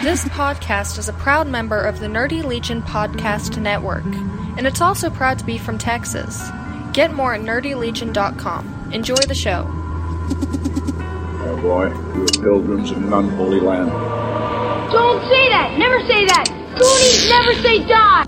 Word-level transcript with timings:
This 0.00 0.24
podcast 0.26 0.96
is 0.96 1.08
a 1.08 1.12
proud 1.12 1.48
member 1.48 1.80
of 1.80 1.98
the 1.98 2.06
Nerdy 2.06 2.44
Legion 2.44 2.82
Podcast 2.82 3.60
Network, 3.60 4.04
and 4.04 4.64
it's 4.64 4.80
also 4.80 5.10
proud 5.10 5.40
to 5.40 5.44
be 5.44 5.58
from 5.58 5.76
Texas. 5.76 6.40
Get 6.92 7.12
more 7.12 7.34
at 7.34 7.40
nerdylegion.com. 7.40 8.92
Enjoy 8.92 9.16
the 9.16 9.34
show. 9.34 9.66
Oh 11.40 11.58
boy, 11.60 11.88
you 12.14 12.22
are 12.22 12.26
pilgrims 12.28 12.92
in 12.92 13.02
an 13.02 13.12
unholy 13.12 13.58
land. 13.58 13.90
Don't 14.92 15.20
say 15.28 15.48
that! 15.48 15.76
Never 15.76 15.98
say 16.06 16.26
that! 16.26 16.46
Goonies 16.78 17.28
never 17.28 17.54
say 17.54 17.84
die! 17.88 18.24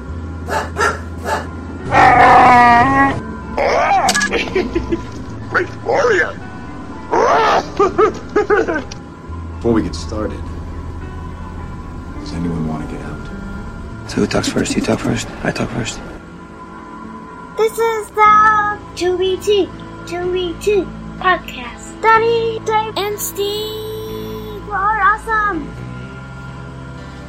Great 5.50 5.70
warrior! 5.84 6.34
Before 9.54 9.72
we 9.72 9.82
get 9.84 9.94
started, 9.94 10.42
does 12.30 12.38
anyone 12.38 12.68
want 12.68 12.88
to 12.88 12.96
get 12.96 13.04
out? 13.04 14.08
So 14.08 14.16
who 14.16 14.26
talks 14.26 14.48
first? 14.48 14.76
You 14.76 14.82
talk 14.82 15.00
first? 15.00 15.28
I 15.42 15.50
talk 15.50 15.68
first. 15.70 15.98
This 17.56 17.72
is 17.72 18.10
the 18.10 18.78
2BT, 18.94 19.66
2BT 20.06 21.18
podcast. 21.18 22.00
Daddy, 22.00 22.60
Dave, 22.64 22.96
and 22.96 23.18
Steve 23.18 24.70
are 24.70 25.00
awesome. 25.00 25.68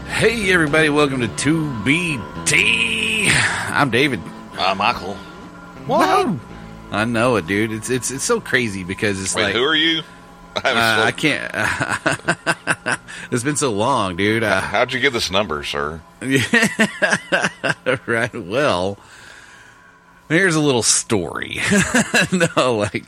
Hey 0.05 0.53
everybody, 0.53 0.89
welcome 0.89 1.21
to 1.21 1.27
2BT. 1.27 3.27
I'm 3.71 3.89
David. 3.89 4.21
Uh, 4.55 4.75
Michael. 4.75 5.15
What? 5.87 6.35
I 6.91 7.05
know 7.05 7.37
it, 7.37 7.47
dude. 7.47 7.71
It's 7.71 7.89
it's 7.89 8.11
it's 8.11 8.23
so 8.23 8.39
crazy 8.39 8.83
because 8.83 9.19
it's 9.19 9.33
Wait, 9.33 9.45
like 9.45 9.55
who 9.55 9.63
are 9.63 9.75
you? 9.75 10.03
I 10.63 10.71
uh, 10.71 11.05
I 11.05 11.11
can't. 11.11 12.99
it's 13.31 13.43
been 13.43 13.55
so 13.55 13.71
long, 13.71 14.15
dude. 14.15 14.43
Uh, 14.43 14.59
How'd 14.59 14.91
you 14.93 14.99
get 14.99 15.13
this 15.13 15.31
number, 15.31 15.63
sir? 15.63 16.01
right. 18.05 18.33
Well, 18.33 18.97
here's 20.27 20.55
a 20.55 20.59
little 20.59 20.83
story. 20.83 21.59
no, 22.31 22.75
like 22.75 23.05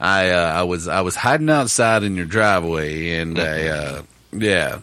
I 0.00 0.30
uh, 0.30 0.52
I 0.52 0.62
was 0.62 0.86
I 0.86 1.00
was 1.00 1.16
hiding 1.16 1.50
outside 1.50 2.02
in 2.02 2.14
your 2.14 2.26
driveway, 2.26 3.18
and 3.18 3.38
I 3.38 3.66
uh, 3.66 4.02
yeah. 4.32 4.78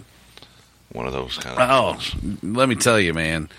One 0.91 1.07
of 1.07 1.13
those 1.13 1.37
kind 1.37 1.57
of. 1.57 1.69
Oh, 1.69 2.37
let 2.43 2.69
me 2.69 2.75
tell 2.75 2.99
you, 2.99 3.13
man. 3.13 3.49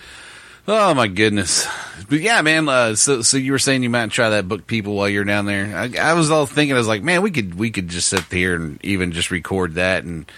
Oh 0.67 0.95
my 0.95 1.09
goodness. 1.09 1.67
But 2.09 2.21
yeah, 2.21 2.41
man. 2.43 2.69
Uh, 2.69 2.95
so, 2.95 3.23
so 3.23 3.37
you 3.37 3.53
were 3.53 3.59
saying 3.59 3.83
you 3.83 3.91
might 3.91 4.11
try 4.11 4.31
that 4.31 4.49
book 4.49 4.67
people 4.67 4.95
while 4.95 5.09
you're 5.09 5.25
down 5.25 5.47
there. 5.47 5.77
I, 5.77 5.91
I 6.01 6.13
was 6.15 6.31
all 6.31 6.47
thinking, 6.47 6.75
I 6.75 6.79
was 6.79 6.89
like, 6.89 7.03
man, 7.03 7.23
we 7.23 7.31
could, 7.31 7.55
we 7.55 7.71
could 7.71 7.89
just 7.89 8.09
sit 8.09 8.25
here 8.33 8.55
and 8.55 8.83
even 8.85 9.13
just 9.13 9.31
record 9.31 9.75
that 9.75 10.05
and, 10.05 10.31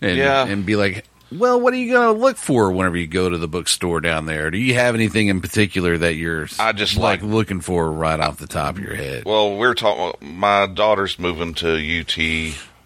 and, 0.00 0.16
Yeah. 0.16 0.46
and 0.46 0.64
be 0.64 0.76
like, 0.76 1.04
well, 1.32 1.60
what 1.60 1.72
are 1.74 1.76
you 1.76 1.92
going 1.92 2.14
to 2.14 2.20
look 2.20 2.36
for 2.36 2.70
whenever 2.70 2.96
you 2.96 3.06
go 3.06 3.28
to 3.28 3.36
the 3.36 3.48
bookstore 3.48 4.00
down 4.00 4.26
there? 4.26 4.50
Do 4.50 4.58
you 4.58 4.74
have 4.74 4.94
anything 4.94 5.28
in 5.28 5.40
particular 5.40 5.98
that 5.98 6.14
you're 6.14 6.46
I 6.58 6.72
just 6.72 6.96
like, 6.96 7.20
like- 7.22 7.30
looking 7.30 7.60
for 7.60 7.90
right 7.92 8.20
off 8.20 8.38
the 8.38 8.46
top 8.46 8.76
of 8.76 8.82
your 8.82 8.94
head? 8.94 9.24
Well, 9.26 9.58
we 9.58 9.66
are 9.66 9.74
talking. 9.74 10.36
My 10.38 10.66
daughter's 10.66 11.18
moving 11.18 11.52
to 11.54 12.00
UT 12.00 12.16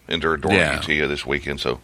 into 0.08 0.28
her 0.28 0.36
dorm 0.36 0.55
Yeah. 0.55 0.72
at 0.77 0.78
UT 0.78 0.86
this 1.08 1.24
weekend, 1.27 1.61
so. 1.61 1.80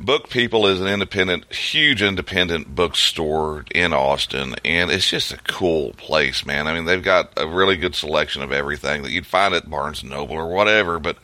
Book 0.00 0.30
People 0.30 0.66
is 0.66 0.80
an 0.80 0.86
independent, 0.86 1.52
huge 1.52 2.02
independent 2.02 2.74
bookstore 2.74 3.64
in 3.74 3.92
Austin, 3.92 4.56
and 4.64 4.90
it's 4.90 5.08
just 5.08 5.32
a 5.32 5.38
cool 5.38 5.92
place, 5.92 6.44
man. 6.44 6.66
I 6.66 6.74
mean, 6.74 6.84
they've 6.84 7.02
got 7.02 7.32
a 7.36 7.46
really 7.46 7.76
good 7.76 7.94
selection 7.94 8.42
of 8.42 8.52
everything 8.52 9.02
that 9.02 9.12
you'd 9.12 9.26
find 9.26 9.54
at 9.54 9.70
Barnes 9.70 10.02
Noble 10.02 10.36
or 10.36 10.48
whatever, 10.48 10.98
but 10.98 11.18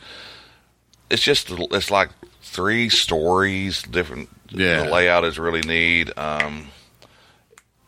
it's 1.09 1.23
just 1.23 1.51
it's 1.51 1.91
like 1.91 2.09
three 2.41 2.89
stories, 2.89 3.83
different. 3.83 4.29
Yeah. 4.49 4.83
The 4.83 4.91
layout 4.91 5.25
is 5.25 5.39
really 5.39 5.61
neat. 5.61 6.15
Um, 6.17 6.67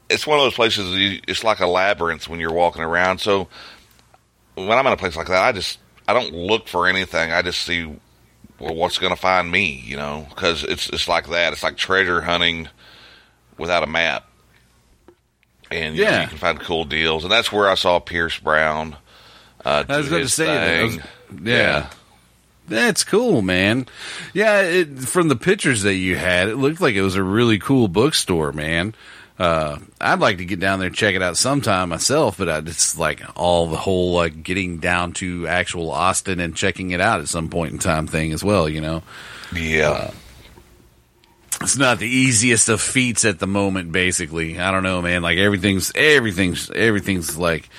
it's 0.09 0.27
one 0.27 0.39
of 0.39 0.45
those 0.45 0.55
places. 0.55 0.95
You, 0.95 1.21
it's 1.27 1.43
like 1.43 1.59
a 1.59 1.67
labyrinth 1.67 2.27
when 2.27 2.39
you're 2.39 2.53
walking 2.53 2.83
around. 2.83 3.19
So 3.19 3.47
when 4.55 4.71
I'm 4.71 4.85
in 4.87 4.93
a 4.93 4.97
place 4.97 5.15
like 5.15 5.27
that, 5.27 5.43
I 5.43 5.52
just 5.52 5.80
I 6.08 6.14
don't 6.14 6.33
look 6.33 6.67
for 6.67 6.87
anything. 6.87 7.31
I 7.31 7.41
just 7.41 7.61
see 7.61 7.95
well, 8.60 8.73
what's 8.76 8.98
going 8.98 9.14
to 9.14 9.20
find 9.20 9.52
me, 9.52 9.83
you 9.86 9.98
know, 9.98 10.26
because 10.30 10.64
it's 10.64 10.89
it's 10.89 11.08
like 11.08 11.30
that. 11.30 11.54
It's 11.54 11.64
like 11.64 11.77
treasure 11.77 12.21
hunting 12.21 12.70
without 13.58 13.83
a 13.83 13.88
map, 13.88 14.26
and 15.71 15.95
know, 15.95 16.04
Yeah. 16.04 16.21
you 16.23 16.27
can 16.30 16.38
find 16.38 16.60
cool 16.60 16.86
deals. 16.86 17.23
And 17.23 17.32
that's 17.32 17.52
where 17.52 17.70
I 17.70 17.76
saw 17.76 17.99
Pierce 17.99 18.38
Brown. 18.39 18.95
Uh, 19.64 19.83
I 19.89 19.98
was 19.98 20.10
going 20.10 20.23
to 20.23 20.30
say 20.30 20.45
that. 20.45 20.83
Was- 20.83 20.95
thing. 20.95 21.04
yeah. 21.44 21.89
That's 22.67 23.04
cool, 23.04 23.42
man. 23.44 23.86
Yeah, 24.33 24.61
it, 24.61 24.98
from 24.99 25.27
the 25.27 25.36
pictures 25.36 25.83
that 25.83 25.94
you 25.95 26.15
had, 26.15 26.48
it 26.48 26.55
looked 26.55 26.82
like 26.82 26.95
it 26.95 27.04
was 27.04 27.15
a 27.15 27.21
really 27.23 27.60
cool 27.60 27.88
bookstore, 27.88 28.52
man. 28.52 28.95
Uh, 29.37 29.79
I'd 29.99 30.19
like 30.19 30.37
to 30.37 30.45
get 30.45 30.61
down 30.61 30.79
there 30.79 30.87
and 30.87 30.95
check 30.95 31.13
it 31.13 31.21
out 31.21 31.35
sometime 31.35 31.89
myself, 31.89 32.37
but 32.37 32.47
I 32.47 32.61
just 32.61 32.97
like 32.97 33.21
all 33.35 33.67
the 33.67 33.75
whole 33.75 34.13
like 34.13 34.43
getting 34.43 34.77
down 34.77 35.11
to 35.13 35.45
actual 35.47 35.91
Austin 35.91 36.39
and 36.39 36.55
checking 36.55 36.91
it 36.91 37.01
out 37.01 37.19
at 37.19 37.27
some 37.27 37.49
point 37.49 37.73
in 37.73 37.79
time 37.79 38.07
thing 38.07 38.31
as 38.31 38.43
well. 38.43 38.69
You 38.69 38.79
know, 38.79 39.03
yeah. 39.53 40.11
it's 41.61 41.77
not 41.77 41.99
the 41.99 42.07
easiest 42.07 42.69
of 42.69 42.79
feats 42.79 43.25
at 43.25 43.39
the 43.39 43.47
moment. 43.47 43.91
Basically, 43.91 44.57
I 44.57 44.71
don't 44.71 44.83
know, 44.83 45.01
man. 45.01 45.21
Like 45.21 45.37
everything's 45.37 45.91
everything's 45.95 46.71
everything's 46.71 47.37
like 47.37 47.69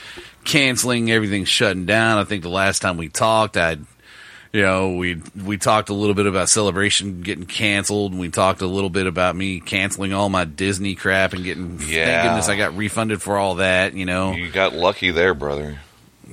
canceling, 0.45 1.11
everything's 1.11 1.49
shutting 1.49 1.87
down. 1.87 2.19
I 2.19 2.25
think 2.25 2.43
the 2.43 2.51
last 2.51 2.81
time 2.81 2.99
we 2.99 3.09
talked, 3.09 3.57
I, 3.57 3.79
you 4.53 4.63
know, 4.63 4.97
we 4.97 5.21
we 5.45 5.59
talked 5.59 5.89
a 5.89 5.95
little 5.95 6.15
bit 6.15 6.27
about 6.27 6.49
celebration 6.49 7.23
getting 7.23 7.47
canceled, 7.47 8.13
and 8.13 8.21
we 8.21 8.29
talked 8.29 8.63
a 8.63 8.67
little 8.67 8.91
bit 8.91 9.07
about 9.07 9.37
me 9.37 9.61
canceling 9.61 10.13
all 10.13 10.29
my 10.29 10.45
Disney 10.45 10.95
crap 10.95 11.33
and 11.33 11.45
getting. 11.45 11.79
yeah. 11.87 12.07
Thank 12.07 12.29
goodness 12.29 12.49
I 12.49 12.57
got 12.57 12.77
refunded 12.77 13.23
for 13.23 13.37
all 13.37 13.57
that. 13.57 13.95
You 13.95 14.07
know, 14.07 14.33
you 14.33 14.51
got 14.51 14.73
lucky 14.75 15.11
there, 15.11 15.35
brother. 15.35 15.79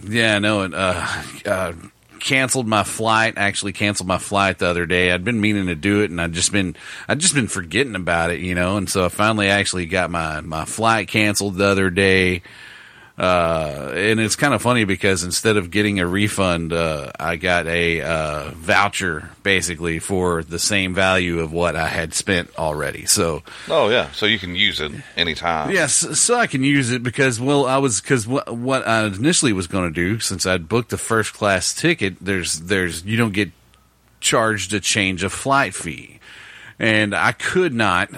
yeah, 0.08 0.40
no, 0.40 0.62
and 0.62 0.74
uh, 0.76 1.08
uh, 1.46 1.74
canceled 2.20 2.68
my 2.68 2.84
flight. 2.84 3.34
Actually, 3.38 3.74
canceled 3.74 4.08
my 4.08 4.18
flight 4.18 4.60
the 4.60 4.68
other 4.68 4.86
day. 4.86 5.12
I'd 5.12 5.26
been 5.26 5.42
meaning 5.42 5.68
to 5.68 5.76
do 5.76 6.02
it, 6.02 6.10
and 6.10 6.22
I'd 6.22 6.34
just 6.34 6.52
been 6.52 6.76
I'd 7.08 7.20
just 7.20 7.36
been 7.36 7.48
forgetting 7.48 7.96
about 7.96 8.32
it, 8.32 8.40
you 8.40 8.56
know. 8.56 8.78
And 8.78 8.90
so 8.90 9.06
I 9.06 9.10
finally 9.10 9.50
actually 9.50 9.86
got 9.86 10.10
my 10.10 10.42
my 10.42 10.66
flight 10.66 11.08
canceled 11.10 11.58
the 11.58 11.66
other 11.66 11.90
day. 11.90 12.42
Uh, 13.16 13.92
and 13.96 14.20
it's 14.20 14.36
kind 14.36 14.56
of 14.56 14.62
funny 14.62 14.86
because 14.86 15.24
instead 15.24 15.56
of 15.56 15.70
getting 15.70 16.00
a 16.00 16.08
refund, 16.08 16.74
uh, 16.74 17.12
I 17.20 17.36
got 17.36 17.68
a 17.68 18.02
uh, 18.02 18.50
voucher 18.56 19.30
basically 19.44 20.00
for 20.00 20.44
the 20.44 20.58
same 20.58 20.96
value 20.96 21.40
of 21.40 21.54
what 21.54 21.76
I 21.76 21.88
had 21.88 22.16
spent 22.16 22.50
already. 22.58 23.06
So 23.06 23.44
Oh 23.70 23.90
yeah, 23.90 24.10
so 24.12 24.26
you 24.26 24.40
can 24.40 24.56
use 24.56 24.82
it 24.82 24.92
anytime. 25.16 25.70
Yes, 25.70 25.94
so 25.94 26.36
I 26.36 26.48
can 26.48 26.64
use 26.64 26.90
it 26.90 27.04
because 27.04 27.40
well, 27.40 27.68
I 27.68 27.78
was 27.78 28.02
because 28.02 28.28
what 28.28 28.52
what 28.52 28.88
I 28.88 29.06
initially 29.06 29.54
was 29.54 29.68
going 29.68 29.94
to 29.94 29.94
do 29.94 30.20
since 30.20 30.48
I'd 30.48 30.68
booked 30.68 30.92
a 30.92 30.98
first 30.98 31.34
class 31.34 31.72
ticket. 31.76 32.18
There's 32.20 32.62
there's 32.62 33.06
you 33.06 33.16
don't 33.16 33.34
get 33.34 33.52
charged 34.22 34.74
a 34.74 34.80
change 34.80 35.24
of 35.24 35.32
flight 35.32 35.76
fee, 35.76 36.20
and 36.80 37.14
I 37.14 37.34
could 37.34 37.76
not, 37.76 38.10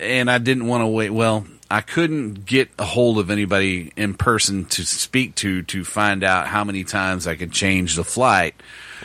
and 0.00 0.30
I 0.30 0.38
didn't 0.38 0.68
want 0.68 0.80
to 0.80 0.86
wait. 0.86 1.10
Well, 1.10 1.46
I 1.72 1.80
couldn't 1.80 2.44
get 2.44 2.68
a 2.78 2.84
hold 2.84 3.18
of 3.18 3.30
anybody 3.30 3.92
in 3.96 4.12
person 4.12 4.66
to 4.66 4.84
speak 4.84 5.34
to 5.36 5.62
to 5.62 5.84
find 5.84 6.22
out 6.22 6.46
how 6.46 6.64
many 6.64 6.84
times 6.84 7.26
I 7.26 7.34
could 7.34 7.50
change 7.50 7.96
the 7.96 8.04
flight. 8.04 8.54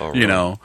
Oh, 0.01 0.13
You 0.13 0.27
know. 0.27 0.59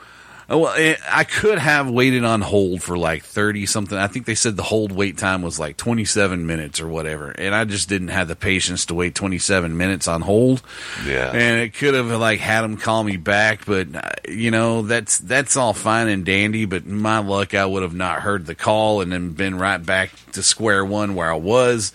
Oh, 0.49 0.57
Well, 0.59 0.73
it, 0.75 0.99
I 1.09 1.23
could 1.23 1.57
have 1.57 1.89
waited 1.89 2.25
on 2.25 2.41
hold 2.41 2.83
for 2.83 2.97
like 2.97 3.23
30 3.23 3.65
something. 3.65 3.97
I 3.97 4.07
think 4.07 4.25
they 4.25 4.35
said 4.35 4.57
the 4.57 4.63
hold 4.63 4.91
wait 4.91 5.17
time 5.17 5.41
was 5.41 5.59
like 5.59 5.77
27 5.77 6.45
minutes 6.45 6.81
or 6.81 6.87
whatever. 6.87 7.31
And 7.31 7.55
I 7.55 7.65
just 7.65 7.89
didn't 7.89 8.09
have 8.09 8.27
the 8.27 8.35
patience 8.35 8.85
to 8.87 8.93
wait 8.93 9.15
27 9.15 9.77
minutes 9.77 10.07
on 10.07 10.21
hold. 10.21 10.61
Yeah. 11.05 11.31
And 11.31 11.61
it 11.61 11.73
could 11.73 11.93
have 11.93 12.07
like 12.07 12.39
had 12.39 12.61
them 12.61 12.77
call 12.77 13.03
me 13.03 13.17
back, 13.17 13.65
but 13.65 13.95
uh, 13.95 14.01
you 14.27 14.51
know, 14.51 14.81
that's, 14.81 15.17
that's 15.19 15.55
all 15.55 15.73
fine 15.73 16.07
and 16.07 16.25
dandy. 16.25 16.65
But 16.65 16.85
my 16.85 17.19
luck, 17.19 17.53
I 17.53 17.65
would 17.65 17.83
have 17.83 17.95
not 17.95 18.21
heard 18.21 18.45
the 18.45 18.55
call 18.55 19.01
and 19.01 19.11
then 19.11 19.31
been 19.31 19.57
right 19.57 19.83
back 19.83 20.11
to 20.33 20.43
square 20.43 20.83
one 20.83 21.15
where 21.15 21.31
I 21.31 21.37
was. 21.37 21.93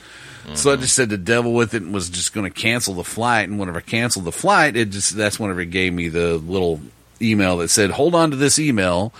So 0.55 0.71
I 0.71 0.75
mm-hmm. 0.75 0.83
just 0.83 0.95
said 0.95 1.11
the 1.11 1.19
devil 1.19 1.53
with 1.53 1.75
it 1.75 1.83
and 1.83 1.93
was 1.93 2.09
just 2.09 2.33
going 2.33 2.51
to 2.51 2.61
cancel 2.61 2.95
the 2.95 3.05
flight. 3.05 3.49
And 3.49 3.59
whenever 3.59 3.79
I 3.79 3.83
canceled 3.83 4.25
the 4.25 4.33
flight, 4.33 4.77
it 4.77 4.91
just, 4.91 5.15
that's 5.15 5.39
whenever 5.39 5.61
it 5.61 5.71
gave 5.71 5.93
me 5.93 6.09
the 6.09 6.39
little 6.39 6.81
email 7.21 7.59
that 7.59 7.69
said, 7.69 7.91
hold 7.91 8.15
on 8.15 8.31
to 8.31 8.37
this 8.37 8.59
email. 8.59 9.13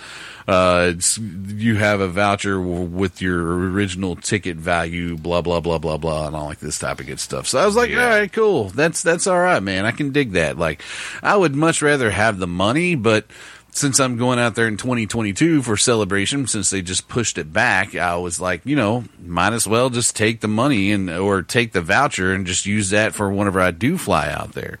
Uh, 0.47 0.93
it's, 0.95 1.17
you 1.19 1.75
have 1.75 2.01
a 2.01 2.07
voucher 2.07 2.55
w- 2.57 2.81
with 2.85 3.21
your 3.21 3.39
original 3.69 4.15
ticket 4.15 4.57
value, 4.57 5.15
blah, 5.15 5.41
blah, 5.41 5.59
blah, 5.59 5.77
blah, 5.77 5.97
blah, 5.97 6.25
and 6.25 6.35
all 6.35 6.45
like 6.45 6.59
this 6.59 6.79
type 6.79 6.99
of 6.99 7.05
good 7.05 7.19
stuff. 7.19 7.47
So 7.47 7.59
I 7.59 7.65
was 7.67 7.75
like, 7.75 7.91
Yeah. 7.91 8.03
all 8.03 8.09
right, 8.09 8.33
cool. 8.33 8.69
That's, 8.69 9.03
that's 9.03 9.27
all 9.27 9.39
right, 9.39 9.61
man. 9.61 9.85
I 9.85 9.91
can 9.91 10.11
dig 10.11 10.31
that. 10.31 10.57
Like, 10.57 10.81
I 11.21 11.35
would 11.35 11.53
much 11.55 11.83
rather 11.83 12.09
have 12.09 12.39
the 12.39 12.47
money, 12.47 12.95
but 12.95 13.27
since 13.71 13.99
I'm 13.99 14.17
going 14.17 14.39
out 14.39 14.55
there 14.55 14.67
in 14.67 14.77
2022 14.77 15.61
for 15.61 15.77
celebration, 15.77 16.47
since 16.47 16.71
they 16.71 16.81
just 16.81 17.07
pushed 17.07 17.37
it 17.37 17.53
back, 17.53 17.95
I 17.95 18.15
was 18.15 18.41
like, 18.41 18.61
you 18.65 18.75
know, 18.75 19.03
might 19.23 19.53
as 19.53 19.67
well 19.67 19.91
just 19.91 20.15
take 20.15 20.41
the 20.41 20.47
money 20.47 20.91
and, 20.91 21.11
or 21.11 21.43
take 21.43 21.73
the 21.73 21.81
voucher 21.81 22.33
and 22.33 22.47
just 22.47 22.65
use 22.65 22.89
that 22.89 23.13
for 23.13 23.31
whenever 23.31 23.61
I 23.61 23.69
do 23.69 23.99
fly 23.99 24.29
out 24.31 24.53
there. 24.53 24.79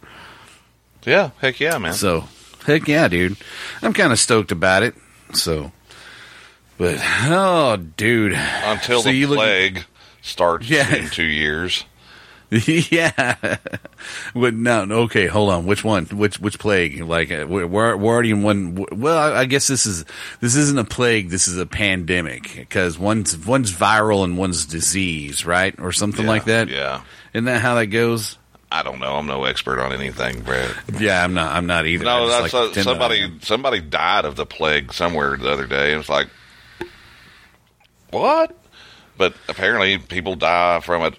Yeah, 1.05 1.29
heck 1.39 1.59
yeah, 1.59 1.77
man. 1.77 1.93
So, 1.93 2.23
heck 2.69 2.87
yeah, 2.87 3.07
dude. 3.07 3.35
I'm 3.81 3.93
kind 3.93 4.11
of 4.13 4.19
stoked 4.19 4.51
about 4.51 4.83
it. 4.83 4.95
So, 5.33 5.71
But 6.77 6.97
oh, 7.25 7.77
dude, 7.77 8.33
Until 8.33 9.01
So 9.01 9.09
the 9.09 9.15
you 9.15 9.27
look- 9.27 9.37
plague 9.39 9.85
starts 10.21 10.69
Yeah. 10.69 10.93
in 10.95 11.09
two 11.09 11.23
years. 11.23 11.83
yeah. 12.65 13.35
But 14.33 14.55
no, 14.55 14.81
okay, 15.03 15.27
hold 15.27 15.51
on. 15.51 15.67
Which 15.67 15.83
one? 15.83 16.05
Which 16.05 16.39
which 16.39 16.57
plague? 16.57 16.99
Like 16.99 17.31
uh, 17.31 17.45
we're 17.47 17.67
we're 17.67 17.95
we're 17.95 18.11
already 18.11 18.31
in 18.31 18.41
one. 18.41 18.85
Well, 18.91 19.15
I 19.15 19.41
I 19.41 19.45
guess 19.45 19.67
this 19.67 19.85
is 19.85 20.03
this 20.41 20.55
isn't 20.55 20.79
a 20.79 20.83
plague. 20.83 21.29
This 21.29 21.47
is 21.47 21.59
a 21.59 21.67
pandemic 21.67 22.55
because 22.55 22.97
one's 22.97 23.37
one's 23.37 23.71
viral 23.71 24.23
and 24.23 24.35
one's 24.35 24.65
disease, 24.65 25.45
right, 25.45 25.75
or 25.79 25.91
something 25.91 26.25
Yeah, 26.25 26.31
like 26.31 26.45
that. 26.45 26.69
Yeah. 26.69 27.01
Isn't 27.35 27.45
that 27.45 27.61
how 27.61 27.75
that 27.75 27.85
goes? 27.87 28.38
I 28.71 28.83
don't 28.83 28.99
know. 28.99 29.15
I'm 29.15 29.25
no 29.25 29.45
expert 29.45 29.79
on 29.79 29.91
anything, 29.91 30.41
Brad. 30.41 30.75
Yeah, 30.99 31.23
I'm 31.23 31.33
not. 31.33 31.55
I'm 31.55 31.65
not 31.65 31.87
either. 31.87 32.05
No, 32.05 32.27
that's 32.27 32.41
like 32.41 32.51
to 32.51 32.57
pretend 32.67 32.85
that 32.85 33.11
I 33.11 33.17
somebody. 33.17 33.39
Somebody 33.41 33.81
died 33.81 34.25
of 34.25 34.35
the 34.35 34.45
plague 34.45 34.93
somewhere 34.93 35.37
the 35.37 35.49
other 35.49 35.65
day. 35.65 35.93
It 35.93 35.97
was 35.97 36.09
like, 36.09 36.27
what? 38.11 38.55
But 39.17 39.33
apparently, 39.47 39.97
people 39.97 40.35
die 40.35 40.79
from 40.81 41.01
it 41.01 41.15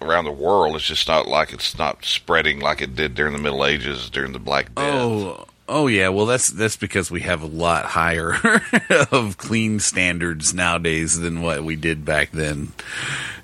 around 0.00 0.24
the 0.24 0.32
world. 0.32 0.76
It's 0.76 0.86
just 0.86 1.06
not 1.06 1.28
like 1.28 1.52
it's 1.52 1.76
not 1.76 2.04
spreading 2.04 2.60
like 2.60 2.80
it 2.80 2.96
did 2.96 3.14
during 3.14 3.34
the 3.34 3.38
Middle 3.38 3.64
Ages, 3.64 4.08
during 4.08 4.32
the 4.32 4.38
Black 4.38 4.74
Death. 4.74 4.94
Oh, 4.94 5.46
oh 5.68 5.86
yeah. 5.86 6.08
Well, 6.08 6.26
that's 6.26 6.48
that's 6.48 6.76
because 6.76 7.10
we 7.10 7.20
have 7.20 7.42
a 7.42 7.46
lot 7.46 7.84
higher 7.84 8.34
of 9.12 9.36
clean 9.36 9.80
standards 9.80 10.54
nowadays 10.54 11.18
than 11.18 11.42
what 11.42 11.64
we 11.64 11.76
did 11.76 12.04
back 12.04 12.30
then. 12.30 12.72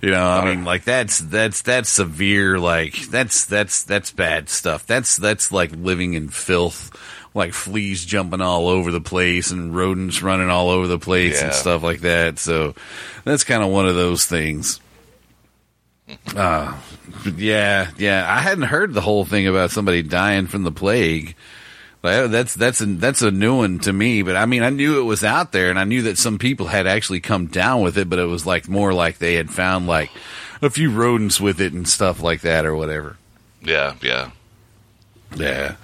You 0.00 0.10
know, 0.10 0.26
I 0.26 0.44
mean, 0.44 0.64
like 0.64 0.84
that's 0.84 1.18
that's 1.18 1.62
that's 1.62 1.88
severe. 1.88 2.58
Like 2.58 2.94
that's 3.08 3.44
that's 3.44 3.84
that's 3.84 4.10
bad 4.10 4.48
stuff. 4.48 4.86
That's 4.86 5.16
that's 5.16 5.52
like 5.52 5.72
living 5.72 6.14
in 6.14 6.28
filth. 6.28 6.96
Like 7.32 7.52
fleas 7.52 8.04
jumping 8.04 8.40
all 8.40 8.66
over 8.66 8.90
the 8.90 9.00
place 9.00 9.52
and 9.52 9.74
rodents 9.76 10.20
running 10.20 10.50
all 10.50 10.68
over 10.68 10.88
the 10.88 10.98
place 10.98 11.40
and 11.40 11.54
stuff 11.54 11.80
like 11.84 12.00
that. 12.00 12.40
So 12.40 12.74
that's 13.22 13.44
kind 13.44 13.62
of 13.62 13.68
one 13.70 13.86
of 13.86 13.94
those 13.94 14.24
things. 14.24 14.80
Uh, 16.34 16.76
yeah, 17.36 17.90
yeah. 17.98 18.26
I 18.28 18.40
hadn't 18.40 18.64
heard 18.64 18.94
the 18.94 19.00
whole 19.00 19.24
thing 19.24 19.46
about 19.46 19.70
somebody 19.70 20.02
dying 20.02 20.48
from 20.48 20.64
the 20.64 20.72
plague. 20.72 21.36
That's 22.02 22.54
that's 22.54 22.80
a, 22.80 22.86
that's 22.86 23.22
a 23.22 23.30
new 23.30 23.56
one 23.58 23.78
to 23.80 23.92
me. 23.92 24.22
But 24.22 24.36
I 24.36 24.46
mean, 24.46 24.62
I 24.62 24.70
knew 24.70 25.00
it 25.00 25.04
was 25.04 25.22
out 25.22 25.52
there, 25.52 25.70
and 25.70 25.78
I 25.78 25.84
knew 25.84 26.02
that 26.02 26.18
some 26.18 26.38
people 26.38 26.66
had 26.66 26.86
actually 26.86 27.20
come 27.20 27.46
down 27.46 27.82
with 27.82 27.98
it. 27.98 28.08
But 28.08 28.18
it 28.18 28.24
was 28.24 28.46
like 28.46 28.68
more 28.68 28.92
like 28.94 29.18
they 29.18 29.34
had 29.34 29.50
found 29.50 29.86
like 29.86 30.10
a 30.62 30.70
few 30.70 30.90
rodents 30.90 31.40
with 31.40 31.60
it 31.60 31.72
and 31.72 31.86
stuff 31.86 32.22
like 32.22 32.40
that, 32.42 32.64
or 32.64 32.74
whatever. 32.74 33.16
Yeah, 33.62 33.94
yeah. 34.02 34.30
Yeah. 35.36 35.76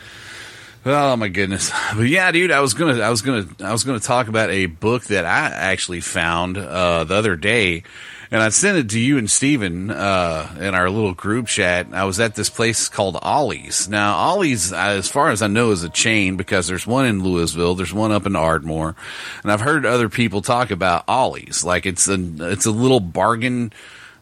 Oh 0.85 1.17
my 1.17 1.29
goodness. 1.29 1.71
But 1.97 2.09
yeah, 2.09 2.31
dude, 2.31 2.51
I 2.51 2.61
was 2.61 2.75
gonna, 2.75 3.01
I 3.01 3.11
was 3.11 3.23
gonna, 3.23 3.47
I 3.61 3.73
was 3.73 3.85
gonna 3.85 4.01
talk 4.01 4.29
about 4.29 4.51
a 4.51 4.67
book 4.67 5.05
that 5.05 5.25
I 5.25 5.49
actually 5.49 6.01
found 6.01 6.57
uh, 6.57 7.05
the 7.05 7.15
other 7.15 7.37
day, 7.37 7.83
and 8.31 8.43
I 8.43 8.49
sent 8.51 8.79
it 8.79 8.91
to 8.91 9.01
you 9.01 9.19
and 9.19 9.31
Steven, 9.31 9.91
uh, 9.91 10.57
in 10.61 10.75
our 10.75 10.91
little 10.91 11.15
group 11.15 11.47
chat. 11.47 11.89
I 11.93 12.05
was 12.05 12.21
at 12.21 12.35
this 12.35 12.51
place 12.51 12.89
called 12.89 13.17
Ollie's. 13.21 13.89
Now, 13.89 14.17
Ollie's, 14.17 14.73
as 14.73 15.09
far 15.09 15.31
as 15.31 15.43
I 15.43 15.47
know, 15.47 15.71
is 15.71 15.83
a 15.83 15.89
chain 15.89 16.37
because 16.37 16.67
there's 16.67 16.87
one 16.87 17.07
in 17.07 17.23
Louisville, 17.23 17.75
there's 17.75 17.95
one 17.95 18.13
up 18.13 18.27
in 18.27 18.37
Ardmore, 18.37 18.97
and 19.43 19.53
I've 19.53 19.61
heard 19.61 19.87
other 19.87 20.09
people 20.09 20.43
talk 20.43 20.71
about 20.71 21.05
Ollie's. 21.09 21.65
Like 21.65 21.87
it's 21.87 22.09
a, 22.09 22.19
it's 22.53 22.67
a 22.67 22.71
little 22.71 23.01
bargain 23.01 23.73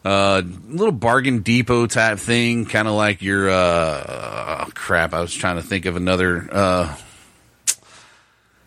uh, 0.05 0.43
little 0.67 0.91
bargain 0.91 1.39
depot 1.39 1.87
type 1.87 2.19
thing, 2.19 2.65
kind 2.65 2.87
of 2.87 2.93
like 2.93 3.23
your 3.23 3.49
uh, 3.49 4.65
crap. 4.75 5.13
I 5.13 5.19
was 5.19 5.33
trying 5.33 5.55
to 5.55 5.63
think 5.63 5.85
of 5.85 5.95
another. 5.95 6.47
Uh, 6.51 6.95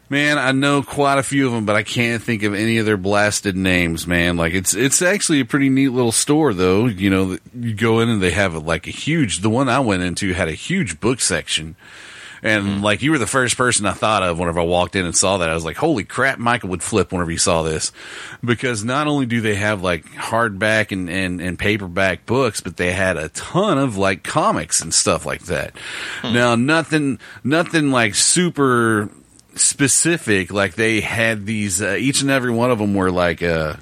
man, 0.09 0.39
I 0.39 0.53
know 0.53 0.83
quite 0.83 1.19
a 1.19 1.23
few 1.23 1.47
of 1.47 1.53
them, 1.53 1.67
but 1.67 1.77
I 1.77 1.83
can't 1.83 2.23
think 2.23 2.43
of 2.43 2.55
any 2.55 2.79
of 2.79 2.87
their 2.87 2.97
blasted 2.97 3.57
names. 3.57 4.07
Man, 4.07 4.37
like 4.37 4.55
it's 4.55 4.75
it's 4.75 5.03
actually 5.03 5.41
a 5.41 5.45
pretty 5.45 5.69
neat 5.69 5.89
little 5.89 6.13
store, 6.13 6.55
though. 6.55 6.87
You 6.87 7.11
know, 7.11 7.39
you 7.55 7.75
go 7.75 8.01
in 8.01 8.09
and 8.09 8.23
they 8.23 8.33
have 8.33 8.55
like 8.55 8.87
a 8.87 8.93
huge. 8.93 9.41
The 9.41 9.51
one 9.51 9.69
I 9.69 9.81
went 9.81 10.03
into 10.03 10.33
had 10.33 10.49
a 10.49 10.53
huge 10.53 11.01
book 11.01 11.21
section. 11.21 11.77
And 12.43 12.65
mm-hmm. 12.65 12.85
like 12.85 13.03
you 13.03 13.11
were 13.11 13.19
the 13.19 13.27
first 13.27 13.57
person 13.57 13.87
I 13.87 13.93
thought 13.93 14.23
of 14.23 14.39
whenever 14.39 14.61
I 14.61 14.65
walked 14.65 14.97
in 14.97 15.05
and 15.05 15.17
saw 15.17 15.39
that. 15.39 15.51
I 15.51 15.55
was 15.55 15.65
like, 15.65 15.77
holy 15.77 16.05
crap, 16.05 16.39
Michael 16.39 16.71
would 16.71 16.83
flip 16.83 17.13
whenever 17.13 17.31
he 17.31 17.37
saw 17.37 17.63
this. 17.63 17.93
Because 18.45 18.85
not 18.85 19.07
only 19.07 19.27
do 19.27 19.41
they 19.41 19.57
have 19.57 19.83
like 19.83 20.05
hardback 20.13 20.93
and, 20.93 21.11
and, 21.11 21.41
and 21.41 21.59
paperback 21.59 22.27
books, 22.27 22.61
but 22.61 22.77
they 22.77 22.93
had 22.93 23.17
a 23.17 23.29
ton 23.31 23.79
of 23.79 23.97
like 23.97 24.23
comics 24.23 24.81
and 24.81 24.95
stuff 24.95 25.27
like 25.27 25.43
that. 25.47 25.77
Hmm. 26.23 26.33
Now 26.33 26.55
nothing, 26.55 27.19
nothing 27.43 27.91
like 27.91 28.15
super 28.15 29.11
specific. 29.59 30.53
Like 30.53 30.75
they 30.75 31.01
had 31.01 31.47
these, 31.47 31.83
uh, 31.83 31.97
each 31.99 32.23
and 32.23 32.31
every 32.31 32.53
one 32.53 32.71
of 32.71 32.79
them 32.79 32.95
were 32.95 33.11
like, 33.11 33.43
uh, 33.43 33.77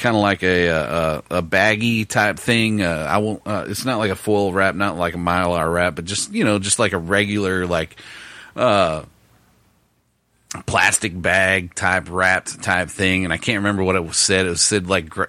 kind 0.00 0.16
of 0.16 0.22
like 0.22 0.42
a, 0.42 0.68
a 0.68 1.22
a 1.30 1.42
baggy 1.42 2.04
type 2.06 2.38
thing. 2.38 2.82
Uh, 2.82 3.06
I 3.08 3.18
won't. 3.18 3.42
Uh, 3.46 3.66
it's 3.68 3.84
not 3.84 3.98
like 3.98 4.10
a 4.10 4.16
foil 4.16 4.52
wrap, 4.52 4.74
not 4.74 4.96
like 4.96 5.14
a 5.14 5.18
mylar 5.18 5.72
wrap, 5.72 5.94
but 5.94 6.06
just 6.06 6.32
you 6.32 6.44
know, 6.44 6.58
just 6.58 6.78
like 6.78 6.92
a 6.92 6.98
regular 6.98 7.66
like 7.66 7.96
uh 8.56 9.04
plastic 10.66 11.20
bag 11.20 11.74
type 11.74 12.06
wrapped 12.10 12.60
type 12.62 12.88
thing. 12.88 13.24
And 13.24 13.32
I 13.32 13.36
can't 13.36 13.58
remember 13.58 13.84
what 13.84 13.94
it 13.94 14.04
was 14.04 14.16
said. 14.16 14.46
It 14.46 14.50
was 14.50 14.62
said 14.62 14.88
like 14.88 15.08
gr- 15.08 15.24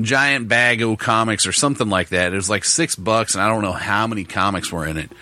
giant 0.00 0.48
bag 0.48 0.82
o 0.82 0.96
comics 0.96 1.46
or 1.46 1.52
something 1.52 1.88
like 1.88 2.08
that. 2.08 2.32
It 2.32 2.36
was 2.36 2.50
like 2.50 2.64
six 2.64 2.96
bucks, 2.96 3.34
and 3.34 3.42
I 3.42 3.48
don't 3.48 3.62
know 3.62 3.72
how 3.72 4.06
many 4.06 4.24
comics 4.24 4.72
were 4.72 4.86
in 4.86 4.96
it. 4.96 5.12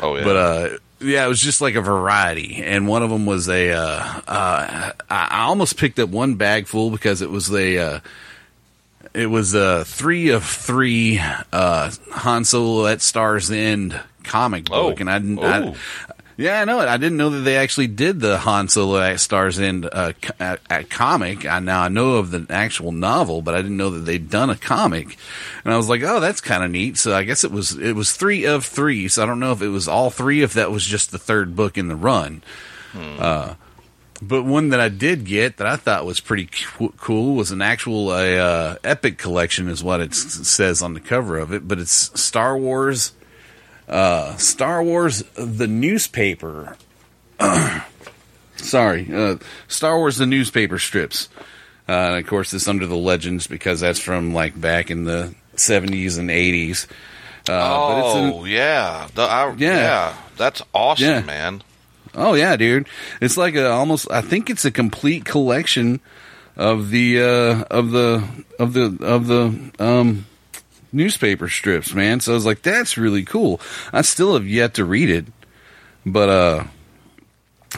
Oh 0.00 0.16
yeah. 0.16 0.24
But 0.24 0.36
uh, 0.36 0.68
yeah, 1.00 1.24
it 1.24 1.28
was 1.28 1.40
just 1.40 1.60
like 1.60 1.74
a 1.74 1.80
variety, 1.80 2.56
and 2.62 2.86
one 2.88 3.02
of 3.02 3.10
them 3.10 3.26
was 3.26 3.48
a. 3.48 3.70
Uh, 3.72 4.20
uh, 4.28 4.92
I 5.10 5.42
almost 5.44 5.76
picked 5.76 5.98
up 5.98 6.08
one 6.10 6.34
bag 6.34 6.66
full 6.66 6.90
because 6.90 7.22
it 7.22 7.30
was 7.30 7.50
a. 7.52 7.78
Uh, 7.78 8.00
it 9.14 9.26
was 9.26 9.54
a 9.54 9.84
three 9.84 10.28
of 10.30 10.44
three 10.44 11.20
uh, 11.52 11.90
Han 12.10 12.44
Solo 12.44 12.86
at 12.86 13.00
Stars 13.00 13.50
End 13.50 13.98
comic 14.24 14.64
book, 14.66 14.98
Oh. 14.98 15.00
and 15.08 15.40
I. 15.40 15.68
I 15.68 15.74
yeah, 16.38 16.60
I 16.60 16.64
know 16.64 16.80
it. 16.80 16.86
I 16.88 16.96
didn't 16.96 17.18
know 17.18 17.30
that 17.30 17.40
they 17.40 17.56
actually 17.56 17.88
did 17.88 18.20
the 18.20 18.38
Han 18.38 18.68
Solo 18.68 19.00
at 19.00 19.18
Stars 19.20 19.58
End 19.58 19.86
uh, 19.92 20.12
at, 20.38 20.60
at 20.70 20.88
comic. 20.88 21.44
I 21.44 21.58
now 21.58 21.82
I 21.82 21.88
know 21.88 22.14
of 22.16 22.30
the 22.30 22.46
actual 22.48 22.92
novel, 22.92 23.42
but 23.42 23.54
I 23.54 23.58
didn't 23.60 23.76
know 23.76 23.90
that 23.90 24.00
they'd 24.06 24.30
done 24.30 24.48
a 24.48 24.56
comic. 24.56 25.18
And 25.64 25.74
I 25.74 25.76
was 25.76 25.88
like, 25.88 26.02
oh, 26.02 26.20
that's 26.20 26.40
kind 26.40 26.62
of 26.62 26.70
neat. 26.70 26.96
So 26.96 27.12
I 27.14 27.24
guess 27.24 27.42
it 27.44 27.50
was 27.50 27.76
it 27.76 27.94
was 27.94 28.12
three 28.12 28.46
of 28.46 28.64
three. 28.64 29.08
So 29.08 29.22
I 29.22 29.26
don't 29.26 29.40
know 29.40 29.52
if 29.52 29.60
it 29.62 29.68
was 29.68 29.88
all 29.88 30.08
three, 30.10 30.42
if 30.42 30.54
that 30.54 30.70
was 30.70 30.84
just 30.86 31.10
the 31.10 31.18
third 31.18 31.54
book 31.56 31.76
in 31.76 31.88
the 31.88 31.96
run. 31.96 32.42
Uh, 32.94 33.54
but 34.22 34.42
one 34.44 34.70
that 34.70 34.80
I 34.80 34.88
did 34.88 35.24
get 35.24 35.58
that 35.58 35.66
I 35.66 35.76
thought 35.76 36.06
was 36.06 36.18
pretty 36.20 36.48
co- 36.76 36.92
cool 36.96 37.34
was 37.36 37.50
an 37.52 37.62
actual 37.62 38.12
a 38.12 38.38
uh, 38.38 38.76
epic 38.82 39.18
collection, 39.18 39.68
is 39.68 39.84
what 39.84 40.00
it 40.00 40.10
s- 40.10 40.48
says 40.48 40.82
on 40.82 40.94
the 40.94 41.00
cover 41.00 41.38
of 41.38 41.52
it. 41.52 41.68
But 41.68 41.78
it's 41.78 42.20
Star 42.20 42.56
Wars, 42.56 43.12
uh, 43.88 44.36
Star 44.36 44.82
Wars 44.82 45.22
the 45.34 45.66
newspaper. 45.66 46.76
Sorry, 48.56 49.08
uh, 49.12 49.36
Star 49.68 49.96
Wars 49.98 50.16
the 50.16 50.26
newspaper 50.26 50.78
strips. 50.78 51.28
Uh, 51.88 51.92
and 51.92 52.16
of 52.16 52.26
course, 52.26 52.52
it's 52.52 52.68
under 52.68 52.86
the 52.86 52.96
legends 52.96 53.46
because 53.46 53.80
that's 53.80 53.98
from 54.00 54.34
like 54.34 54.60
back 54.60 54.90
in 54.90 55.04
the 55.04 55.34
seventies 55.56 56.18
and 56.18 56.30
eighties. 56.30 56.86
Uh, 57.48 57.88
but 57.88 57.98
it's 58.06 58.16
an- 58.16 58.32
oh 58.34 58.44
yeah. 58.44 59.08
The, 59.14 59.22
I, 59.22 59.48
Yeah. 59.56 59.74
yeah, 59.76 60.14
That's 60.36 60.60
awesome, 60.74 61.06
Yeah. 61.06 61.20
man. 61.22 61.62
Oh 62.14 62.34
yeah, 62.34 62.56
dude. 62.56 62.88
It's 63.20 63.36
like 63.36 63.54
a 63.54 63.70
almost 63.70 64.10
I 64.10 64.20
think 64.20 64.50
it's 64.50 64.64
a 64.64 64.70
complete 64.70 65.24
collection 65.24 66.00
of 66.56 66.90
the 66.90 67.20
uh 67.22 67.64
of 67.70 67.90
the 67.92 68.24
of 68.58 68.72
the 68.74 68.98
of 69.00 69.26
the 69.28 69.70
um 69.78 70.26
newspaper 70.92 71.48
strips, 71.48 71.92
man. 71.94 72.20
So 72.20 72.32
I 72.32 72.34
was 72.34 72.46
like 72.46 72.62
that's 72.62 72.96
really 72.96 73.24
cool. 73.24 73.60
I 73.92 74.02
still 74.02 74.34
have 74.34 74.46
yet 74.46 74.74
to 74.74 74.84
read 74.84 75.10
it. 75.10 75.26
But 76.04 76.28
uh 76.28 76.64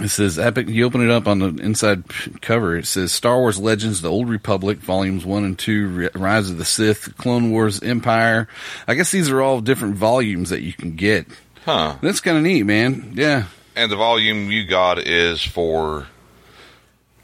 it 0.01 0.09
says 0.09 0.39
epic 0.39 0.69
you 0.69 0.85
open 0.85 1.03
it 1.03 1.11
up 1.11 1.27
on 1.27 1.41
the 1.41 1.49
inside 1.63 2.05
cover 2.41 2.77
it 2.77 2.87
says 2.87 3.11
Star 3.11 3.39
Wars 3.39 3.59
Legends 3.59 4.03
the 4.03 4.09
Old 4.09 4.29
Republic 4.29 4.79
volumes 4.79 5.27
1 5.27 5.45
and 5.45 5.59
2 5.59 6.11
Rise 6.15 6.49
of 6.49 6.59
the 6.59 6.65
Sith 6.65 7.17
Clone 7.17 7.51
Wars 7.51 7.83
Empire. 7.83 8.47
I 8.87 8.95
guess 8.95 9.11
these 9.11 9.31
are 9.31 9.43
all 9.43 9.61
different 9.61 9.97
volumes 9.97 10.51
that 10.51 10.63
you 10.63 10.73
can 10.73 10.95
get. 10.95 11.27
Huh. 11.65 11.97
That's 12.01 12.21
kind 12.21 12.37
of 12.37 12.43
neat, 12.43 12.63
man. 12.65 13.13
Yeah. 13.15 13.47
And 13.77 13.91
the 13.91 13.97
volume 13.97 14.51
you 14.51 14.67
got 14.67 14.99
is 14.99 15.43
for 15.43 16.07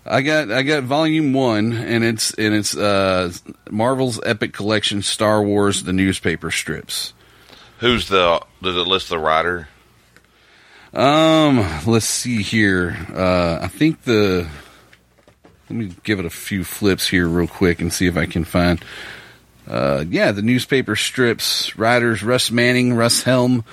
I 0.08 0.22
got 0.22 0.50
I 0.50 0.62
got 0.62 0.84
volume 0.84 1.32
one, 1.32 1.72
and 1.72 2.04
it's 2.04 2.32
and 2.34 2.54
it's 2.54 2.76
uh, 2.76 3.32
Marvel's 3.70 4.20
Epic 4.24 4.52
Collection, 4.52 5.02
Star 5.02 5.42
Wars, 5.42 5.82
the 5.82 5.92
newspaper 5.92 6.50
strips. 6.50 7.12
who's 7.78 8.08
the 8.08 8.40
does 8.62 8.76
it 8.76 8.86
list 8.86 9.08
the 9.08 9.18
writer? 9.18 9.68
Um, 10.94 11.58
let's 11.86 12.06
see 12.06 12.42
here. 12.42 12.96
Uh, 13.12 13.58
I 13.62 13.68
think 13.68 14.02
the 14.02 14.48
let 15.68 15.76
me 15.76 15.94
give 16.04 16.20
it 16.20 16.24
a 16.24 16.30
few 16.30 16.62
flips 16.62 17.08
here 17.08 17.26
real 17.26 17.48
quick 17.48 17.80
and 17.80 17.92
see 17.92 18.06
if 18.06 18.16
I 18.16 18.26
can 18.26 18.44
find. 18.44 18.82
Uh, 19.68 20.04
yeah, 20.08 20.30
the 20.30 20.42
newspaper 20.42 20.94
strips 20.94 21.76
writers 21.76 22.22
Russ 22.22 22.52
Manning, 22.52 22.94
Russ 22.94 23.24
Helm, 23.24 23.64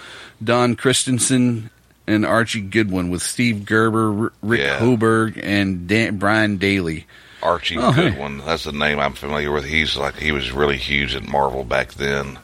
Don 0.43 0.75
Christensen, 0.75 1.69
and 2.07 2.25
Archie 2.25 2.61
Goodwin 2.61 3.09
with 3.09 3.21
Steve 3.21 3.65
Gerber, 3.65 4.23
R- 4.25 4.33
Rick 4.41 4.59
Yeah. 4.61 4.79
Hoberg, 4.79 5.39
and 5.41 5.87
Dan- 5.87 6.17
Brian 6.17 6.57
Daley. 6.57 7.05
Archie 7.41 7.77
Oh, 7.77 7.91
hey. 7.91 8.09
Goodwin. 8.11 8.37
That's 8.45 8.63
the 8.63 8.71
name 8.71 8.99
I'm 8.99 9.13
familiar 9.13 9.51
with. 9.51 9.65
He's 9.65 9.97
like 9.97 10.15
he 10.17 10.31
was 10.31 10.51
really 10.51 10.77
huge 10.77 11.13
at 11.15 11.27
Marvel 11.27 11.63
back 11.63 11.93
then. 11.93 12.39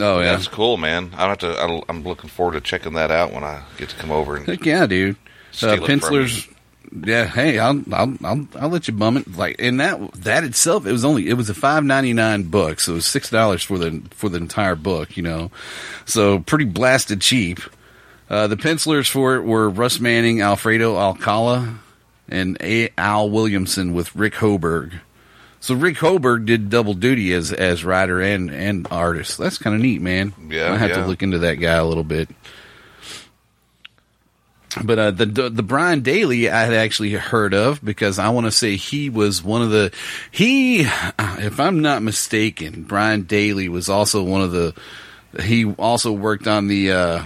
Oh 0.00 0.20
yeah, 0.20 0.32
That's 0.32 0.48
cool, 0.48 0.76
man. 0.78 1.10
I 1.16 1.28
have 1.28 1.38
to. 1.38 1.48
I'll, 1.58 1.84
I'm 1.88 2.02
looking 2.02 2.30
forward 2.30 2.52
to 2.54 2.60
checking 2.60 2.94
that 2.94 3.10
out 3.10 3.32
when 3.32 3.44
I 3.44 3.62
get 3.76 3.90
to 3.90 3.96
come 3.96 4.10
over 4.10 4.36
and 4.36 4.46
heck 4.46 4.64
yeah, 4.64 4.86
dude. 4.86 5.16
Uh, 5.62 5.76
Pencilers. 5.84 6.48
Yeah, 7.04 7.24
hey, 7.26 7.58
I'll, 7.58 7.80
I'll 7.92 8.14
I'll 8.24 8.48
I'll 8.58 8.68
let 8.68 8.88
you 8.88 8.94
bum 8.94 9.16
it. 9.18 9.36
Like, 9.36 9.56
and 9.58 9.80
that 9.80 10.12
that 10.14 10.44
itself, 10.44 10.86
it 10.86 10.92
was 10.92 11.04
only 11.04 11.28
it 11.28 11.34
was 11.34 11.48
a 11.50 11.54
five 11.54 11.84
ninety 11.84 12.12
nine 12.14 12.44
book, 12.44 12.80
so 12.80 12.92
it 12.92 12.94
was 12.96 13.06
six 13.06 13.30
dollars 13.30 13.62
for 13.62 13.78
the 13.78 14.02
for 14.10 14.28
the 14.28 14.38
entire 14.38 14.74
book, 14.74 15.16
you 15.16 15.22
know, 15.22 15.50
so 16.04 16.40
pretty 16.40 16.64
blasted 16.64 17.20
cheap. 17.20 17.60
Uh, 18.30 18.46
the 18.46 18.56
pencilers 18.56 19.08
for 19.08 19.36
it 19.36 19.42
were 19.42 19.68
Russ 19.68 20.00
Manning, 20.00 20.40
Alfredo 20.40 20.96
Alcala, 20.96 21.78
and 22.28 22.56
A. 22.60 22.90
Al 22.96 23.30
Williamson 23.30 23.92
with 23.92 24.14
Rick 24.16 24.34
Hoberg. 24.34 25.00
So 25.60 25.74
Rick 25.74 25.98
Hoberg 25.98 26.46
did 26.46 26.70
double 26.70 26.94
duty 26.94 27.32
as 27.32 27.52
as 27.52 27.84
writer 27.84 28.20
and 28.20 28.50
and 28.50 28.88
artist. 28.90 29.38
That's 29.38 29.58
kind 29.58 29.76
of 29.76 29.82
neat, 29.82 30.00
man. 30.00 30.32
Yeah, 30.48 30.72
I 30.72 30.76
have 30.76 30.90
yeah. 30.90 31.02
to 31.02 31.06
look 31.06 31.22
into 31.22 31.38
that 31.40 31.54
guy 31.54 31.74
a 31.74 31.84
little 31.84 32.04
bit. 32.04 32.28
But 34.82 34.98
uh, 34.98 35.10
the 35.10 35.26
the 35.26 35.62
Brian 35.62 36.00
Daley 36.00 36.50
I 36.50 36.64
had 36.64 36.74
actually 36.74 37.12
heard 37.12 37.54
of 37.54 37.84
because 37.84 38.18
I 38.18 38.30
want 38.30 38.46
to 38.46 38.50
say 38.50 38.76
he 38.76 39.10
was 39.10 39.42
one 39.42 39.62
of 39.62 39.70
the 39.70 39.92
he, 40.30 40.80
if 40.80 41.60
I'm 41.60 41.80
not 41.80 42.02
mistaken, 42.02 42.84
Brian 42.84 43.22
Daley 43.22 43.68
was 43.68 43.88
also 43.88 44.22
one 44.22 44.40
of 44.40 44.52
the 44.52 44.74
he 45.40 45.72
also 45.74 46.12
worked 46.12 46.46
on 46.46 46.68
the 46.68 46.92
uh, 46.92 47.22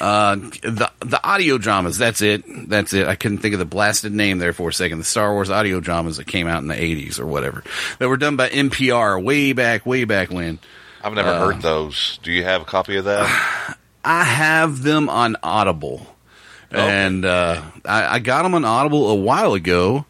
uh, 0.00 0.36
the 0.36 0.90
the 1.00 1.20
audio 1.24 1.58
dramas. 1.58 1.98
That's 1.98 2.20
it. 2.22 2.44
That's 2.68 2.92
it. 2.92 3.06
I 3.08 3.14
couldn't 3.16 3.38
think 3.38 3.52
of 3.54 3.58
the 3.58 3.64
blasted 3.64 4.12
name 4.12 4.38
there 4.38 4.52
for 4.52 4.68
a 4.68 4.72
second. 4.72 4.98
The 4.98 5.04
Star 5.04 5.32
Wars 5.32 5.50
audio 5.50 5.80
dramas 5.80 6.16
that 6.18 6.26
came 6.26 6.46
out 6.46 6.62
in 6.62 6.68
the 6.68 6.74
'80s 6.74 7.18
or 7.18 7.26
whatever 7.26 7.62
that 7.98 8.08
were 8.08 8.16
done 8.16 8.36
by 8.36 8.48
NPR 8.48 9.22
way 9.22 9.52
back, 9.52 9.86
way 9.86 10.04
back 10.04 10.30
when. 10.30 10.58
I've 11.02 11.12
never 11.14 11.30
Uh, 11.30 11.46
heard 11.46 11.62
those. 11.62 12.18
Do 12.22 12.32
you 12.32 12.42
have 12.44 12.62
a 12.62 12.64
copy 12.64 12.96
of 12.96 13.04
that? 13.04 13.76
I 14.04 14.24
have 14.24 14.82
them 14.82 15.08
on 15.08 15.36
Audible, 15.42 16.06
and 16.70 17.24
uh, 17.24 17.62
I, 17.84 18.14
I 18.14 18.18
got 18.20 18.42
them 18.44 18.54
on 18.54 18.64
Audible 18.64 19.08
a 19.10 19.14
while 19.14 19.54
ago. 19.54 20.04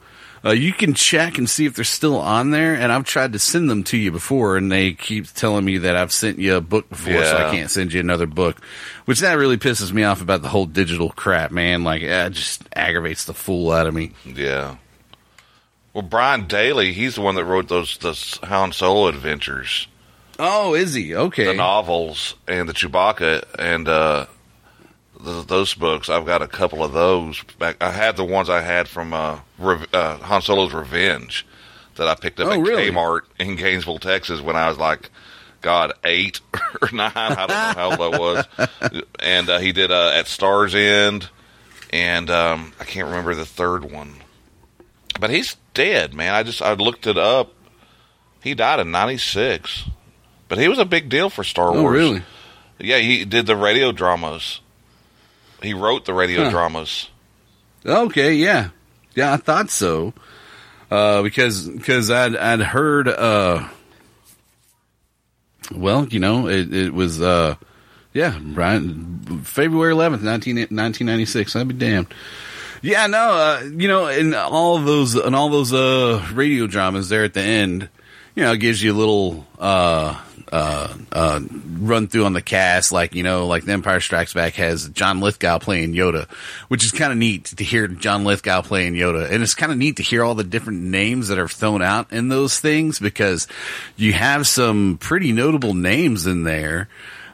Uh, 0.46 0.52
you 0.52 0.72
can 0.72 0.94
check 0.94 1.38
and 1.38 1.50
see 1.50 1.66
if 1.66 1.74
they're 1.74 1.84
still 1.84 2.16
on 2.18 2.50
there, 2.52 2.74
and 2.74 2.92
I've 2.92 3.02
tried 3.04 3.32
to 3.32 3.38
send 3.40 3.68
them 3.68 3.82
to 3.84 3.96
you 3.96 4.12
before, 4.12 4.56
and 4.56 4.70
they 4.70 4.92
keep 4.92 5.26
telling 5.32 5.64
me 5.64 5.78
that 5.78 5.96
I've 5.96 6.12
sent 6.12 6.38
you 6.38 6.54
a 6.54 6.60
book 6.60 6.88
before, 6.88 7.24
so 7.24 7.36
I 7.36 7.50
can't 7.50 7.68
send 7.70 7.92
you 7.92 7.98
another 7.98 8.26
book. 8.26 8.60
Which 9.06 9.18
that 9.20 9.34
really 9.34 9.56
pisses 9.56 9.92
me 9.92 10.04
off 10.04 10.22
about 10.22 10.42
the 10.42 10.48
whole 10.48 10.66
digital 10.66 11.10
crap, 11.10 11.50
man. 11.50 11.82
Like, 11.82 12.02
eh, 12.02 12.26
it 12.26 12.30
just 12.34 12.62
aggravates 12.76 13.24
the 13.24 13.34
fool 13.34 13.72
out 13.72 13.88
of 13.88 13.94
me. 13.94 14.12
yeah. 14.24 14.76
Well, 15.92 16.02
Brian 16.02 16.46
Daley, 16.46 16.92
he's 16.92 17.14
the 17.14 17.22
one 17.22 17.36
that 17.36 17.44
wrote 17.46 17.68
those 17.68 17.96
those 17.98 18.38
Han 18.44 18.72
Solo 18.72 19.08
adventures, 19.08 19.88
Oh, 20.38 20.74
is 20.74 20.92
he 20.92 21.14
okay? 21.14 21.46
the 21.46 21.54
novels, 21.54 22.34
and 22.46 22.68
the 22.68 22.74
Chewbacca, 22.74 23.44
and 23.58 23.88
uh, 23.88 24.26
th- 25.24 25.46
those 25.46 25.74
books. 25.74 26.08
I've 26.08 26.26
got 26.26 26.42
a 26.42 26.48
couple 26.48 26.82
of 26.84 26.92
those. 26.92 27.42
Back, 27.58 27.76
I 27.82 27.90
had 27.90 28.16
the 28.16 28.24
ones 28.24 28.48
I 28.50 28.60
had 28.60 28.88
from 28.88 29.12
uh, 29.12 29.40
Rev- 29.58 29.88
uh, 29.92 30.18
Han 30.18 30.42
Solo's 30.42 30.72
Revenge 30.74 31.46
that 31.96 32.08
I 32.08 32.14
picked 32.14 32.40
up 32.40 32.48
Oh, 32.48 32.52
at 32.52 32.60
really? 32.60 32.90
Kmart 32.90 33.20
in 33.38 33.56
Gainesville, 33.56 33.98
Texas, 33.98 34.40
when 34.40 34.56
I 34.56 34.68
was 34.68 34.78
like. 34.78 35.10
God, 35.62 35.94
eight 36.04 36.40
or 36.82 36.88
nine. 36.92 37.10
I 37.16 37.46
don't 37.46 37.48
know 37.48 37.54
how 37.54 37.90
old 37.90 38.14
I 38.14 38.18
was. 38.18 39.02
And 39.18 39.48
uh, 39.48 39.58
he 39.58 39.72
did 39.72 39.90
uh, 39.90 40.10
at 40.14 40.28
Stars 40.28 40.76
End, 40.76 41.28
and 41.92 42.30
um, 42.30 42.72
I 42.78 42.84
can't 42.84 43.06
remember 43.08 43.34
the 43.34 43.46
third 43.46 43.90
one. 43.90 44.14
But 45.18 45.30
he's 45.30 45.56
dead, 45.74 46.14
man. 46.14 46.34
I 46.34 46.44
just 46.44 46.62
I 46.62 46.74
looked 46.74 47.08
it 47.08 47.18
up. 47.18 47.52
He 48.44 48.54
died 48.54 48.78
in 48.78 48.92
'96, 48.92 49.84
but 50.46 50.58
he 50.58 50.68
was 50.68 50.78
a 50.78 50.84
big 50.84 51.08
deal 51.08 51.30
for 51.30 51.42
Star 51.42 51.70
Oh, 51.74 51.82
Wars. 51.82 51.92
really? 51.98 52.22
Yeah, 52.78 52.98
he 52.98 53.24
did 53.24 53.46
the 53.46 53.56
radio 53.56 53.90
dramas. 53.90 54.60
He 55.62 55.74
wrote 55.74 56.04
the 56.04 56.14
radio 56.14 56.44
Huh. 56.44 56.50
dramas. 56.50 57.08
Okay, 57.84 58.34
yeah, 58.34 58.68
yeah, 59.14 59.32
I 59.32 59.36
thought 59.36 59.70
so. 59.70 60.12
Uh, 60.90 61.22
because 61.22 61.68
because 61.68 62.10
I'd 62.10 62.36
I'd 62.36 62.60
heard. 62.60 63.08
Uh, 63.08 63.68
well, 65.74 66.06
you 66.08 66.20
know, 66.20 66.48
it 66.48 66.72
it 66.72 66.94
was. 66.94 67.20
Uh, 67.20 67.56
yeah, 68.12 68.38
Brian, 68.40 69.42
February 69.44 69.92
eleventh, 69.92 70.22
19, 70.22 70.56
1996. 70.56 71.54
I'd 71.56 71.68
be 71.68 71.74
damned. 71.74 72.06
Yeah, 72.82 73.06
no, 73.08 73.18
uh, 73.18 73.62
you 73.76 73.88
know, 73.88 74.06
in 74.06 74.32
all 74.34 74.78
those 74.78 75.14
and 75.16 75.34
all 75.36 75.48
those 75.50 75.72
uh 75.72 76.24
radio 76.32 76.66
dramas 76.66 77.08
there 77.08 77.24
at 77.24 77.34
the 77.34 77.42
end, 77.42 77.88
you 78.34 78.42
know, 78.44 78.52
it 78.52 78.58
gives 78.58 78.82
you 78.82 78.92
a 78.92 78.94
little 78.96 79.46
uh 79.58 80.18
uh 80.56 80.94
uh 81.12 81.40
run 81.78 82.06
through 82.08 82.24
on 82.24 82.32
the 82.32 82.42
cast, 82.42 82.92
like 82.92 83.14
you 83.14 83.22
know, 83.22 83.46
like 83.46 83.64
The 83.64 83.72
Empire 83.72 84.00
Strikes 84.00 84.32
Back 84.32 84.54
has 84.54 84.88
John 84.88 85.20
Lithgow 85.20 85.58
playing 85.58 85.92
Yoda, 85.92 86.28
which 86.68 86.84
is 86.84 86.92
kind 86.92 87.12
of 87.12 87.18
neat 87.18 87.44
to 87.46 87.64
hear 87.64 87.86
John 87.88 88.24
Lithgow 88.24 88.62
playing 88.62 88.94
Yoda, 88.94 89.30
and 89.30 89.42
it's 89.42 89.54
kind 89.54 89.70
of 89.70 89.78
neat 89.78 89.96
to 89.96 90.02
hear 90.02 90.24
all 90.24 90.34
the 90.34 90.44
different 90.44 90.82
names 90.82 91.28
that 91.28 91.38
are 91.38 91.48
thrown 91.48 91.82
out 91.82 92.12
in 92.12 92.28
those 92.28 92.58
things 92.58 92.98
because 92.98 93.46
you 93.96 94.12
have 94.12 94.46
some 94.46 94.98
pretty 94.98 95.32
notable 95.32 95.74
names 95.74 96.26
in 96.26 96.44
there 96.44 96.88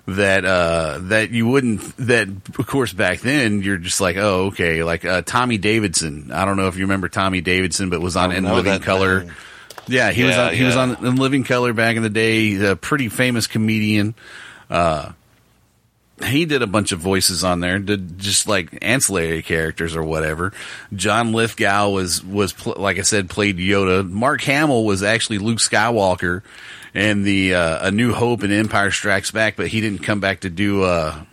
that 0.06 0.44
uh 0.44 0.98
that 1.00 1.30
you 1.30 1.46
wouldn't 1.46 1.80
that 1.96 2.26
of 2.58 2.66
course 2.66 2.92
back 2.92 3.20
then 3.20 3.62
you're 3.62 3.78
just 3.78 4.00
like 4.00 4.16
oh 4.16 4.46
okay 4.46 4.82
like 4.82 5.04
uh 5.04 5.22
Tommy 5.22 5.58
Davidson. 5.58 6.32
I 6.32 6.44
don't 6.44 6.56
know 6.56 6.66
if 6.66 6.76
you 6.76 6.82
remember 6.82 7.08
Tommy 7.08 7.40
Davidson 7.40 7.88
but 7.88 8.00
was 8.00 8.16
on 8.16 8.32
In 8.32 8.44
Living 8.44 8.80
Color. 8.80 9.20
name. 9.24 9.32
Yeah 9.86 10.10
he 10.10 10.24
was 10.24 10.36
Yeah, 10.36 10.46
on 10.46 10.54
he 10.54 10.64
was 10.64 10.76
on 10.76 11.04
In 11.04 11.16
Living 11.16 11.44
Color 11.44 11.72
back 11.72 11.96
in 11.96 12.02
the 12.02 12.10
day 12.10 12.54
a 12.64 12.76
pretty 12.76 13.08
famous 13.08 13.46
comedian 13.46 14.14
uh 14.70 15.12
he 16.24 16.44
did 16.44 16.62
a 16.62 16.66
bunch 16.66 16.92
of 16.92 17.00
voices 17.00 17.42
on 17.42 17.60
there, 17.60 17.78
did 17.78 18.18
just 18.18 18.46
like 18.46 18.78
ancillary 18.82 19.42
characters 19.42 19.96
or 19.96 20.04
whatever. 20.04 20.52
John 20.94 21.32
Lithgow 21.32 21.90
was 21.90 22.22
was 22.24 22.52
pl- 22.52 22.76
like 22.76 22.98
I 22.98 23.02
said 23.02 23.28
played 23.28 23.56
Yoda. 23.58 24.08
Mark 24.08 24.40
Hamill 24.42 24.84
was 24.84 25.02
actually 25.02 25.38
Luke 25.38 25.58
Skywalker 25.58 26.42
and 26.94 27.24
the 27.24 27.54
uh, 27.54 27.88
A 27.88 27.90
New 27.90 28.12
Hope 28.12 28.42
and 28.42 28.52
Empire 28.52 28.90
Strikes 28.90 29.30
Back, 29.30 29.56
but 29.56 29.68
he 29.68 29.80
didn't 29.80 30.00
come 30.00 30.20
back 30.20 30.40
to 30.40 30.50
do 30.50 30.82
uh 30.84 31.24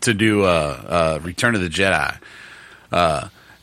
to 0.00 0.14
do 0.14 0.42
uh, 0.44 0.46
uh 0.48 1.20
Return 1.22 1.54
of 1.54 1.60
the 1.60 1.68
Jedi. 1.68 2.18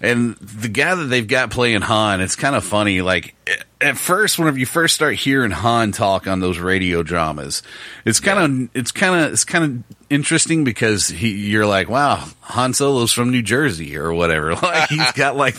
And 0.04 0.36
the 0.36 0.68
guy 0.68 0.96
that 0.96 1.06
they've 1.06 1.26
got 1.26 1.50
playing 1.50 1.80
Han, 1.80 2.20
it's 2.20 2.36
kind 2.36 2.58
of 2.58 2.66
funny. 2.66 3.02
Like 3.02 3.36
at 3.80 3.98
first, 3.98 4.38
whenever 4.38 4.60
you 4.60 4.66
first 4.66 4.96
start 4.96 5.16
hearing 5.16 5.52
Han 5.52 5.94
talk 5.94 6.28
on 6.28 6.42
those 6.42 6.60
radio 6.60 7.04
dramas, 7.04 7.64
it's 8.04 8.20
kind 8.20 8.38
of 8.38 8.76
it's 8.76 8.92
kind 8.92 9.16
of 9.16 9.32
it's 9.32 9.46
kind 9.46 9.64
of 9.64 9.98
interesting 10.10 10.66
because 10.66 11.08
he 11.08 11.30
you're 11.50 11.66
like, 11.66 11.88
wow, 11.88 12.28
Han 12.42 12.74
Solo's 12.74 13.14
from 13.14 13.32
New 13.32 13.42
Jersey 13.42 13.96
or 13.96 14.14
whatever. 14.14 14.54
Like 14.64 14.90
he's 14.90 15.12
got 15.16 15.38
like 15.38 15.56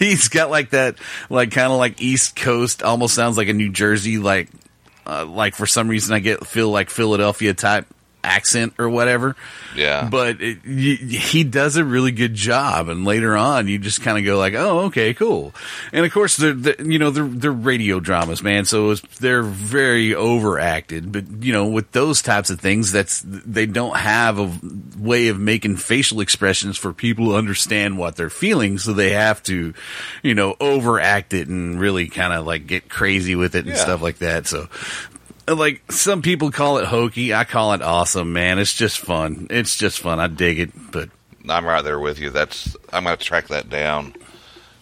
he's 0.00 0.28
got 0.28 0.50
like 0.50 0.70
that 0.70 0.96
like 1.30 1.52
kind 1.52 1.70
of 1.72 1.78
like 1.78 2.02
East 2.02 2.34
Coast, 2.34 2.82
almost 2.82 3.14
sounds 3.14 3.36
like 3.36 3.48
a 3.48 3.52
New 3.52 3.70
Jersey 3.70 4.18
like 4.18 4.48
uh, 5.06 5.24
like 5.24 5.54
for 5.54 5.66
some 5.66 5.86
reason 5.86 6.14
I 6.14 6.18
get 6.18 6.44
feel 6.48 6.68
like 6.68 6.90
Philadelphia 6.90 7.54
type 7.54 7.86
accent 8.24 8.74
or 8.78 8.88
whatever. 8.88 9.36
Yeah. 9.76 10.08
But 10.10 10.40
it, 10.40 10.58
y 10.66 10.96
he 11.00 11.44
does 11.44 11.76
a 11.76 11.84
really 11.84 12.12
good 12.12 12.34
job, 12.34 12.88
and 12.88 13.04
later 13.04 13.36
on, 13.36 13.68
you 13.68 13.78
just 13.78 14.02
kind 14.02 14.18
of 14.18 14.24
go 14.24 14.38
like, 14.38 14.54
"Oh, 14.54 14.80
okay, 14.86 15.14
cool." 15.14 15.52
And 15.92 16.04
of 16.06 16.12
course, 16.12 16.36
they're, 16.36 16.52
they 16.54 16.74
you 16.84 16.98
know 16.98 17.10
they're 17.10 17.26
they're 17.26 17.52
radio 17.52 18.00
dramas, 18.00 18.42
man. 18.42 18.64
So 18.64 18.90
it's, 18.90 19.00
they're 19.18 19.42
very 19.42 20.14
overacted. 20.14 21.12
But 21.12 21.24
you 21.42 21.52
know, 21.52 21.66
with 21.68 21.92
those 21.92 22.22
types 22.22 22.50
of 22.50 22.60
things, 22.60 22.92
that's 22.92 23.22
they 23.26 23.66
don't 23.66 23.96
have 23.96 24.38
a 24.38 24.50
way 24.98 25.28
of 25.28 25.38
making 25.38 25.76
facial 25.76 26.20
expressions 26.20 26.76
for 26.78 26.92
people 26.92 27.26
to 27.26 27.36
understand 27.36 27.98
what 27.98 28.16
they're 28.16 28.30
feeling, 28.30 28.78
so 28.78 28.92
they 28.92 29.10
have 29.10 29.42
to, 29.44 29.74
you 30.22 30.34
know, 30.34 30.56
overact 30.60 31.34
it 31.34 31.48
and 31.48 31.80
really 31.80 32.08
kind 32.08 32.32
of 32.32 32.46
like 32.46 32.66
get 32.66 32.88
crazy 32.88 33.34
with 33.34 33.54
it 33.54 33.66
and 33.66 33.74
Yeah. 33.74 33.82
stuff 33.82 34.02
like 34.02 34.18
that. 34.18 34.46
So 34.46 34.68
like 35.48 35.90
some 35.92 36.22
people 36.22 36.50
call 36.50 36.78
it 36.78 36.86
hokey. 36.86 37.34
I 37.34 37.44
call 37.44 37.72
it 37.72 37.82
awesome, 37.82 38.32
man. 38.32 38.58
It's 38.58 38.74
just 38.74 38.98
fun. 38.98 39.46
It's 39.50 39.76
just 39.76 40.00
fun. 40.00 40.20
I 40.20 40.26
dig 40.26 40.58
it. 40.58 40.70
But 40.92 41.10
I'm 41.48 41.66
right 41.66 41.82
there 41.82 42.00
with 42.00 42.18
you. 42.18 42.30
That's 42.30 42.76
I'm 42.92 43.04
gonna 43.04 43.16
track 43.16 43.48
that 43.48 43.68
down, 43.68 44.14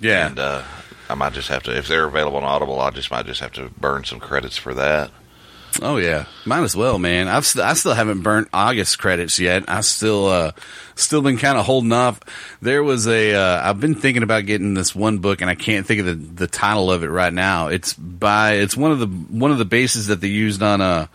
yeah, 0.01 0.27
and 0.27 0.39
uh, 0.39 0.63
I 1.09 1.15
might 1.15 1.33
just 1.33 1.49
have 1.49 1.63
to 1.65 1.77
if 1.77 1.89
they're 1.89 2.07
available 2.07 2.39
on 2.39 2.45
Audible. 2.45 2.81
I 2.81 2.91
just 2.91 3.11
might 3.11 3.27
just 3.27 3.41
have 3.41 3.53
to 3.53 3.69
burn 3.71 4.05
some 4.05 4.21
credits 4.21 4.57
for 4.57 4.75
that. 4.75 5.11
Oh 5.81 5.97
yeah, 5.97 6.27
might 6.45 6.63
as 6.63 6.77
well, 6.77 6.99
man. 6.99 7.29
I've 7.29 7.47
st- 7.47 7.65
I 7.65 7.75
still 7.75 7.95
haven't 7.95 8.23
burnt 8.23 8.49
August 8.53 8.99
credits 8.99 9.39
yet. 9.39 9.65
I 9.69 9.81
still 9.81 10.27
uh 10.27 10.53
still 10.95 11.23
been 11.23 11.39
kind 11.39 11.57
of 11.57 11.65
holding 11.65 11.93
off. 11.93 12.21
There 12.61 12.83
was 12.83 13.07
a 13.07 13.35
uh, 13.35 13.69
I've 13.71 13.81
been 13.81 13.95
thinking 13.95 14.23
about 14.23 14.45
getting 14.47 14.75
this 14.75 14.95
one 14.95 15.19
book, 15.19 15.41
and 15.41 15.49
I 15.49 15.55
can't 15.55 15.87
think 15.87 16.01
of 16.01 16.07
the 16.07 16.15
the 16.15 16.47
title 16.47 16.91
of 16.91 17.03
it 17.05 17.09
right 17.09 17.33
now. 17.33 17.69
It's 17.69 17.95
by 17.95 18.55
it's 18.55 18.77
one 18.77 18.91
of 18.93 18.99
the 18.99 19.07
one 19.07 19.51
of 19.51 19.59
the 19.59 19.65
bases 19.65 20.09
that 20.09 20.21
they 20.21 20.29
used 20.29 20.63
on 20.63 20.81
uh 20.81 21.07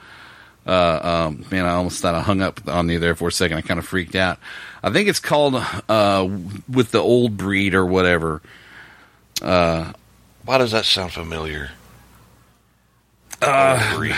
Uh, 0.68 1.28
um, 1.30 1.46
man, 1.50 1.66
I 1.66 1.76
almost 1.76 2.02
thought 2.02 2.14
I 2.14 2.20
hung 2.22 2.42
up 2.42 2.68
on 2.68 2.90
you 2.90 3.00
there 3.00 3.16
for 3.16 3.30
a 3.30 3.32
second. 3.32 3.58
I 3.58 3.62
kind 3.62 3.80
of 3.80 3.86
freaked 3.86 4.16
out. 4.16 4.38
I 4.84 4.92
think 4.92 5.08
it's 5.08 5.20
called 5.20 5.56
uh, 5.56 6.28
with 6.68 6.92
the 6.92 7.00
old 7.00 7.38
breed 7.38 7.74
or 7.74 7.86
whatever. 7.86 8.42
Why 9.40 10.58
does 10.58 10.72
that 10.72 10.84
sound 10.84 11.14
familiar? 11.14 11.72
Uh, 13.42 13.96
breed. 13.96 14.16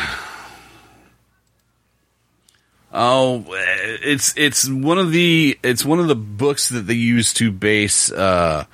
Oh, 2.91 3.46
it's 3.50 4.36
it's 4.36 4.67
one 4.67 4.98
of 4.98 5.12
the 5.12 5.60
it's 5.63 5.86
one 5.86 6.00
of 6.00 6.08
the 6.08 6.15
books 6.15 6.69
that 6.69 6.81
they 6.81 6.96
use 6.96 7.34
to 7.36 7.51
base 7.51 8.12
uh, 8.12 8.65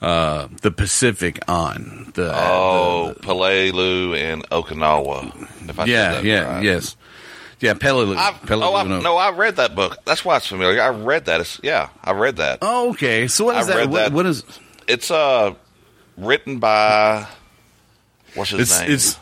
uh, 0.00 0.48
the 0.62 0.70
Pacific 0.70 1.40
on. 1.48 2.12
The 2.14 2.32
oh, 2.32 3.14
Peleliu 3.20 4.16
and 4.16 4.48
Okinawa. 4.50 5.68
If 5.68 5.80
I 5.80 5.84
yeah, 5.86 6.20
yeah, 6.20 6.54
right. 6.54 6.62
yes, 6.62 6.96
yeah. 7.58 7.74
Pele, 7.74 8.14
I've, 8.16 8.40
Pele, 8.42 8.64
oh, 8.64 8.74
I've, 8.74 8.86
no, 9.02 9.16
I 9.16 9.32
read 9.32 9.56
that 9.56 9.74
book. 9.74 10.04
That's 10.04 10.24
why 10.24 10.36
it's 10.36 10.46
familiar. 10.46 10.80
I 10.80 10.90
read 10.90 11.24
that. 11.24 11.40
It's, 11.40 11.60
yeah, 11.60 11.88
I 12.04 12.12
read 12.12 12.36
that. 12.36 12.60
Oh, 12.62 12.90
okay. 12.90 13.26
So 13.26 13.46
what 13.46 13.56
is 13.56 13.68
I 13.68 13.74
that? 13.74 13.88
What, 13.90 13.98
that. 13.98 14.12
what 14.12 14.26
is 14.26 14.44
It's 14.86 15.10
uh 15.10 15.54
written 16.16 16.60
by 16.60 17.26
what's 18.34 18.50
his 18.50 18.60
it's 18.60 18.80
name? 18.80 18.92
it's? 18.92 19.18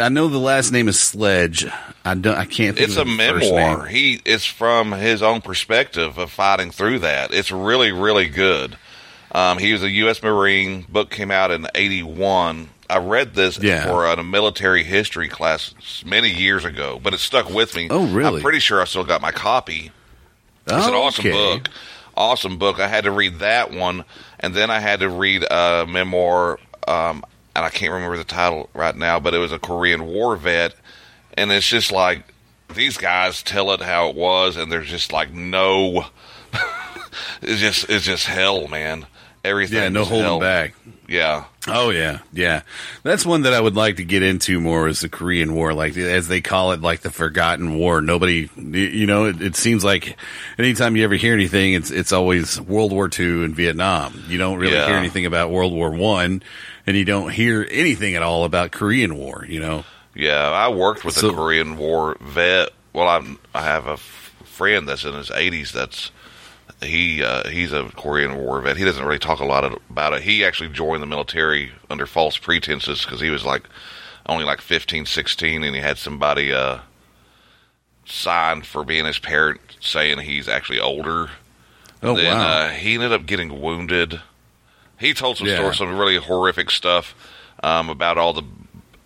I 0.00 0.08
know 0.08 0.28
the 0.28 0.38
last 0.38 0.70
name 0.72 0.88
is 0.88 0.98
Sledge. 0.98 1.66
I 2.04 2.14
don't. 2.14 2.36
I 2.36 2.44
can't. 2.44 2.76
Think 2.76 2.88
It's 2.88 2.96
of 2.96 3.06
a 3.06 3.10
memoir. 3.10 3.86
He 3.86 4.20
it's 4.24 4.44
from 4.46 4.92
his 4.92 5.22
own 5.22 5.40
perspective 5.40 6.18
of 6.18 6.30
fighting 6.30 6.70
through 6.70 7.00
that. 7.00 7.32
It's 7.32 7.50
really 7.52 7.92
really 7.92 8.28
good. 8.28 8.76
Um, 9.32 9.58
he 9.58 9.72
was 9.72 9.82
a 9.82 9.90
U.S. 9.90 10.22
Marine. 10.22 10.82
Book 10.88 11.10
came 11.10 11.30
out 11.30 11.50
in 11.50 11.66
'81. 11.74 12.68
I 12.90 12.98
read 12.98 13.34
this 13.34 13.58
Yeah. 13.58 13.86
for 13.86 14.04
a 14.06 14.22
military 14.22 14.82
history 14.84 15.28
class 15.28 15.74
many 16.04 16.28
years 16.28 16.64
ago, 16.66 17.00
but 17.02 17.14
it 17.14 17.20
stuck 17.20 17.48
with 17.48 17.74
me. 17.74 17.88
Oh, 17.90 18.06
really? 18.06 18.36
I'm 18.36 18.42
pretty 18.42 18.58
sure 18.58 18.82
I 18.82 18.84
still 18.84 19.04
got 19.04 19.22
my 19.22 19.32
copy. 19.32 19.90
It's 20.66 20.86
an 20.86 20.92
awesome 20.94 21.30
book. 21.30 21.68
Awesome 22.14 22.58
book. 22.58 22.78
I 22.78 22.88
had 22.88 23.04
to 23.04 23.10
read 23.10 23.38
that 23.38 23.70
one, 23.72 24.04
and 24.40 24.52
then 24.54 24.70
I 24.70 24.80
had 24.80 25.00
to 25.00 25.08
read 25.08 25.44
a 25.50 25.86
memoir, 25.88 26.58
um, 26.86 27.24
and 27.54 27.64
I 27.64 27.70
can't 27.70 27.92
remember 27.92 28.16
the 28.16 28.24
title 28.24 28.70
right 28.74 28.96
now, 28.96 29.20
but 29.20 29.34
it 29.34 29.38
was 29.38 29.52
a 29.52 29.58
Korean 29.58 30.06
War 30.06 30.36
vet, 30.36 30.74
and 31.34 31.50
it's 31.52 31.68
just 31.68 31.92
like 31.92 32.24
these 32.74 32.96
guys 32.96 33.42
tell 33.42 33.70
it 33.72 33.80
how 33.82 34.08
it 34.08 34.16
was, 34.16 34.56
and 34.56 34.70
there's 34.72 34.88
just 34.88 35.12
like 35.12 35.32
no, 35.32 36.06
it's 37.42 37.60
just 37.60 37.88
it's 37.90 38.04
just 38.04 38.26
hell, 38.26 38.68
man. 38.68 39.06
Everything, 39.44 39.78
Yeah, 39.78 39.88
no 39.88 40.04
holding 40.04 40.24
hell. 40.24 40.40
back. 40.40 40.74
Yeah, 41.08 41.44
Oh 41.68 41.90
yeah, 41.90 42.18
yeah. 42.32 42.62
That's 43.04 43.24
one 43.24 43.42
that 43.42 43.54
I 43.54 43.60
would 43.60 43.76
like 43.76 43.96
to 43.96 44.04
get 44.04 44.24
into 44.24 44.60
more 44.60 44.88
is 44.88 45.00
the 45.00 45.08
Korean 45.08 45.54
War, 45.54 45.72
like 45.72 45.96
as 45.96 46.26
they 46.26 46.40
call 46.40 46.72
it, 46.72 46.80
like 46.80 47.02
the 47.02 47.10
forgotten 47.10 47.76
war. 47.76 48.00
Nobody, 48.00 48.50
you 48.56 49.06
know, 49.06 49.26
it, 49.26 49.40
it 49.40 49.54
seems 49.54 49.84
like 49.84 50.16
anytime 50.58 50.96
you 50.96 51.04
ever 51.04 51.14
hear 51.14 51.34
anything, 51.34 51.74
it's 51.74 51.92
it's 51.92 52.10
always 52.12 52.60
World 52.60 52.90
War 52.90 53.08
II 53.16 53.44
and 53.44 53.54
Vietnam. 53.54 54.24
You 54.26 54.38
don't 54.38 54.58
really 54.58 54.74
Yeah. 54.74 54.86
hear 54.88 54.96
anything 54.96 55.24
about 55.24 55.50
World 55.52 55.72
War 55.72 55.92
One, 55.92 56.42
and 56.84 56.96
you 56.96 57.04
don't 57.04 57.30
hear 57.30 57.64
anything 57.70 58.16
at 58.16 58.22
all 58.24 58.42
about 58.44 58.72
Korean 58.72 59.16
War. 59.16 59.46
You 59.48 59.60
know, 59.60 59.84
yeah. 60.16 60.50
I 60.50 60.68
worked 60.68 61.04
with 61.04 61.14
So- 61.14 61.30
a 61.30 61.32
Korean 61.34 61.76
War 61.76 62.16
vet. 62.20 62.70
Well, 62.92 63.06
I 63.06 63.22
I 63.54 63.62
have 63.62 63.86
a 63.86 63.92
f- 63.92 64.34
friend 64.44 64.88
that's 64.88 65.04
in 65.04 65.14
his 65.14 65.30
80s. 65.30 65.70
That's 65.72 66.10
he 66.82 67.22
uh, 67.22 67.48
he's 67.48 67.72
a 67.72 67.84
Korean 67.96 68.36
War 68.36 68.60
vet. 68.60 68.76
He 68.76 68.84
doesn't 68.84 69.04
really 69.04 69.18
talk 69.18 69.40
a 69.40 69.44
lot 69.44 69.64
about 69.90 70.12
it. 70.14 70.22
He 70.22 70.44
actually 70.44 70.70
joined 70.70 71.02
the 71.02 71.06
military 71.06 71.72
under 71.90 72.06
false 72.06 72.36
pretenses 72.38 73.04
because 73.04 73.20
he 73.20 73.30
was 73.30 73.44
like 73.44 73.64
only 74.26 74.44
like 74.44 74.60
15, 74.60 75.06
16, 75.06 75.64
and 75.64 75.74
he 75.74 75.80
had 75.80 75.98
somebody 75.98 76.52
uh, 76.52 76.78
signed 78.04 78.66
for 78.66 78.84
being 78.84 79.04
his 79.04 79.18
parent, 79.18 79.60
saying 79.80 80.18
he's 80.20 80.48
actually 80.48 80.80
older. 80.80 81.30
oh 82.02 82.16
then 82.16 82.36
wow, 82.36 82.42
uh, 82.48 82.68
he 82.70 82.94
ended 82.94 83.12
up 83.12 83.26
getting 83.26 83.60
wounded. 83.60 84.20
He 84.98 85.14
told 85.14 85.38
some 85.38 85.46
Yeah. 85.48 85.56
stories, 85.56 85.78
some 85.78 85.96
really 85.98 86.16
horrific 86.16 86.70
stuff 86.70 87.14
um, 87.62 87.88
about 87.90 88.18
all 88.18 88.32
the, 88.32 88.44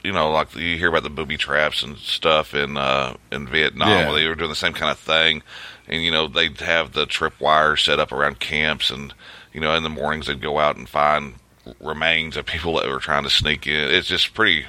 you 0.03 0.12
know, 0.12 0.31
like 0.31 0.55
you 0.55 0.77
hear 0.79 0.88
about 0.88 1.03
the 1.03 1.11
booby 1.11 1.37
traps 1.37 1.83
and 1.83 1.97
stuff 1.99 2.55
in 2.55 2.77
uh, 2.77 3.16
in 3.33 3.47
Vietnam. 3.49 3.88
Yeah. 3.88 4.07
Where 4.11 4.14
they 4.21 4.29
were 4.29 4.35
doing 4.35 4.51
the 4.51 4.57
same 4.57 4.73
kind 4.75 4.90
of 4.90 4.99
thing, 4.99 5.42
and 5.88 6.03
you 6.03 6.11
know 6.11 6.27
they'd 6.27 6.61
have 6.61 6.92
the 6.92 7.07
tripwires 7.07 7.85
set 7.85 7.99
up 7.99 8.12
around 8.12 8.40
camps, 8.40 8.90
and 8.90 9.12
you 9.53 9.61
know 9.61 9.75
in 9.75 9.83
the 9.83 9.88
mornings 9.88 10.27
they'd 10.27 10.40
go 10.40 10.59
out 10.59 10.77
and 10.77 10.88
find 10.88 11.35
remains 11.81 12.37
of 12.37 12.46
people 12.46 12.75
that 12.75 12.88
were 12.88 13.01
trying 13.01 13.25
to 13.25 13.31
sneak 13.31 13.66
in. 13.66 13.90
It's 13.90 14.09
just 14.09 14.35
pretty 14.35 14.66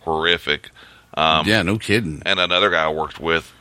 horrific. 0.00 0.70
Um, 1.16 1.46
yeah, 1.46 1.62
no 1.62 1.78
kidding. 1.78 2.22
and 2.26 2.38
another 2.40 2.70
guy 2.70 2.84
I 2.84 2.92
worked 2.92 3.20
with, 3.20 3.52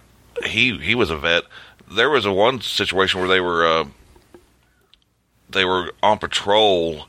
he 0.45 0.77
he 0.79 0.95
was 0.95 1.09
a 1.09 1.17
vet. 1.17 1.43
There 1.91 2.09
was 2.09 2.25
a 2.25 2.33
one 2.33 2.61
situation 2.61 3.19
where 3.19 3.29
they 3.29 3.39
were 3.41 3.65
uh, 3.65 3.85
they 5.49 5.65
were 5.65 5.91
on 6.01 6.17
patrol, 6.17 7.05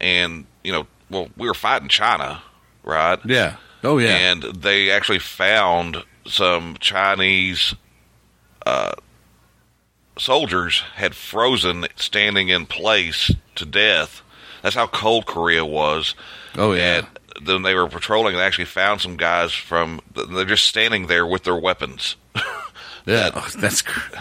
and 0.00 0.46
you 0.62 0.72
know, 0.72 0.86
well, 1.10 1.28
we 1.36 1.46
were 1.46 1.54
fighting 1.54 1.88
China, 1.88 2.42
right? 2.82 3.18
Yeah, 3.24 3.56
oh 3.84 3.98
yeah, 3.98 4.08
And 4.08 4.42
they 4.42 4.90
actually 4.90 5.20
found 5.20 6.02
some 6.26 6.76
Chinese 6.80 7.74
uh, 8.66 8.92
soldiers 10.18 10.80
had 10.96 11.14
frozen, 11.14 11.86
standing 11.96 12.48
in 12.48 12.66
place 12.66 13.30
to 13.56 13.64
death. 13.66 14.22
That's 14.62 14.76
how 14.76 14.86
cold 14.86 15.26
Korea 15.26 15.64
was. 15.64 16.14
oh 16.56 16.72
yeah. 16.72 17.02
And 17.36 17.46
then 17.46 17.62
they 17.62 17.74
were 17.74 17.88
patrolling 17.88 18.34
and 18.34 18.42
actually 18.42 18.64
found 18.66 19.00
some 19.00 19.16
guys 19.16 19.52
from. 19.52 20.00
They're 20.14 20.44
just 20.44 20.64
standing 20.66 21.06
there 21.08 21.26
with 21.26 21.42
their 21.44 21.56
weapons. 21.56 22.16
Yeah, 23.06 23.32
oh, 23.34 23.46
that's 23.58 23.82
cr- 23.82 24.16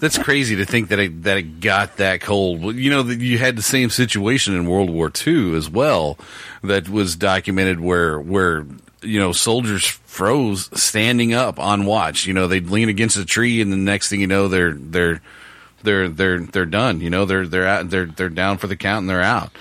that's 0.00 0.18
crazy 0.18 0.54
to 0.56 0.66
think 0.66 0.88
that 0.90 0.98
it, 0.98 1.22
that 1.22 1.38
it 1.38 1.60
got 1.60 1.96
that 1.96 2.20
cold. 2.20 2.62
Well, 2.62 2.74
You 2.74 2.90
know, 2.90 3.02
that 3.02 3.20
you 3.20 3.38
had 3.38 3.56
the 3.56 3.62
same 3.62 3.88
situation 3.88 4.54
in 4.54 4.66
World 4.66 4.90
War 4.90 5.10
II 5.26 5.56
as 5.56 5.70
well. 5.70 6.18
That 6.62 6.90
was 6.90 7.16
documented 7.16 7.80
where 7.80 8.20
where 8.20 8.66
you 9.06 9.18
know 9.20 9.32
soldiers 9.32 9.86
froze 9.86 10.70
standing 10.78 11.34
up 11.34 11.58
on 11.58 11.84
watch. 11.86 12.26
You 12.26 12.34
know, 12.34 12.48
they'd 12.48 12.68
lean 12.68 12.88
against 12.88 13.16
a 13.16 13.24
tree, 13.24 13.60
and 13.60 13.72
the 13.72 13.76
next 13.76 14.08
thing 14.08 14.20
you 14.20 14.26
know, 14.26 14.48
they're 14.48 14.72
they're 14.72 15.22
they're 15.82 16.08
they're 16.08 16.40
they're 16.40 16.66
done. 16.66 17.00
You 17.00 17.10
know, 17.10 17.24
they're 17.24 17.46
they're 17.46 17.66
out, 17.66 17.90
they're 17.90 18.06
they're 18.06 18.28
down 18.28 18.58
for 18.58 18.66
the 18.66 18.76
count 18.76 19.00
and 19.00 19.10
they're 19.10 19.22
out. 19.22 19.52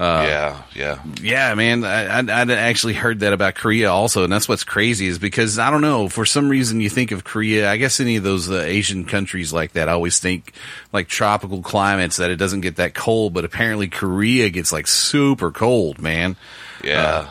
yeah, 0.00 0.62
yeah. 0.74 1.02
Yeah, 1.20 1.54
man, 1.54 1.84
I, 1.84 2.06
I, 2.06 2.18
I'd 2.20 2.50
actually 2.50 2.94
heard 2.94 3.20
that 3.20 3.34
about 3.34 3.54
Korea 3.54 3.92
also, 3.92 4.24
and 4.24 4.32
that's 4.32 4.48
what's 4.48 4.64
crazy 4.64 5.06
is 5.06 5.18
because 5.18 5.58
I 5.58 5.70
don't 5.70 5.82
know 5.82 6.08
for 6.08 6.24
some 6.24 6.48
reason 6.48 6.80
you 6.80 6.88
think 6.88 7.12
of 7.12 7.22
Korea. 7.22 7.70
I 7.70 7.76
guess 7.76 8.00
any 8.00 8.16
of 8.16 8.22
those 8.22 8.50
uh, 8.50 8.62
Asian 8.62 9.04
countries 9.04 9.52
like 9.52 9.72
that, 9.72 9.90
I 9.90 9.92
always 9.92 10.18
think 10.18 10.54
like 10.90 11.08
tropical 11.08 11.60
climates 11.60 12.16
that 12.16 12.30
it 12.30 12.36
doesn't 12.36 12.62
get 12.62 12.76
that 12.76 12.94
cold, 12.94 13.34
but 13.34 13.44
apparently 13.44 13.88
Korea 13.88 14.48
gets 14.48 14.72
like 14.72 14.86
super 14.86 15.50
cold, 15.50 16.00
man. 16.00 16.36
Yeah. 16.82 17.28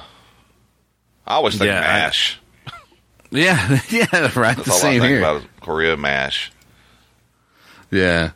I 1.29 1.35
always 1.35 1.57
think 1.57 1.67
yeah, 1.69 1.79
I- 1.79 1.99
mash. 1.99 2.39
Yeah, 3.31 3.79
yeah, 3.89 4.05
right. 4.39 4.57
That's 4.57 4.65
the 4.65 4.71
all 4.71 4.79
same 4.79 5.01
I 5.03 5.05
think 5.05 5.09
here. 5.11 5.19
about 5.19 5.41
is 5.43 5.47
Korea 5.61 5.95
mash. 5.95 6.51
Yeah. 7.91 8.31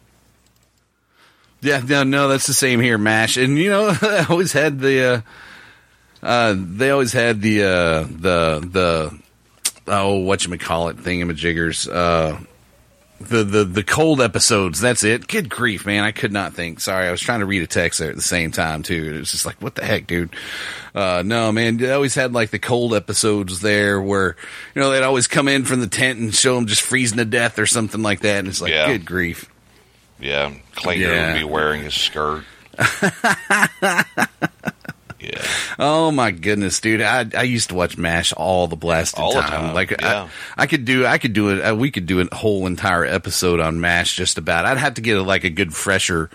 Yeah, 1.61 1.81
no, 1.87 2.03
no, 2.03 2.27
that's 2.27 2.45
the 2.45 2.53
same 2.53 2.79
here, 2.81 2.97
Mash. 2.97 3.37
And 3.37 3.57
you 3.57 3.69
know, 3.69 3.87
I 4.01 4.25
always 4.29 4.51
had 4.51 4.79
the 4.79 5.23
uh 6.21 6.25
uh 6.25 6.55
they 6.57 6.91
always 6.91 7.11
had 7.13 7.41
the 7.41 7.63
uh 7.63 8.03
the 8.03 8.59
the 8.69 9.19
oh 9.87 10.17
what 10.19 10.45
you 10.45 10.55
call 10.59 10.89
it 10.89 10.97
thingamajiggers 10.97 11.89
uh 11.91 12.37
the, 13.21 13.43
the 13.43 13.63
the 13.63 13.83
cold 13.83 14.19
episodes 14.19 14.81
that's 14.81 15.03
it 15.03 15.27
good 15.27 15.47
grief 15.49 15.85
man 15.85 16.03
i 16.03 16.11
could 16.11 16.33
not 16.33 16.53
think 16.53 16.79
sorry 16.81 17.07
i 17.07 17.11
was 17.11 17.21
trying 17.21 17.39
to 17.39 17.45
read 17.45 17.61
a 17.63 17.67
text 17.67 17.99
there 17.99 18.09
at 18.09 18.15
the 18.15 18.21
same 18.21 18.51
time 18.51 18.83
too 18.83 19.13
it 19.15 19.17
was 19.17 19.31
just 19.31 19.45
like 19.45 19.55
what 19.61 19.75
the 19.75 19.85
heck 19.85 20.07
dude 20.07 20.29
uh 20.93 21.23
no 21.25 21.49
man 21.51 21.77
they 21.77 21.91
always 21.91 22.15
had 22.15 22.33
like 22.33 22.49
the 22.49 22.59
cold 22.59 22.93
episodes 22.93 23.61
there 23.61 24.01
where 24.01 24.35
you 24.75 24.81
know 24.81 24.91
they'd 24.91 25.03
always 25.03 25.27
come 25.27 25.47
in 25.47 25.63
from 25.63 25.79
the 25.79 25.87
tent 25.87 26.19
and 26.19 26.35
show 26.35 26.55
them 26.55 26.65
just 26.67 26.81
freezing 26.81 27.17
to 27.17 27.23
death 27.25 27.57
or 27.59 27.65
something 27.65 28.01
like 28.01 28.19
that 28.21 28.39
and 28.39 28.47
it's 28.49 28.61
like 28.61 28.71
Yeah. 28.71 28.87
good 28.87 29.05
grief 29.05 29.49
Yeah. 30.19 30.51
Klinger 30.75 31.07
Yeah. 31.07 31.33
would 31.33 31.39
be 31.39 31.45
wearing 31.45 31.83
his 31.83 31.93
skirt. 31.93 32.43
yeah. 35.23 35.41
Oh 35.79 36.11
my 36.11 36.31
goodness, 36.31 36.79
dude! 36.81 37.01
I 37.01 37.25
I 37.35 37.43
used 37.43 37.69
to 37.69 37.75
watch 37.75 37.97
Mash 37.97 38.33
all 38.33 38.67
the 38.67 38.75
blasted 38.75 39.19
All 39.19 39.33
the 39.33 39.41
time. 39.41 39.49
time, 39.51 39.73
Like 39.75 39.91
yeah. 39.91 40.27
I, 40.57 40.63
I 40.63 40.67
could 40.67 40.85
do, 40.85 41.05
I 41.05 41.17
could 41.17 41.33
do 41.33 41.49
it. 41.49 41.61
Uh, 41.61 41.75
we 41.75 41.91
could 41.91 42.05
do 42.05 42.19
a 42.19 42.35
whole 42.35 42.67
entire 42.67 43.05
episode 43.05 43.59
on 43.59 43.79
Mash. 43.79 44.15
Just 44.15 44.37
about. 44.37 44.65
I'd 44.65 44.77
have 44.77 44.95
to 44.95 45.01
get 45.01 45.17
a, 45.17 45.21
like 45.23 45.43
a 45.43 45.49
good 45.49 45.73
fresher, 45.73 46.29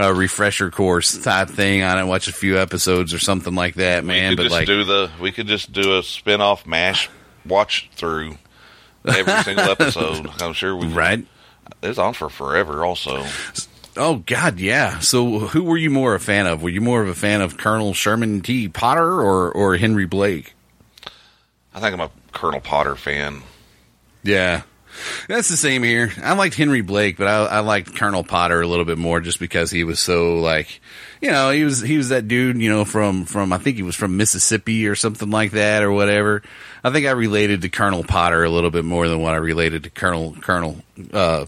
uh, 0.00 0.12
refresher 0.12 0.70
course 0.70 1.16
type 1.22 1.48
thing 1.48 1.82
on 1.82 1.98
it. 1.98 2.04
Watch 2.04 2.28
a 2.28 2.32
few 2.32 2.58
episodes 2.58 3.14
or 3.14 3.18
something 3.18 3.54
like 3.54 3.74
that, 3.76 4.02
We 4.02 4.08
man. 4.08 4.32
could 4.32 4.36
But 4.38 4.42
just 4.44 4.52
like, 4.52 4.66
do 4.66 4.84
the 4.84 5.10
we 5.20 5.32
could 5.32 5.46
just 5.46 5.72
do 5.72 5.98
a 5.98 6.02
spin 6.02 6.40
off 6.40 6.66
mash 6.66 7.08
watch 7.46 7.90
through 7.94 8.36
every 9.06 9.42
single 9.42 9.64
episode. 9.70 10.28
I'm 10.40 10.52
sure 10.52 10.76
we 10.76 10.86
could, 10.88 10.96
right? 10.96 11.26
It's 11.82 11.98
on 11.98 12.12
for 12.14 12.28
forever 12.28 12.84
also. 12.84 13.24
Oh 13.96 14.16
God, 14.16 14.58
yeah. 14.58 15.00
So, 15.00 15.38
who 15.40 15.64
were 15.64 15.76
you 15.76 15.90
more 15.90 16.14
a 16.14 16.20
fan 16.20 16.46
of? 16.46 16.62
Were 16.62 16.70
you 16.70 16.80
more 16.80 17.02
of 17.02 17.08
a 17.08 17.14
fan 17.14 17.42
of 17.42 17.58
Colonel 17.58 17.92
Sherman 17.92 18.40
T. 18.40 18.68
Potter 18.68 19.20
or 19.20 19.52
or 19.52 19.76
Henry 19.76 20.06
Blake? 20.06 20.54
I 21.74 21.80
think 21.80 21.92
I'm 21.92 22.00
a 22.00 22.10
Colonel 22.32 22.60
Potter 22.60 22.96
fan. 22.96 23.42
Yeah. 24.22 24.62
That's 25.26 25.48
the 25.48 25.56
same 25.56 25.82
here. 25.82 26.12
I 26.22 26.34
liked 26.34 26.54
Henry 26.54 26.82
Blake, 26.82 27.16
but 27.16 27.26
I, 27.26 27.44
I 27.46 27.58
liked 27.60 27.96
Colonel 27.96 28.24
Potter 28.24 28.60
a 28.60 28.66
little 28.66 28.84
bit 28.84 28.98
more 28.98 29.20
just 29.20 29.40
because 29.40 29.70
he 29.70 29.84
was 29.84 29.98
so 29.98 30.36
like, 30.36 30.80
you 31.20 31.30
know, 31.30 31.50
he 31.50 31.64
was 31.64 31.80
he 31.80 31.96
was 31.96 32.10
that 32.10 32.28
dude, 32.28 32.60
you 32.60 32.70
know, 32.70 32.84
from 32.84 33.24
from 33.24 33.52
I 33.52 33.58
think 33.58 33.76
he 33.76 33.82
was 33.82 33.96
from 33.96 34.16
Mississippi 34.16 34.86
or 34.86 34.94
something 34.94 35.30
like 35.30 35.52
that 35.52 35.82
or 35.82 35.90
whatever. 35.92 36.42
I 36.84 36.90
think 36.90 37.06
I 37.06 37.12
related 37.12 37.62
to 37.62 37.68
Colonel 37.68 38.04
Potter 38.04 38.44
a 38.44 38.50
little 38.50 38.70
bit 38.70 38.84
more 38.84 39.08
than 39.08 39.20
what 39.20 39.32
I 39.32 39.38
related 39.38 39.84
to 39.84 39.90
Colonel 39.90 40.36
Colonel 40.40 40.76
uh, 41.12 41.46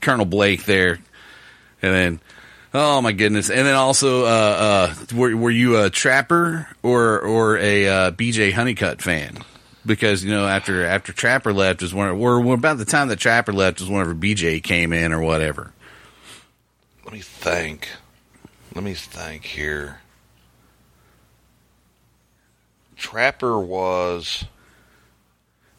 Colonel 0.00 0.26
Blake 0.26 0.64
there. 0.64 0.98
And 1.84 1.94
then, 1.94 2.20
oh 2.72 3.02
my 3.02 3.12
goodness! 3.12 3.50
And 3.50 3.66
then 3.66 3.74
also, 3.74 4.24
uh, 4.24 4.26
uh, 4.26 4.94
were 5.14 5.36
were 5.36 5.50
you 5.50 5.82
a 5.82 5.90
Trapper 5.90 6.66
or 6.82 7.20
or 7.20 7.58
a 7.58 7.88
uh, 7.88 8.10
BJ 8.12 8.54
Honeycutt 8.54 9.02
fan? 9.02 9.36
Because 9.84 10.24
you 10.24 10.30
know, 10.30 10.46
after 10.46 10.86
after 10.86 11.12
Trapper 11.12 11.52
left 11.52 11.82
is 11.82 11.92
when 11.92 12.18
we're 12.18 12.54
about 12.54 12.78
the 12.78 12.86
time 12.86 13.08
that 13.08 13.18
Trapper 13.18 13.52
left 13.52 13.82
is 13.82 13.88
whenever 13.90 14.14
BJ 14.14 14.62
came 14.62 14.94
in 14.94 15.12
or 15.12 15.20
whatever. 15.20 15.74
Let 17.04 17.12
me 17.12 17.20
think. 17.20 17.90
Let 18.74 18.82
me 18.82 18.94
think 18.94 19.44
here. 19.44 20.00
Trapper 22.96 23.58
was. 23.58 24.46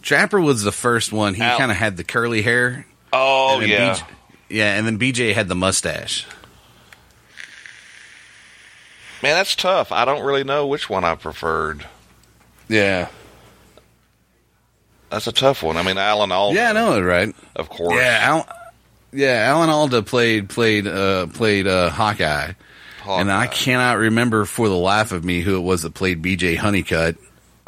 Trapper 0.03 0.39
was 0.39 0.61
the 0.61 0.71
first 0.71 1.11
one. 1.11 1.33
He 1.33 1.41
kind 1.41 1.71
of 1.71 1.77
had 1.77 1.97
the 1.97 2.03
curly 2.03 2.43
hair. 2.43 2.85
Oh 3.11 3.59
yeah. 3.59 3.95
BJ 3.95 4.03
yeah, 4.49 4.75
and 4.77 4.85
then 4.87 4.97
BJ 4.99 5.33
had 5.33 5.47
the 5.47 5.55
mustache. 5.55 6.25
Man, 9.23 9.35
that's 9.35 9.55
tough. 9.55 9.91
I 9.91 10.05
don't 10.05 10.23
really 10.23 10.43
know 10.43 10.67
which 10.67 10.89
one 10.89 11.03
I 11.03 11.15
preferred. 11.15 11.85
Yeah. 12.67 13.07
That's 15.09 15.27
a 15.27 15.31
tough 15.31 15.63
one. 15.63 15.77
I 15.77 15.83
mean, 15.83 15.97
Alan 15.97 16.31
Alda, 16.31 16.55
Yeah, 16.55 16.69
I 16.71 16.73
know 16.73 16.95
it, 16.97 17.01
right? 17.01 17.33
of 17.55 17.69
course. 17.69 17.95
Yeah, 17.95 18.19
Al- 18.21 18.49
yeah. 19.13 19.45
Alan 19.47 19.69
Alda 19.69 20.01
played 20.01 20.49
played 20.49 20.85
uh, 20.87 21.27
played 21.27 21.67
uh, 21.67 21.89
Hawkeye, 21.89 22.53
and 23.07 23.31
I 23.31 23.47
cannot 23.47 23.97
remember 23.97 24.45
for 24.45 24.67
the 24.67 24.75
life 24.75 25.11
of 25.11 25.23
me 25.23 25.41
who 25.41 25.57
it 25.57 25.61
was 25.61 25.83
that 25.83 25.93
played 25.93 26.21
B.J. 26.21 26.55
Honeycutt, 26.55 27.15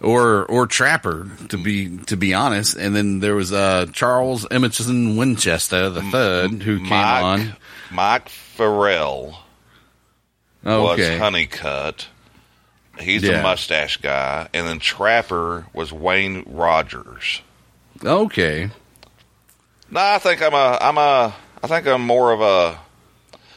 or 0.00 0.44
or 0.46 0.66
Trapper 0.66 1.28
to 1.48 1.56
be 1.56 1.98
to 2.06 2.16
be 2.16 2.34
honest. 2.34 2.76
And 2.76 2.94
then 2.94 3.20
there 3.20 3.34
was 3.34 3.52
uh, 3.52 3.86
Charles 3.92 4.46
Emerson 4.50 5.16
Winchester 5.16 5.90
the 5.90 6.02
third 6.02 6.62
who 6.62 6.78
came 6.78 6.88
Mike, 6.88 7.24
on. 7.24 7.56
Mike 7.90 8.28
Farrell 8.28 9.38
was 10.64 10.98
Okay, 10.98 11.18
Honeycutt. 11.18 12.08
He's 13.00 13.22
Yeah. 13.22 13.36
the 13.38 13.42
mustache 13.42 13.98
guy, 13.98 14.48
and 14.52 14.66
then 14.66 14.80
Trapper 14.80 15.66
was 15.72 15.92
Wayne 15.92 16.42
Rogers. 16.48 17.42
okay, 18.04 18.70
No, 19.90 20.00
I 20.00 20.18
think 20.18 20.42
I'm 20.42 20.52
a, 20.52 20.78
I'm 20.80 20.98
a, 20.98 21.34
I 21.62 21.66
think 21.68 21.86
I'm 21.86 22.04
more 22.04 22.32
of 22.32 22.40
a, 22.40 22.78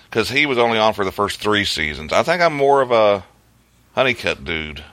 because 0.09 0.29
he 0.29 0.45
was 0.45 0.59
only 0.59 0.77
on 0.77 0.93
for 0.93 1.03
the 1.03 1.11
first 1.11 1.39
three 1.41 1.65
seasons. 1.65 2.13
I 2.13 2.21
think 2.21 2.39
I'm 2.41 2.55
more 2.55 2.81
of 2.83 2.91
a 2.91 3.23
Honeycutt 3.95 4.45
dude. 4.45 4.83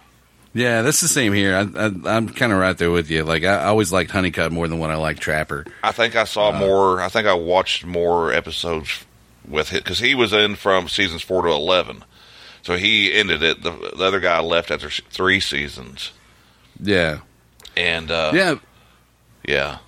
Yeah. 0.55 0.83
That's 0.83 1.01
the 1.01 1.09
same 1.09 1.33
here. 1.33 1.55
I, 1.57 1.61
I, 1.87 2.17
I'm 2.17 2.29
kind 2.29 2.53
of 2.53 2.59
right 2.59 2.77
there 2.77 2.91
with 2.91 3.11
you. 3.11 3.25
Like 3.25 3.45
I, 3.45 3.55
I 3.57 3.65
always 3.67 3.93
liked 3.93 4.11
Honeycutt 4.11 4.53
more 4.53 4.69
than 4.69 4.79
what 4.79 4.91
I 4.91 4.97
liked 4.97 5.21
Trapper. 5.21 5.67
I 5.83 5.93
think 5.93 6.17
I 6.17 6.25
saw 6.25 6.51
Uh, 6.51 6.59
more. 6.59 7.01
I 7.01 7.09
think 7.09 7.27
I 7.27 7.35
watched 7.35 7.85
more 7.85 8.33
episodes 8.33 9.05
with 9.47 9.73
it 9.73 9.83
because 9.85 9.99
he 9.99 10.15
was 10.15 10.33
in 10.33 10.57
from 10.57 10.89
seasons 10.89 11.23
four 11.23 11.43
to 11.43 11.49
eleven. 11.51 12.05
So 12.63 12.77
he 12.77 13.13
ended 13.15 13.43
it. 13.43 13.63
The, 13.63 13.71
the 13.97 14.05
other 14.05 14.21
guy 14.21 14.41
left 14.41 14.71
after 14.71 14.91
three 14.91 15.41
seasons, 15.41 16.11
Yeah, 16.81 17.21
and 17.77 18.11
uh, 18.11 18.33
yeah. 18.35 18.55
yeah. 19.47 19.79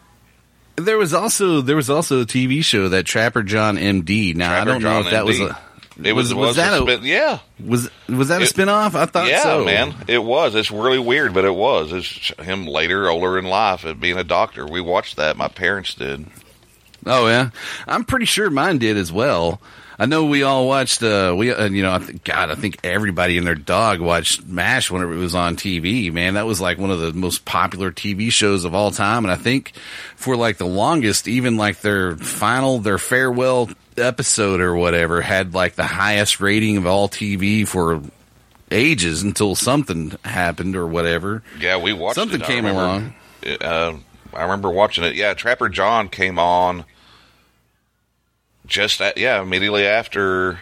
There 0.77 0.97
was 0.97 1.13
also 1.13 1.61
there 1.61 1.77
was 1.77 1.91
also 1.91 2.23
a 2.23 2.25
TV 2.25 2.65
show 2.65 2.89
that 2.89 3.05
Trapper 3.05 3.43
John 3.43 3.77
M.D. 3.77 4.33
Now 4.35 4.49
Trapper 4.49 4.61
I 4.63 4.65
don't 4.73 4.83
know 4.83 5.01
if 5.01 5.11
that 5.11 5.27
was 5.27 5.41
a 5.41 5.59
It 6.05 6.13
was 6.13 6.35
was, 6.35 6.57
that 6.57 6.73
a 6.73 6.83
a, 6.83 6.87
spin- 6.87 7.05
yeah 7.05 7.39
was 7.65 7.91
was 8.09 8.29
that 8.29 8.41
a 8.41 8.45
It- 8.45 8.51
spinoff? 8.55 8.95
I 8.95 9.07
thought 9.07 9.29
yeah 9.29 9.43
so. 9.43 9.65
man 9.65 9.95
it 10.09 10.23
was 10.23 10.55
it's 10.55 10.71
really 10.71 10.99
weird 10.99 11.35
but 11.35 11.45
it 11.45 11.55
was 11.55 11.93
it's 11.93 12.33
him 12.45 12.67
later 12.67 13.09
older 13.09 13.39
in 13.39 13.45
life 13.45 13.85
at 13.85 14.01
being 14.01 14.17
a 14.19 14.25
doctor 14.25 14.67
we 14.67 14.81
watched 14.81 15.17
that 15.17 15.37
my 15.37 15.49
parents 15.49 15.95
did 15.95 16.27
Oh 17.07 17.29
yeah, 17.29 17.49
I'm 17.89 18.05
pretty 18.05 18.27
sure 18.27 18.51
mine 18.51 18.77
did 18.77 18.99
as 18.99 19.11
well. 19.11 19.59
I 19.99 20.05
know 20.05 20.27
we 20.27 20.43
all 20.43 20.67
watched. 20.69 21.03
Uh, 21.03 21.35
we 21.35 21.51
uh, 21.51 21.65
you 21.67 21.83
know, 21.83 21.93
I 21.93 21.99
think 21.99 22.25
God, 22.25 22.51
I 22.51 22.55
think 22.57 22.79
everybody 22.85 23.39
and 23.39 23.47
their 23.47 23.55
dog 23.55 24.01
watched 24.01 24.45
Mash 24.47 24.91
whenever 24.91 25.15
it 25.15 25.19
was 25.19 25.35
on 25.35 25.57
TV. 25.57 26.13
Man, 26.13 26.35
that 26.35 26.45
was 26.45 26.61
like 26.61 26.77
one 26.77 26.91
of 26.91 27.01
the 27.01 27.15
most 27.15 27.47
popular 27.47 27.91
TV 27.91 28.31
shows 28.31 28.67
of 28.67 28.75
all 28.75 28.91
time. 28.91 29.25
And 29.25 29.33
I 29.33 29.37
think 29.37 29.73
for 30.15 30.37
like 30.37 30.59
the 30.59 30.67
longest, 30.67 31.27
even 31.27 31.57
like 31.57 31.81
their 31.81 32.19
final, 32.19 32.81
their 32.81 32.99
farewell 32.99 33.71
episode 34.01 34.61
or 34.61 34.75
whatever 34.75 35.21
had 35.21 35.55
like 35.55 35.75
the 35.75 35.85
highest 35.85 36.41
rating 36.41 36.77
of 36.77 36.87
all 36.87 37.09
TV 37.09 37.67
for 37.69 38.03
ages 38.71 39.23
until 39.23 39.55
something 39.55 40.13
happened 40.25 40.77
or 40.77 40.87
whatever. 40.87 41.43
yeah 41.59 41.77
we 41.77 41.93
watched 41.93 42.15
Something 42.17 42.41
it. 42.41 42.45
I 42.45 42.47
came 42.47 42.65
remember- 42.65 43.15
along. 43.47 43.61
uh, 43.61 43.97
I 44.37 44.43
remember 44.43 44.71
watching 44.71 45.05
it 45.05 45.15
yeah 45.17 45.35
Trapper 45.35 45.69
John 45.69 46.09
came 46.09 46.39
on 46.39 46.85
just 48.67 49.01
at, 49.01 49.19
yeah 49.19 49.43
immediately 49.43 49.87
after 49.87 50.61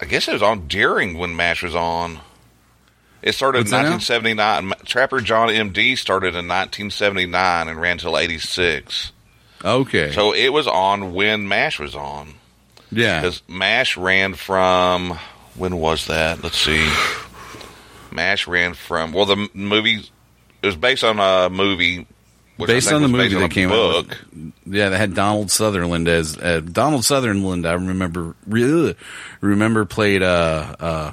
I 0.00 0.04
guess 0.06 0.28
it 0.28 0.32
was 0.32 0.42
on 0.42 0.66
during 0.68 1.18
when 1.18 1.36
MASH 1.36 1.62
was 1.62 1.74
on 1.74 2.20
it 3.22 3.32
started 3.34 3.58
What's 3.60 3.72
in 3.72 3.78
1979 3.78 4.72
Trapper 4.86 5.20
John 5.20 5.48
MD 5.48 5.98
started 5.98 6.28
in 6.28 6.46
1979 6.48 7.68
and 7.68 7.80
ran 7.80 7.98
till 7.98 8.16
86 8.16 9.12
Okay. 9.64 10.12
so 10.12 10.32
it 10.32 10.52
was 10.52 10.66
on 10.66 11.14
when 11.14 11.48
MASH 11.48 11.78
was 11.78 11.94
on 11.94 12.34
yeah. 12.90 13.20
because 13.20 13.42
MASH 13.48 13.96
ran 13.96 14.34
from 14.34 15.18
when 15.54 15.76
was 15.76 16.06
that? 16.06 16.42
Let's 16.42 16.58
see. 16.58 16.90
MASH 18.10 18.46
ran 18.46 18.74
from 18.74 19.12
well, 19.12 19.26
the 19.26 19.48
movie 19.54 20.04
it 20.62 20.66
was 20.66 20.76
based 20.76 21.04
on 21.04 21.18
a 21.20 21.50
movie. 21.50 22.06
Which 22.56 22.68
based 22.68 22.90
on 22.90 23.02
the 23.02 23.08
movie 23.08 23.34
that 23.34 23.50
came 23.50 23.68
book. 23.68 24.06
out. 24.10 24.32
with- 24.32 24.52
Yeah, 24.66 24.88
that 24.88 24.96
had 24.96 25.14
Donald 25.14 25.50
Sutherland 25.50 26.08
as 26.08 26.38
uh, 26.38 26.60
Donald 26.60 27.04
Sutherland. 27.04 27.66
I 27.66 27.74
remember 27.74 28.34
really 28.46 28.96
remember 29.42 29.84
played 29.84 30.22
uh 30.22 30.74
uh 30.80 31.12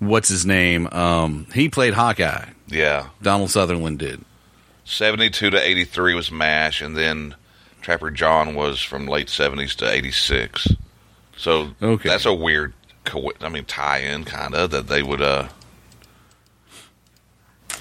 what's 0.00 0.28
his 0.28 0.44
name? 0.44 0.88
Um, 0.90 1.46
he 1.54 1.68
played 1.68 1.94
Hawkeye. 1.94 2.46
Yeah, 2.66 3.08
Donald 3.22 3.50
Sutherland 3.50 4.00
did. 4.00 4.24
Seventy-two 4.90 5.50
to 5.50 5.58
eighty-three 5.60 6.14
was 6.14 6.30
MASH, 6.30 6.80
and 6.82 6.96
then 6.96 7.34
Trapper 7.80 8.10
John 8.10 8.54
was 8.54 8.80
from 8.82 9.06
late 9.06 9.28
seventies 9.30 9.74
to 9.76 9.90
eighty-six. 9.90 10.68
So 11.36 11.70
Okay. 11.82 12.08
that's 12.08 12.26
a 12.26 12.34
weird, 12.34 12.74
co- 13.04 13.32
I 13.40 13.48
mean, 13.48 13.64
tie-in 13.64 14.24
kind 14.24 14.54
of 14.54 14.70
that 14.72 14.88
they 14.88 15.02
would. 15.02 15.22
uh 15.22 15.48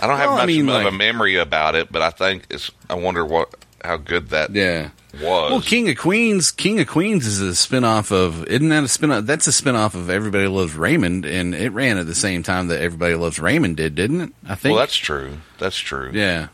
I 0.02 0.08
don't 0.08 0.18
have 0.18 0.30
Well, 0.30 0.38
I 0.38 0.42
much 0.42 0.48
mean, 0.48 0.70
of 0.70 0.76
like- 0.76 0.88
a 0.88 0.92
memory 0.92 1.36
about 1.36 1.76
it, 1.76 1.92
but 1.92 2.02
I 2.02 2.10
think 2.12 2.44
it's. 2.50 2.72
I 2.90 2.94
wonder 2.96 3.26
what 3.26 3.50
how 3.84 3.98
good 3.98 4.30
that 4.30 4.54
Yeah. 4.54 4.90
was. 5.14 5.24
Well, 5.52 5.62
King 5.62 5.90
of 5.90 5.98
Queens, 5.98 6.52
King 6.52 6.80
of 6.82 6.88
Queens 6.88 7.26
is 7.26 7.42
a 7.42 7.52
spinoff 7.54 8.12
of, 8.12 8.46
isn't 8.48 8.68
that 8.70 8.84
a 8.84 8.88
spinoff? 8.88 9.26
That's 9.26 9.48
a 9.48 9.52
spinoff 9.52 9.94
of 9.94 10.10
Everybody 10.10 10.48
Loves 10.48 10.76
Raymond, 10.76 11.26
and 11.26 11.56
it 11.56 11.72
ran 11.72 11.98
at 11.98 12.06
the 12.06 12.14
same 12.16 12.44
time 12.44 12.68
that 12.68 12.82
Everybody 12.82 13.16
Loves 13.16 13.40
Raymond 13.40 13.78
did, 13.78 13.96
didn't 13.96 14.20
it? 14.22 14.30
I 14.48 14.56
think. 14.56 14.74
well, 14.76 14.82
that's 14.82 14.96
true. 14.98 15.38
That's 15.60 15.78
true. 15.78 16.12
yeah. 16.14 16.48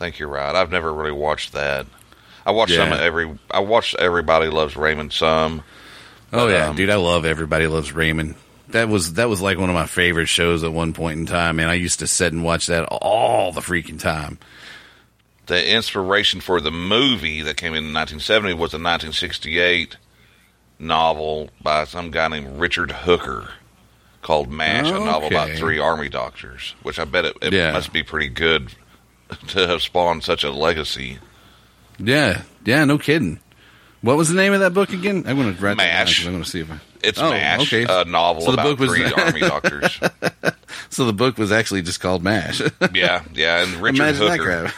I 0.00 0.04
think 0.04 0.18
you're 0.18 0.28
right. 0.30 0.54
I've 0.54 0.70
never 0.70 0.92
really 0.94 1.12
watched 1.12 1.52
that. 1.52 1.84
I 2.46 2.52
watched 2.52 2.74
some 2.74 2.90
of 2.90 3.00
every. 3.00 3.38
I 3.50 3.58
watched 3.60 3.96
Everybody 3.96 4.48
Loves 4.48 4.74
Raymond 4.74 5.12
some. 5.12 5.62
Oh 6.32 6.48
yeah, 6.48 6.68
Um, 6.70 6.76
dude, 6.76 6.88
I 6.88 6.94
love 6.96 7.26
Everybody 7.26 7.66
Loves 7.66 7.92
Raymond. 7.92 8.34
That 8.68 8.88
was 8.88 9.12
that 9.14 9.28
was 9.28 9.42
like 9.42 9.58
one 9.58 9.68
of 9.68 9.74
my 9.74 9.84
favorite 9.86 10.28
shows 10.28 10.64
at 10.64 10.72
one 10.72 10.94
point 10.94 11.20
in 11.20 11.26
time, 11.26 11.60
and 11.60 11.68
I 11.70 11.74
used 11.74 11.98
to 11.98 12.06
sit 12.06 12.32
and 12.32 12.42
watch 12.42 12.66
that 12.68 12.84
all 12.84 13.52
the 13.52 13.60
freaking 13.60 14.00
time. 14.00 14.38
The 15.46 15.70
inspiration 15.70 16.40
for 16.40 16.62
the 16.62 16.70
movie 16.70 17.42
that 17.42 17.58
came 17.58 17.74
in 17.74 17.92
1970 17.92 18.54
was 18.54 18.72
a 18.72 18.80
1968 18.80 19.96
novel 20.78 21.50
by 21.62 21.84
some 21.84 22.10
guy 22.10 22.28
named 22.28 22.58
Richard 22.58 22.90
Hooker 22.90 23.50
called 24.22 24.50
MASH, 24.50 24.88
a 24.88 24.92
novel 24.92 25.28
about 25.28 25.50
three 25.50 25.78
army 25.78 26.08
doctors, 26.08 26.74
which 26.82 26.98
I 26.98 27.04
bet 27.04 27.24
it, 27.26 27.36
it 27.42 27.52
Yeah. 27.52 27.72
must 27.72 27.92
be 27.92 28.02
pretty 28.02 28.28
good 28.28 28.70
to 29.48 29.66
have 29.66 29.82
spawned 29.82 30.24
such 30.24 30.44
a 30.44 30.50
legacy. 30.50 31.18
Yeah, 31.98 32.42
yeah, 32.64 32.84
no 32.84 32.98
kidding. 32.98 33.40
What 34.02 34.16
was 34.16 34.28
the 34.30 34.34
name 34.34 34.52
of 34.54 34.60
that 34.60 34.72
book 34.72 34.92
again? 34.92 35.24
I'm 35.26 35.36
going 35.36 35.54
to 35.54 35.62
write 35.62 35.76
down 35.76 36.06
I'm 36.08 36.32
going 36.32 36.42
to 36.42 36.48
see 36.48 36.60
if 36.60 36.70
I. 36.70 36.78
It's 37.02 37.18
Oh, 37.18 37.30
MASH, 37.30 37.72
okay. 37.72 37.86
a 37.88 38.04
novel 38.04 38.42
So 38.42 38.48
the 38.52 38.54
about 38.54 38.64
book 38.64 38.78
was- 38.80 38.90
three 38.90 39.12
army 39.12 39.40
doctors. 39.40 39.98
So 40.88 41.04
the 41.04 41.12
book 41.12 41.38
was 41.38 41.52
actually 41.52 41.82
just 41.82 42.00
called 42.00 42.22
Mash. 42.22 42.60
Yeah, 42.92 43.22
yeah, 43.32 43.62
and 43.62 43.74
Richard 43.76 44.00
Imagine 44.02 44.28
Hooker. 44.28 44.72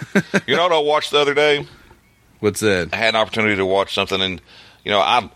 you 0.46 0.56
know 0.56 0.64
what 0.64 0.72
I 0.72 0.78
watched 0.78 1.10
the 1.10 1.18
other 1.18 1.32
day? 1.34 1.66
What's 2.40 2.60
that? 2.60 2.90
I 2.92 2.96
had 2.96 3.14
an 3.14 3.20
opportunity 3.20 3.56
to 3.56 3.64
watch 3.64 3.94
something, 3.94 4.20
and 4.20 4.40
you 4.84 4.90
know, 4.90 5.00
I 5.00 5.30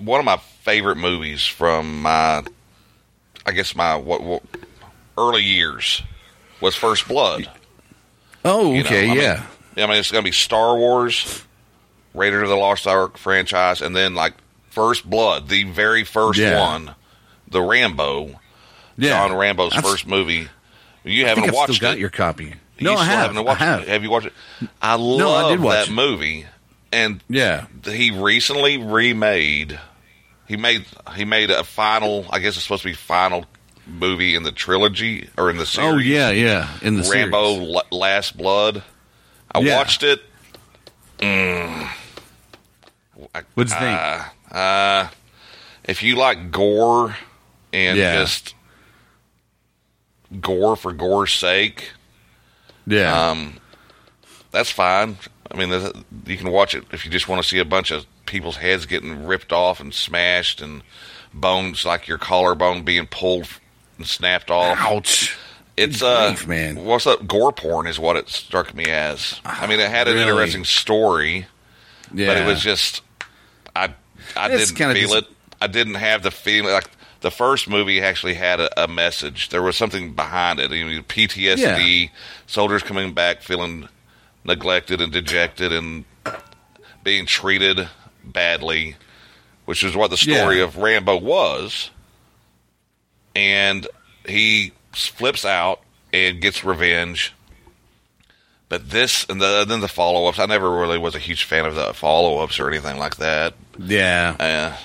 one 0.00 0.20
of 0.20 0.24
my 0.24 0.36
favorite 0.62 0.96
movies 0.96 1.44
from 1.44 2.02
my, 2.02 2.44
I 3.44 3.52
guess 3.52 3.74
my 3.74 3.96
what, 3.96 4.22
what 4.22 4.42
early 5.18 5.42
years 5.42 6.02
was 6.60 6.76
First 6.76 7.08
Blood. 7.08 7.50
Oh, 8.44 8.72
You 8.72 8.82
know, 8.82 8.88
okay, 8.88 9.04
I 9.04 9.08
mean- 9.08 9.16
yeah. 9.22 9.42
I 9.76 9.86
mean, 9.86 9.96
it's 9.98 10.10
going 10.10 10.24
to 10.24 10.28
be 10.28 10.34
Star 10.34 10.76
Wars, 10.76 11.42
Raiders 12.14 12.42
of 12.42 12.48
the 12.48 12.56
Lost 12.56 12.86
Ark 12.86 13.16
franchise, 13.16 13.80
and 13.80 13.94
then 13.94 14.14
like 14.14 14.34
First 14.70 15.08
Blood, 15.08 15.48
the 15.48 15.64
very 15.64 16.04
first 16.04 16.38
Yeah. 16.38 16.60
one, 16.60 16.94
the 17.48 17.62
Rambo, 17.62 18.40
yeah. 18.98 19.10
John 19.28 19.36
Rambo's 19.36 19.72
I've- 19.74 19.82
first 19.86 20.06
movie. 20.06 20.48
You 21.04 21.24
I 21.24 21.28
haven't 21.28 21.52
watched 21.54 21.74
still 21.74 21.88
got 21.88 21.96
it. 21.96 22.00
your 22.00 22.10
copy. 22.10 22.54
You 22.78 22.84
No, 22.84 22.94
I 22.96 23.04
have. 23.04 23.36
I 23.36 23.54
have. 23.54 23.82
it. 23.82 23.88
Have 23.88 24.02
you 24.02 24.10
watched 24.10 24.26
it? 24.26 24.32
I 24.82 24.94
love 24.96 25.18
No, 25.18 25.32
I 25.34 25.50
did 25.50 25.60
watch 25.60 25.86
that 25.86 25.88
it. 25.88 25.92
movie, 25.94 26.46
and 26.92 27.22
Yeah. 27.28 27.66
he 27.84 28.10
recently 28.10 28.76
remade. 28.76 29.78
He 30.46 30.56
made 30.56 30.84
he 31.14 31.24
made 31.24 31.50
a 31.50 31.64
final. 31.64 32.26
I 32.30 32.38
guess 32.40 32.54
it's 32.56 32.64
supposed 32.64 32.82
to 32.82 32.88
be 32.88 32.94
final 32.94 33.46
movie 33.90 34.34
in 34.34 34.42
the 34.42 34.52
trilogy 34.52 35.28
or 35.36 35.50
in 35.50 35.56
the 35.56 35.66
series. 35.66 35.92
Oh, 35.92 35.96
yeah, 35.98 36.30
yeah. 36.30 36.68
In 36.82 36.96
the 36.96 37.02
Rambo 37.02 37.54
series. 37.54 37.68
La- 37.68 37.82
Last 37.98 38.36
Blood. 38.36 38.82
I 39.54 39.60
Yeah. 39.60 39.76
watched 39.76 40.02
it. 40.02 40.22
Mm. 41.18 41.88
I- 43.34 43.42
What'd 43.54 43.72
you 43.72 43.78
think? 43.78 44.00
Uh, 44.00 44.54
uh, 44.54 45.08
if 45.84 46.02
you 46.02 46.16
like 46.16 46.50
gore 46.50 47.16
and 47.72 47.98
Yeah. 47.98 48.14
just 48.20 48.54
gore 50.40 50.76
for 50.76 50.92
gore's 50.92 51.32
sake, 51.32 51.90
Yeah. 52.86 53.30
um, 53.30 53.60
that's 54.50 54.70
fine. 54.70 55.18
I 55.50 55.56
mean, 55.56 55.70
you 56.26 56.36
can 56.36 56.50
watch 56.50 56.74
it 56.74 56.84
if 56.92 57.04
you 57.04 57.10
just 57.10 57.28
want 57.28 57.42
to 57.42 57.48
see 57.48 57.58
a 57.58 57.64
bunch 57.64 57.90
of 57.90 58.06
people's 58.26 58.56
heads 58.58 58.86
getting 58.86 59.26
ripped 59.26 59.52
off 59.52 59.80
and 59.80 59.92
smashed 59.92 60.60
and 60.60 60.82
bones 61.34 61.84
like 61.84 62.06
your 62.06 62.18
collarbone 62.18 62.82
being 62.82 63.06
pulled 63.06 63.46
and 64.00 64.08
snapped 64.08 64.50
off. 64.50 64.78
Ouch. 64.80 65.36
It's 65.76 66.02
uh, 66.02 66.28
grief, 66.28 66.46
man. 66.48 66.84
What's 66.84 67.06
up? 67.06 67.26
Gore 67.26 67.52
porn 67.52 67.86
is 67.86 67.98
what 67.98 68.16
it 68.16 68.28
struck 68.28 68.74
me 68.74 68.84
as. 68.86 69.40
I 69.44 69.66
mean, 69.66 69.78
it 69.80 69.88
had 69.90 70.08
an 70.08 70.14
Really? 70.14 70.28
interesting 70.30 70.64
story, 70.64 71.46
Yeah. 72.12 72.26
but 72.26 72.36
it 72.38 72.46
was 72.46 72.60
just 72.60 73.02
I 73.76 73.94
I 74.36 74.50
It's 74.50 74.72
didn't 74.72 74.94
feel 74.94 75.14
it. 75.14 75.26
I 75.60 75.66
didn't 75.68 75.94
have 75.94 76.22
the 76.22 76.30
feeling 76.30 76.72
like 76.72 76.90
the 77.20 77.30
first 77.30 77.68
movie 77.68 78.00
actually 78.00 78.34
had 78.34 78.60
a, 78.60 78.84
a 78.84 78.88
message. 78.88 79.50
There 79.50 79.62
was 79.62 79.76
something 79.76 80.12
behind 80.14 80.58
it. 80.58 80.70
You 80.70 80.84
know, 80.86 81.02
PTSD, 81.02 82.10
soldiers 82.46 82.82
coming 82.82 83.12
back 83.14 83.42
feeling 83.42 83.88
neglected 84.44 85.00
and 85.02 85.12
dejected 85.12 85.72
and 85.72 86.04
being 87.04 87.26
treated 87.26 87.88
badly, 88.24 88.96
which 89.66 89.82
is 89.84 89.94
what 89.96 90.10
the 90.10 90.16
story 90.16 90.58
Yeah. 90.58 90.64
of 90.64 90.76
Rambo 90.78 91.16
was. 91.18 91.90
And 93.34 93.86
he 94.26 94.72
flips 94.92 95.44
out 95.44 95.80
and 96.12 96.40
gets 96.40 96.64
revenge. 96.64 97.34
But 98.68 98.90
this 98.90 99.26
and 99.28 99.40
the, 99.40 99.64
then 99.66 99.80
the 99.80 99.88
follow 99.88 100.28
ups. 100.28 100.38
I 100.38 100.46
never 100.46 100.70
really 100.70 100.98
was 100.98 101.14
a 101.14 101.18
huge 101.18 101.44
fan 101.44 101.66
of 101.66 101.74
the 101.74 101.92
follow 101.92 102.38
ups 102.38 102.60
or 102.60 102.68
anything 102.68 102.98
like 102.98 103.16
that. 103.16 103.54
Yeah. 103.78 104.36
Uh, 104.38 104.76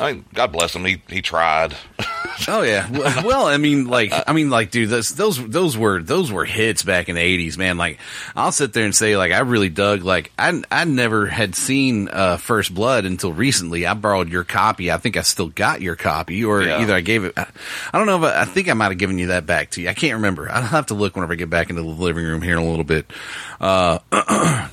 I 0.00 0.12
mean, 0.12 0.24
God 0.34 0.52
bless 0.52 0.74
him. 0.74 0.84
He 0.84 1.02
he 1.08 1.22
tried. 1.22 1.74
Oh 2.48 2.60
yeah. 2.60 3.22
Well, 3.22 3.46
I 3.46 3.56
mean, 3.56 3.86
like, 3.86 4.12
I 4.28 4.34
mean, 4.34 4.50
like, 4.50 4.70
dude, 4.70 4.90
those 4.90 5.08
those 5.08 5.42
those 5.48 5.74
were 5.74 6.02
those 6.02 6.30
were 6.30 6.44
hits 6.44 6.82
back 6.82 7.08
in 7.08 7.14
the 7.14 7.20
eighties, 7.22 7.56
man. 7.56 7.78
Like, 7.78 7.98
I'll 8.36 8.52
sit 8.52 8.74
there 8.74 8.84
and 8.84 8.94
say, 8.94 9.16
like, 9.16 9.32
I 9.32 9.38
really 9.38 9.70
dug. 9.70 10.02
Like, 10.02 10.32
I 10.38 10.62
I 10.70 10.84
never 10.84 11.26
had 11.26 11.54
seen 11.54 12.10
uh, 12.12 12.36
First 12.36 12.74
Blood 12.74 13.06
until 13.06 13.32
recently. 13.32 13.86
I 13.86 13.94
borrowed 13.94 14.28
your 14.28 14.44
copy. 14.44 14.92
I 14.92 14.98
think 14.98 15.16
I 15.16 15.22
still 15.22 15.48
got 15.48 15.80
your 15.80 15.96
copy, 15.96 16.44
or 16.44 16.60
Yeah. 16.62 16.82
either 16.82 16.94
I 16.94 17.00
gave 17.00 17.24
it. 17.24 17.32
I 17.38 17.46
don't 17.94 18.06
know 18.06 18.18
if 18.18 18.30
I, 18.34 18.42
I 18.42 18.44
think 18.44 18.68
I 18.68 18.74
might 18.74 18.90
have 18.90 18.98
given 18.98 19.18
you 19.18 19.28
that 19.28 19.46
back 19.46 19.70
to 19.70 19.80
you. 19.82 19.88
I 19.88 19.94
can't 19.94 20.16
remember. 20.16 20.50
I'll 20.50 20.60
have 20.62 20.86
to 20.86 20.94
look 20.94 21.16
whenever 21.16 21.32
I 21.32 21.36
get 21.36 21.48
back 21.48 21.70
into 21.70 21.80
the 21.80 21.88
living 21.88 22.26
room 22.26 22.42
here 22.42 22.58
in 22.58 22.62
a 22.62 22.68
little 22.68 22.84
bit. 22.84 23.10
Uh, 23.58 23.98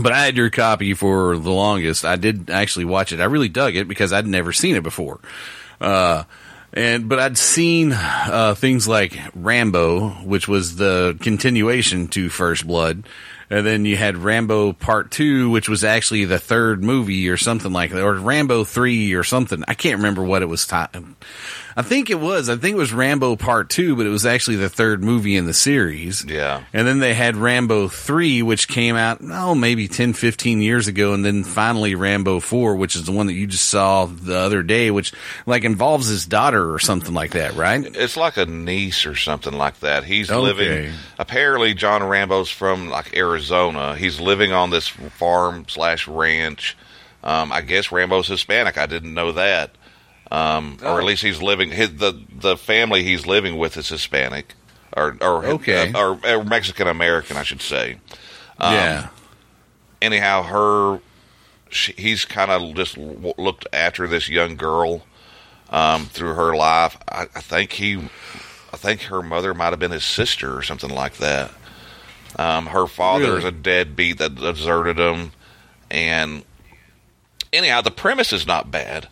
but 0.00 0.12
I 0.12 0.24
had 0.24 0.36
your 0.36 0.50
copy 0.50 0.94
for 0.94 1.36
the 1.36 1.50
longest. 1.50 2.04
I 2.04 2.16
did 2.16 2.50
actually 2.50 2.86
watch 2.86 3.12
it. 3.12 3.20
I 3.20 3.24
really 3.24 3.48
dug 3.48 3.76
it 3.76 3.88
because 3.88 4.12
I'd 4.12 4.26
never 4.26 4.52
seen 4.52 4.76
it 4.76 4.82
before. 4.82 5.20
Uh, 5.80 6.24
and 6.72 7.08
but 7.08 7.18
I'd 7.18 7.36
seen 7.36 7.92
uh, 7.92 8.54
things 8.56 8.88
like 8.88 9.18
Rambo, 9.34 10.08
which 10.24 10.48
was 10.48 10.76
the 10.76 11.16
continuation 11.20 12.08
to 12.08 12.30
First 12.30 12.66
Blood, 12.66 13.06
and 13.50 13.66
then 13.66 13.84
you 13.84 13.96
had 13.96 14.16
Rambo 14.16 14.72
Part 14.72 15.10
Two, 15.10 15.50
which 15.50 15.68
was 15.68 15.84
actually 15.84 16.24
the 16.24 16.38
third 16.38 16.82
movie 16.82 17.28
or 17.28 17.36
something 17.36 17.72
like 17.72 17.90
that, 17.90 18.02
or 18.02 18.14
Rambo 18.14 18.64
Three 18.64 19.12
or 19.12 19.22
something. 19.24 19.62
I 19.68 19.74
can't 19.74 19.98
remember 19.98 20.24
what 20.24 20.40
it 20.40 20.46
was. 20.46 20.66
Ti- 20.66 20.86
I 21.76 21.82
think 21.82 22.10
it 22.10 22.20
was. 22.20 22.48
I 22.48 22.56
think 22.56 22.74
it 22.74 22.78
was 22.78 22.92
Rambo 22.92 23.36
Part 23.36 23.68
Two, 23.70 23.96
but 23.96 24.06
it 24.06 24.10
was 24.10 24.26
actually 24.26 24.56
the 24.56 24.68
third 24.68 25.02
movie 25.02 25.36
in 25.36 25.46
the 25.46 25.54
series. 25.54 26.24
Yeah. 26.24 26.62
And 26.72 26.86
then 26.86 26.98
they 26.98 27.14
had 27.14 27.36
Rambo 27.36 27.88
3, 27.88 28.42
which 28.42 28.68
came 28.68 28.96
out, 28.96 29.18
oh, 29.22 29.54
maybe 29.54 29.88
10, 29.88 30.12
15 30.12 30.60
years 30.62 30.88
ago. 30.88 31.14
And 31.14 31.24
then 31.24 31.44
finally 31.44 31.94
Rambo 31.94 32.40
4, 32.40 32.76
which 32.76 32.96
is 32.96 33.04
the 33.04 33.12
one 33.12 33.26
that 33.26 33.32
you 33.34 33.46
just 33.46 33.68
saw 33.68 34.06
the 34.06 34.36
other 34.36 34.62
day, 34.62 34.90
which 34.90 35.12
like 35.46 35.64
involves 35.64 36.08
his 36.08 36.26
daughter 36.26 36.72
or 36.72 36.78
something 36.78 37.14
like 37.14 37.30
that, 37.32 37.54
right? 37.54 37.84
It's 37.96 38.16
like 38.16 38.36
a 38.36 38.46
niece 38.46 39.06
or 39.06 39.16
something 39.16 39.52
like 39.54 39.80
that. 39.80 40.04
He's 40.04 40.30
Okay. 40.30 40.40
living. 40.40 40.92
Apparently, 41.18 41.74
John 41.74 42.02
Rambo's 42.02 42.50
from 42.50 42.88
like 42.88 43.16
Arizona. 43.16 43.96
He's 43.96 44.20
living 44.20 44.52
on 44.52 44.70
this 44.70 44.88
farm 44.88 45.64
slash 45.68 46.06
ranch. 46.08 46.76
Um, 47.24 47.52
I 47.52 47.60
guess 47.60 47.92
Rambo's 47.92 48.26
Hispanic. 48.26 48.76
I 48.78 48.86
didn't 48.86 49.14
know 49.14 49.32
that. 49.32 49.70
Um, 50.32 50.78
Oh. 50.82 50.94
Or 50.94 50.98
at 50.98 51.04
least 51.04 51.22
he's 51.22 51.42
living. 51.42 51.70
His, 51.70 51.96
the 51.96 52.18
the 52.34 52.56
family 52.56 53.02
he's 53.04 53.26
living 53.26 53.58
with 53.58 53.76
is 53.76 53.88
Hispanic, 53.90 54.54
or 54.96 55.16
or 55.20 55.44
Okay. 55.44 55.92
or, 55.94 56.18
or 56.24 56.42
Mexican 56.44 56.88
American, 56.88 57.36
I 57.36 57.42
should 57.42 57.60
say. 57.60 57.98
Um, 58.58 58.72
yeah. 58.74 59.08
anyhow, 60.00 60.42
her 60.44 61.00
she, 61.70 61.92
he's 61.98 62.24
kind 62.24 62.50
of 62.50 62.74
just 62.74 62.94
w- 62.96 63.34
looked 63.36 63.66
after 63.72 64.06
this 64.06 64.28
young 64.28 64.56
girl 64.56 65.04
um, 65.70 66.06
through 66.06 66.34
her 66.34 66.54
life. 66.56 66.96
I, 67.08 67.22
I 67.34 67.40
think 67.40 67.72
he, 67.72 67.96
I 68.72 68.76
think 68.76 69.02
her 69.02 69.22
mother 69.22 69.52
might 69.54 69.70
have 69.70 69.78
been 69.80 69.90
his 69.90 70.04
sister 70.04 70.56
or 70.56 70.62
something 70.62 70.90
like 70.90 71.14
that. 71.18 71.50
Um, 72.38 72.66
her 72.66 72.86
father 72.86 73.36
is 73.36 73.44
a 73.44 73.52
deadbeat 73.52 74.16
that 74.18 74.34
deserted 74.36 74.98
him, 74.98 75.32
and 75.90 76.42
anyhow, 77.52 77.82
the 77.82 77.90
premise 77.90 78.32
is 78.32 78.46
not 78.46 78.70
bad. 78.70 79.08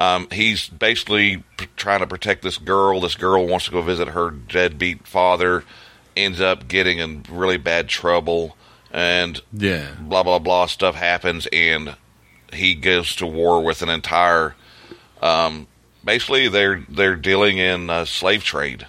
Um, 0.00 0.28
he's 0.32 0.68
basically 0.68 1.44
trying 1.76 2.00
to 2.00 2.06
protect 2.06 2.42
this 2.42 2.56
girl. 2.56 3.00
This 3.02 3.14
girl 3.14 3.46
wants 3.46 3.66
to 3.66 3.70
go 3.70 3.82
visit 3.82 4.08
her 4.08 4.30
deadbeat 4.30 5.06
father, 5.06 5.62
ends 6.16 6.40
up 6.40 6.66
getting 6.68 6.98
in 6.98 7.24
really 7.30 7.58
bad 7.58 7.88
trouble, 7.88 8.56
and 8.90 9.40
Yeah. 9.52 9.88
blah 10.00 10.22
blah 10.22 10.38
blah 10.38 10.66
stuff 10.66 10.94
happens, 10.94 11.46
and 11.52 11.96
he 12.52 12.74
goes 12.74 13.14
to 13.16 13.26
war 13.26 13.62
with 13.62 13.82
an 13.82 13.90
entire. 13.90 14.56
Um, 15.20 15.66
basically, 16.02 16.48
they're 16.48 16.82
they're 16.88 17.14
dealing 17.16 17.58
in 17.58 17.90
uh, 17.90 18.06
slave 18.06 18.42
trade. 18.42 18.86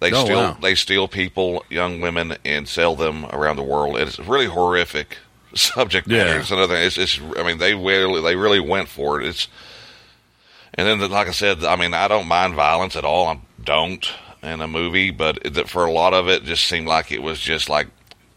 They 0.00 0.10
Oh, 0.12 0.24
steal 0.24 0.36
wow. 0.36 0.56
they 0.60 0.74
steal 0.74 1.06
people, 1.06 1.64
young 1.70 2.00
women, 2.00 2.36
and 2.44 2.66
sell 2.66 2.96
them 2.96 3.24
around 3.26 3.54
the 3.56 3.62
world. 3.62 3.96
It's 3.98 4.18
a 4.18 4.24
really 4.24 4.46
horrific 4.46 5.18
subject 5.54 6.08
matter. 6.08 6.30
Yeah. 6.30 6.40
It's 6.40 6.50
another. 6.50 6.74
It's, 6.74 6.98
it's. 6.98 7.20
I 7.38 7.44
mean, 7.44 7.58
they 7.58 7.74
really 7.76 8.20
they 8.20 8.34
really 8.34 8.58
went 8.60 8.88
for 8.88 9.20
it. 9.20 9.28
It's. 9.28 9.46
And 10.76 10.86
then, 10.88 11.10
like 11.10 11.28
I 11.28 11.32
said, 11.32 11.64
I 11.64 11.76
mean, 11.76 11.94
I 11.94 12.08
don't 12.08 12.26
mind 12.26 12.54
violence 12.54 12.96
at 12.96 13.04
all. 13.04 13.26
I 13.28 13.38
don't 13.62 14.06
in 14.42 14.60
a 14.60 14.66
movie, 14.68 15.10
but 15.10 15.68
for 15.68 15.84
a 15.84 15.92
lot 15.92 16.12
of 16.14 16.28
it, 16.28 16.42
it 16.42 16.46
just 16.46 16.66
seemed 16.66 16.86
like 16.86 17.10
it 17.12 17.22
was 17.22 17.40
just 17.40 17.68
like 17.68 17.86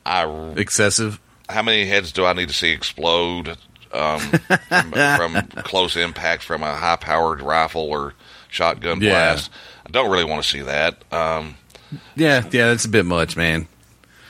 I 0.06 0.26
Excessive. 0.56 1.20
how 1.50 1.62
many 1.64 1.86
heads 1.86 2.12
do 2.12 2.26
I 2.26 2.34
need 2.34 2.48
to 2.48 2.54
see 2.54 2.72
explode 2.72 3.58
um, 3.92 4.20
from, 4.20 4.92
from 4.92 5.48
close 5.64 5.96
impact 5.98 6.44
from 6.44 6.64
a 6.64 6.76
high 6.76 6.96
powered 6.96 7.42
rifle 7.42 7.82
or 7.82 8.14
shotgun 8.50 9.02
Yeah. 9.02 9.10
blast? 9.34 9.52
I 9.86 9.90
don't 9.90 10.10
really 10.12 10.24
want 10.24 10.44
to 10.44 10.50
see 10.50 10.62
that. 10.62 11.04
Um, 11.12 11.56
Yeah. 12.16 12.44
Yeah. 12.52 12.68
That's 12.70 12.86
a 12.86 12.90
bit 12.90 13.06
much, 13.06 13.36
man. 13.36 13.68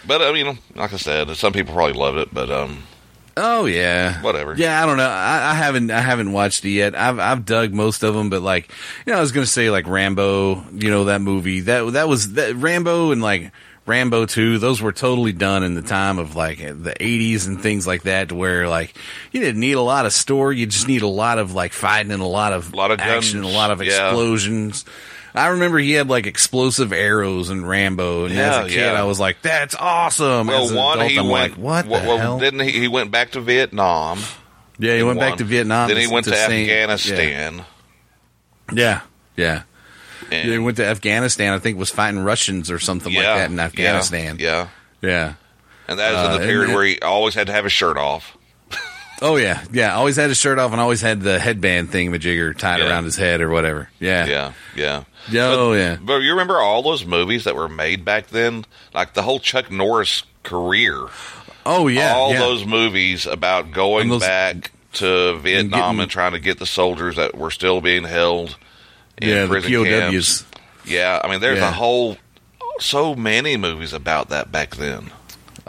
but 0.07 0.21
I 0.21 0.31
mean, 0.31 0.57
like 0.75 0.93
I 0.93 0.97
said, 0.97 1.29
some 1.35 1.53
people 1.53 1.73
probably 1.75 1.93
loved 1.93 2.17
it, 2.19 2.33
but 2.33 2.49
um, 2.49 2.83
Oh 3.37 3.65
yeah, 3.65 4.21
Whatever. 4.21 4.55
Yeah, 4.55 4.81
I 4.81 4.85
don't 4.85 4.97
know. 4.97 5.07
I, 5.07 5.51
I 5.51 5.53
haven't 5.53 5.91
I 5.91 5.99
haven't 6.01 6.31
watched 6.31 6.65
it 6.65 6.71
yet. 6.71 6.95
I've 6.95 7.19
I've 7.19 7.45
dug 7.45 7.73
most 7.73 8.03
of 8.03 8.15
them, 8.15 8.29
but 8.29 8.41
like 8.41 8.71
you 9.05 9.13
know, 9.13 9.17
I 9.19 9.21
was 9.21 9.31
gonna 9.31 9.45
say 9.45 9.69
like 9.69 9.87
Rambo. 9.87 10.63
You 10.73 10.89
know 10.89 11.05
that 11.05 11.21
movie 11.21 11.61
that 11.61 11.93
that 11.93 12.07
was 12.07 12.33
that 12.33 12.55
Rambo 12.55 13.11
and 13.11 13.21
like 13.21 13.51
Rambo 13.85 14.25
two. 14.25 14.57
Those 14.57 14.81
were 14.81 14.91
totally 14.91 15.33
done 15.33 15.63
in 15.63 15.75
the 15.75 15.81
time 15.81 16.19
of 16.19 16.35
like 16.35 16.57
the 16.57 16.95
eighties 16.99 17.45
and 17.47 17.61
things 17.61 17.85
like 17.85 18.03
that, 18.03 18.31
where 18.31 18.67
like 18.67 18.95
you 19.31 19.39
didn't 19.39 19.61
need 19.61 19.73
a 19.73 19.81
lot 19.81 20.05
of 20.05 20.13
story. 20.13 20.57
You 20.57 20.65
just 20.65 20.87
need 20.87 21.03
a 21.03 21.07
lot 21.07 21.37
of 21.37 21.53
like 21.53 21.73
fighting 21.73 22.11
and 22.11 22.21
a 22.21 22.25
lot 22.25 22.53
of 22.53 22.73
a 22.73 22.75
Lot 22.75 22.91
of 22.91 22.99
action, 22.99 23.41
guns, 23.41 23.53
a 23.53 23.57
lot 23.57 23.71
of 23.71 23.83
yeah. 23.83 24.11
I 25.37 25.47
remember 25.49 25.77
he 25.79 25.91
had 25.93 26.09
like 26.09 26.25
explosive 26.27 26.91
arrows 26.91 27.49
and 27.49 27.67
Rambo, 27.67 28.25
and 28.25 28.33
Yeah, 28.35 28.59
as 28.61 28.65
a 28.65 28.69
kid, 28.69 28.79
yeah. 28.79 28.93
I 28.99 29.03
was 29.03 29.19
like, 29.19 29.41
"That's 29.41 29.75
awesome." 29.75 30.47
well, 30.47 30.73
one 30.75 30.97
adult, 30.99 31.11
he 31.11 31.17
I'm 31.17 31.29
went. 31.29 31.51
like, 31.53 31.59
"What 31.59 31.85
the 31.85 31.91
well, 32.07 32.17
hell?" 32.17 32.39
Didn't 32.39 32.61
he? 32.61 32.71
He 32.71 32.87
went 32.87 33.11
back 33.11 33.31
to 33.31 33.41
Vietnam. 33.41 34.19
Yeah, 34.79 34.95
he 34.95 35.03
went 35.03 35.19
back 35.19 35.37
to 35.37 35.43
Vietnam. 35.43 35.87
Then 35.89 35.97
he 35.97 36.07
went 36.07 36.25
to, 36.25 36.35
Saint- 36.35 36.69
Afghanistan. 36.69 37.65
Yeah, 38.73 39.01
yeah. 39.35 39.63
And- 40.31 40.51
they 40.51 40.59
went 40.59 40.77
to 40.77 40.85
Afghanistan. 40.85 41.53
I 41.53 41.59
think 41.59 41.77
was 41.77 41.89
fighting 41.89 42.19
Russians 42.19 42.69
or 42.69 42.79
something 42.79 43.13
like 43.13 43.23
that 43.23 43.49
in 43.49 43.59
Afghanistan. 43.59 44.37
Yeah, 44.39 44.67
yeah. 45.01 45.33
and 45.87 45.97
that 45.99 46.11
was 46.13 46.19
in 46.21 46.25
Uh, 46.25 46.33
the 46.33 46.39
and 46.41 46.49
period 46.49 46.73
where 46.75 46.83
he 46.83 46.99
always 46.99 47.33
had 47.33 47.47
to 47.47 47.53
have 47.53 47.63
his 47.63 47.73
shirt 47.73 47.97
off. 47.97 48.37
Oh 49.19 49.35
yeah, 49.35 49.63
yeah. 49.71 49.95
Always 49.95 50.15
had 50.15 50.29
his 50.29 50.37
shirt 50.37 50.59
off 50.59 50.71
and 50.73 50.79
always 50.79 51.01
had 51.01 51.21
the 51.21 51.39
headband 51.39 51.89
thing 51.91 52.11
majigger 52.11 52.55
tied 52.55 52.81
Yeah. 52.81 52.89
around 52.89 53.05
his 53.05 53.15
head 53.15 53.41
or 53.41 53.49
whatever. 53.49 53.89
Yeah. 53.99 54.27
Yeah, 54.27 54.51
yeah. 54.75 55.03
Yeah, 55.29 55.49
But- 55.49 55.59
oh 55.59 55.73
yeah. 55.73 55.97
But 56.01 56.17
you 56.19 56.31
remember 56.31 56.59
all 56.59 56.81
those 56.81 57.05
movies 57.05 57.43
that 57.45 57.55
were 57.55 57.67
made 57.69 58.05
back 58.05 58.27
then? 58.27 58.65
Like 58.93 59.13
the 59.13 59.21
whole 59.23 59.39
Chuck 59.39 59.69
Norris 59.71 60.23
career. 60.43 61.07
Oh 61.65 61.87
yeah. 61.87 62.13
all 62.13 62.31
yeah. 62.33 62.39
those 62.39 62.65
movies 62.65 63.25
about 63.25 63.71
going 63.71 64.09
those- 64.09 64.21
back 64.21 64.71
to 64.93 65.37
Vietnam 65.39 65.89
and, 65.91 65.97
getting- 65.99 66.09
trying 66.09 66.31
to 66.31 66.39
get 66.39 66.59
the 66.59 66.65
soldiers 66.65 67.17
that 67.17 67.35
were 67.37 67.51
still 67.51 67.81
being 67.81 68.03
held 68.05 68.55
in 69.21 69.29
yeah, 69.29 69.41
the 69.43 69.47
prison 69.49 69.71
POWs. 69.71 69.87
camps. 69.87 70.45
Yeah, 70.85 71.19
I 71.23 71.29
mean, 71.29 71.41
there's 71.41 71.59
Yeah. 71.59 71.69
a 71.69 71.73
whole 71.73 72.17
so 72.79 73.13
many 73.15 73.57
movies 73.57 73.91
about 73.93 74.29
that 74.29 74.51
back 74.51 74.75
then. 74.77 75.11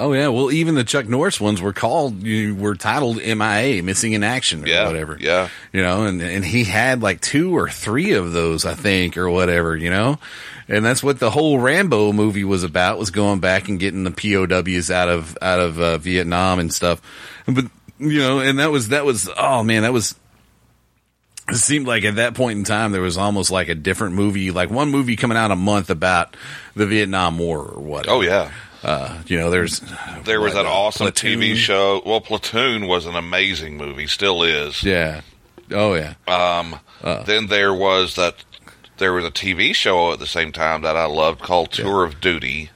Oh 0.00 0.12
yeah. 0.12 0.28
Well, 0.28 0.50
even 0.52 0.74
the 0.76 0.84
Chuck 0.84 1.06
Norris 1.08 1.40
ones 1.40 1.60
were 1.60 1.72
called, 1.72 2.22
you 2.22 2.54
were 2.54 2.74
titled 2.76 3.16
MIA, 3.16 3.82
missing 3.82 4.12
in 4.12 4.22
action 4.22 4.62
or 4.64 4.68
Yeah, 4.68 4.86
whatever. 4.86 5.16
yeah. 5.20 5.48
You 5.72 5.82
know, 5.82 6.04
and 6.04 6.22
and 6.22 6.44
he 6.44 6.64
had 6.64 7.02
like 7.02 7.20
two 7.20 7.56
or 7.56 7.68
three 7.68 8.12
of 8.12 8.32
those, 8.32 8.64
I 8.64 8.74
think, 8.74 9.16
or 9.16 9.28
whatever. 9.28 9.76
You 9.76 9.90
know, 9.90 10.18
and 10.68 10.84
that's 10.84 11.02
what 11.02 11.18
the 11.18 11.30
whole 11.30 11.58
Rambo 11.58 12.12
movie 12.12 12.44
was 12.44 12.62
about 12.62 12.98
was 12.98 13.10
going 13.10 13.40
back 13.40 13.68
and 13.68 13.80
getting 13.80 14.04
the 14.04 14.10
POWs 14.12 14.90
out 14.90 15.08
of 15.08 15.36
out 15.42 15.58
of 15.60 15.80
uh, 15.80 15.98
Vietnam 15.98 16.58
and 16.60 16.72
stuff. 16.72 17.02
But 17.46 17.64
you 17.98 18.20
know, 18.20 18.38
and 18.38 18.60
that 18.60 18.70
was 18.70 18.88
that 18.90 19.04
was 19.04 19.28
oh 19.36 19.64
man, 19.64 19.82
that 19.82 19.92
was 19.92 20.14
it 21.48 21.56
seemed 21.56 21.86
like 21.86 22.04
at 22.04 22.16
that 22.16 22.34
point 22.34 22.58
in 22.58 22.64
time 22.64 22.92
there 22.92 23.00
was 23.00 23.16
almost 23.16 23.50
like 23.50 23.68
a 23.68 23.74
different 23.74 24.14
movie, 24.14 24.50
like 24.50 24.70
one 24.70 24.90
movie 24.90 25.16
coming 25.16 25.38
out 25.38 25.50
a 25.50 25.56
month 25.56 25.88
about 25.88 26.36
the 26.76 26.86
Vietnam 26.86 27.38
War 27.38 27.60
or 27.62 27.80
whatever. 27.82 28.16
Oh 28.16 28.20
yeah, 28.20 28.50
Uh, 28.82 29.22
you 29.26 29.36
know, 29.38 29.50
there's 29.50 29.80
there 30.24 30.40
was 30.40 30.54
that 30.54 30.66
uh, 30.66 30.70
awesome 30.70 31.06
Platoon? 31.06 31.40
TV 31.40 31.54
show. 31.56 32.00
Well, 32.06 32.20
Platoon 32.20 32.86
was 32.86 33.06
an 33.06 33.16
amazing 33.16 33.76
movie, 33.76 34.06
still 34.06 34.42
is. 34.44 34.82
Yeah. 34.82 35.22
Oh 35.72 35.94
yeah. 35.94 36.14
Um, 36.26 36.78
then 37.24 37.46
there 37.48 37.74
was 37.74 38.14
that. 38.16 38.36
There 38.98 39.12
was 39.12 39.24
a 39.24 39.30
TV 39.30 39.74
show 39.74 40.12
at 40.12 40.18
the 40.18 40.26
same 40.26 40.50
time 40.50 40.82
that 40.82 40.96
I 40.96 41.04
loved 41.06 41.40
called 41.40 41.70
Tour 41.72 42.04
of 42.04 42.20
Duty. 42.20 42.70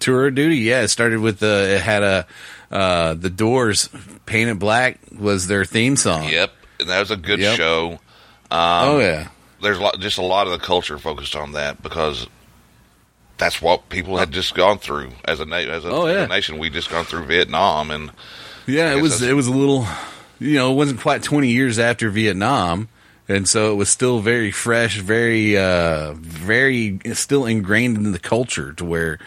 Tour 0.00 0.28
of 0.28 0.34
Duty. 0.34 0.56
Yeah, 0.56 0.82
it 0.82 0.88
started 0.88 1.20
with 1.20 1.38
the. 1.40 1.74
It 1.76 1.80
had 1.80 2.02
a 2.02 2.26
uh, 2.70 3.14
the 3.14 3.30
Doors 3.30 3.88
painted 4.26 4.58
black 4.58 4.98
was 5.16 5.46
their 5.46 5.64
theme 5.64 5.96
song. 5.96 6.28
Yep, 6.28 6.52
and 6.80 6.88
that 6.88 7.00
was 7.00 7.10
a 7.10 7.16
good 7.16 7.38
Yep. 7.40 7.56
show. 7.56 7.98
oh 8.50 8.98
yeah. 8.98 9.28
there's 9.62 9.78
a 9.78 9.80
lot, 9.80 10.00
just 10.00 10.18
a 10.18 10.22
lot 10.22 10.46
of 10.46 10.52
the 10.52 10.58
culture 10.64 10.98
focused 10.98 11.36
on 11.36 11.52
that 11.52 11.82
because 11.82 12.26
that's 13.40 13.60
what 13.60 13.88
people 13.88 14.18
had 14.18 14.30
just 14.30 14.54
gone 14.54 14.78
through 14.78 15.10
as 15.24 15.40
a 15.40 15.44
na- 15.44 15.56
as 15.56 15.84
a, 15.84 15.88
Oh, 15.90 16.06
as 16.06 16.24
a 16.24 16.28
nation. 16.28 16.58
We 16.58 16.70
just 16.70 16.90
gone 16.90 17.04
through 17.04 17.24
Vietnam, 17.24 17.90
and 17.90 18.12
Yeah, 18.66 18.94
it 18.94 19.02
was. 19.02 19.20
It 19.22 19.34
was 19.34 19.48
a 19.48 19.52
little. 19.52 19.84
You 20.38 20.54
know, 20.56 20.70
it 20.72 20.76
wasn't 20.76 21.00
quite 21.00 21.22
twenty 21.24 21.48
years 21.48 21.78
after 21.78 22.08
Vietnam. 22.10 22.88
And 23.28 23.48
so 23.48 23.70
it 23.70 23.76
was 23.76 23.88
still 23.88 24.18
very 24.18 24.50
fresh, 24.50 24.98
very, 24.98 25.56
uh, 25.56 26.14
very 26.14 26.98
still 27.12 27.46
ingrained 27.46 27.96
in 27.96 28.10
the 28.10 28.18
culture 28.18 28.72
to 28.72 28.84
where, 28.84 29.20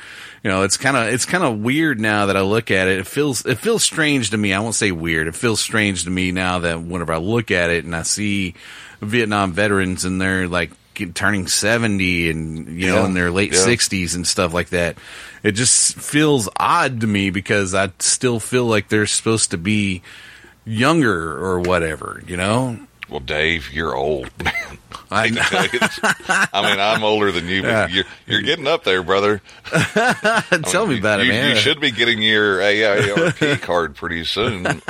you 0.44 0.50
know, 0.50 0.64
it's 0.64 0.76
kind 0.76 0.98
of, 0.98 1.08
it's 1.08 1.24
kind 1.24 1.42
of 1.42 1.60
weird 1.60 2.02
now 2.02 2.26
that 2.26 2.36
I 2.36 2.42
look 2.42 2.70
at 2.70 2.90
it. 2.90 3.00
It 3.00 3.08
feels, 3.08 3.46
it 3.46 3.60
feels 3.60 3.82
strange 3.82 4.32
to 4.32 4.38
me. 4.38 4.52
I 4.54 4.60
won't 4.60 4.76
say 4.76 4.92
weird. 4.92 5.28
It 5.28 5.36
feels 5.36 5.62
strange 5.62 6.04
to 6.04 6.10
me 6.10 6.34
now 6.34 6.60
that 6.60 6.82
whenever 6.82 7.14
I 7.14 7.18
look 7.18 7.50
at 7.50 7.70
it 7.70 7.86
and 7.86 7.96
I 7.96 8.02
see 8.02 8.56
Vietnam 9.00 9.54
veterans 9.54 10.04
and 10.04 10.20
they're 10.20 10.50
like 10.50 10.72
turning 11.14 11.48
70 11.48 12.30
and, 12.30 12.68
you 12.80 12.88
know, 12.88 13.02
Yeah, 13.02 13.06
in 13.06 13.14
their 13.14 13.32
late 13.32 13.54
yeah. 13.54 13.60
60s 13.60 14.16
and 14.16 14.26
stuff 14.28 14.54
like 14.54 14.70
that. 14.70 14.98
It 15.44 15.52
just 15.54 15.96
feels 15.96 16.48
odd 16.58 17.02
to 17.02 17.08
me 17.08 17.30
because 17.30 17.74
I 17.74 17.92
still 18.00 18.40
feel 18.40 18.66
like 18.66 18.88
they're 18.90 19.06
supposed 19.06 19.52
to 19.52 19.58
be 19.58 20.02
younger 20.66 21.38
or 21.44 21.60
whatever, 21.60 22.24
you 22.28 22.38
know? 22.38 22.80
well, 23.10 23.20
Dave, 23.20 23.72
you're 23.72 23.94
old, 23.96 24.32
man. 24.44 24.54
I 25.12 25.28
hate 25.28 25.36
to 25.38 25.44
tell 25.44 25.64
you 25.68 25.80
this. 25.80 26.00
I 26.02 26.62
mean, 26.68 26.80
I'm 26.80 27.04
older 27.04 27.32
than 27.32 27.48
you, 27.48 27.62
but 27.62 27.68
Yeah. 27.68 27.88
you're 27.88 28.06
you're 28.26 28.42
getting 28.42 28.66
up 28.66 28.84
there, 28.86 29.04
brother. 29.04 29.42
Tell 30.64 30.88
me 30.88 30.98
about 30.98 31.20
you, 31.24 31.26
it, 31.32 31.36
man. 31.36 31.50
You 31.52 31.56
should 31.58 31.80
be 31.80 31.92
getting 31.92 32.22
your 32.24 32.58
AARP 32.60 33.62
card 33.62 33.96
pretty 33.96 34.24
soon. 34.24 34.82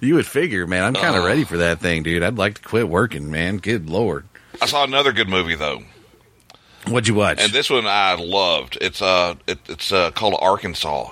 You 0.00 0.16
would 0.16 0.26
figure, 0.26 0.66
man. 0.66 0.82
I'm 0.84 0.94
kind 0.94 1.14
of 1.16 1.22
Oh. 1.22 1.24
Uh. 1.24 1.28
ready 1.28 1.44
for 1.44 1.56
that 1.58 1.78
thing, 1.80 2.02
dude. 2.02 2.22
I'd 2.22 2.36
like 2.36 2.54
to 2.56 2.62
quit 2.62 2.88
working, 2.88 3.30
man. 3.30 3.56
Good 3.58 3.88
lord. 3.88 4.24
I 4.62 4.66
saw 4.66 4.84
another 4.84 5.12
good 5.12 5.28
movie 5.28 5.54
though, 5.54 5.82
What'd 6.86 7.08
you 7.08 7.14
watch? 7.14 7.40
and 7.40 7.52
this 7.52 7.70
one 7.70 7.86
I 7.86 8.14
loved. 8.14 8.78
It's 8.80 9.00
uh, 9.02 9.34
it, 9.46 9.58
it's 9.68 9.92
uh, 9.92 10.10
called 10.12 10.36
Arkansas. 10.40 11.10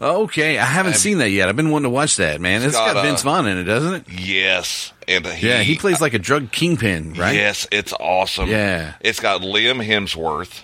okay, 0.00 0.58
I 0.58 0.64
haven't 0.64 0.94
seen 0.96 1.18
that 1.18 1.30
yet. 1.30 1.48
I've 1.48 1.56
been 1.56 1.70
wanting 1.70 1.84
to 1.84 1.90
watch 1.90 2.16
that, 2.16 2.40
man. 2.40 2.62
It's 2.62 2.72
got, 2.74 2.94
got, 2.94 3.04
Vince 3.04 3.20
uh, 3.20 3.24
Vaughn 3.24 3.46
in 3.46 3.58
it, 3.58 3.64
doesn't 3.64 3.94
it? 3.94 4.04
Yes, 4.08 4.92
and 5.06 5.26
he, 5.26 5.48
Yeah, 5.48 5.62
he 5.62 5.76
plays 5.76 6.00
like 6.00 6.14
a 6.14 6.18
drug 6.18 6.50
kingpin, 6.52 7.14
right? 7.14 7.34
Yes, 7.34 7.66
it's 7.70 7.92
awesome. 7.92 8.48
Yeah. 8.48 8.94
It's 9.00 9.20
got 9.20 9.42
Liam 9.42 9.84
Hemsworth. 9.86 10.62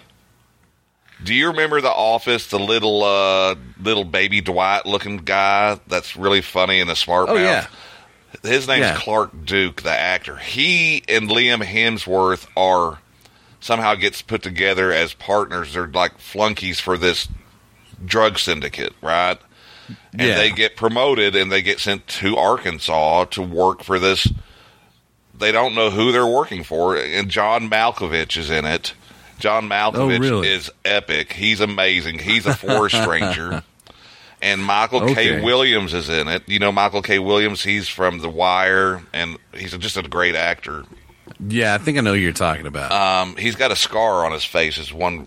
Do 1.23 1.35
you 1.35 1.49
remember 1.49 1.81
The 1.81 1.91
Office, 1.91 2.49
the 2.49 2.59
little 2.59 3.03
uh, 3.03 3.55
little 3.81 4.05
baby 4.05 4.41
Dwight 4.41 4.85
looking 4.87 5.19
guy 5.19 5.79
that's 5.87 6.17
really 6.17 6.41
funny 6.41 6.81
and 6.81 6.91
a 6.91 6.97
smart 6.97 7.29
Oh, 7.29 7.35
mouth? 7.35 7.43
yeah. 7.43 7.67
His 8.43 8.67
name's 8.69 8.81
Yeah. 8.87 8.97
Clark 8.97 9.45
Duke, 9.45 9.83
the 9.83 9.91
actor. 9.93 10.37
He 10.37 11.03
and 11.09 11.29
Liam 11.29 11.63
Hemsworth 11.65 12.47
are 12.57 12.99
somehow 13.61 13.95
gets 13.95 14.23
put 14.23 14.43
together 14.43 14.93
as 14.93 15.15
partners. 15.15 15.73
They're 15.75 15.87
like 15.87 16.19
flunkies 16.19 16.81
for 16.81 16.99
this 16.99 17.29
drug 18.05 18.39
syndicate, 18.39 18.93
right? 19.01 19.39
And 20.13 20.23
Yeah. 20.23 20.35
they 20.37 20.51
get 20.51 20.77
promoted 20.77 21.35
and 21.37 21.51
they 21.53 21.63
get 21.63 21.81
sent 21.81 22.07
to 22.09 22.37
Arkansas 22.37 23.25
to 23.27 23.43
work 23.43 23.83
for 23.83 23.99
this. 23.99 24.27
They 25.37 25.51
don't 25.53 25.75
know 25.75 25.91
who 25.91 26.13
they're 26.13 26.27
working 26.27 26.63
for, 26.63 26.97
and 26.97 27.29
John 27.29 27.69
Malkovich 27.69 28.37
is 28.37 28.51
in 28.51 28.65
it. 28.65 28.95
John 29.41 29.65
oh, 29.65 29.69
Malkovich 29.75 30.17
Oh, 30.17 30.19
really? 30.21 30.49
is 30.49 30.71
epic. 30.85 31.33
He's 31.33 31.61
amazing. 31.61 32.21
He's 32.21 32.47
a 32.47 32.55
forest 32.55 32.95
ranger. 33.09 33.63
And 34.45 34.63
Michael 34.63 35.03
Okay. 35.05 35.15
K. 35.15 35.41
Williams 35.41 35.95
is 35.95 36.09
in 36.11 36.29
it. 36.29 36.43
You 36.47 36.59
know 36.59 36.71
Michael 36.71 37.01
K. 37.03 37.19
Williams. 37.19 37.63
He's 37.65 37.89
from 37.89 38.19
The 38.19 38.29
Wire, 38.29 39.03
and 39.15 39.39
he's 39.55 39.77
just 39.79 39.97
a 39.97 40.03
great 40.03 40.35
actor. 40.37 40.85
Yeah, 41.49 41.75
I 41.75 41.79
think 41.79 41.97
I 41.99 42.03
know 42.03 42.13
who 42.13 42.21
you're 42.21 42.33
talking 42.33 42.67
about. 42.67 42.93
Um, 42.93 43.37
he's 43.37 43.57
got 43.57 43.73
a 43.73 43.77
scar 43.77 44.27
on 44.27 44.33
his 44.33 44.45
face. 44.45 44.77
Is 44.79 44.93
one 44.93 45.27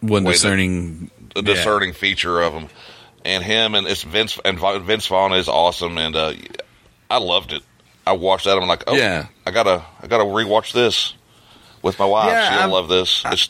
One 0.00 0.24
discerning. 0.24 1.10
yeah. 1.34 1.42
discerning 1.42 1.92
feature 1.92 2.40
of 2.40 2.52
him, 2.52 2.68
and 3.24 3.42
him 3.44 3.74
and 3.74 3.86
it's 3.86 4.02
Vince 4.02 4.38
and 4.44 4.58
Vince 4.84 5.06
Vaughn 5.08 5.32
is 5.32 5.48
awesome, 5.48 5.98
and 5.98 6.16
uh, 6.16 6.32
I 7.10 7.18
loved 7.18 7.52
it. 7.52 7.62
I 8.06 8.12
watched 8.12 8.44
that. 8.46 8.56
I'm 8.56 8.66
like, 8.68 8.84
oh, 8.86 8.94
Yeah. 8.96 9.26
I 9.46 9.50
gotta, 9.50 9.84
I 10.00 10.06
gotta 10.06 10.24
rewatch 10.24 10.72
this 10.72 11.14
with 11.82 11.98
my 11.98 12.06
wife. 12.06 12.30
Yeah, 12.30 12.48
She'll 12.50 12.60
I'm- 12.60 12.70
love 12.70 12.88
this. 12.88 13.22
It's, 13.26 13.48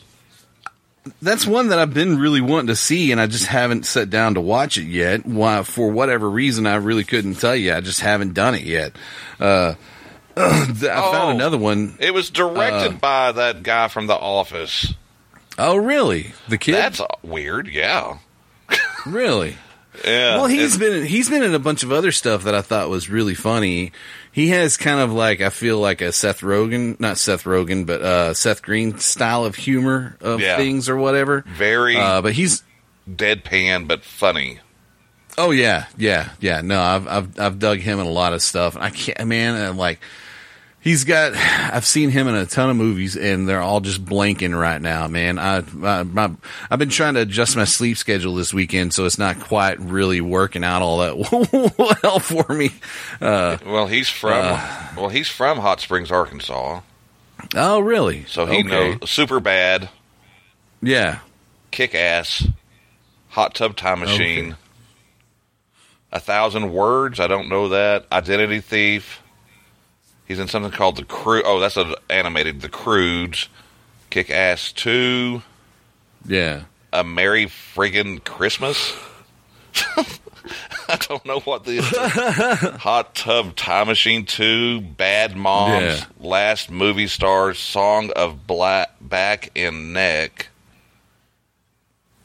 That's 1.21 1.47
one 1.47 1.69
that 1.69 1.79
I've 1.79 1.93
been 1.93 2.19
really 2.19 2.41
wanting 2.41 2.67
to 2.67 2.75
see, 2.75 3.11
and 3.11 3.19
I 3.19 3.25
just 3.27 3.47
haven't 3.47 3.85
sat 3.87 4.09
down 4.11 4.35
to 4.35 4.41
watch 4.41 4.77
it 4.77 4.83
yet. 4.85 5.25
Why, 5.25 5.63
for 5.63 5.89
whatever 5.89 6.29
reason, 6.29 6.67
I 6.67 6.75
really 6.75 7.03
couldn't 7.03 7.35
tell 7.35 7.55
you. 7.55 7.73
I 7.73 7.81
just 7.81 8.01
haven't 8.01 8.33
done 8.35 8.53
it 8.53 8.61
yet. 8.63 8.93
Uh, 9.39 9.73
I 10.37 10.65
Oh. 10.93 11.11
found 11.11 11.35
another 11.35 11.57
one. 11.57 11.95
it 11.99 12.13
was 12.13 12.29
directed 12.29 12.93
Uh, 12.93 12.97
by 13.01 13.31
that 13.31 13.63
guy 13.63 13.87
from 13.87 14.05
The 14.07 14.15
Office. 14.15 14.93
Oh, 15.57 15.75
really? 15.75 16.33
The 16.47 16.57
kid? 16.59 16.75
That's 16.75 17.01
weird. 17.23 17.67
Yeah, 17.67 18.17
really. 19.05 19.57
yeah. 20.05 20.35
Well, 20.37 20.45
he's 20.47 20.77
been 20.77 21.05
he's 21.05 21.29
been 21.29 21.43
in 21.43 21.53
a 21.53 21.59
bunch 21.59 21.83
of 21.83 21.91
other 21.91 22.11
stuff 22.11 22.43
that 22.43 22.55
I 22.55 22.61
thought 22.61 22.89
was 22.89 23.09
really 23.09 23.35
funny. 23.35 23.91
He 24.33 24.47
has 24.49 24.77
kind 24.77 24.99
of 25.01 25.11
like 25.11 25.41
I 25.41 25.49
feel 25.49 25.77
like 25.79 26.01
a 26.01 26.11
Seth 26.13 26.39
Rogen, 26.41 26.99
not 26.99 27.17
Seth 27.17 27.43
Rogen, 27.43 27.85
but 27.85 28.01
uh, 28.01 28.33
Seth 28.33 28.61
Green 28.61 28.97
style 28.99 29.43
of 29.45 29.55
humor 29.55 30.15
of 30.21 30.39
Yeah. 30.39 30.55
things 30.57 30.87
or 30.87 30.95
whatever. 30.95 31.43
very 31.47 31.97
Uh, 31.97 32.21
but 32.21 32.33
he's 32.33 32.63
deadpan 33.09 33.87
but 33.87 34.03
funny. 34.03 34.59
oh 35.37 35.51
yeah, 35.51 35.85
yeah, 35.97 36.29
yeah. 36.39 36.61
No, 36.61 36.79
I've 36.81 37.07
I've 37.07 37.39
I've 37.39 37.59
dug 37.59 37.79
him 37.79 37.99
in 37.99 38.05
a 38.05 38.09
lot 38.11 38.33
of 38.33 38.41
stuff. 38.41 38.77
I 38.79 38.89
can't, 38.89 39.27
man. 39.27 39.55
I'm 39.55 39.77
like 39.77 39.99
he's 40.81 41.03
got. 41.03 41.33
I've 41.35 41.85
seen 41.85 42.09
him 42.09 42.27
in 42.27 42.35
a 42.35 42.45
ton 42.45 42.69
of 42.69 42.75
movies, 42.75 43.15
and 43.15 43.47
they're 43.47 43.61
all 43.61 43.79
just 43.79 44.03
blanking 44.03 44.57
right 44.59 44.81
now, 44.81 45.07
man. 45.07 45.39
I, 45.39 45.63
I 45.83 46.03
my, 46.03 46.31
I've 46.69 46.79
been 46.79 46.89
trying 46.89 47.13
to 47.13 47.21
adjust 47.21 47.55
my 47.55 47.63
sleep 47.63 47.97
schedule 47.97 48.35
this 48.35 48.53
weekend, 48.53 48.93
so 48.93 49.05
it's 49.05 49.17
not 49.17 49.39
quite 49.39 49.79
really 49.79 50.21
working 50.21 50.63
out 50.63 50.81
all 50.81 50.99
that 50.99 51.17
well 52.03 52.19
for 52.19 52.53
me. 52.53 52.71
Uh, 53.21 53.57
Well, 53.65 53.87
he's 53.87 54.09
from 54.09 54.59
well, 54.97 55.09
he's 55.09 55.29
from 55.29 55.59
Hot 55.59 55.79
Springs, 55.79 56.11
Arkansas, 56.11 56.81
oh, 57.55 57.79
really? 57.79 58.25
so 58.27 58.45
he 58.45 58.59
Okay. 58.59 58.67
knows 58.97 59.09
super 59.09 59.39
bad, 59.39 59.89
Yeah. 60.81 61.19
kick 61.71 61.95
ass, 61.95 62.47
hot 63.29 63.55
tub 63.55 63.75
time 63.77 63.99
machine, 64.01 64.47
Okay. 64.47 64.55
a 66.11 66.19
thousand 66.19 66.73
words. 66.73 67.19
I 67.19 67.27
don't 67.27 67.47
know 67.49 67.69
that 67.69 68.05
identity 68.11 68.59
thief. 68.59 69.20
He's 70.31 70.39
in 70.39 70.47
something 70.47 70.71
called 70.71 70.95
The 70.95 71.03
Crew. 71.03 71.43
Oh, 71.45 71.59
that's 71.59 71.75
an 71.75 71.93
animated 72.09 72.61
The 72.61 72.69
Croods, 72.69 73.49
Kick 74.09 74.29
Ass 74.29 74.71
2. 74.71 75.41
Yeah. 76.25 76.61
A 76.93 77.03
Merry 77.03 77.47
Friggin' 77.47 78.23
Christmas. 78.23 78.93
I 80.87 80.95
don't 81.09 81.25
know 81.25 81.41
what 81.41 81.65
the 81.65 81.81
Hot 82.79 83.13
Tub 83.13 83.57
Time 83.57 83.87
Machine 83.87 84.25
2, 84.25 84.79
Bad 84.79 85.35
Moms, 85.35 85.83
Yeah. 85.83 86.05
Last 86.21 86.71
Movie 86.71 87.07
Stars, 87.07 87.59
Song 87.59 88.09
of 88.15 88.47
Black 88.47 88.91
Back 89.01 89.51
and 89.53 89.91
Neck, 89.91 90.47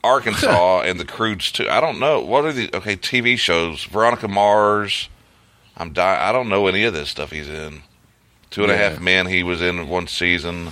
Arkansas, 0.05 0.83
and 0.83 1.01
the 1.01 1.05
Croods 1.05 1.51
2. 1.51 1.69
I 1.69 1.81
don't 1.81 1.99
know. 1.99 2.21
What 2.21 2.45
are 2.45 2.53
the 2.53 2.71
okay 2.73 2.95
TV 2.95 3.37
shows? 3.37 3.83
Veronica 3.83 4.29
Mars. 4.29 5.09
I'm 5.77 5.93
dying. 5.93 6.21
I 6.21 6.31
don't 6.31 6.49
know 6.49 6.69
any 6.69 6.85
of 6.85 6.95
this 6.95 7.11
stuff 7.11 7.33
he's 7.33 7.49
in. 7.49 7.83
Two 8.51 8.63
and 8.63 8.73
a 8.73 8.77
Half. 8.77 9.01
Men. 9.01 9.27
He 9.27 9.43
was 9.43 9.61
in 9.61 9.89
one 9.89 10.07
season. 10.07 10.69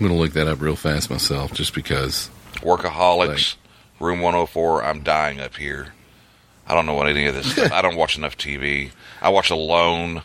I'm 0.00 0.06
gonna 0.06 0.18
look 0.18 0.32
that 0.32 0.48
up 0.48 0.60
real 0.60 0.76
fast 0.76 1.10
myself, 1.10 1.52
just 1.52 1.74
because. 1.74 2.30
Workaholics, 2.56 3.56
Room 4.00 4.20
104. 4.20 4.82
I'm 4.84 5.02
dying 5.02 5.40
up 5.40 5.56
here. 5.56 5.88
I 6.66 6.74
don't 6.74 6.86
know 6.86 6.94
what 6.94 7.08
any 7.08 7.26
of 7.26 7.34
this. 7.34 7.52
stuff. 7.52 7.72
I 7.72 7.82
don't 7.82 7.96
watch 7.96 8.16
enough 8.16 8.36
TV. 8.36 8.90
I 9.20 9.28
watch 9.30 9.50
Alone. 9.50 10.22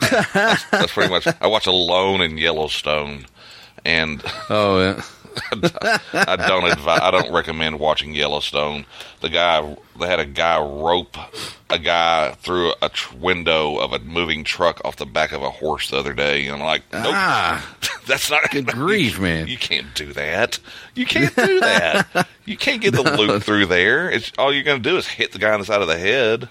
that's, 0.00 0.64
that's 0.70 0.92
pretty 0.92 1.10
much. 1.10 1.26
I 1.40 1.46
watch 1.46 1.66
Alone 1.66 2.20
and 2.20 2.38
Yellowstone, 2.38 3.26
and 3.84 4.22
Oh 4.48 4.80
yeah. 4.80 5.02
I 6.12 6.36
don't 6.36 6.64
advise. 6.64 7.00
I 7.02 7.10
don't 7.10 7.32
recommend 7.32 7.78
watching 7.78 8.14
Yellowstone. 8.14 8.86
The 9.20 9.28
guy 9.28 9.76
they 9.98 10.06
had 10.06 10.20
a 10.20 10.26
guy 10.26 10.60
rope 10.60 11.16
a 11.68 11.78
guy 11.78 12.32
through 12.32 12.72
a 12.80 12.88
tr- 12.88 13.16
window 13.16 13.78
of 13.78 13.92
a 13.92 13.98
moving 13.98 14.44
truck 14.44 14.80
off 14.84 14.96
the 14.96 15.06
back 15.06 15.32
of 15.32 15.42
a 15.42 15.50
horse 15.50 15.90
the 15.90 15.98
other 15.98 16.12
day, 16.14 16.46
and 16.46 16.56
I'm 16.56 16.62
like, 16.62 16.82
nope, 16.92 17.06
Ah, 17.08 17.76
that's 18.06 18.30
not 18.30 18.44
a 18.44 18.48
good 18.48 18.66
grief, 18.66 19.18
man. 19.18 19.48
You 19.48 19.56
can't 19.56 19.92
do 19.94 20.12
that. 20.12 20.58
You 20.94 21.06
can't 21.06 21.34
do 21.34 21.60
that. 21.60 22.28
you 22.44 22.56
can't 22.56 22.80
get 22.80 22.94
the 22.94 23.02
loop 23.02 23.42
through 23.42 23.66
there. 23.66 24.10
It's 24.10 24.30
all 24.38 24.52
you're 24.54 24.62
going 24.62 24.82
to 24.82 24.88
do 24.88 24.96
is 24.96 25.06
hit 25.08 25.32
the 25.32 25.38
guy 25.38 25.52
on 25.52 25.60
the 25.60 25.66
side 25.66 25.82
of 25.82 25.88
the 25.88 25.98
head. 25.98 26.48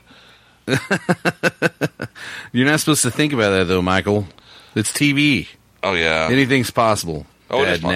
You're 2.51 2.65
not 2.65 2.79
supposed 2.79 3.03
to 3.03 3.11
think 3.11 3.33
about 3.33 3.51
that 3.51 3.65
though, 3.65 3.81
Michael. 3.81 4.27
It's 4.75 4.91
TV. 4.91 5.47
Oh 5.83 5.93
yeah. 5.93 6.27
Anything's 6.31 6.71
possible. 6.71 7.25
Oh, 7.49 7.61
it 7.63 7.69
is 7.69 7.79
possible. 7.79 7.91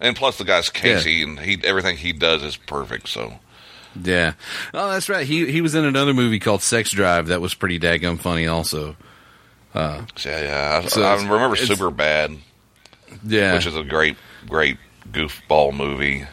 And 0.00 0.14
plus, 0.16 0.38
the 0.38 0.44
guy's 0.44 0.70
Casey, 0.70 1.22
and 1.22 1.38
he 1.40 1.58
everything 1.64 1.96
he 1.96 2.12
does 2.12 2.42
is 2.42 2.56
perfect. 2.56 3.08
So 3.08 3.34
Yeah. 4.00 4.34
Oh, 4.74 4.90
that's 4.90 5.08
right. 5.08 5.26
He 5.26 5.50
he 5.50 5.60
was 5.60 5.74
in 5.74 5.84
another 5.84 6.14
movie 6.14 6.38
called 6.38 6.62
Sex 6.62 6.90
Drive 6.90 7.28
that 7.28 7.40
was 7.40 7.54
pretty 7.54 7.78
daggum 7.78 8.18
funny 8.20 8.46
also. 8.46 8.96
yeah, 9.74 10.04
yeah. 10.24 10.80
I, 10.84 10.88
So 10.88 11.02
I 11.02 11.14
remember 11.16 11.56
Super 11.56 11.90
Bad, 11.90 12.36
Yeah. 13.24 13.54
which 13.54 13.66
is 13.66 13.76
a 13.76 13.84
great, 13.84 14.16
great 14.48 14.78
goofball 15.10 15.74
movie. 15.74 16.26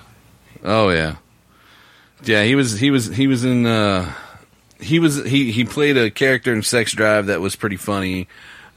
Oh 0.63 0.89
yeah, 0.89 1.15
yeah. 2.23 2.43
He 2.43 2.55
was 2.55 2.79
he 2.79 2.89
was 2.91 3.07
he 3.07 3.27
was 3.27 3.43
in 3.45 3.65
uh, 3.67 4.11
he 4.79 4.97
was 4.99 5.23
he 5.25 5.51
he 5.51 5.63
played 5.63 5.95
a 5.97 6.09
character 6.09 6.51
in 6.53 6.63
Sex 6.63 6.91
Drive 6.93 7.27
that 7.27 7.39
was 7.41 7.55
pretty 7.55 7.77
funny. 7.77 8.27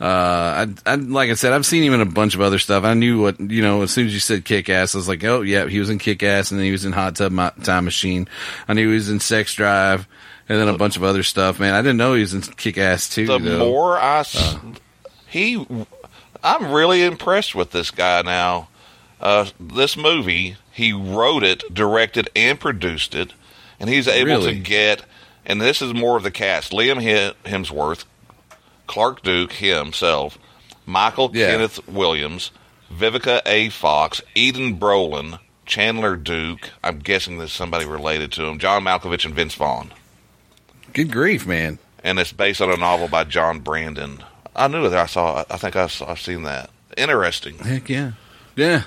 Uh, 0.01 0.05
I, 0.05 0.68
I 0.86 0.94
like 0.94 1.28
I 1.30 1.34
said, 1.34 1.53
I've 1.53 1.66
seen 1.66 1.82
him 1.82 1.92
in 1.92 2.01
a 2.01 2.07
bunch 2.07 2.34
of 2.36 2.40
other 2.40 2.59
stuff. 2.61 2.84
I 2.84 2.94
knew 2.94 3.20
what 3.22 3.40
you 3.40 3.62
know 3.62 3.82
as 3.82 3.90
soon 3.90 4.07
as 4.07 4.14
you 4.14 4.20
said 4.20 4.44
Kick 4.44 4.68
Ass, 4.68 4.94
I 4.94 4.99
was 4.99 5.09
like, 5.09 5.24
oh 5.24 5.42
yeah, 5.42 5.66
he 5.66 5.80
was 5.80 5.90
in 5.90 5.99
Kick 5.99 6.22
Ass, 6.22 6.51
and 6.51 6.59
then 6.61 6.66
he 6.66 6.72
was 6.72 6.84
in 6.84 6.92
Hot 6.92 7.16
Tub 7.16 7.32
Mo- 7.32 7.51
Time 7.64 7.84
Machine. 7.84 8.28
I 8.68 8.74
knew 8.74 8.88
he 8.88 8.94
was 8.94 9.11
in 9.11 9.18
Sex 9.18 9.55
Drive, 9.55 10.07
and 10.49 10.59
then 10.61 10.68
a 10.68 10.78
bunch 10.78 10.96
of 10.96 11.03
other 11.03 11.24
stuff. 11.24 11.59
Man, 11.59 11.74
I 11.74 11.82
didn't 11.82 11.96
know 11.96 12.14
he 12.14 12.20
was 12.20 12.32
in 12.32 12.42
Kick 12.42 12.78
Ass 12.78 13.09
too. 13.09 13.26
The 13.26 13.38
though. 13.38 13.59
more 13.70 13.99
I, 13.99 14.20
s- 14.20 14.57
he, 15.26 15.66
I'm 16.44 16.70
really 16.72 17.03
impressed 17.03 17.55
with 17.57 17.72
this 17.72 17.90
guy 17.90 18.22
now. 18.22 18.68
Uh, 19.20 19.46
this 19.59 19.96
movie, 19.96 20.57
he 20.70 20.92
wrote 20.92 21.42
it, 21.42 21.74
directed, 21.74 22.30
and 22.36 22.61
produced 22.61 23.16
it, 23.16 23.32
and 23.80 23.90
he's 23.90 24.07
able 24.07 24.42
to 24.44 24.55
get. 24.55 25.03
And 25.44 25.61
this 25.61 25.82
is 25.82 25.92
more 25.92 26.16
of 26.16 26.22
the 26.22 26.30
cast: 26.30 26.70
Liam 26.70 27.34
Hemsworth, 27.44 28.05
Clark 28.89 29.22
Duke 29.22 29.53
himself, 29.53 30.36
Michael 30.86 31.30
Yeah. 31.32 31.53
Kenneth 31.53 31.86
Williams, 31.86 32.51
Vivica 32.93 33.41
A. 33.47 33.68
Fox, 33.68 34.20
Eden 34.34 34.78
Brolin, 34.80 35.39
Chandler 35.66 36.16
Duke. 36.16 36.70
I'm 36.82 36.99
guessing 36.99 37.39
there's 37.39 37.53
somebody 37.53 37.84
related 37.84 38.32
to 38.32 38.47
him. 38.47 38.59
John 38.59 38.82
Malkovich 38.82 39.24
and 39.24 39.34
Vince 39.34 39.55
Vaughn 39.55 39.93
Good 40.95 41.12
grief, 41.12 41.47
man. 41.47 41.78
and 42.03 42.18
it's 42.18 42.32
based 42.32 42.61
on 42.62 42.70
a 42.70 42.76
novel 42.76 43.07
by 43.09 43.24
John 43.24 43.61
Brandon. 43.61 44.24
I 44.57 44.66
knew 44.66 44.89
that 44.89 44.99
I 44.99 45.07
saw. 45.07 45.45
I 45.49 45.57
think 45.59 45.76
I 45.76 45.86
saw, 45.86 46.11
I've 46.11 46.20
seen 46.20 46.43
that. 46.43 46.70
Interesting. 46.97 47.59
Heck 47.59 47.89
yeah, 47.89 48.12
yeah, 48.57 48.84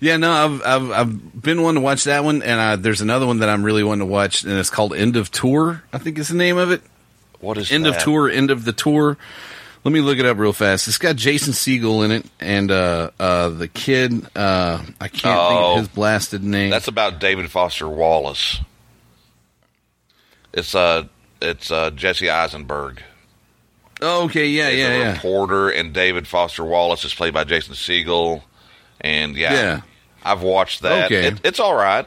yeah. 0.00 0.16
No, 0.18 0.30
I've 0.32 0.62
I've 0.66 0.90
I've 0.90 1.42
been 1.42 1.62
wanting 1.62 1.80
to 1.80 1.84
watch 1.84 2.04
that 2.04 2.24
one, 2.24 2.42
and 2.42 2.60
uh, 2.60 2.76
there's 2.76 3.00
another 3.00 3.26
one 3.26 3.38
that 3.38 3.48
I'm 3.48 3.62
really 3.62 3.82
wanting 3.84 4.06
to 4.06 4.12
watch, 4.12 4.42
and 4.44 4.52
it's 4.52 4.68
called 4.68 4.92
End 4.92 5.16
of 5.16 5.30
Tour. 5.30 5.82
I 5.94 5.98
think 5.98 6.18
is 6.18 6.28
the 6.28 6.34
name 6.36 6.58
of 6.58 6.70
it. 6.72 6.82
What 7.40 7.58
is 7.58 7.70
End 7.70 7.86
of? 7.86 7.98
Tour. 7.98 8.28
End 8.30 8.50
of 8.50 8.64
the 8.64 8.72
Tour. 8.72 9.16
Let 9.84 9.92
me 9.92 10.00
look 10.00 10.18
it 10.18 10.26
up 10.26 10.36
real 10.38 10.52
fast. 10.52 10.88
It's 10.88 10.98
got 10.98 11.14
Jason 11.16 11.52
Segel 11.52 12.04
in 12.04 12.10
it, 12.10 12.26
and 12.40 12.70
uh, 12.70 13.10
uh, 13.18 13.48
the 13.50 13.68
kid. 13.68 14.26
Uh, 14.36 14.82
I 15.00 15.08
can't 15.08 15.22
think 15.22 15.36
Oh. 15.36 15.72
of 15.74 15.78
his 15.78 15.88
blasted 15.88 16.42
name. 16.42 16.70
That's 16.70 16.88
about 16.88 17.20
David 17.20 17.50
Foster 17.50 17.88
Wallace. 17.88 18.58
It's 20.52 20.74
uh, 20.74 21.04
it's 21.40 21.70
uh, 21.70 21.90
Jesse 21.90 22.28
Eisenberg. 22.30 23.02
oh, 24.02 24.24
okay. 24.24 24.48
Yeah, 24.48 24.70
He's 24.70 24.78
yeah, 24.80 24.88
a 24.88 24.98
yeah. 24.98 25.12
reporter, 25.12 25.68
and 25.70 25.92
David 25.92 26.26
Foster 26.26 26.64
Wallace 26.64 27.04
is 27.04 27.14
played 27.14 27.34
by 27.34 27.44
Jason 27.44 27.74
Segel. 27.74 28.42
And 29.00 29.36
yeah, 29.36 29.52
Yeah. 29.52 29.80
I've 30.24 30.42
watched 30.42 30.82
that. 30.82 31.04
Okay. 31.06 31.28
It, 31.28 31.40
it's 31.44 31.60
all 31.60 31.74
right. 31.74 32.06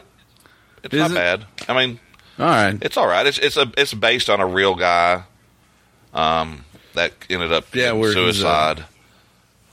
It's 0.84 0.94
Is 0.94 1.00
not 1.00 1.12
it? 1.12 1.14
bad. 1.14 1.46
I 1.70 1.74
mean, 1.86 2.00
All 2.40 2.46
right. 2.46 2.78
it's 2.82 2.98
all 2.98 3.08
right. 3.08 3.26
It's 3.26 3.38
it's 3.38 3.58
a 3.58 3.72
it's 3.78 3.94
based 3.94 4.30
on 4.30 4.40
a 4.40 4.46
real 4.48 4.76
guy. 4.76 5.24
Um, 6.14 6.66
that 6.94 7.14
ended 7.30 7.54
up 7.54 7.74
Yeah, 7.74 7.92
where 7.94 8.10
uh, 8.10 8.14
suicide. 8.14 8.86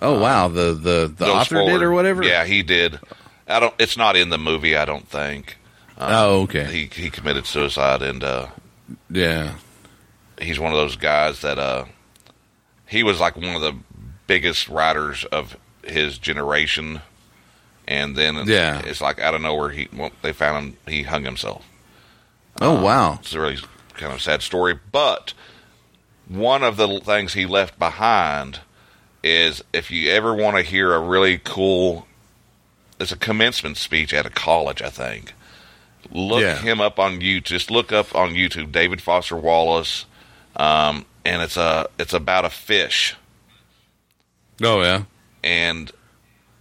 Oh 0.01 0.21
wow. 0.21 0.49
The 0.49 0.73
the 0.75 1.13
the 1.17 1.27
author 1.27 1.65
did 1.65 1.83
or 1.83 1.91
whatever. 1.93 2.23
Yeah, 2.23 2.45
he 2.45 2.63
did. 2.63 2.99
I 3.47 3.61
don't. 3.61 3.75
It's 3.79 3.97
not 3.97 4.17
in 4.17 4.29
the 4.31 4.39
movie. 4.39 4.77
I 4.77 4.85
don't 4.85 5.09
think. 5.09 5.57
Oh 5.99 6.43
okay. 6.43 6.65
He 6.65 6.87
he 7.03 7.11
committed 7.11 7.47
suicide, 7.47 8.03
and 8.03 8.23
uh, 8.23 8.47
yeah. 9.11 9.55
he's 10.41 10.61
one 10.61 10.73
of 10.73 10.79
those 10.79 10.95
guys 10.97 11.41
that 11.41 11.59
uh, 11.59 11.87
he 12.87 13.03
was 13.03 13.19
like 13.19 13.35
one 13.37 13.57
of 13.57 13.63
the 13.63 13.75
biggest 14.29 14.69
writers 14.69 15.25
of 15.25 15.57
his 15.83 16.19
generation, 16.19 17.01
and 17.89 18.15
then 18.15 18.47
Yeah. 18.47 18.83
it's 18.85 19.01
like 19.01 19.19
out 19.19 19.35
of 19.35 19.41
nowhere 19.41 19.71
he 19.71 19.89
well, 19.93 20.11
they 20.23 20.33
found 20.33 20.57
him. 20.65 20.77
He 20.87 21.03
hung 21.03 21.25
himself. 21.25 21.65
Oh 22.61 22.81
wow. 22.83 23.19
It's 23.21 23.35
a 23.35 23.41
really 23.41 23.59
kind 23.95 24.13
of 24.13 24.21
sad 24.23 24.43
story, 24.43 24.79
but 24.93 25.33
one 26.29 26.63
of 26.63 26.77
the 26.77 27.01
things 27.01 27.35
he 27.35 27.47
left 27.47 27.79
behind 27.79 28.61
is 29.23 29.63
if 29.73 29.91
you 29.91 30.11
ever 30.11 30.35
want 30.35 30.57
to 30.57 30.63
hear 30.63 30.95
a 30.95 31.01
really 31.01 31.39
cool 31.39 32.07
it's 33.01 33.13
a 33.13 33.17
commencement 33.17 33.77
speech 33.77 34.13
at 34.13 34.27
a 34.27 34.31
college, 34.31 34.83
I 34.83 34.91
think. 34.91 35.33
Look 36.11 36.41
Yeah. 36.43 36.57
him 36.59 36.81
up 36.81 36.99
on 36.99 37.21
YouTube. 37.21 37.45
Just 37.45 37.71
look 37.71 37.93
up 37.93 38.13
on 38.15 38.31
YouTube 38.31 38.73
David 38.73 39.01
Foster 39.01 39.37
Wallace, 39.37 40.05
um, 40.57 41.05
and 41.25 41.41
it's 41.43 41.57
a 41.57 41.87
it's 41.99 42.13
about 42.13 42.45
a 42.45 42.51
fish, 42.51 43.15
Oh 44.63 44.83
yeah. 44.83 45.03
and 45.45 45.93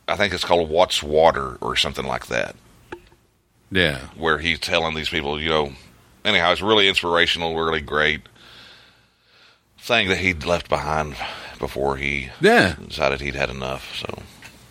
I 0.08 0.16
think 0.16 0.34
it's 0.34 0.44
called 0.44 0.70
What's 0.70 1.02
Water 1.02 1.56
or 1.62 1.76
something 1.76 2.06
like 2.06 2.28
that. 2.28 2.56
Yeah. 3.72 4.00
where 4.16 4.38
he's 4.38 4.60
telling 4.60 4.96
these 4.96 5.10
people, 5.10 5.42
you 5.42 5.50
know, 5.50 5.74
anyhow, 6.28 6.52
it's 6.52 6.62
really 6.62 6.88
inspirational, 6.88 7.56
really 7.56 7.82
great 7.82 8.22
thing 9.80 10.10
that 10.10 10.18
he'd 10.18 10.44
left 10.46 10.70
behind 10.70 11.16
before 11.60 11.98
he 11.98 12.30
Yeah. 12.42 12.76
decided 12.88 13.22
he'd 13.22 13.36
had 13.36 13.50
enough. 13.50 13.96
So 14.00 14.22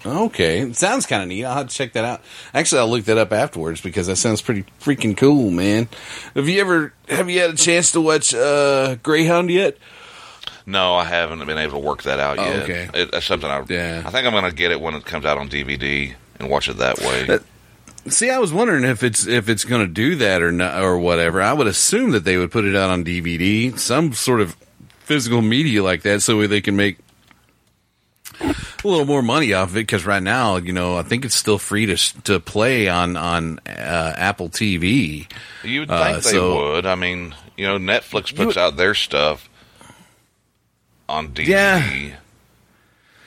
Okay, 0.05 0.61
it 0.61 0.77
sounds 0.77 1.05
kind 1.05 1.21
of 1.23 1.29
neat. 1.29 1.45
I'll 1.45 1.57
have 1.57 1.69
to 1.69 1.75
check 1.75 1.95
that 1.95 2.05
out. 2.05 2.23
Actually, 2.55 2.81
I'll 2.83 2.91
look 2.91 3.07
that 3.07 3.19
up 3.19 3.33
afterwards 3.33 3.81
because 3.81 4.07
that 4.07 4.15
sounds 4.17 4.41
pretty 4.41 4.65
freaking 4.81 5.17
cool, 5.17 5.51
man. 5.51 5.89
Have 6.37 6.49
you 6.49 6.61
ever 6.61 6.93
have 7.09 7.29
you 7.29 7.41
had 7.41 7.51
a 7.51 7.57
chance 7.57 7.91
to 7.93 8.01
watch 8.01 8.33
uh, 8.33 8.97
Greyhound 9.03 9.51
yet? 9.51 9.77
no, 10.65 10.95
I 10.95 11.05
haven't 11.05 11.45
been 11.47 11.59
able 11.59 11.81
to 11.81 11.85
work 11.87 12.03
that 12.05 12.21
out 12.21 12.39
Oh, 12.39 12.45
yet. 12.45 12.63
okay. 12.63 12.89
It, 12.95 13.11
that's 13.13 13.27
something 13.27 13.51
I 13.51 13.65
Yeah. 13.69 14.03
I 14.07 14.11
think 14.11 14.27
I'm 14.27 14.33
going 14.33 14.45
to 14.45 14.55
get 14.55 14.71
it 14.71 14.81
when 14.81 14.95
it 14.95 15.05
comes 15.05 15.25
out 15.25 15.39
on 15.39 15.49
DVD 15.49 16.15
and 16.39 16.51
watch 16.51 16.69
it 16.69 16.77
that 16.79 16.99
way. 17.01 17.25
That- 17.25 17.43
See, 18.09 18.31
I 18.31 18.39
was 18.39 18.53
wondering 18.53 18.85
if 18.85 19.03
it's 19.03 19.27
if 19.27 19.49
it's 19.49 19.65
going 19.65 19.81
to 19.81 19.93
do 19.93 20.17
that 20.17 20.41
or 20.43 20.53
not 20.53 20.81
or 20.83 20.99
whatever. 20.99 21.43
I 21.43 21.53
would 21.53 21.67
assume 21.67 22.13
that 22.13 22.25
they 22.25 22.37
would 22.37 22.51
put 22.53 22.65
it 22.65 22.77
out 22.77 22.91
on 22.91 23.05
DVD, 23.05 23.77
some 23.79 24.13
sort 24.13 24.41
of 24.41 24.57
physical 25.01 25.43
media 25.43 25.83
like 25.83 26.03
that, 26.03 26.23
so 26.23 26.47
they 26.47 26.61
can 26.61 26.77
make 26.77 26.99
a 28.41 28.55
little 28.85 29.07
more 29.07 29.23
money 29.23 29.53
off 29.55 29.71
of 29.71 29.77
it. 29.77 29.81
Because 29.81 30.05
right 30.07 30.23
now, 30.23 30.57
you 30.57 30.73
know, 30.73 30.97
I 30.97 31.03
think 31.03 31.25
it's 31.25 31.35
still 31.35 31.59
free 31.59 31.87
to 31.87 31.97
to 32.23 32.39
play 32.41 32.89
on 32.89 33.17
on 33.17 33.59
uh, 33.67 34.15
Apple 34.17 34.49
TV. 34.51 35.29
you 35.65 35.81
would 35.81 35.91
uh, 35.91 36.13
think 36.13 36.25
they 36.25 36.31
so- 36.31 36.73
would. 36.75 36.87
I 36.87 36.95
mean, 36.95 37.35
you 37.57 37.67
know, 37.67 37.79
Netflix 37.79 38.35
puts 38.35 38.39
would- 38.39 38.59
out 38.59 38.77
their 38.77 38.95
stuff. 38.95 39.49
on 41.09 41.29
DVD. 41.29 41.47
Yeah. 41.49 42.17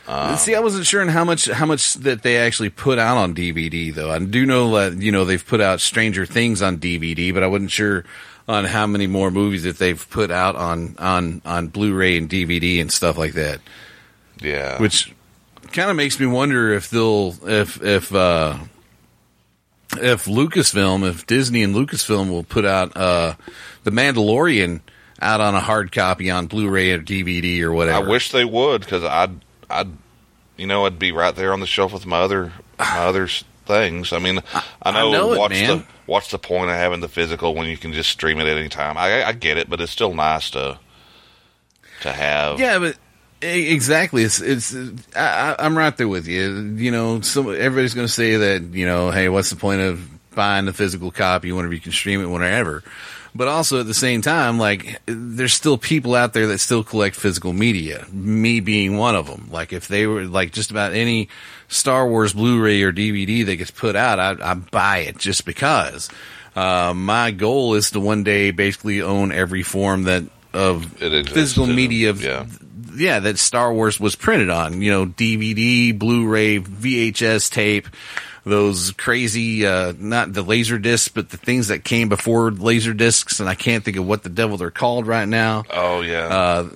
Um, 0.10 0.38
See, 0.38 0.56
I 0.56 0.60
wasn't 0.60 0.88
sure 0.88 1.02
on 1.02 1.08
how 1.08 1.24
much 1.24 1.46
how 1.46 1.68
much 1.68 1.94
that 1.94 2.24
they 2.24 2.38
actually 2.38 2.72
put 2.72 2.98
out 2.98 3.18
on 3.18 3.36
DVD 3.36 3.94
though. 3.94 4.10
I 4.10 4.18
do 4.18 4.44
know 4.44 4.72
that 4.80 5.00
you 5.00 5.12
know 5.12 5.24
they've 5.24 5.46
put 5.46 5.62
out 5.62 5.82
Stranger 5.82 6.26
Things 6.26 6.64
on 6.64 6.80
DVD, 6.80 7.32
but 7.32 7.44
I 7.44 7.48
wasn't 7.48 7.70
sure 7.70 8.06
on 8.48 8.66
how 8.66 8.88
many 8.88 9.06
more 9.06 9.30
movies 9.30 9.62
that 9.64 9.78
they've 9.78 10.10
put 10.10 10.32
out 10.32 10.56
on 10.56 10.96
on 10.98 11.44
on 11.46 11.68
Blu-ray 11.68 12.18
and 12.18 12.28
DVD 12.28 12.82
and 12.82 12.92
stuff 12.92 13.20
like 13.20 13.34
that. 13.34 13.60
Yeah. 14.42 14.82
Which 14.82 15.14
kind 15.74 15.92
of 15.92 15.96
makes 15.96 16.20
me 16.20 16.26
wonder 16.26 16.74
if 16.74 16.90
they'll 16.90 17.36
if 17.48 17.80
if 17.84 18.12
uh 18.12 18.58
if 19.98 20.26
Lucasfilm, 20.26 21.08
if 21.08 21.28
Disney 21.28 21.62
and 21.62 21.76
Lucasfilm 21.76 22.32
will 22.32 22.44
put 22.44 22.66
out 22.66 22.98
uh 22.98 23.36
the 23.84 23.92
Mandalorian 23.92 24.82
out 25.22 25.40
on 25.40 25.54
a 25.54 25.60
hard 25.60 25.92
copy 25.92 26.32
on 26.32 26.48
Blu-ray 26.48 26.94
or 26.94 27.00
DVD 27.00 27.62
or 27.62 27.72
whatever. 27.74 28.08
I 28.08 28.10
wish 28.10 28.32
they 28.32 28.46
would 28.46 28.82
because 28.82 29.04
I'd, 29.04 29.46
I'd, 29.70 29.90
you 30.58 30.68
know, 30.68 30.86
I'd 30.86 31.00
be 31.00 31.12
right 31.12 31.36
there 31.36 31.54
on 31.54 31.60
the 31.60 31.68
shelf 31.68 31.94
with 31.94 32.06
my 32.06 32.18
other, 32.20 32.52
my 32.78 33.00
other 33.06 33.28
things. 33.66 34.12
I 34.14 34.20
mean, 34.20 34.42
I 34.84 34.92
know, 34.92 35.12
know 35.12 35.28
what's 35.40 35.52
man. 35.54 35.80
the 35.80 35.86
what's 36.06 36.32
the 36.32 36.40
point 36.40 36.70
of 36.72 36.76
having 36.76 37.00
the 37.02 37.08
physical 37.08 37.54
when 37.56 37.68
you 37.68 37.78
can 37.78 37.94
just 37.94 38.10
stream 38.10 38.40
it 38.40 38.48
at 38.48 38.58
any 38.58 38.70
time? 38.70 38.98
I, 38.98 39.24
I 39.24 39.32
get 39.34 39.58
it, 39.58 39.70
but 39.70 39.80
it's 39.82 39.92
still 39.92 40.14
nice 40.14 40.50
to, 40.52 40.80
to 42.02 42.12
have. 42.12 42.60
Yeah, 42.60 42.80
but 42.80 42.98
exactly. 43.42 44.24
It's 44.24 44.42
it's. 44.42 44.76
I, 45.16 45.56
I- 45.58 45.66
I'm 45.66 45.78
right 45.78 45.96
there 45.96 46.08
with 46.08 46.28
you. 46.28 46.76
You 46.78 46.92
know, 46.92 47.22
some 47.22 47.48
everybody's 47.48 47.94
going 47.94 48.08
to 48.08 48.14
say 48.14 48.36
that. 48.38 48.64
You 48.74 48.86
know, 48.86 49.12
hey, 49.12 49.30
what's 49.30 49.50
the 49.50 49.56
point 49.56 49.82
of 49.82 50.08
buying 50.36 50.66
the 50.66 50.74
physical 50.74 51.12
copy 51.12 51.52
whenever 51.52 51.74
you 51.74 51.80
can 51.82 51.92
stream 51.92 52.22
it 52.22 52.26
whenever? 52.28 52.84
But 53.40 53.48
also 53.48 53.80
at 53.80 53.86
the 53.86 53.94
same 53.94 54.22
time, 54.22 54.60
like 54.60 55.00
there's 55.06 55.54
still 55.54 55.78
people 55.78 56.14
out 56.14 56.34
there 56.34 56.48
that 56.48 56.58
still 56.58 56.84
collect 56.84 57.16
physical 57.16 57.54
media. 57.54 58.06
Me 58.12 58.60
being 58.60 58.98
one 58.98 59.16
of 59.16 59.28
them. 59.28 59.48
Like 59.50 59.72
if 59.72 59.88
they 59.88 60.08
were 60.08 60.26
like 60.26 60.52
just 60.52 60.72
about 60.72 60.92
any 60.92 61.30
Star 61.70 62.06
Wars 62.06 62.34
Blu-ray 62.34 62.84
or 62.84 62.92
DVD 62.92 63.46
that 63.46 63.56
gets 63.56 63.72
put 63.72 63.96
out, 63.96 64.20
I, 64.20 64.36
I 64.52 64.56
buy 64.56 64.98
it 65.08 65.20
just 65.20 65.46
because. 65.46 66.10
Uh, 66.54 66.94
my 66.94 67.32
goal 67.32 67.76
is 67.76 67.92
to 67.92 68.02
one 68.02 68.26
day 68.26 68.52
basically 68.52 69.02
own 69.02 69.32
every 69.32 69.64
form 69.64 70.04
that 70.04 70.26
of 70.52 70.92
physical 70.98 71.66
media 71.66 72.10
of 72.10 72.22
yeah. 72.22 72.46
yeah, 72.94 73.20
that 73.22 73.38
Star 73.40 73.74
Wars 73.74 74.02
was 74.02 74.18
printed 74.18 74.50
on. 74.50 74.82
You 74.82 74.92
know, 74.92 75.06
DVD, 75.06 75.98
Blu-ray, 75.98 76.60
VHS 76.60 77.50
tape, 77.50 77.88
those 78.44 78.92
crazy, 78.92 79.66
uh, 79.66 79.94
not 79.98 80.34
the 80.34 80.42
laser 80.42 80.78
discs, 80.78 81.08
but 81.08 81.30
the 81.30 81.38
things 81.38 81.68
that 81.68 81.84
came 81.84 82.10
before 82.10 82.52
laser 82.52 82.94
discs, 82.94 83.40
and 83.40 83.50
I 83.50 83.56
can't 83.56 83.84
think 83.84 83.98
of 83.98 84.08
what 84.08 84.24
the 84.24 84.30
devil 84.30 84.58
they're 84.58 84.72
called 84.72 85.08
right 85.08 85.28
now. 85.28 85.64
Oh 85.72 86.02
yeah. 86.02 86.28
Uh, 86.28 86.70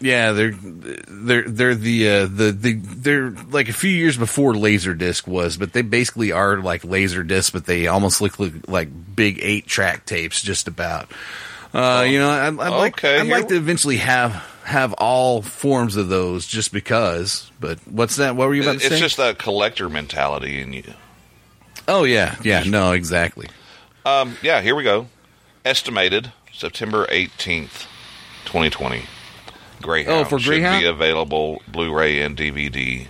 yeah, 0.00 0.32
they're 0.32 0.52
they're 0.52 1.48
they're 1.48 1.74
the 1.74 2.08
uh, 2.08 2.20
the 2.26 2.50
the 2.50 2.72
they're 2.74 3.30
like 3.30 3.68
a 3.68 3.72
few 3.72 3.90
years 3.90 4.16
before 4.16 4.52
Laserdisc 4.52 5.26
was, 5.28 5.56
but 5.56 5.72
they 5.72 5.82
basically 5.82 6.32
are 6.32 6.58
like 6.58 6.82
Laserdisc, 6.82 7.52
but 7.52 7.66
they 7.66 7.86
almost 7.86 8.20
look, 8.20 8.38
look 8.40 8.52
like 8.66 8.88
big 9.14 9.38
eight 9.40 9.66
track 9.66 10.04
tapes, 10.04 10.42
just 10.42 10.66
about. 10.66 11.08
Uh, 11.72 12.04
you 12.06 12.18
know, 12.18 12.28
I'd, 12.28 12.58
I'd 12.58 12.68
like 12.76 13.04
I'd 13.04 13.28
like 13.28 13.48
to 13.48 13.56
eventually 13.56 13.98
have 13.98 14.44
have 14.64 14.92
all 14.94 15.42
forms 15.42 15.96
of 15.96 16.08
those, 16.08 16.46
just 16.46 16.72
because. 16.72 17.50
But 17.60 17.78
what's 17.86 18.16
that? 18.16 18.36
What 18.36 18.48
were 18.48 18.54
you 18.54 18.62
about 18.62 18.74
to 18.74 18.80
say? 18.80 18.86
it's 18.86 18.98
just 19.00 19.16
that 19.16 19.38
collector 19.38 19.88
mentality 19.88 20.60
in 20.60 20.72
you. 20.72 20.94
oh 21.88 22.04
yeah, 22.04 22.36
yeah, 22.42 22.62
no, 22.64 22.92
exactly. 22.92 23.48
Um, 24.04 24.36
yeah, 24.42 24.60
here 24.60 24.74
we 24.74 24.82
go. 24.82 25.06
Estimated 25.64 26.32
September 26.52 27.06
18th, 27.06 27.86
2020. 28.46 29.04
Greyhound 29.80 30.16
Oh, 30.20 30.24
for 30.24 30.38
should 30.38 30.50
Greyhound? 30.50 30.80
be 30.80 30.86
available 30.86 31.60
Blu-ray 31.68 32.20
and 32.22 32.36
DVD. 32.36 33.06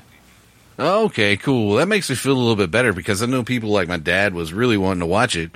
Okay, 0.78 1.36
cool. 1.36 1.74
That 1.76 1.86
makes 1.86 2.08
me 2.08 2.16
feel 2.16 2.32
a 2.32 2.38
little 2.38 2.56
bit 2.56 2.70
better 2.70 2.92
because 2.94 3.22
I 3.22 3.26
know 3.26 3.42
people 3.44 3.68
like 3.70 3.88
my 3.88 3.98
dad 3.98 4.34
was 4.34 4.52
really 4.54 4.78
wanting 4.78 5.00
to 5.00 5.06
watch 5.06 5.36
it, 5.36 5.50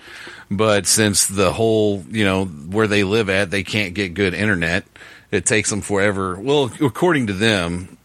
but 0.51 0.87
since 0.87 1.27
the 1.27 1.53
whole, 1.53 2.05
you 2.11 2.25
know, 2.25 2.45
where 2.45 2.87
they 2.87 3.03
live 3.03 3.31
at, 3.31 3.51
they 3.51 3.63
can't 3.63 3.95
get 3.95 4.13
good 4.15 4.35
internet. 4.35 4.85
It 5.31 5.45
takes 5.47 5.71
them 5.71 5.81
forever. 5.81 6.37
Well, 6.39 6.71
according 6.81 7.27
to 7.29 7.33
them, 7.33 7.99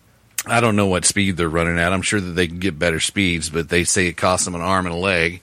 I 0.46 0.60
don't 0.60 0.76
know 0.76 0.88
what 0.88 1.06
speed 1.06 1.38
they're 1.38 1.48
running 1.50 1.78
at. 1.78 1.94
I'm 1.94 2.02
sure 2.02 2.20
that 2.20 2.32
they 2.32 2.48
can 2.48 2.60
get 2.60 2.80
better 2.80 3.00
speeds, 3.00 3.50
but 3.50 3.70
they 3.70 3.84
say 3.84 4.08
it 4.08 4.18
costs 4.18 4.46
them 4.46 4.56
an 4.56 4.62
arm 4.62 4.86
and 4.88 4.96
a 4.96 4.98
leg. 4.98 5.42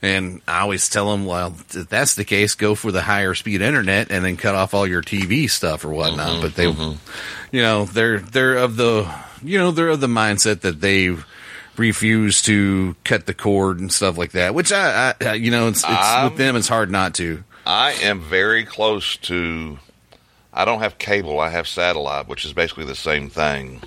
And 0.00 0.40
I 0.48 0.60
always 0.60 0.88
tell 0.88 1.10
them, 1.12 1.26
well, 1.26 1.54
if 1.74 1.88
that's 1.88 2.14
the 2.16 2.24
case, 2.24 2.54
go 2.56 2.74
for 2.74 2.90
the 2.90 3.02
higher 3.02 3.34
speed 3.34 3.62
internet 3.62 4.10
and 4.10 4.24
then 4.24 4.36
cut 4.36 4.54
off 4.56 4.74
all 4.74 4.86
your 4.86 5.02
TV 5.02 5.48
stuff 5.48 5.84
or 5.84 5.90
whatnot. 5.90 6.42
but 6.42 6.54
they, 6.56 6.66
you 7.52 7.62
know, 7.62 7.84
they're 7.84 8.18
they're 8.18 8.56
of 8.56 8.74
the, 8.76 9.12
you 9.44 9.58
know, 9.58 9.70
they're 9.70 9.88
of 9.90 10.00
the 10.00 10.08
mindset 10.08 10.60
that 10.62 10.80
they 10.80 11.14
refuse 11.76 12.42
to 12.42 12.96
cut 13.04 13.26
the 13.26 13.34
cord 13.34 13.78
and 13.80 13.92
stuff 13.92 14.18
like 14.18 14.32
that. 14.32 14.54
Which 14.54 14.72
I, 14.72 15.14
I 15.20 15.34
you 15.34 15.50
know, 15.52 15.68
it's, 15.68 15.84
it's 15.84 15.86
Um, 16.08 16.24
with 16.30 16.36
them, 16.36 16.56
it's 16.56 16.68
hard 16.68 16.90
not 16.90 17.14
to. 17.14 17.44
I 17.64 17.92
am 17.92 18.20
very 18.20 18.64
close 18.64 19.16
to. 19.18 19.78
I 20.52 20.64
don't 20.64 20.80
have 20.80 20.98
cable. 20.98 21.40
I 21.40 21.48
have 21.48 21.66
satellite, 21.66 22.28
which 22.28 22.44
is 22.44 22.52
basically 22.52 22.84
the 22.84 22.94
same 22.94 23.30
thing. 23.30 23.80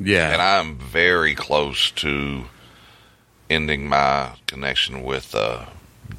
Yeah, 0.00 0.32
And 0.32 0.40
I'm 0.40 0.78
very 0.78 1.34
close 1.34 1.90
to 1.92 2.44
ending 3.50 3.88
my 3.88 4.30
connection 4.46 5.02
with 5.02 5.34
uh, 5.34 5.66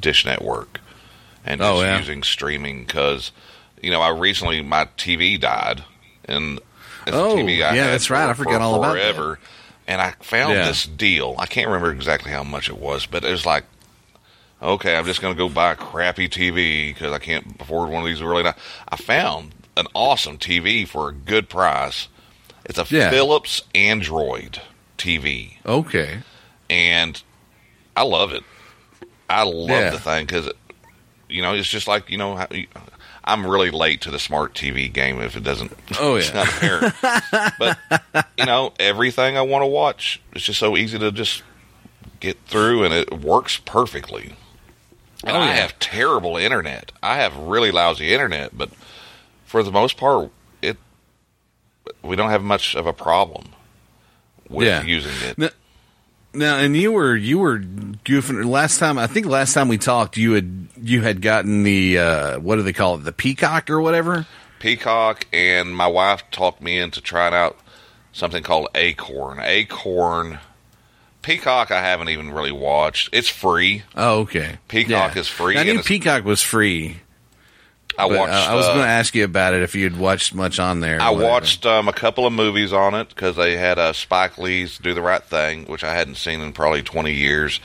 Dish 0.02 0.26
Network 0.26 0.82
and 1.46 1.62
just 1.62 1.70
Oh, 1.72 1.82
yeah. 1.82 1.98
using 1.98 2.24
streaming 2.24 2.84
because, 2.84 3.32
you 3.82 3.90
know, 3.92 4.02
I 4.02 4.10
recently 4.10 4.62
my 4.62 4.86
TV 4.98 5.40
died 5.40 5.84
and 6.26 6.60
Oh, 7.08 7.38
a 7.38 7.42
TV 7.42 7.54
I 7.56 7.74
yeah, 7.74 7.84
had 7.86 7.94
that's 7.94 8.10
right. 8.10 8.26
for- 8.26 8.30
I 8.32 8.34
forgot 8.34 8.58
for 8.58 8.62
all 8.64 8.76
about 8.84 8.94
that. 8.96 9.16
forever. 9.16 9.40
And 9.88 10.02
I 10.02 10.12
found 10.20 10.54
Yeah. 10.56 10.68
this 10.68 10.86
deal. 10.86 11.36
I 11.40 11.46
can't 11.46 11.68
remember 11.68 11.92
exactly 11.92 12.32
how 12.32 12.44
much 12.44 12.68
it 12.70 12.78
was, 12.78 13.06
but 13.06 13.24
it 13.24 13.32
was 13.32 13.46
like, 13.46 13.64
okay, 14.62 14.96
I'm 14.98 15.06
just 15.06 15.22
going 15.22 15.34
to 15.34 15.38
go 15.38 15.50
buy 15.50 15.72
a 15.72 15.76
crappy 15.76 16.28
TV 16.28 16.94
because 16.94 17.12
I 17.14 17.18
can't 17.20 17.56
afford 17.60 17.90
one 17.90 18.02
of 18.04 18.08
these 18.08 18.22
really. 18.22 18.44
Nice. 18.44 18.54
I 18.90 18.98
found 18.98 19.54
an 19.80 19.88
awesome 19.94 20.38
TV 20.38 20.88
for 20.88 21.10
a 21.10 21.14
good 21.14 21.50
price. 21.50 22.08
It's 22.66 22.78
a 22.78 22.86
Yeah. 22.90 23.10
Philips 23.10 23.64
Android 23.74 24.62
TV, 24.98 25.58
okay. 25.66 26.20
and 26.70 27.22
I 27.96 28.04
love 28.04 28.32
it. 28.32 28.44
I 29.30 29.44
love 29.44 29.70
Yeah. 29.70 29.90
the 29.92 30.00
thing 30.00 30.26
because, 30.26 30.50
you 31.28 31.42
know, 31.42 31.54
it's 31.54 31.68
just 31.70 31.88
like 31.88 32.10
you 32.10 32.18
know, 32.18 32.46
I'm 33.24 33.46
really 33.46 33.72
late 33.72 34.02
to 34.02 34.12
the 34.12 34.20
smart 34.20 34.54
TV 34.54 34.92
game 34.92 35.20
if 35.22 35.36
it 35.36 35.44
doesn't. 35.44 35.72
Oh, 36.00 36.16
it's 36.16 36.30
yeah. 36.30 36.36
not 36.44 36.48
apparent. 36.50 36.96
but 37.60 37.78
you 38.38 38.46
know, 38.46 38.74
everything 38.80 39.38
I 39.38 39.42
want 39.42 39.62
to 39.64 39.68
watch, 39.68 40.22
it's 40.34 40.44
just 40.46 40.60
so 40.60 40.76
easy 40.78 41.00
to 41.00 41.12
just 41.12 41.44
get 42.20 42.38
through, 42.48 42.84
and 42.84 42.94
it 42.94 43.22
works 43.22 43.58
perfectly. 43.58 44.34
And 45.24 45.36
Oh, 45.36 45.40
I 45.40 45.52
have 45.54 45.78
terrible 45.80 46.38
internet. 46.38 46.92
I 47.04 47.16
have 47.18 47.36
really 47.36 47.72
lousy 47.72 48.14
internet, 48.14 48.58
but 48.58 48.70
for 49.50 49.64
the 49.64 49.72
most 49.72 49.98
part, 49.98 50.30
it 50.62 50.78
we 52.04 52.16
don't 52.16 52.30
have 52.30 52.44
much 52.44 52.76
of 52.76 52.86
a 52.86 52.94
problem 52.94 53.50
with 54.48 54.68
Yeah. 54.68 54.84
using 54.84 55.12
it. 55.28 55.38
Now, 55.38 55.50
now, 56.34 56.58
and 56.58 56.78
you 56.78 56.92
were 56.92 57.16
you 57.16 57.40
were 57.40 57.58
goofing 57.60 58.46
last 58.46 58.78
time. 58.78 59.00
I 59.00 59.08
think 59.08 59.26
last 59.26 59.54
time 59.54 59.68
we 59.68 59.80
talked, 59.80 60.16
you 60.18 60.34
had 60.34 60.68
you 60.82 61.02
had 61.02 61.22
gotten 61.24 61.64
the 61.64 61.98
uh, 61.98 62.40
what 62.40 62.58
do 62.58 62.62
they 62.62 62.74
call 62.74 62.96
it, 62.96 63.00
the 63.00 63.12
Peacock 63.12 63.70
or 63.72 63.82
whatever. 63.82 64.28
Peacock, 64.60 65.26
and 65.34 65.76
my 65.76 65.88
wife 65.88 66.24
talked 66.30 66.62
me 66.62 66.78
into 66.78 67.02
trying 67.02 67.34
out 67.34 67.58
something 68.14 68.44
called 68.44 68.68
Acorn. 68.76 69.40
Acorn. 69.42 70.38
Peacock, 71.22 71.72
I 71.72 71.82
haven't 71.82 72.10
even 72.10 72.32
really 72.32 72.52
watched. 72.52 73.10
It's 73.12 73.28
free. 73.28 73.84
Oh, 73.96 74.20
okay. 74.22 74.58
Peacock 74.68 75.18
is 75.18 75.28
free, 75.28 75.58
I 75.58 75.64
knew 75.64 75.82
Peacock 75.82 76.24
was 76.26 76.42
free. 76.42 76.98
I 78.00 78.08
but 78.10 78.18
watched. 78.18 78.34
I, 78.34 78.52
I 78.52 78.56
was 78.56 78.66
uh, 78.66 78.74
going 78.74 78.86
to 78.86 78.90
ask 78.92 79.14
you 79.16 79.24
about 79.24 79.54
it 79.54 79.62
if 79.62 79.76
you'd 79.76 79.98
watched 79.98 80.34
much 80.34 80.60
on 80.60 80.80
there. 80.80 81.02
I 81.02 81.10
whatever. 81.10 81.32
watched 81.32 81.66
um, 81.66 81.88
a 81.88 81.94
couple 81.94 82.26
of 82.26 82.34
movies 82.34 82.72
on 82.74 82.94
it 82.96 83.10
because 83.10 83.36
they 83.36 83.56
had 83.58 83.78
uh, 83.80 83.94
Spike 83.94 84.38
Lee's 84.38 84.78
"Do 84.78 84.94
the 84.94 85.02
Right 85.02 85.24
Thing," 85.24 85.66
which 85.66 85.84
I 85.84 85.94
hadn't 85.94 86.16
seen 86.16 86.40
in 86.42 86.54
probably 86.54 86.82
twenty 86.84 87.14
years. 87.14 87.60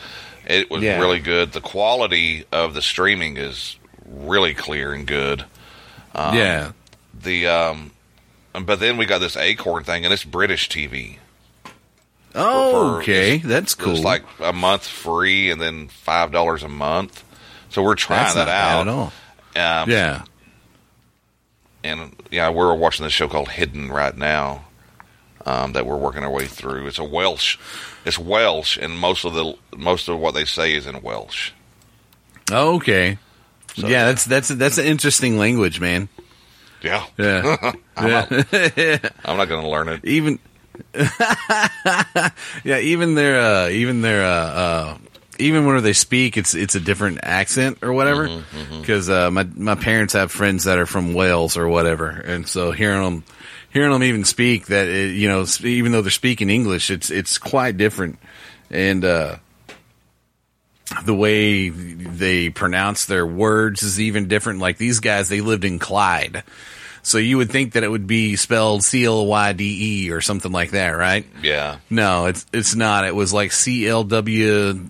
It 0.46 0.70
was 0.70 0.82
Yeah. 0.82 0.98
really 1.00 1.20
good. 1.20 1.52
The 1.52 1.60
quality 1.62 2.44
of 2.52 2.74
the 2.74 2.82
streaming 2.82 3.36
is 3.38 3.76
really 4.06 4.52
clear 4.54 4.92
and 4.92 5.06
good. 5.06 5.44
Um, 6.14 6.36
yeah. 6.36 6.72
The 7.18 7.46
um, 7.46 7.92
but 8.52 8.78
then 8.80 8.96
we 8.98 9.06
got 9.06 9.18
this 9.18 9.36
Acorn 9.36 9.84
thing, 9.84 10.04
and 10.04 10.12
it's 10.12 10.24
British 10.24 10.68
TV. 10.68 11.16
Oh, 12.34 12.96
okay. 12.98 13.36
it's- 13.36 13.48
That's 13.48 13.74
cool. 13.74 13.94
It's 13.94 14.02
like 14.04 14.22
a 14.40 14.52
month 14.52 14.86
free, 14.86 15.50
and 15.50 15.60
then 15.60 15.88
five 15.88 16.32
dollars 16.32 16.62
a 16.62 16.68
month. 16.68 17.22
So 17.70 17.82
we're 17.82 17.94
trying 17.94 18.22
That's 18.22 18.34
that 18.34 18.48
out. 18.48 18.82
at 18.82 18.88
all. 18.88 19.12
Um, 19.56 19.90
Yeah. 19.90 20.22
and 21.82 22.14
yeah, 22.30 22.50
we're 22.50 22.74
watching 22.74 23.04
this 23.04 23.12
show 23.12 23.28
called 23.28 23.48
Hidden 23.50 23.90
right 23.90 24.16
now. 24.16 24.64
Um, 25.46 25.74
that 25.74 25.84
we're 25.84 25.98
working 25.98 26.22
our 26.24 26.30
way 26.30 26.46
through. 26.46 26.86
It's 26.86 26.98
a 26.98 27.04
Welsh. 27.04 27.58
It's 28.06 28.18
Welsh, 28.18 28.78
and 28.78 28.98
most 28.98 29.26
of 29.26 29.34
the 29.34 29.54
most 29.76 30.08
of 30.08 30.18
what 30.18 30.32
they 30.32 30.46
say 30.46 30.74
is 30.74 30.86
in 30.86 31.02
Welsh. 31.02 31.50
Oh, 32.50 32.76
okay. 32.76 33.18
So- 33.76 33.86
yeah, 33.86 34.06
that's 34.06 34.24
that's 34.24 34.48
that's 34.48 34.78
an 34.78 34.86
interesting 34.86 35.36
language, 35.38 35.80
man. 35.80 36.08
Yeah. 36.80 37.04
Yeah, 37.18 37.72
I'm 37.96 38.08
yeah. 38.08 38.26
not, 38.30 39.12
I'm 39.26 39.36
not 39.36 39.48
going 39.48 39.62
to 39.62 39.68
learn 39.68 39.88
it. 39.90 40.02
even 40.04 40.38
yeah, 42.64 42.78
even 42.78 43.14
their 43.14 43.38
uh, 43.40 43.68
even 43.68 44.00
their 44.00 44.24
uh, 44.24 44.28
uh, 44.28 44.98
even 45.38 45.66
when 45.66 45.82
they 45.82 45.92
speak, 45.92 46.36
it's 46.36 46.54
it's 46.54 46.74
a 46.74 46.80
different 46.80 47.20
accent 47.22 47.78
or 47.82 47.92
whatever. 47.92 48.28
Mm-hmm, 48.28 48.80
Because 48.80 49.08
uh, 49.10 49.30
my 49.30 49.44
my 49.54 49.74
parents 49.74 50.12
have 50.14 50.30
friends 50.30 50.64
that 50.64 50.78
are 50.78 50.86
from 50.86 51.14
Wales 51.14 51.56
or 51.56 51.68
whatever, 51.68 52.08
and 52.08 52.46
so 52.48 52.72
hearing 52.72 53.02
them 53.02 53.24
hearing 53.70 53.90
them 53.90 54.02
even 54.02 54.24
speak 54.24 54.66
that 54.66 54.86
it, 54.88 55.14
you 55.14 55.28
know 55.28 55.44
even 55.62 55.92
though 55.92 56.02
they're 56.02 56.10
speaking 56.10 56.50
English, 56.50 56.90
it's 56.90 57.10
it's 57.10 57.38
quite 57.38 57.76
different, 57.76 58.18
and 58.70 59.04
uh, 59.04 59.36
the 61.04 61.14
way 61.14 61.68
they 61.70 62.50
pronounce 62.50 63.06
their 63.06 63.26
words 63.26 63.82
is 63.82 64.00
even 64.00 64.28
different. 64.28 64.60
Like 64.60 64.78
these 64.78 65.00
guys, 65.00 65.28
they 65.28 65.40
lived 65.40 65.64
in 65.64 65.78
Clyde. 65.78 66.44
So 67.02 67.18
you 67.18 67.36
would 67.36 67.50
think 67.50 67.74
that 67.74 67.82
it 67.82 67.90
would 67.90 68.06
be 68.06 68.34
spelled 68.36 68.82
C 68.82 69.04
L 69.04 69.26
Y 69.26 69.52
D 69.52 70.06
E 70.06 70.10
or 70.10 70.22
something 70.22 70.50
like 70.52 70.70
that, 70.70 70.90
right? 70.90 71.26
Yeah. 71.42 71.76
No, 71.90 72.26
it's 72.26 72.46
it's 72.52 72.74
not. 72.74 73.04
It 73.04 73.14
was 73.14 73.30
like 73.30 73.52
C 73.52 73.86
L 73.86 74.04
W 74.04 74.88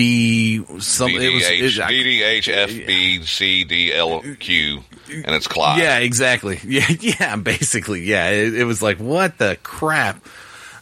D 0.00 0.64
something. 0.78 1.20
It 1.20 1.34
was 1.34 1.42
DDH, 1.44 1.76
it- 1.76 1.80
I- 1.80 1.92
DDH, 1.92 2.48
FB, 2.86 3.20
CDLQ, 3.20 4.82
and 5.26 5.34
it's 5.34 5.46
Clyde. 5.46 5.78
yeah, 5.80 5.98
exactly. 5.98 6.58
Yeah, 6.64 6.86
yeah, 7.00 7.36
basically, 7.36 8.02
yeah. 8.04 8.30
It, 8.30 8.54
it 8.54 8.64
was 8.64 8.80
like 8.82 8.98
what 8.98 9.36
the 9.38 9.58
crap. 9.62 10.24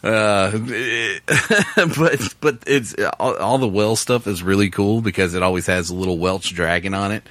Uh, 0.01 0.51
but 1.97 2.35
but 2.39 2.59
it's 2.67 2.95
all, 3.19 3.35
all 3.35 3.57
the 3.57 3.67
Welsh 3.67 3.99
stuff 3.99 4.27
is 4.27 4.41
really 4.41 4.69
cool 4.69 5.01
because 5.01 5.33
it 5.35 5.43
always 5.43 5.67
has 5.67 5.89
a 5.89 5.93
little 5.95 6.17
Welsh 6.17 6.51
dragon 6.51 6.93
on 6.93 7.11
it, 7.11 7.23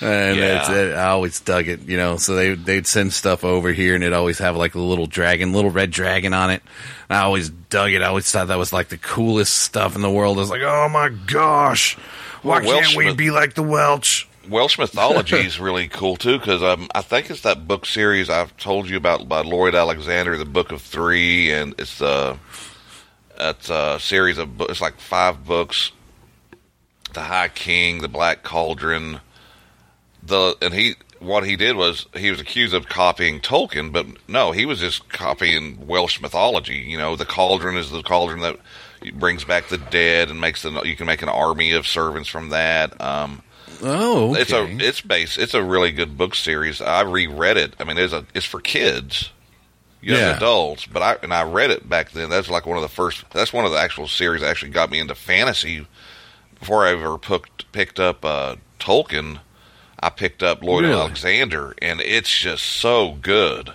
and 0.00 0.36
Yeah. 0.38 0.60
it's, 0.60 0.68
it, 0.70 0.94
I 0.94 1.08
always 1.08 1.40
dug 1.40 1.68
it. 1.68 1.80
You 1.82 1.96
know, 1.96 2.16
so 2.16 2.34
they 2.34 2.54
they'd 2.54 2.86
send 2.86 3.12
stuff 3.12 3.44
over 3.44 3.72
here 3.72 3.94
and 3.94 4.02
it 4.04 4.12
always 4.12 4.38
have 4.38 4.56
like 4.56 4.74
a 4.74 4.80
little 4.80 5.06
dragon, 5.06 5.52
little 5.52 5.70
red 5.70 5.90
dragon 5.90 6.32
on 6.34 6.50
it. 6.50 6.62
I 7.10 7.18
always 7.20 7.50
dug 7.50 7.92
it. 7.92 8.02
I 8.02 8.06
always 8.06 8.30
thought 8.30 8.48
that 8.48 8.58
was 8.58 8.72
like 8.72 8.88
the 8.88 8.98
coolest 8.98 9.54
stuff 9.54 9.94
in 9.94 10.02
the 10.02 10.10
world. 10.10 10.38
I 10.38 10.40
was 10.40 10.50
like, 10.50 10.62
oh 10.62 10.88
my 10.88 11.08
gosh, 11.10 11.94
why 12.42 12.60
Well, 12.60 12.80
can't 12.80 12.96
we 12.96 13.14
be 13.14 13.30
like 13.30 13.54
the 13.54 13.62
Welsh? 13.62 14.26
Welsh 14.48 14.78
mythology 14.78 15.36
is 15.46 15.58
really 15.58 15.88
cool 15.88 16.16
too 16.16 16.38
because 16.38 16.62
um, 16.62 16.88
I 16.94 17.00
think 17.02 17.30
it's 17.30 17.40
that 17.42 17.66
book 17.66 17.86
series 17.86 18.28
I've 18.28 18.54
told 18.58 18.88
you 18.90 18.96
about 18.96 19.28
by 19.28 19.40
Lloyd 19.40 19.74
Alexander, 19.74 20.36
the 20.36 20.44
Book 20.44 20.70
of 20.72 20.82
Three, 20.82 21.50
and 21.50 21.74
it's 21.78 22.02
uh, 22.02 22.36
it's 23.38 23.70
a 23.70 23.98
series 24.00 24.36
of 24.38 24.58
books. 24.58 24.72
It's 24.72 24.80
like 24.82 24.98
five 25.00 25.44
books: 25.46 25.92
the 27.14 27.22
High 27.22 27.48
King, 27.48 28.02
the 28.02 28.08
Black 28.08 28.42
Cauldron, 28.42 29.20
the 30.26 30.56
and 30.62 30.72
he 30.74 30.94
what 31.20 31.44
he 31.46 31.56
did 31.56 31.76
was 31.76 32.06
he 32.14 32.30
was 32.30 32.40
accused 32.40 32.74
of 32.74 32.88
copying 32.88 33.40
Tolkien, 33.40 33.92
but 33.92 34.06
no, 34.28 34.52
he 34.52 34.66
was 34.66 34.78
just 34.80 35.08
copying 35.08 35.86
Welsh 35.86 36.20
mythology. 36.20 36.76
You 36.76 36.98
know, 36.98 37.16
the 37.16 37.24
cauldron 37.24 37.76
is 37.76 37.90
the 37.90 38.02
cauldron 38.02 38.40
that 38.40 38.58
brings 39.14 39.44
back 39.44 39.68
the 39.68 39.78
dead 39.78 40.30
and 40.30 40.40
makes 40.40 40.62
the 40.62 40.70
you 40.82 40.96
can 40.96 41.06
make 41.06 41.22
an 41.22 41.28
army 41.28 41.72
of 41.72 41.86
servants 41.86 42.28
from 42.28 42.50
that. 42.50 43.00
Um, 43.00 43.42
Oh, 43.82 44.30
okay. 44.30 44.40
it's 44.42 44.52
a 44.52 44.64
it's 44.86 45.00
based 45.00 45.36
it's 45.38 45.52
a 45.54 45.62
really 45.62 45.90
good 45.92 46.16
book 46.16 46.34
series. 46.34 46.80
I 46.80 47.02
reread 47.02 47.56
it. 47.56 47.74
I 47.80 47.84
mean, 47.84 47.98
it's 47.98 48.12
a 48.12 48.24
it's 48.34 48.46
for 48.46 48.60
kids, 48.60 49.30
young 50.00 50.18
Yeah. 50.18 50.36
adults. 50.36 50.86
But 50.86 51.02
I 51.02 51.16
and 51.22 51.34
I 51.34 51.42
read 51.42 51.70
it 51.70 51.88
back 51.88 52.12
then. 52.12 52.30
That's 52.30 52.48
like 52.48 52.66
one 52.66 52.76
of 52.76 52.82
the 52.82 52.88
first. 52.88 53.24
That's 53.32 53.52
one 53.52 53.64
of 53.64 53.72
the 53.72 53.78
actual 53.78 54.06
series 54.06 54.42
that 54.42 54.48
actually 54.50 54.70
got 54.70 54.90
me 54.90 55.00
into 55.00 55.14
fantasy. 55.14 55.86
Before 56.60 56.86
I 56.86 56.92
ever 56.92 57.18
picked 57.18 57.70
picked 57.72 57.98
up 58.00 58.24
uh, 58.24 58.56
Tolkien, 58.78 59.40
I 60.04 60.10
picked 60.10 60.42
up 60.42 60.62
Lloyd 60.62 60.84
Really? 60.84 61.00
Alexander, 61.00 61.74
and 61.80 62.00
it's 62.00 62.28
just 62.36 62.64
so 62.64 63.12
good. 63.22 63.70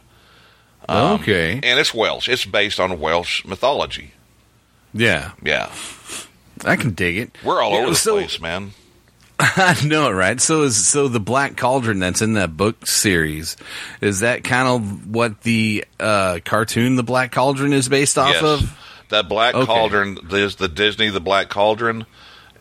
Um, 0.87 1.19
okay. 1.21 1.53
And 1.63 1.79
it's 1.79 1.93
Welsh. 1.93 2.27
It's 2.29 2.45
based 2.45 2.79
on 2.79 2.99
Welsh 2.99 3.43
mythology. 3.45 4.13
Yeah, 4.93 5.31
Yeah, 5.43 5.71
I 6.65 6.75
can 6.75 6.93
dig 6.93 7.17
it. 7.17 7.37
we're 7.43 7.61
all 7.61 7.71
Yeah, 7.71 7.77
over 7.79 7.89
the 7.91 7.95
so- 7.95 8.17
place, 8.17 8.39
man. 8.41 8.71
I 9.41 9.77
know, 9.85 10.11
right? 10.11 10.39
So 10.41 10.63
is 10.63 10.85
so 10.85 11.07
the 11.07 11.19
Black 11.21 11.55
Cauldron 11.55 11.99
that's 11.99 12.21
in 12.21 12.33
that 12.33 12.57
book 12.57 12.85
series 12.85 13.55
is 14.01 14.19
that 14.19 14.43
kind 14.43 14.67
of 14.67 15.07
what 15.15 15.41
the 15.43 15.85
uh, 15.99 16.39
cartoon 16.43 16.97
The 16.97 17.03
Black 17.03 17.31
Cauldron 17.31 17.71
is 17.71 17.87
based 17.87 18.17
off 18.17 18.33
yes. 18.33 18.43
of? 18.43 18.77
That 19.09 19.29
Black 19.29 19.55
Okay. 19.55 19.65
Cauldron, 19.65 20.17
there's 20.25 20.57
the 20.57 20.67
Disney 20.67 21.07
The 21.09 21.21
Black 21.21 21.47
Cauldron 21.49 22.05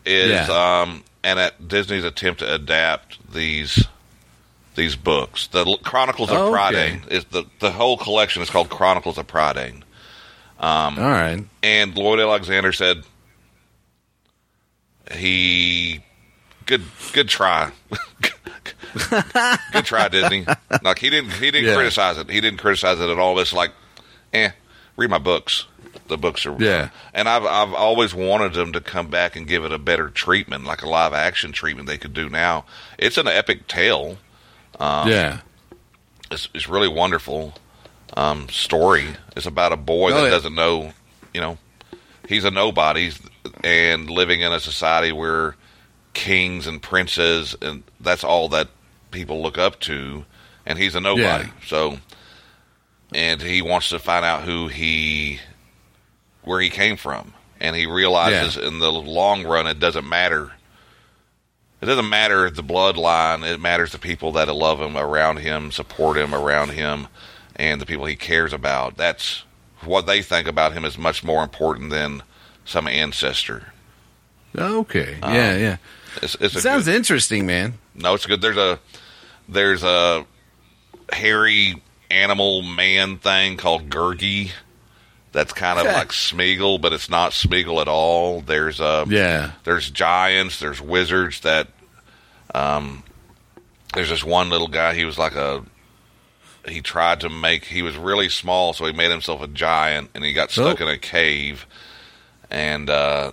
is 0.05 0.29
Yeah. 0.47 0.81
um 0.81 1.03
and 1.21 1.37
at 1.37 1.67
Disney's 1.67 2.05
attempt 2.05 2.39
to 2.39 2.53
adapt 2.55 3.18
these 3.33 3.87
these 4.75 4.95
books. 4.95 5.47
The 5.47 5.77
Chronicles 5.83 6.29
of 6.31 6.37
Oh, 6.37 6.47
okay. 6.55 6.99
Prydain 7.01 7.07
is 7.11 7.25
the 7.25 7.45
the 7.59 7.71
whole 7.71 7.97
collection 7.97 8.41
is 8.41 8.49
called 8.49 8.69
Chronicles 8.69 9.17
of 9.17 9.27
Prydain. 9.27 9.83
All 10.59 10.91
right. 10.95 11.43
And 11.63 11.95
Lloyd 11.97 12.19
Alexander 12.19 12.71
said 12.73 13.03
he 15.11 16.01
good 16.65 16.81
good 17.13 17.27
try. 17.29 17.71
good 19.71 19.85
try, 19.85 20.07
Disney. 20.07 20.45
Like 20.83 20.99
he 20.99 21.09
didn't 21.09 21.31
he 21.33 21.51
didn't 21.51 21.69
Yeah. 21.69 21.75
criticize 21.75 22.17
it. 22.17 22.29
He 22.29 22.41
didn't 22.41 22.59
criticize 22.59 22.99
it 22.99 23.09
at 23.09 23.17
all. 23.17 23.39
It's 23.39 23.53
like, 23.53 23.71
eh, 24.33 24.51
read 24.99 25.09
my 25.09 25.17
books. 25.17 25.65
The 26.07 26.17
books 26.17 26.45
are 26.45 26.55
Yeah. 26.59 26.89
And 27.13 27.27
I've 27.29 27.45
I've 27.45 27.73
always 27.73 28.13
wanted 28.13 28.53
them 28.53 28.73
to 28.73 28.81
come 28.81 29.07
back 29.07 29.35
and 29.35 29.47
give 29.47 29.63
it 29.65 29.71
a 29.71 29.77
better 29.79 30.09
treatment, 30.09 30.65
like 30.65 30.81
a 30.81 30.89
live 30.89 31.13
action 31.13 31.51
treatment 31.51 31.87
they 31.87 31.97
could 31.97 32.13
do 32.13 32.29
now. 32.29 32.65
It's 32.97 33.17
an 33.17 33.27
epic 33.27 33.67
tale. 33.67 34.17
yeah. 34.79 35.39
It's 36.31 36.47
it's 36.53 36.67
really 36.69 36.87
wonderful 36.87 37.53
um, 38.15 38.49
story. 38.49 39.07
It's 39.35 39.45
about 39.45 39.71
a 39.71 39.77
boy 39.77 40.11
Oh, 40.11 40.15
that 40.15 40.23
yeah. 40.25 40.29
doesn't 40.29 40.55
know, 40.55 40.93
you 41.33 41.41
know, 41.41 41.57
he's 42.27 42.43
a 42.43 42.51
nobody 42.51 43.11
and 43.63 44.09
living 44.09 44.41
in 44.41 44.51
a 44.51 44.59
society 44.59 45.11
where 45.11 45.55
kings 46.13 46.67
and 46.67 46.81
princes 46.81 47.55
and 47.61 47.83
that's 47.99 48.23
all 48.23 48.49
that 48.49 48.67
people 49.11 49.41
look 49.41 49.57
up 49.57 49.79
to, 49.81 50.25
and 50.65 50.77
he's 50.77 50.95
a 50.95 50.99
nobody. 50.99 51.45
Yeah. 51.45 51.51
So, 51.65 51.97
and 53.13 53.41
he 53.41 53.61
wants 53.61 53.89
to 53.89 53.99
find 53.99 54.23
out 54.25 54.43
who 54.43 54.67
he, 54.67 55.39
where 56.43 56.59
he 56.61 56.69
came 56.69 56.97
from, 56.97 57.33
and 57.59 57.75
he 57.75 57.85
realizes 57.85 58.57
in 58.57 58.79
the 58.79 58.91
long 58.91 59.43
run 59.45 59.67
it 59.67 59.79
doesn't 59.79 60.07
matter. 60.07 60.51
It 61.81 61.85
doesn't 61.85 62.09
matter 62.09 62.49
the 62.49 62.63
bloodline. 62.63 63.49
It 63.49 63.59
matters 63.61 63.93
the 63.93 63.99
people 63.99 64.33
that 64.33 64.53
love 64.53 64.81
him 64.81 64.97
around 64.97 65.37
him, 65.37 65.71
support 65.71 66.17
him 66.17 66.35
around 66.35 66.69
him, 66.71 67.07
and 67.55 67.79
the 67.79 67.85
people 67.85 68.05
he 68.05 68.17
cares 68.17 68.51
about. 68.51 68.97
That's 68.97 69.43
what 69.85 70.05
they 70.05 70.21
think 70.21 70.47
about 70.47 70.73
him 70.73 70.83
is 70.83 70.97
much 70.97 71.23
more 71.23 71.41
important 71.41 71.89
than 71.89 72.21
some 72.65 72.87
ancestor. 72.87 73.71
Okay. 74.57 75.17
Uh, 75.21 75.31
yeah, 75.31 75.55
yeah. 75.57 75.77
It's, 76.21 76.35
it's 76.41 76.55
a 76.55 76.61
Sounds 76.61 76.85
good, 76.85 76.95
interesting, 76.95 77.45
man. 77.45 77.75
no, 77.95 78.13
it's 78.13 78.25
good. 78.25 78.41
There's 78.41 78.57
a 78.57 78.79
there's 79.47 79.83
a 79.83 80.25
hairy 81.13 81.81
animal 82.09 82.61
man 82.61 83.17
thing 83.17 83.57
called 83.57 83.89
Gurgi. 83.89 84.51
That's 85.31 85.53
kind 85.53 85.77
of 85.79 85.85
like 85.85 86.09
Smeagol, 86.09 86.81
but 86.81 86.91
it's 86.91 87.09
not 87.09 87.31
Smeagol 87.33 87.81
at 87.81 87.87
all. 87.87 88.41
There's 88.41 88.79
a 88.79 89.05
Yeah. 89.07 89.51
there's 89.63 89.89
giants, 89.91 90.59
there's 90.59 90.81
wizards 90.81 91.41
that 91.41 91.67
um 92.55 93.03
there's 93.93 94.09
this 94.09 94.23
one 94.23 94.49
little 94.49 94.67
guy, 94.67 94.93
he 94.95 95.05
was 95.05 95.17
like 95.19 95.35
a 95.35 95.63
he 96.67 96.81
tried 96.81 97.19
to 97.21 97.29
make 97.29 97.65
he 97.65 97.81
was 97.83 97.95
really 97.95 98.29
small, 98.29 98.73
so 98.73 98.85
he 98.85 98.91
made 98.93 99.11
himself 99.11 99.41
a 99.41 99.47
giant 99.47 100.09
and 100.15 100.23
he 100.23 100.33
got 100.33 100.51
stuck 100.51 100.81
Oh. 100.81 100.87
in 100.87 100.93
a 100.93 100.97
cave. 100.97 101.65
And 102.49 102.89
uh 102.89 103.31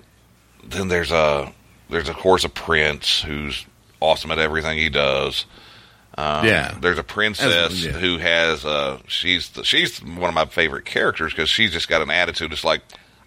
then 0.62 0.88
there's 0.88 1.10
a 1.12 1.52
there's 1.88 2.08
of 2.10 2.16
course 2.16 2.44
a 2.44 2.48
prince 2.50 3.22
who's 3.22 3.64
awesome 4.00 4.30
at 4.30 4.38
everything 4.38 4.76
he 4.76 4.90
does. 4.90 5.46
Um, 6.18 6.46
Yeah. 6.46 6.74
there's 6.80 6.98
a 6.98 7.02
princess 7.02 7.84
yeah. 7.84 7.92
who 7.92 8.16
has 8.18 8.64
uh 8.64 8.98
she's 9.06 9.50
the, 9.50 9.64
she's 9.64 9.98
one 10.02 10.28
of 10.28 10.34
my 10.34 10.46
favorite 10.46 10.84
characters 10.86 11.32
because 11.32 11.50
she's 11.50 11.72
just 11.72 11.88
got 11.88 12.00
an 12.02 12.10
attitude. 12.10 12.52
It's 12.52 12.64
like 12.64 12.80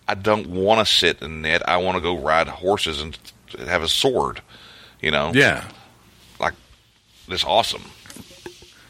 I 0.07 0.15
don't 0.15 0.47
want 0.47 0.85
to 0.85 0.91
sit 0.91 1.21
and 1.21 1.41
knit. 1.43 1.61
I 1.67 1.77
want 1.77 1.97
to 1.97 2.01
go 2.01 2.17
ride 2.17 2.47
horses 2.47 2.99
and 3.01 3.17
have 3.67 3.83
a 3.83 3.87
sword. 3.87 4.41
You 5.01 5.11
know, 5.11 5.31
Yeah. 5.35 5.63
like 6.39 6.53
it's 7.27 7.43
awesome. 7.43 7.83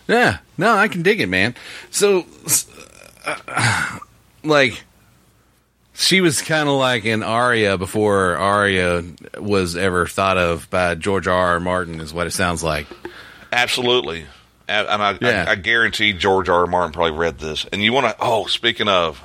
Yeah, 0.08 0.38
no, 0.58 0.74
I 0.76 0.88
can 0.88 1.04
dig 1.04 1.22
it, 1.22 1.28
man. 1.28 1.54
So, 1.92 2.26
uh, 3.26 4.00
like, 4.44 4.82
she 5.94 6.22
was 6.22 6.42
kind 6.42 6.68
of 6.68 6.76
like 6.76 7.06
an 7.06 7.22
Arya 7.22 7.78
before 7.78 8.36
Arya 8.38 9.04
was 9.38 9.76
ever 9.76 10.08
thought 10.08 10.38
of 10.38 10.68
by 10.72 10.96
George 10.96 11.28
R. 11.28 11.36
R. 11.54 11.60
Martin, 11.60 12.00
is 12.00 12.12
what 12.14 12.26
it 12.26 12.32
sounds 12.32 12.64
like. 12.64 12.88
Absolutely. 13.52 14.26
And 14.68 14.88
I, 14.88 15.18
Yeah. 15.20 15.46
I, 15.48 15.52
I 15.52 15.56
guarantee 15.56 16.14
George 16.14 16.48
R. 16.50 16.60
R. 16.62 16.68
Martin 16.68 16.92
probably 16.94 17.18
read 17.18 17.40
this. 17.40 17.66
And 17.72 17.82
you 17.84 17.92
want 17.92 18.06
to? 18.08 18.16
Oh, 18.20 18.46
speaking 18.46 18.88
of, 18.88 19.22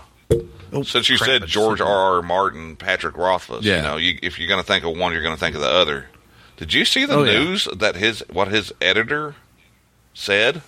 oh, 0.72 0.82
since 0.82 1.08
you 1.10 1.18
crap, 1.18 1.28
said 1.28 1.46
George 1.46 1.80
R. 1.82 2.16
R. 2.16 2.22
Martin, 2.22 2.76
Patrick 2.76 3.16
Rothfuss, 3.16 3.62
Yeah. 3.64 3.76
you 3.76 3.82
know, 3.82 3.96
you, 3.98 4.18
if 4.22 4.38
you're 4.38 4.48
going 4.48 4.60
to 4.60 4.66
think 4.66 4.84
of 4.84 4.96
one, 4.96 5.12
you're 5.12 5.22
going 5.22 5.34
to 5.34 5.40
think 5.40 5.54
of 5.54 5.60
the 5.60 5.68
other. 5.70 6.06
Did 6.56 6.72
you 6.72 6.84
see 6.86 7.04
the 7.04 7.14
Oh, 7.14 7.24
yeah. 7.24 7.32
news 7.38 7.68
that 7.76 7.96
his 7.96 8.24
what 8.30 8.48
his 8.48 8.72
editor 8.80 9.34
said? 10.14 10.62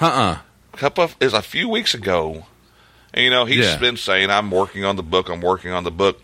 Uh-uh. 0.00 0.38
a 0.72 0.76
couple 0.76 1.04
of 1.04 1.16
is 1.20 1.32
a 1.32 1.42
few 1.42 1.68
weeks 1.68 1.94
ago. 1.94 2.46
And 3.12 3.24
you 3.24 3.30
know, 3.30 3.44
he's 3.44 3.64
Yeah. 3.66 3.76
been 3.78 3.96
saying, 3.96 4.30
I'm 4.30 4.50
working 4.50 4.84
on 4.84 4.96
the 4.96 5.02
book, 5.02 5.28
I'm 5.28 5.40
working 5.40 5.72
on 5.72 5.84
the 5.84 5.90
book. 5.90 6.20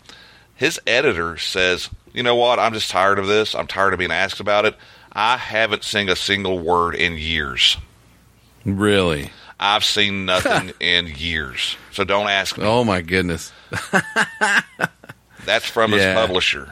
His 0.55 0.79
editor 0.87 1.37
says, 1.37 1.89
You 2.13 2.23
know 2.23 2.35
what, 2.35 2.59
I'm 2.59 2.73
just 2.73 2.89
tired 2.89 3.19
of 3.19 3.27
this. 3.27 3.53
I'm 3.55 3.67
tired 3.67 3.93
of 3.93 3.99
being 3.99 4.11
asked 4.11 4.39
about 4.39 4.65
it. 4.65 4.75
I 5.17 5.35
haven't 5.37 5.83
seen 5.83 6.09
a 6.09 6.15
single 6.15 6.59
word 6.59 6.93
in 6.93 7.17
years. 7.17 7.75
Really? 8.63 9.31
I've 9.59 9.83
seen 9.83 10.25
nothing 10.25 10.71
in 10.79 11.07
years. 11.07 11.75
So 11.91 12.03
don't 12.03 12.27
ask 12.29 12.55
me. 12.57 12.63
Oh 12.63 12.83
my 12.83 13.01
goodness. 13.01 13.51
That's 15.45 15.65
from 15.65 15.91
his 15.91 16.03
publisher. 16.13 16.71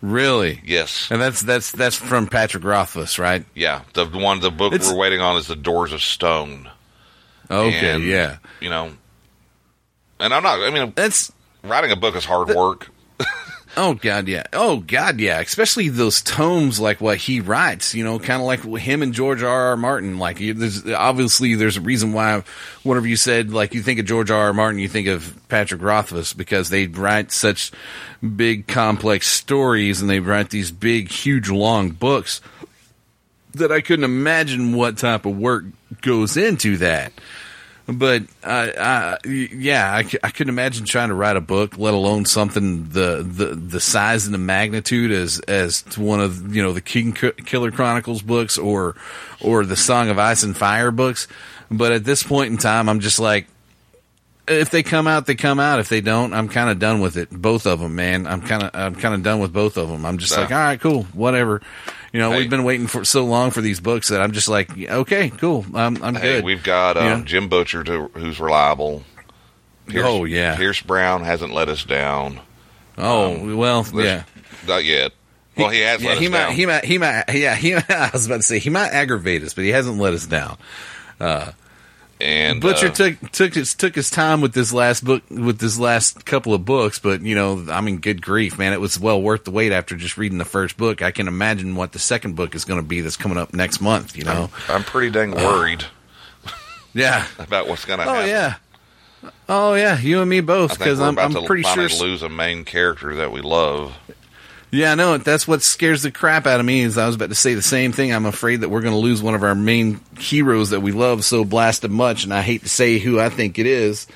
Really? 0.00 0.60
Yes. 0.64 1.08
And 1.10 1.20
that's 1.20 1.42
that's 1.42 1.70
that's 1.70 1.94
from 1.94 2.26
Patrick 2.26 2.64
Rothfuss, 2.64 3.18
right? 3.20 3.44
Yeah. 3.54 3.82
The 3.94 4.06
one 4.06 4.40
the 4.40 4.50
book 4.50 4.72
It's- 4.72 4.90
we're 4.90 4.96
waiting 4.98 5.20
on 5.20 5.36
is 5.36 5.46
The 5.46 5.54
Doors 5.56 5.92
of 5.92 6.02
Stone. 6.02 6.68
Okay, 7.50 7.90
And, 7.94 8.04
yeah. 8.04 8.38
You 8.60 8.70
know 8.70 8.92
and 10.18 10.32
I'm 10.32 10.42
not 10.42 10.60
I 10.60 10.70
mean 10.70 10.92
That's 10.96 11.30
writing 11.62 11.90
a 11.92 11.96
book 11.96 12.16
is 12.16 12.24
hard 12.24 12.48
work. 12.48 12.88
Oh 13.74 13.94
God, 13.94 14.28
yeah. 14.28 14.44
Oh 14.52 14.78
God, 14.78 15.18
yeah. 15.18 15.40
Especially 15.40 15.88
those 15.88 16.20
tomes, 16.20 16.78
like 16.78 17.00
what 17.00 17.16
he 17.16 17.40
writes. 17.40 17.94
You 17.94 18.04
know, 18.04 18.18
kind 18.18 18.42
of 18.42 18.46
like 18.46 18.62
him 18.82 19.02
and 19.02 19.14
George 19.14 19.42
R. 19.42 19.68
R. 19.68 19.76
Martin. 19.76 20.18
Like, 20.18 20.38
there's 20.38 20.86
obviously 20.86 21.54
there's 21.54 21.78
a 21.78 21.80
reason 21.80 22.12
why. 22.12 22.44
Whenever 22.82 23.06
you 23.06 23.16
said 23.16 23.50
like 23.50 23.74
you 23.74 23.82
think 23.82 23.98
of 23.98 24.06
George 24.06 24.30
R. 24.30 24.46
R. 24.46 24.52
Martin, 24.52 24.80
you 24.80 24.88
think 24.88 25.08
of 25.08 25.34
Patrick 25.48 25.80
Rothfuss 25.80 26.34
because 26.34 26.68
they 26.68 26.86
write 26.86 27.32
such 27.32 27.70
big, 28.36 28.66
complex 28.66 29.28
stories, 29.28 30.00
and 30.00 30.10
they 30.10 30.20
write 30.20 30.50
these 30.50 30.70
big, 30.70 31.10
huge, 31.10 31.48
long 31.48 31.90
books 31.90 32.40
that 33.54 33.72
I 33.72 33.80
couldn't 33.80 34.04
imagine 34.04 34.74
what 34.74 34.98
type 34.98 35.26
of 35.26 35.36
work 35.36 35.64
goes 36.00 36.36
into 36.36 36.78
that. 36.78 37.12
But 37.98 38.24
I, 38.44 38.72
I, 38.78 39.28
yeah, 39.28 39.92
I, 39.92 39.98
I 40.22 40.30
couldn't 40.30 40.50
imagine 40.50 40.84
trying 40.84 41.08
to 41.08 41.14
write 41.14 41.36
a 41.36 41.40
book, 41.40 41.78
let 41.78 41.94
alone 41.94 42.24
something 42.24 42.88
the, 42.90 43.24
the, 43.26 43.54
the 43.54 43.80
size 43.80 44.26
and 44.26 44.34
the 44.34 44.38
magnitude 44.38 45.10
as 45.10 45.40
as 45.40 45.82
one 45.98 46.20
of 46.20 46.54
you 46.54 46.62
know 46.62 46.72
the 46.72 46.80
King 46.80 47.12
Killer 47.12 47.70
Chronicles 47.70 48.22
books 48.22 48.58
or 48.58 48.96
or 49.40 49.64
the 49.64 49.76
Song 49.76 50.08
of 50.10 50.18
Ice 50.18 50.42
and 50.42 50.56
Fire 50.56 50.90
books. 50.90 51.28
But 51.70 51.92
at 51.92 52.04
this 52.04 52.22
point 52.22 52.50
in 52.52 52.58
time, 52.58 52.88
I'm 52.88 53.00
just 53.00 53.18
like, 53.18 53.46
if 54.48 54.70
they 54.70 54.82
come 54.82 55.06
out, 55.06 55.26
they 55.26 55.34
come 55.34 55.60
out. 55.60 55.78
If 55.80 55.88
they 55.88 56.00
don't, 56.00 56.32
I'm 56.34 56.48
kind 56.48 56.70
of 56.70 56.78
done 56.78 57.00
with 57.00 57.16
it. 57.16 57.30
Both 57.30 57.66
of 57.66 57.80
them, 57.80 57.94
man. 57.94 58.26
I'm 58.26 58.40
kind 58.42 58.62
of 58.62 58.70
I'm 58.74 58.94
kind 58.94 59.14
of 59.14 59.22
done 59.22 59.40
with 59.40 59.52
both 59.52 59.76
of 59.76 59.88
them. 59.88 60.04
I'm 60.04 60.18
just 60.18 60.36
like, 60.36 60.50
all 60.50 60.56
right, 60.58 60.80
cool, 60.80 61.04
whatever. 61.12 61.60
You 62.12 62.20
know, 62.20 62.30
Hey. 62.32 62.38
we've 62.40 62.50
been 62.50 62.64
waiting 62.64 62.86
for 62.88 63.04
so 63.04 63.24
long 63.24 63.50
for 63.52 63.60
these 63.62 63.80
books 63.80 64.08
that 64.08 64.20
I'm 64.20 64.32
just 64.32 64.48
like, 64.48 64.76
okay, 64.78 65.30
cool, 65.30 65.64
I'm 65.74 66.02
I'm 66.02 66.14
Hey, 66.14 66.20
good. 66.36 66.44
we've 66.44 66.62
got 66.62 66.96
uh, 66.96 67.00
Yeah. 67.00 67.22
Jim 67.24 67.48
Butcher 67.48 67.82
to, 67.84 68.08
who's 68.14 68.38
reliable. 68.40 69.02
Pierce, 69.86 70.04
Oh, 70.06 70.24
yeah. 70.24 70.56
Pierce 70.56 70.80
Brown 70.80 71.24
hasn't 71.24 71.52
let 71.54 71.68
us 71.68 71.84
down. 71.84 72.40
Oh 72.98 73.56
well, 73.56 73.86
yeah. 73.94 74.24
Not 74.68 74.84
yet. 74.84 75.12
Well, 75.56 75.68
he 75.70 75.80
has 75.80 76.02
yeah, 76.02 76.08
let 76.10 76.18
he 76.18 76.26
us 76.26 76.32
might, 76.32 76.38
down. 76.38 76.52
he 76.54 76.66
might, 76.66 76.84
he 76.84 76.98
might, 76.98 77.24
yeah, 77.34 77.54
he. 77.54 77.74
I 77.88 78.10
was 78.12 78.26
about 78.26 78.36
to 78.36 78.42
say 78.42 78.58
he 78.58 78.70
might 78.70 78.88
aggravate 78.90 79.42
us, 79.42 79.54
but 79.54 79.64
he 79.64 79.70
hasn't 79.70 79.98
let 79.98 80.14
us 80.14 80.26
down. 80.26 80.56
And 82.22 82.60
Butcher 82.60 82.88
uh, 82.88 82.90
took 82.92 83.30
took 83.32 83.54
his 83.54 83.74
took 83.74 83.94
his 83.94 84.10
time 84.10 84.40
with 84.40 84.52
this 84.54 84.72
last 84.72 85.04
book, 85.04 85.22
with 85.30 85.58
this 85.58 85.78
last 85.78 86.24
couple 86.24 86.54
of 86.54 86.64
books, 86.64 86.98
but 86.98 87.22
you 87.22 87.34
know, 87.34 87.66
I 87.70 87.80
mean, 87.80 87.98
good 87.98 88.22
grief, 88.22 88.58
man, 88.58 88.72
it 88.72 88.80
was 88.80 88.98
well 88.98 89.20
worth 89.20 89.44
the 89.44 89.50
wait 89.50 89.72
after 89.72 89.96
just 89.96 90.16
reading 90.16 90.38
the 90.38 90.44
first 90.44 90.76
book. 90.76 91.02
I 91.02 91.10
can 91.10 91.28
imagine 91.28 91.74
what 91.76 91.92
the 91.92 91.98
second 91.98 92.36
book 92.36 92.54
is 92.54 92.64
going 92.64 92.80
to 92.80 92.86
be 92.86 93.00
that's 93.00 93.16
coming 93.16 93.38
up 93.38 93.52
next 93.52 93.80
month. 93.80 94.16
You 94.16 94.24
know, 94.24 94.50
I'm 94.68 94.84
pretty 94.84 95.10
dang 95.10 95.32
worried 95.32 95.84
yeah. 96.94 97.26
about 97.38 97.68
what's 97.68 97.84
going 97.84 97.98
to 97.98 98.06
Oh 98.08 98.14
happen. 98.14 98.28
yeah. 98.28 98.54
Oh 99.48 99.74
yeah, 99.74 100.00
you 100.00 100.20
and 100.20 100.28
me 100.28 100.40
both. 100.40 100.78
Because 100.78 100.98
I'm, 101.00 101.18
I'm 101.18 101.32
pretty 101.44 101.62
sure 101.62 101.88
lose 102.00 102.22
a 102.22 102.28
main 102.28 102.64
character 102.64 103.16
that 103.16 103.30
we 103.30 103.40
love. 103.40 103.94
Yeah, 104.74 104.94
no, 104.94 105.18
that's 105.18 105.46
what 105.46 105.60
scares 105.62 106.02
the 106.02 106.10
crap 106.10 106.46
out 106.46 106.58
of 106.58 106.64
me. 106.64 106.80
Is 106.80 106.96
I 106.96 107.06
was 107.06 107.14
about 107.14 107.28
to 107.28 107.34
say 107.34 107.52
the 107.54 107.60
same 107.60 107.92
thing. 107.92 108.10
I'm 108.12 108.24
afraid 108.24 108.62
that 108.62 108.70
we're 108.70 108.80
going 108.80 108.94
to 108.94 108.98
lose 108.98 109.22
one 109.22 109.34
of 109.34 109.42
our 109.42 109.54
main 109.54 110.00
heroes 110.18 110.70
that 110.70 110.80
we 110.80 110.92
love 110.92 111.24
so 111.26 111.44
blasted 111.44 111.90
much, 111.90 112.24
and 112.24 112.32
I 112.32 112.40
hate 112.40 112.62
to 112.62 112.70
say 112.70 112.98
who 112.98 113.20
I 113.20 113.28
think 113.28 113.58
it 113.58 113.66
is 113.66 114.06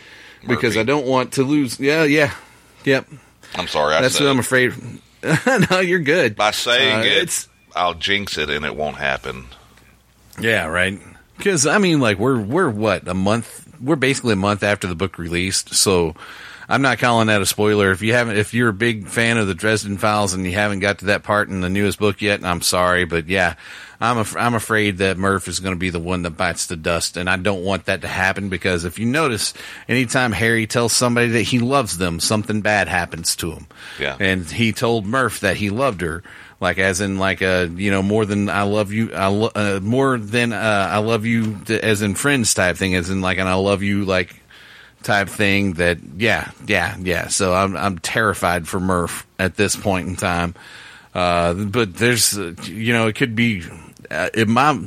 because 0.40 0.74
Murphy. 0.74 0.80
I 0.80 0.84
don't 0.84 1.06
want 1.06 1.34
to 1.34 1.42
lose. 1.42 1.78
Yeah, 1.78 2.04
yeah, 2.04 2.32
yep. 2.84 3.06
I'm 3.54 3.68
sorry, 3.68 3.94
I 3.94 4.00
That's 4.00 4.16
said 4.16 4.24
what 4.24 4.30
I'm 4.30 4.38
afraid. 4.38 4.72
no, 5.70 5.80
you're 5.80 5.98
good. 6.00 6.36
By 6.36 6.52
saying 6.52 7.00
Uh, 7.00 7.02
it, 7.02 7.12
it's- 7.12 7.48
I'll 7.74 7.92
jinx 7.94 8.38
it, 8.38 8.48
and 8.48 8.64
it 8.64 8.74
won't 8.74 8.96
happen. 8.96 9.48
Yeah, 10.40 10.64
right. 10.68 10.98
Because 11.36 11.66
I 11.66 11.76
mean, 11.76 12.00
like 12.00 12.18
we're 12.18 12.40
we're 12.40 12.70
what 12.70 13.06
a 13.06 13.12
month. 13.12 13.68
We're 13.78 13.96
basically 13.96 14.32
a 14.32 14.36
month 14.36 14.62
after 14.62 14.86
the 14.86 14.94
book 14.94 15.18
released, 15.18 15.74
so 15.74 16.14
I'm 16.68 16.82
not 16.82 16.98
calling 16.98 17.28
that 17.28 17.40
a 17.42 17.46
spoiler. 17.46 17.92
If 17.92 18.02
you 18.02 18.12
haven't, 18.12 18.36
if 18.36 18.52
you're 18.54 18.68
a 18.70 18.72
big 18.74 19.06
fan 19.06 19.38
of 19.38 19.46
the 19.46 19.54
Dresden 19.54 19.98
Files 19.98 20.34
and 20.34 20.44
you 20.44 20.52
haven't 20.52 20.80
got 20.80 20.98
to 20.98 21.06
that 21.06 21.22
part 21.22 21.48
in 21.48 21.60
the 21.60 21.68
newest 21.68 21.98
book 21.98 22.20
yet, 22.20 22.42
I'm 22.44 22.60
sorry, 22.60 23.04
but 23.04 23.28
yeah, 23.28 23.54
I'm 24.00 24.18
af- 24.18 24.36
I'm 24.36 24.54
afraid 24.54 24.98
that 24.98 25.16
Murph 25.16 25.46
is 25.48 25.60
going 25.60 25.74
to 25.74 25.78
be 25.78 25.90
the 25.90 26.00
one 26.00 26.22
that 26.22 26.30
bites 26.36 26.66
the 26.66 26.76
dust, 26.76 27.16
and 27.16 27.30
I 27.30 27.36
don't 27.36 27.62
want 27.64 27.84
that 27.86 28.02
to 28.02 28.08
happen 28.08 28.48
because 28.48 28.84
if 28.84 28.98
you 28.98 29.06
notice, 29.06 29.54
anytime 29.88 30.32
Harry 30.32 30.66
tells 30.66 30.92
somebody 30.92 31.28
that 31.28 31.42
he 31.42 31.60
loves 31.60 31.98
them, 31.98 32.18
something 32.20 32.60
bad 32.62 32.88
happens 32.88 33.36
to 33.36 33.52
him. 33.52 33.66
Yeah. 34.00 34.16
and 34.18 34.44
he 34.44 34.72
told 34.72 35.06
Murph 35.06 35.40
that 35.40 35.56
he 35.56 35.70
loved 35.70 36.00
her. 36.00 36.22
Like 36.58 36.78
as 36.78 37.02
in 37.02 37.18
like 37.18 37.42
a 37.42 37.70
you 37.76 37.90
know 37.90 38.02
more 38.02 38.24
than 38.24 38.48
I 38.48 38.62
love 38.62 38.90
you 38.90 39.12
I 39.12 39.26
lo- 39.26 39.50
uh, 39.54 39.78
more 39.82 40.16
than 40.16 40.54
uh, 40.54 40.88
I 40.90 40.98
love 40.98 41.26
you 41.26 41.54
th- 41.66 41.82
as 41.82 42.00
in 42.00 42.14
friends 42.14 42.54
type 42.54 42.78
thing 42.78 42.94
as 42.94 43.10
in 43.10 43.20
like 43.20 43.36
and 43.36 43.46
I 43.46 43.54
love 43.56 43.82
you 43.82 44.06
like 44.06 44.34
type 45.06 45.28
thing 45.28 45.74
that 45.74 45.98
yeah 46.18 46.50
yeah 46.66 46.96
yeah 47.00 47.28
so 47.28 47.54
I'm 47.54 47.76
I'm 47.76 47.98
terrified 47.98 48.66
for 48.68 48.80
Murph 48.80 49.26
at 49.38 49.56
this 49.56 49.74
point 49.76 50.08
in 50.08 50.16
time 50.16 50.54
uh, 51.14 51.54
but 51.54 51.94
there's 51.94 52.36
uh, 52.36 52.54
you 52.64 52.92
know 52.92 53.06
it 53.06 53.14
could 53.14 53.34
be 53.36 53.62
uh, 54.10 54.28
in 54.34 54.50
my 54.50 54.78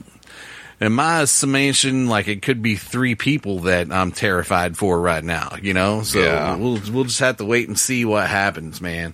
in 0.81 0.91
my 0.91 1.25
summation 1.25 2.07
like 2.07 2.27
it 2.27 2.41
could 2.41 2.61
be 2.61 2.75
three 2.75 3.15
people 3.15 3.59
that 3.61 3.91
I'm 3.91 4.11
terrified 4.11 4.77
for 4.77 4.99
right 4.99 5.23
now 5.23 5.55
you 5.61 5.73
know 5.73 6.03
so 6.03 6.19
Yeah. 6.21 6.55
we'll 6.57 6.79
we'll 6.91 7.05
just 7.05 7.19
have 7.21 7.37
to 7.37 7.45
wait 7.45 7.67
and 7.69 7.79
see 7.79 8.03
what 8.05 8.27
happens 8.29 8.81
man 8.81 9.13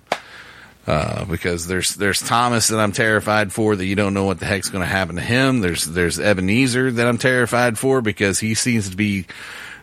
uh, 0.87 1.25
because 1.25 1.65
there's 1.67 1.95
there's 1.95 2.21
Thomas 2.21 2.67
that 2.67 2.79
I'm 2.79 2.91
terrified 2.91 3.51
for 3.53 3.75
that 3.75 3.85
you 3.85 3.95
don't 3.95 4.13
know 4.13 4.25
what 4.25 4.39
the 4.39 4.45
heck's 4.45 4.69
going 4.69 4.83
to 4.83 4.87
happen 4.87 5.15
to 5.15 5.21
him. 5.21 5.61
There's 5.61 5.83
there's 5.85 6.19
Ebenezer 6.19 6.91
that 6.91 7.07
I'm 7.07 7.17
terrified 7.17 7.79
for 7.79 8.01
because 8.01 8.39
he 8.39 8.53
seems 8.53 8.91
to 8.91 8.95
be 8.95 9.25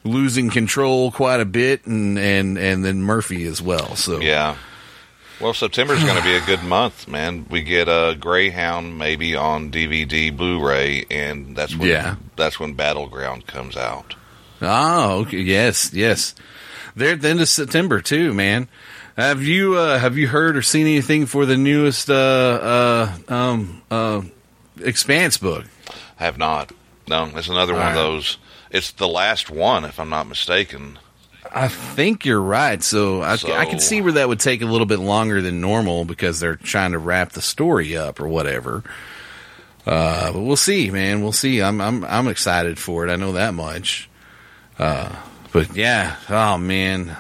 losing 0.05 0.51
control 0.51 1.11
quite 1.11 1.41
a 1.41 1.45
bit, 1.45 1.87
and 1.87 2.19
and 2.19 2.59
and 2.59 2.85
then 2.85 3.03
Murphy 3.03 3.47
as 3.47 3.61
well. 3.63 3.95
So 3.97 4.21
Yeah. 4.21 4.57
Well, 5.41 5.55
September's 5.55 6.05
going 6.05 6.17
to 6.17 6.23
be 6.23 6.37
a 6.37 6.41
good 6.43 6.63
month, 6.63 7.09
man. 7.09 7.47
We 7.51 7.63
get 7.63 7.89
a 7.89 8.17
Greyhound 8.19 8.97
maybe 8.97 9.35
on 9.35 9.73
DVD, 9.73 10.31
Blu-ray, 10.37 11.05
and 11.11 11.57
that's 11.57 11.75
when 11.75 11.89
Yeah. 11.89 12.15
that's 12.37 12.61
when 12.61 12.75
Battleground 12.75 13.47
comes 13.49 13.77
out. 13.77 14.15
Oh, 14.61 15.23
okay. 15.23 15.39
Yes, 15.41 15.91
yes. 15.93 16.37
They're 16.95 17.15
at 17.15 17.23
the 17.23 17.29
end 17.31 17.41
of 17.41 17.49
September 17.49 18.01
too, 18.01 18.33
man. 18.33 18.69
Have 19.17 19.43
you 19.43 19.75
uh, 19.77 19.99
have 19.99 20.17
you 20.17 20.29
heard 20.29 20.57
or 20.57 20.63
seen 20.63 20.87
anything 20.87 21.27
for 21.27 21.45
the 21.45 21.57
newest 21.57 22.09
uh, 22.09 22.15
uh, 22.15 23.35
um, 23.35 23.83
uh, 23.91 24.23
Expanse 24.81 25.39
book? 25.39 25.65
I 26.21 26.25
have 26.25 26.39
not. 26.39 26.71
No, 27.09 27.29
it's 27.35 27.49
another 27.49 27.75
one 27.75 27.89
of 27.89 27.95
those. 27.95 28.39
It's 28.73 28.91
the 28.91 29.07
last 29.09 29.51
one, 29.51 29.85
if 29.85 30.01
I'm 30.01 30.09
not 30.09 30.27
mistaken. 30.27 30.99
I 31.55 31.69
think 31.69 32.25
you're 32.25 32.41
right. 32.41 32.83
So 32.83 33.21
I, 33.23 33.37
So- 33.37 33.53
I 33.53 33.67
can 33.67 33.79
see 33.81 34.01
where 34.01 34.13
that 34.13 34.29
would 34.29 34.41
take 34.41 34.63
a 34.63 34.67
little 34.67 34.87
bit 34.87 34.99
longer 34.99 35.43
than 35.43 35.61
normal 35.61 36.05
because 36.07 36.41
they're 36.41 36.57
trying 36.57 36.93
to 36.93 36.99
wrap 36.99 37.33
the 37.33 37.43
story 37.43 37.97
up 37.97 38.19
or 38.21 38.27
whatever. 38.29 38.83
Uh, 39.87 40.33
but 40.33 40.41
we'll 40.41 40.57
see, 40.57 40.91
man. 40.91 41.23
We'll 41.23 41.33
see. 41.33 41.61
I'm 41.61 41.81
I'm 41.81 42.05
I'm 42.05 42.29
excited 42.29 42.79
for 42.79 43.07
it. 43.07 43.11
I 43.11 43.17
know 43.17 43.33
that 43.33 43.53
much. 43.53 44.09
Uh, 44.79 45.15
but 45.53 45.75
yeah, 45.77 46.17
oh 46.31 46.57
man, 46.57 47.15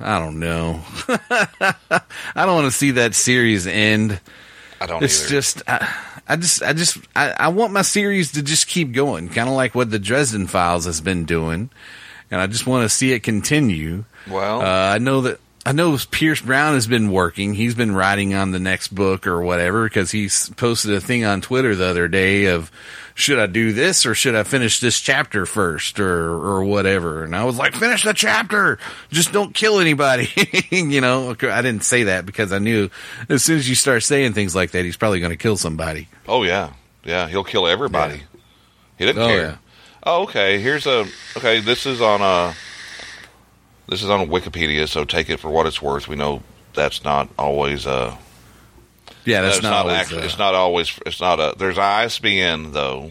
I 0.00 0.18
don't 0.18 0.38
know. 0.40 0.80
I 1.08 2.02
don't 2.34 2.54
want 2.54 2.64
to 2.72 2.76
see 2.76 2.92
that 2.92 3.14
series 3.14 3.66
end. 3.66 4.18
I 4.80 4.86
don't 4.86 5.02
It's 5.04 5.20
either. 5.20 5.30
just, 5.30 5.62
I, 5.68 5.86
I 6.28 6.36
just, 6.36 6.62
I 6.62 6.72
just, 6.72 6.98
I, 7.16 7.30
I 7.32 7.48
want 7.48 7.72
my 7.72 7.82
series 7.82 8.32
to 8.32 8.42
just 8.42 8.66
keep 8.68 8.92
going, 8.92 9.28
kind 9.28 9.48
of 9.48 9.54
like 9.54 9.74
what 9.74 9.90
the 9.90 9.98
Dresden 9.98 10.46
Files 10.46 10.84
has 10.84 11.00
been 11.00 11.24
doing, 11.24 11.70
and 12.30 12.40
I 12.40 12.46
just 12.46 12.66
want 12.66 12.84
to 12.84 12.88
see 12.88 13.12
it 13.12 13.20
continue. 13.22 14.04
well, 14.28 14.60
Uh, 14.60 14.94
I 14.94 14.98
know 14.98 15.22
that 15.22 15.40
I 15.66 15.72
know 15.72 15.98
Pierce 16.10 16.40
Brown 16.40 16.74
has 16.74 16.86
been 16.86 17.10
working. 17.12 17.52
He's 17.54 17.74
been 17.74 17.94
writing 17.94 18.32
on 18.34 18.50
the 18.50 18.58
next 18.58 18.88
book 18.94 19.26
or 19.26 19.42
whatever 19.42 19.84
because 19.84 20.10
he 20.10 20.28
posted 20.56 20.94
a 20.94 21.00
thing 21.00 21.24
on 21.24 21.42
Twitter 21.42 21.74
the 21.74 21.84
other 21.86 22.08
day 22.08 22.46
of 22.46 22.70
should 23.14 23.38
I 23.38 23.46
do 23.46 23.74
this 23.74 24.06
or 24.06 24.14
should 24.14 24.34
I 24.34 24.42
finish 24.44 24.80
this 24.80 24.98
chapter 24.98 25.44
first 25.44 26.00
or 26.00 26.30
or 26.30 26.64
whatever. 26.64 27.24
And 27.24 27.36
I 27.36 27.44
was 27.44 27.58
like, 27.58 27.74
finish 27.74 28.04
the 28.04 28.14
chapter. 28.14 28.78
Just 29.10 29.32
don't 29.32 29.54
kill 29.54 29.80
anybody. 29.80 30.30
you 30.70 31.02
know, 31.02 31.32
I 31.42 31.60
didn't 31.60 31.84
say 31.84 32.04
that 32.04 32.24
because 32.24 32.52
I 32.52 32.58
knew 32.58 32.88
as 33.28 33.44
soon 33.44 33.58
as 33.58 33.68
you 33.68 33.74
start 33.74 34.02
saying 34.02 34.32
things 34.32 34.54
like 34.54 34.70
that, 34.70 34.84
he's 34.86 34.96
probably 34.96 35.20
going 35.20 35.30
to 35.32 35.36
kill 35.36 35.58
somebody. 35.58 36.08
oh 36.26 36.42
yeah, 36.42 36.72
yeah, 37.04 37.28
he'll 37.28 37.44
kill 37.44 37.66
everybody. 37.66 38.22
He 38.96 39.04
didn't 39.04 39.22
Oh, 39.22 39.26
care. 39.28 39.42
yeah. 39.42 39.56
Oh, 40.04 40.22
okay. 40.22 40.58
Here's 40.58 40.86
a 40.86 41.06
okay. 41.36 41.60
This 41.60 41.84
is 41.84 42.00
on 42.00 42.22
a 42.22 42.54
this 43.90 44.02
is 44.04 44.08
on 44.08 44.28
Wikipedia, 44.28 44.88
so 44.88 45.04
take 45.04 45.28
it 45.28 45.40
for 45.40 45.50
what 45.50 45.66
it's 45.66 45.82
worth. 45.82 46.06
We 46.08 46.14
know 46.16 46.42
that's 46.74 47.04
not 47.04 47.28
always 47.36 47.86
uh 47.86 48.16
Yeah, 49.24 49.42
that's, 49.42 49.60
not, 49.62 49.72
always, 49.72 49.96
actually. 49.96 50.22
uh, 50.22 50.24
it's 50.26 50.38
not 50.38 50.54
always. 50.54 50.98
It's 51.04 51.20
not 51.20 51.40
a. 51.40 51.54
There's 51.58 51.76
ISBN 51.76 52.72
though, 52.72 53.10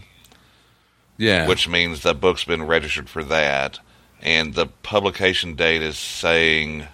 Yeah, 1.18 1.48
which 1.48 1.68
means 1.68 2.02
the 2.02 2.14
book's 2.14 2.46
been 2.46 2.66
registered 2.66 3.10
for 3.10 3.24
that, 3.26 3.80
and 4.22 4.54
the 4.54 4.68
publication 4.68 5.56
date 5.56 5.82
is 5.82 5.98
saying 5.98 6.88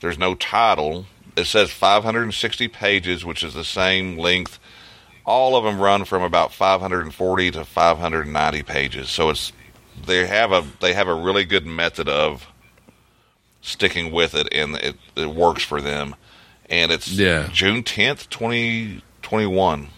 there's 0.00 0.18
no 0.18 0.34
title. 0.34 1.04
It 1.36 1.44
says 1.44 1.70
560 1.70 2.68
pages, 2.68 3.24
which 3.24 3.42
is 3.44 3.54
the 3.54 3.64
same 3.64 4.16
length. 4.16 4.58
All 5.26 5.54
of 5.56 5.64
them 5.64 5.78
run 5.78 6.04
from 6.06 6.22
about 6.22 6.52
540 6.52 7.50
to 7.52 7.64
590 7.64 8.62
pages. 8.62 9.10
So 9.10 9.28
it's 9.30 9.52
they 10.06 10.26
have 10.26 10.50
a 10.52 10.64
they 10.80 10.94
have 10.94 11.06
a 11.06 11.14
really 11.14 11.44
good 11.44 11.66
method 11.66 12.08
of 12.08 12.46
sticking 13.62 14.10
with 14.12 14.34
it, 14.34 14.48
and 14.52 14.76
it, 14.76 14.96
it 15.16 15.28
works 15.30 15.62
for 15.62 15.80
them. 15.80 16.14
And 16.68 16.90
it's 16.92 17.08
Yeah. 17.08 17.48
June 17.52 17.82
10th, 17.82 18.28
2021 18.30 19.88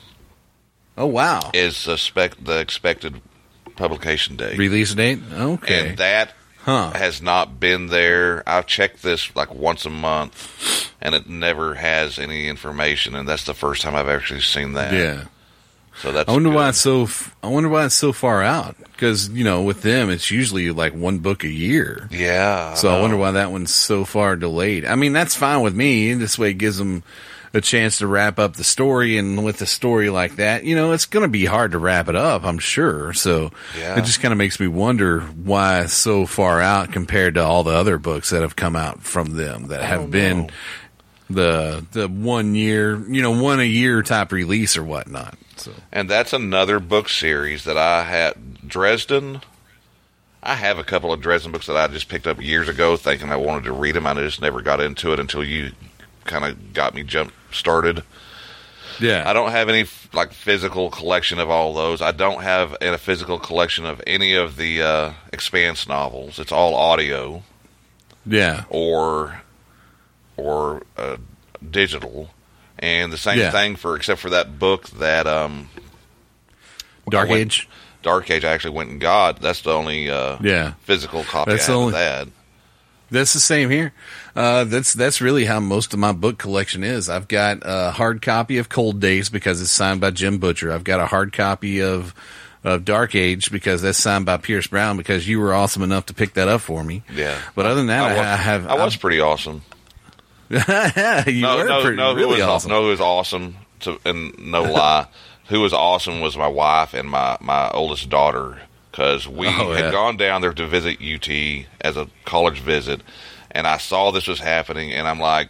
Oh 0.98 1.06
wow, 1.06 1.50
is 1.54 1.84
the 1.84 1.96
spec 1.96 2.32
the 2.42 2.58
expected 2.58 3.20
publication 3.76 4.36
date. 4.36 4.58
release 4.58 4.94
date. 4.94 5.20
Okay, 5.32 5.88
And 5.90 5.98
that 5.98 6.32
Huh. 6.64 6.92
has 6.94 7.20
not 7.20 7.58
been 7.58 7.86
there. 7.88 8.42
I've 8.46 8.66
checked 8.66 9.02
this 9.02 9.34
like 9.34 9.52
once 9.52 9.84
a 9.84 9.90
month, 9.90 10.90
and 11.00 11.14
it 11.14 11.28
never 11.28 11.74
has 11.74 12.18
any 12.20 12.46
information. 12.46 13.16
And 13.16 13.26
that's 13.28 13.44
the 13.44 13.54
first 13.54 13.82
time 13.82 13.96
I've 13.96 14.08
actually 14.08 14.42
seen 14.42 14.74
that. 14.74 14.92
yeah. 14.92 15.24
So 16.00 16.12
that's. 16.12 16.28
I 16.28 16.32
wonder 16.32 16.48
good. 16.50 16.56
why 16.56 16.68
it's 16.70 16.78
so. 16.78 17.08
I 17.42 17.48
wonder 17.48 17.68
why 17.68 17.84
it's 17.84 17.94
so 17.94 18.12
far 18.12 18.42
out. 18.42 18.76
Because 18.92 19.28
you 19.28 19.44
know, 19.44 19.62
with 19.62 19.82
them, 19.82 20.10
it's 20.10 20.30
usually 20.30 20.70
like 20.70 20.94
one 20.94 21.18
book 21.18 21.44
a 21.44 21.48
year. 21.48 22.08
Yeah. 22.10 22.74
So 22.74 22.88
I 22.90 22.94
know. 22.96 23.00
wonder 23.02 23.16
why 23.16 23.30
that 23.32 23.50
one's 23.52 23.74
so 23.74 24.04
far 24.04 24.36
delayed. 24.36 24.84
I 24.84 24.94
mean, 24.94 25.12
that's 25.12 25.34
fine 25.34 25.60
with 25.62 25.74
me. 25.74 26.14
This 26.14 26.38
way 26.38 26.50
it 26.50 26.54
gives 26.54 26.78
them 26.78 27.02
a 27.54 27.60
chance 27.60 27.98
to 27.98 28.06
wrap 28.06 28.38
up 28.38 28.56
the 28.56 28.64
story. 28.64 29.18
And 29.18 29.44
with 29.44 29.60
a 29.60 29.66
story 29.66 30.08
like 30.08 30.36
that, 30.36 30.64
you 30.64 30.74
know, 30.74 30.92
it's 30.92 31.04
going 31.04 31.22
to 31.24 31.28
be 31.28 31.44
hard 31.44 31.72
to 31.72 31.78
wrap 31.78 32.08
it 32.08 32.16
up, 32.16 32.44
I'm 32.44 32.58
sure. 32.58 33.12
So 33.12 33.50
Yeah. 33.78 33.98
it 33.98 34.06
just 34.06 34.22
kind 34.22 34.32
of 34.32 34.38
makes 34.38 34.58
me 34.58 34.68
wonder 34.68 35.20
why 35.20 35.84
so 35.84 36.24
far 36.24 36.62
out 36.62 36.92
compared 36.92 37.34
to 37.34 37.42
all 37.44 37.62
the 37.62 37.74
other 37.74 37.98
books 37.98 38.30
that 38.30 38.40
have 38.40 38.56
come 38.56 38.74
out 38.74 39.02
from 39.02 39.36
them 39.36 39.66
that 39.68 39.82
have 39.82 40.10
been 40.10 40.48
the 41.32 41.86
the 41.92 42.08
one 42.08 42.54
year, 42.54 42.98
you 43.08 43.22
know, 43.22 43.30
one 43.42 43.60
a 43.60 43.64
year 43.64 44.02
type 44.02 44.32
release 44.32 44.76
or 44.76 44.84
whatnot. 44.84 45.36
So 45.56 45.72
And 45.90 46.08
that's 46.08 46.32
another 46.32 46.80
book 46.80 47.08
series 47.08 47.64
that 47.64 47.76
I 47.76 48.04
had. 48.04 48.34
Dresden. 48.66 49.42
I 50.42 50.54
have 50.54 50.78
a 50.78 50.84
couple 50.84 51.12
of 51.12 51.20
Dresden 51.20 51.52
books 51.52 51.66
that 51.66 51.76
I 51.76 51.86
just 51.88 52.08
picked 52.08 52.26
up 52.26 52.40
years 52.40 52.68
ago, 52.68 52.96
thinking 52.96 53.30
I 53.30 53.36
wanted 53.36 53.64
to 53.64 53.72
read 53.72 53.94
them. 53.94 54.06
I 54.06 54.14
just 54.14 54.40
never 54.40 54.60
got 54.60 54.80
into 54.80 55.12
it 55.12 55.20
until 55.20 55.44
you 55.44 55.72
kind 56.24 56.44
of 56.44 56.72
got 56.72 56.94
me 56.94 57.02
jump 57.02 57.32
started. 57.52 58.02
yeah, 59.00 59.28
I 59.28 59.32
don't 59.32 59.50
have 59.50 59.68
any 59.68 59.84
like 60.12 60.32
physical 60.32 60.90
collection 60.90 61.38
of 61.38 61.50
all 61.50 61.74
those. 61.74 62.00
I 62.00 62.12
don't 62.12 62.42
have 62.42 62.76
a 62.80 62.98
physical 62.98 63.38
collection 63.38 63.84
of 63.84 64.02
any 64.06 64.34
of 64.34 64.56
the 64.56 64.82
uh, 64.82 65.12
Expanse 65.32 65.86
novels. 65.86 66.38
It's 66.38 66.52
all 66.52 66.74
audio 66.74 67.42
yeah, 68.26 68.64
or 68.68 69.41
or 70.36 70.82
uh, 70.96 71.16
digital, 71.70 72.30
and 72.78 73.12
the 73.12 73.16
same 73.18 73.38
Yeah. 73.38 73.50
thing 73.50 73.76
for 73.76 73.96
except 73.96 74.20
for 74.20 74.30
that 74.30 74.58
book 74.58 74.88
that 74.90 75.26
um, 75.26 75.68
Dark 77.08 77.28
went- 77.28 77.40
Age. 77.42 77.68
Dark 78.02 78.30
Age. 78.30 78.44
I 78.44 78.52
actually 78.52 78.74
went 78.74 78.90
and 78.90 79.00
got. 79.00 79.40
That's 79.40 79.62
the 79.62 79.72
only 79.72 80.10
uh, 80.10 80.36
Yeah. 80.40 80.72
physical 80.82 81.22
copy 81.22 81.52
That's 81.52 81.66
the 81.66 81.72
of 81.74 81.78
only- 81.78 81.92
that. 81.92 82.28
That's 83.12 83.34
the 83.34 83.40
same 83.40 83.68
here. 83.68 83.92
Uh, 84.34 84.64
that's 84.64 84.94
that's 84.94 85.20
really 85.20 85.44
how 85.44 85.60
most 85.60 85.92
of 85.92 85.98
my 85.98 86.12
book 86.12 86.38
collection 86.38 86.82
is. 86.82 87.10
I've 87.10 87.28
got 87.28 87.58
a 87.60 87.90
hard 87.90 88.22
copy 88.22 88.56
of 88.56 88.70
Cold 88.70 89.00
Days 89.00 89.28
because 89.28 89.60
it's 89.60 89.70
signed 89.70 90.00
by 90.00 90.10
Jim 90.12 90.38
Butcher. 90.38 90.72
I've 90.72 90.82
got 90.82 90.98
a 90.98 91.04
hard 91.04 91.30
copy 91.34 91.82
of 91.82 92.14
of 92.64 92.86
Dark 92.86 93.14
Age 93.14 93.50
because 93.52 93.82
that's 93.82 93.98
signed 93.98 94.24
by 94.24 94.38
Pierce 94.38 94.66
Brown 94.66 94.96
because 94.96 95.28
you 95.28 95.40
were 95.40 95.52
awesome 95.52 95.82
enough 95.82 96.06
to 96.06 96.14
pick 96.14 96.32
that 96.34 96.48
up 96.48 96.62
for 96.62 96.82
me. 96.82 97.02
Yeah. 97.12 97.36
But 97.54 97.66
other 97.66 97.74
than 97.74 97.88
that, 97.88 98.02
I, 98.02 98.16
was, 98.16 98.18
I 98.26 98.36
have. 98.36 98.66
I 98.66 98.74
was 98.82 98.96
pretty 98.96 99.20
awesome. 99.20 99.60
Yeah, 100.52 101.28
you 101.28 101.42
no, 101.42 101.56
were 101.56 101.64
no, 101.64 101.80
pretty, 101.82 101.96
no. 101.96 102.14
Who 102.14 102.28
was 102.28 102.40
awesome. 102.40 102.70
No, 102.70 102.82
who 102.82 102.88
was 102.88 103.00
awesome? 103.00 103.56
To, 103.80 103.98
and 104.04 104.38
no 104.38 104.62
lie, 104.62 105.06
who 105.48 105.60
was 105.60 105.72
awesome 105.72 106.20
was 106.20 106.36
my 106.36 106.46
wife 106.48 106.94
and 106.94 107.08
my 107.08 107.36
my 107.40 107.70
oldest 107.70 108.08
daughter 108.10 108.60
because 108.90 109.26
we 109.26 109.46
Oh, 109.48 109.72
yeah. 109.72 109.84
had 109.84 109.92
gone 109.92 110.16
down 110.16 110.40
there 110.42 110.52
to 110.52 110.66
visit 110.66 110.98
UT 111.02 111.66
as 111.80 111.96
a 111.96 112.08
college 112.24 112.60
visit, 112.60 113.00
and 113.50 113.66
I 113.66 113.78
saw 113.78 114.10
this 114.12 114.28
was 114.28 114.38
happening, 114.40 114.92
and 114.92 115.08
I'm 115.08 115.18
like, 115.18 115.48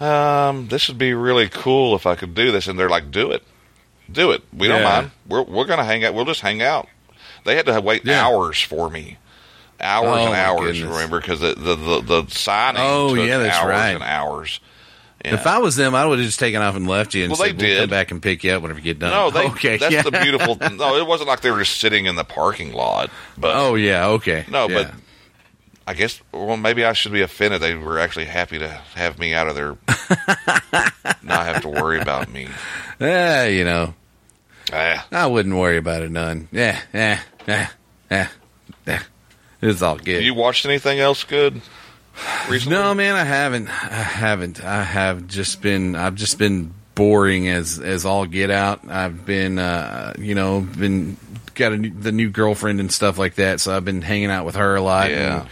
um, 0.00 0.68
this 0.68 0.88
would 0.88 0.98
be 0.98 1.12
really 1.14 1.48
cool 1.48 1.96
if 1.96 2.06
I 2.06 2.14
could 2.14 2.34
do 2.34 2.52
this, 2.52 2.68
and 2.68 2.78
they're 2.78 2.88
like, 2.90 3.10
do 3.10 3.32
it, 3.32 3.42
do 4.10 4.30
it. 4.30 4.42
We 4.56 4.68
don't 4.68 4.82
mind. 4.84 5.10
We're 5.26 5.42
we're 5.42 5.64
gonna 5.66 5.84
hang 5.84 6.04
out. 6.04 6.14
We'll 6.14 6.24
just 6.24 6.40
hang 6.42 6.62
out. 6.62 6.86
They 7.44 7.56
had 7.56 7.66
to 7.66 7.80
wait 7.80 8.04
Yeah. 8.04 8.24
hours 8.26 8.60
for 8.60 8.88
me. 8.90 9.16
Hours 9.80 10.08
Oh, 10.08 10.26
and 10.26 10.34
hours, 10.34 10.72
goodness. 10.78 10.92
remember? 10.94 11.20
Because 11.20 11.40
the, 11.40 11.54
the 11.54 11.74
the 11.76 12.00
the 12.22 12.30
signing 12.30 12.82
Oh, 12.84 13.14
took 13.14 13.26
yeah, 13.26 13.38
that's 13.38 13.56
hours 13.58 13.68
right. 13.70 13.90
and 13.94 14.02
hours. 14.02 14.60
If 15.24 15.46
I 15.46 15.58
was 15.58 15.74
them, 15.76 15.94
I 15.96 16.06
would 16.06 16.18
have 16.20 16.26
just 16.26 16.38
taken 16.38 16.62
off 16.62 16.74
and 16.76 16.86
left 16.88 17.12
you 17.14 17.24
and 17.24 17.30
Well, 17.32 17.38
they 17.40 17.48
said, 17.48 17.58
"We'll 17.58 17.70
come 17.74 17.80
did. 17.82 17.90
back 17.90 18.10
and 18.12 18.22
pick 18.22 18.44
you 18.44 18.52
up 18.52 18.62
whenever 18.62 18.78
you 18.78 18.84
get 18.84 18.98
done." 19.00 19.10
No, 19.10 19.30
they, 19.30 19.46
okay, 19.50 19.76
that's 19.76 19.92
yeah. 19.92 20.02
the 20.02 20.12
beautiful. 20.12 20.56
No, 20.56 20.96
it 20.96 21.06
wasn't 21.06 21.28
like 21.28 21.40
they 21.40 21.50
were 21.50 21.58
just 21.58 21.78
sitting 21.78 22.06
in 22.06 22.14
the 22.16 22.24
parking 22.24 22.72
lot. 22.72 23.10
But 23.36 23.54
Oh 23.56 23.74
yeah, 23.74 24.06
okay. 24.08 24.44
no, 24.48 24.68
yeah. 24.68 24.82
but 24.84 24.94
I 25.88 25.94
guess 25.94 26.20
well 26.32 26.56
maybe 26.56 26.84
I 26.84 26.92
should 26.92 27.12
be 27.12 27.22
offended. 27.22 27.60
They 27.60 27.74
were 27.74 27.98
actually 27.98 28.26
happy 28.26 28.58
to 28.58 28.68
have 28.94 29.18
me 29.18 29.34
out 29.34 29.48
of 29.48 29.54
their, 29.56 29.76
not 31.22 31.46
have 31.46 31.62
to 31.62 31.68
worry 31.68 32.00
about 32.00 32.30
me. 32.32 32.48
Yeah, 33.00 33.44
you 33.46 33.64
know, 33.64 33.94
Ah, 34.72 35.06
I 35.12 35.26
wouldn't 35.26 35.54
worry 35.56 35.78
about 35.78 36.02
it 36.02 36.10
none. 36.10 36.48
Yeah, 36.52 36.80
yeah, 36.94 37.20
yeah, 37.46 37.68
yeah, 38.10 38.28
yeah. 38.86 39.02
It's 39.60 39.82
all 39.82 39.96
good. 39.96 40.22
you 40.22 40.34
watched 40.34 40.64
anything 40.66 41.00
else 41.00 41.24
good 41.24 41.60
recently? 42.48 42.78
no, 42.78 42.94
man, 42.94 43.16
I 43.16 43.24
haven't. 43.24 43.68
I 43.68 44.02
haven't. 44.02 44.64
I 44.64 44.82
have 44.82 45.26
just 45.26 45.60
been. 45.60 45.96
I've 45.96 46.14
just 46.14 46.38
been 46.38 46.72
boring 46.94 47.48
as 47.48 47.78
as 47.78 48.04
all 48.04 48.26
get 48.26 48.50
out. 48.50 48.80
I've 48.88 49.24
been, 49.24 49.58
uh, 49.58 50.14
you 50.18 50.34
know, 50.34 50.60
been 50.60 51.16
got 51.54 51.72
a 51.72 51.76
new, 51.76 51.90
the 51.90 52.12
new 52.12 52.30
girlfriend 52.30 52.80
and 52.80 52.92
stuff 52.92 53.18
like 53.18 53.34
that. 53.36 53.60
So 53.60 53.76
I've 53.76 53.84
been 53.84 54.02
hanging 54.02 54.30
out 54.30 54.46
with 54.46 54.54
her 54.54 54.76
a 54.76 54.80
lot. 54.82 55.10
Yeah. 55.10 55.40
and 55.40 55.48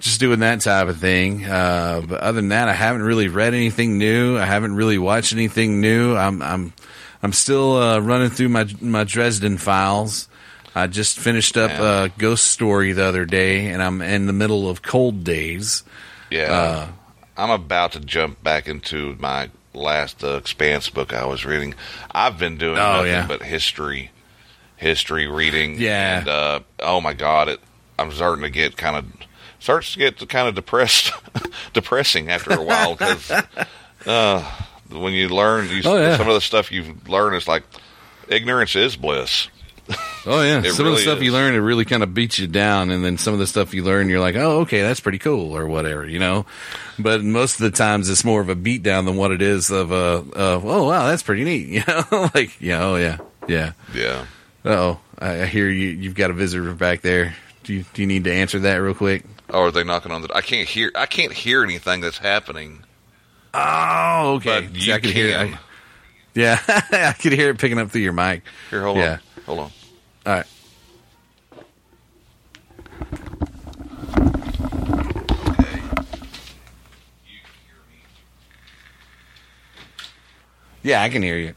just 0.00 0.20
doing 0.20 0.40
that 0.40 0.60
type 0.60 0.88
of 0.88 0.98
thing. 0.98 1.44
Uh, 1.44 2.02
but 2.06 2.20
other 2.20 2.36
than 2.36 2.50
that, 2.50 2.68
I 2.68 2.72
haven't 2.72 3.02
really 3.02 3.28
read 3.28 3.54
anything 3.54 3.98
new. 3.98 4.38
I 4.38 4.44
haven't 4.44 4.76
really 4.76 4.98
watched 4.98 5.32
anything 5.32 5.80
new. 5.80 6.16
I'm 6.16 6.40
I'm 6.42 6.72
I'm 7.22 7.32
still 7.32 7.76
uh, 7.76 7.98
running 7.98 8.30
through 8.30 8.50
my 8.50 8.66
my 8.80 9.04
Dresden 9.04 9.58
files. 9.58 10.27
I 10.78 10.86
just 10.86 11.18
finished 11.18 11.56
up 11.56 11.70
Yeah. 11.70 12.04
a 12.04 12.08
ghost 12.08 12.46
story 12.48 12.92
the 12.92 13.04
other 13.04 13.24
day, 13.24 13.66
and 13.68 13.82
I'm 13.82 14.00
in 14.02 14.26
the 14.26 14.32
middle 14.32 14.68
of 14.70 14.82
Cold 14.82 15.24
Days. 15.24 15.82
Yeah, 16.30 16.52
Uh, 16.52 16.86
I'm 17.36 17.50
about 17.50 17.92
to 17.92 18.00
jump 18.00 18.42
back 18.42 18.68
into 18.68 19.16
my 19.18 19.50
last 19.74 20.22
uh, 20.24 20.36
Expanse 20.36 20.88
book 20.90 21.12
I 21.12 21.24
was 21.26 21.44
reading. 21.44 21.74
I've 22.10 22.38
been 22.38 22.56
doing 22.58 22.78
Oh, 22.78 22.96
nothing 22.96 23.06
yeah. 23.12 23.26
but 23.26 23.42
history, 23.42 24.10
history 24.76 25.26
reading. 25.26 25.80
Yeah. 25.80 26.18
and 26.20 26.28
uh, 26.28 26.60
oh 26.80 27.00
my 27.00 27.12
god, 27.14 27.48
it. 27.48 27.60
I'm 27.98 28.12
starting 28.12 28.42
to 28.44 28.50
get 28.50 28.76
kind 28.76 28.96
of 28.96 29.04
starts 29.58 29.92
to 29.94 29.98
get 29.98 30.28
kind 30.28 30.48
of 30.48 30.54
depressed, 30.54 31.12
depressing 31.72 32.30
after 32.30 32.52
a 32.52 32.62
while 32.62 32.94
because 32.94 33.30
uh, 34.06 34.42
when 34.90 35.12
you 35.12 35.28
learn 35.28 35.68
you, 35.68 35.82
Oh, 35.84 35.96
yeah. 35.96 36.16
some 36.16 36.28
of 36.28 36.34
the 36.34 36.40
stuff 36.40 36.70
you 36.70 36.96
learn 37.08 37.34
is 37.34 37.48
like 37.48 37.64
ignorance 38.28 38.76
is 38.76 38.96
bliss. 38.96 39.48
Oh 40.26 40.42
yeah, 40.42 40.58
It 40.64 40.72
some 40.72 40.86
of 40.86 40.92
the 40.94 40.98
stuff 40.98 41.22
you 41.22 41.32
learn 41.32 41.54
it 41.54 41.58
really 41.58 41.84
kind 41.84 42.02
of 42.02 42.12
beats 42.12 42.38
you 42.38 42.46
down, 42.46 42.90
and 42.90 43.04
then 43.04 43.16
some 43.18 43.32
of 43.32 43.38
the 43.40 43.46
stuff 43.46 43.72
you 43.72 43.82
learn 43.84 44.08
you're 44.08 44.20
like, 44.20 44.36
oh 44.36 44.60
okay, 44.60 44.82
that's 44.82 45.00
pretty 45.00 45.18
cool 45.18 45.56
or 45.56 45.66
whatever, 45.66 46.06
you 46.06 46.18
know. 46.18 46.44
But 46.98 47.22
most 47.22 47.54
of 47.54 47.60
the 47.70 47.76
times 47.76 48.08
it's 48.10 48.24
more 48.24 48.40
of 48.40 48.48
a 48.48 48.54
beat 48.54 48.82
down 48.82 49.04
than 49.04 49.16
what 49.16 49.30
it 49.30 49.40
is 49.40 49.70
of 49.70 49.90
a, 49.92 50.24
uh, 50.34 50.60
oh 50.62 50.84
wow, 50.84 51.06
that's 51.06 51.22
pretty 51.22 51.44
neat, 51.44 51.68
you 51.68 51.82
know. 51.86 52.30
like 52.34 52.60
yeah, 52.60 52.84
oh 52.84 52.96
yeah, 52.96 53.18
yeah. 53.46 53.72
Yeah. 53.94 54.26
Oh, 54.64 54.98
I 55.18 55.42
I 55.42 55.46
hear 55.46 55.68
you. 55.68 55.88
You've 55.88 56.14
got 56.16 56.30
a 56.30 56.34
visitor 56.34 56.74
back 56.74 57.00
there. 57.02 57.34
Do 57.64 57.74
you, 57.74 57.84
do 57.94 58.02
you 58.02 58.06
need 58.08 58.24
to 58.24 58.32
answer 58.32 58.58
that 58.60 58.76
real 58.76 58.94
quick? 58.94 59.24
Oh, 59.50 59.62
are 59.64 59.70
they 59.70 59.84
knocking 59.84 60.10
on 60.12 60.22
the? 60.22 60.34
I 60.34 60.40
can't 60.42 60.68
hear. 60.68 60.90
I 60.94 61.06
can't 61.06 61.32
hear 61.32 61.62
anything 61.62 62.00
that's 62.00 62.18
happening. 62.18 62.82
Oh, 63.54 64.34
okay. 64.36 64.62
But 64.62 64.76
you 64.76 64.92
I 64.94 64.98
could 65.00 65.10
hear. 65.10 65.32
can. 65.32 65.54
I, 65.54 65.58
yeah, 66.34 66.60
I 66.66 67.14
could 67.18 67.32
hear 67.32 67.50
it 67.50 67.58
picking 67.58 67.78
up 67.78 67.90
through 67.90 68.02
your 68.02 68.12
mic. 68.12 68.42
Here, 68.70 68.82
hold 68.82 68.98
Yeah. 68.98 69.12
on. 69.12 69.20
Hold 69.46 69.58
on. 69.60 69.70
All 70.28 70.34
right. 70.34 70.46
Yeah, 80.82 81.02
I 81.02 81.08
can 81.08 81.22
hear 81.22 81.38
you. 81.38 81.54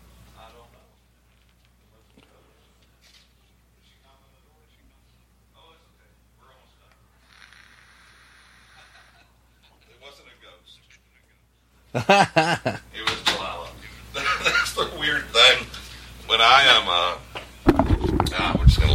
it 11.94 11.98
was 11.98 13.22
Delilah. 13.26 13.68
That's 14.14 14.74
the 14.76 14.90
weird 14.98 15.26
thing. 15.26 15.66
When 16.28 16.40
I 16.40 16.62
am 16.64 16.88
uh, 16.88 17.31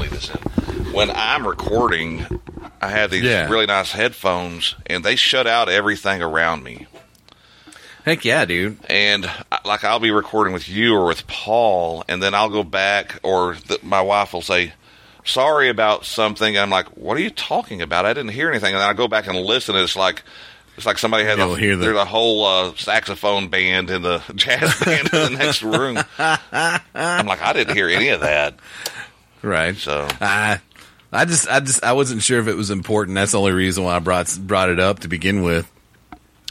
leave 0.00 0.10
this 0.10 0.30
in. 0.30 0.92
When 0.92 1.10
I'm 1.10 1.46
recording, 1.46 2.24
I 2.80 2.88
have 2.88 3.10
these 3.10 3.22
Yeah. 3.24 3.48
really 3.50 3.66
nice 3.66 3.92
headphones, 3.92 4.74
and 4.86 5.04
they 5.04 5.16
shut 5.16 5.46
out 5.46 5.68
everything 5.68 6.22
around 6.22 6.62
me. 6.64 6.86
Heck 8.04 8.24
yeah, 8.24 8.44
dude. 8.44 8.78
And 8.88 9.28
like 9.64 9.82
I'll 9.84 9.98
be 9.98 10.10
recording 10.12 10.52
with 10.54 10.68
you 10.68 10.94
or 10.94 11.06
with 11.06 11.26
Paul, 11.26 12.04
and 12.08 12.22
then 12.22 12.34
I'll 12.34 12.48
go 12.50 12.62
back, 12.62 13.18
or 13.22 13.54
th- 13.54 13.82
my 13.82 14.00
wife 14.00 14.32
will 14.32 14.42
say, 14.42 14.72
"Sorry 15.24 15.68
about 15.68 16.04
something." 16.06 16.56
And 16.56 16.62
I'm 16.62 16.70
like, 16.70 16.86
"What 16.96 17.16
are 17.16 17.20
you 17.20 17.30
talking 17.30 17.82
about? 17.82 18.06
I 18.06 18.12
didn't 18.14 18.30
hear 18.32 18.48
anything." 18.48 18.74
And 18.74 18.80
then 18.80 18.88
I 18.88 18.92
go 18.92 19.08
back 19.08 19.26
and 19.26 19.36
listen, 19.38 19.74
and 19.74 19.82
it's 19.84 19.96
like. 19.96 20.22
It's 20.76 20.84
like 20.84 20.98
somebody 20.98 21.24
had 21.24 21.38
You'll 21.38 21.54
a, 21.54 21.58
hear 21.58 21.74
the- 21.74 21.86
there's 21.86 21.96
a 21.96 22.04
whole 22.04 22.44
uh, 22.44 22.74
saxophone 22.76 23.48
band 23.48 23.88
and 23.88 24.04
the 24.04 24.22
jazz 24.34 24.78
band 24.84 25.08
in 25.10 25.32
the 25.32 25.38
next 25.38 25.62
room. 25.62 25.96
I'm 26.18 27.26
like, 27.26 27.40
I 27.40 27.54
didn't 27.54 27.74
hear 27.74 27.88
any 27.88 28.08
of 28.10 28.20
that. 28.20 28.56
Right. 29.46 29.76
So 29.76 30.08
I, 30.20 30.60
I 31.12 31.24
just, 31.24 31.48
I 31.48 31.60
just, 31.60 31.84
I 31.84 31.92
wasn't 31.92 32.22
sure 32.22 32.40
if 32.40 32.48
it 32.48 32.56
was 32.56 32.70
important. 32.70 33.14
That's 33.14 33.30
the 33.32 33.38
only 33.38 33.52
reason 33.52 33.84
why 33.84 33.94
I 33.94 33.98
brought 34.00 34.36
brought 34.42 34.68
it 34.70 34.80
up 34.80 34.98
to 35.00 35.08
begin 35.08 35.42
with. 35.44 35.70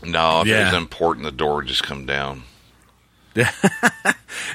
no, 0.03 0.41
if 0.41 0.47
it 0.47 0.51
Yeah. 0.51 0.65
was 0.71 0.73
important, 0.81 1.25
the 1.25 1.31
door 1.31 1.55
would 1.55 1.67
just 1.67 1.83
come 1.83 2.05
down. 2.05 2.43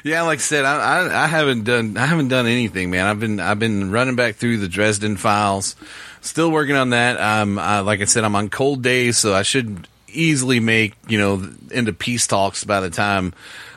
Yeah, 0.05 0.23
like 0.23 0.39
I 0.39 0.43
said, 0.43 0.65
I, 0.65 0.77
I, 0.77 1.25
I 1.25 1.27
haven't 1.27 1.65
done, 1.65 1.97
I 1.99 2.07
haven't 2.07 2.29
done 2.29 2.47
anything, 2.47 2.91
man. 2.91 3.07
I've 3.07 3.21
been, 3.21 3.41
I've 3.41 3.59
been 3.59 3.91
running 3.91 4.17
back 4.17 4.37
through 4.37 4.59
the 4.59 4.69
Dresden 4.69 5.17
files, 5.17 5.77
still 6.23 6.51
working 6.51 6.77
on 6.77 6.91
that. 6.91 7.21
Um, 7.21 7.59
I, 7.59 7.81
like 7.81 8.01
I 8.01 8.05
said, 8.05 8.25
I'm 8.25 8.35
on 8.37 8.49
cold 8.49 8.83
days, 8.83 9.19
so 9.19 9.35
I 9.35 9.43
should 9.43 9.87
easily 10.09 10.61
make, 10.61 10.95
you 11.09 11.19
know, 11.19 11.47
into 11.71 11.93
peace 11.93 12.27
talks 12.27 12.65
by 12.65 12.81
the 12.81 12.89
time, 12.91 13.35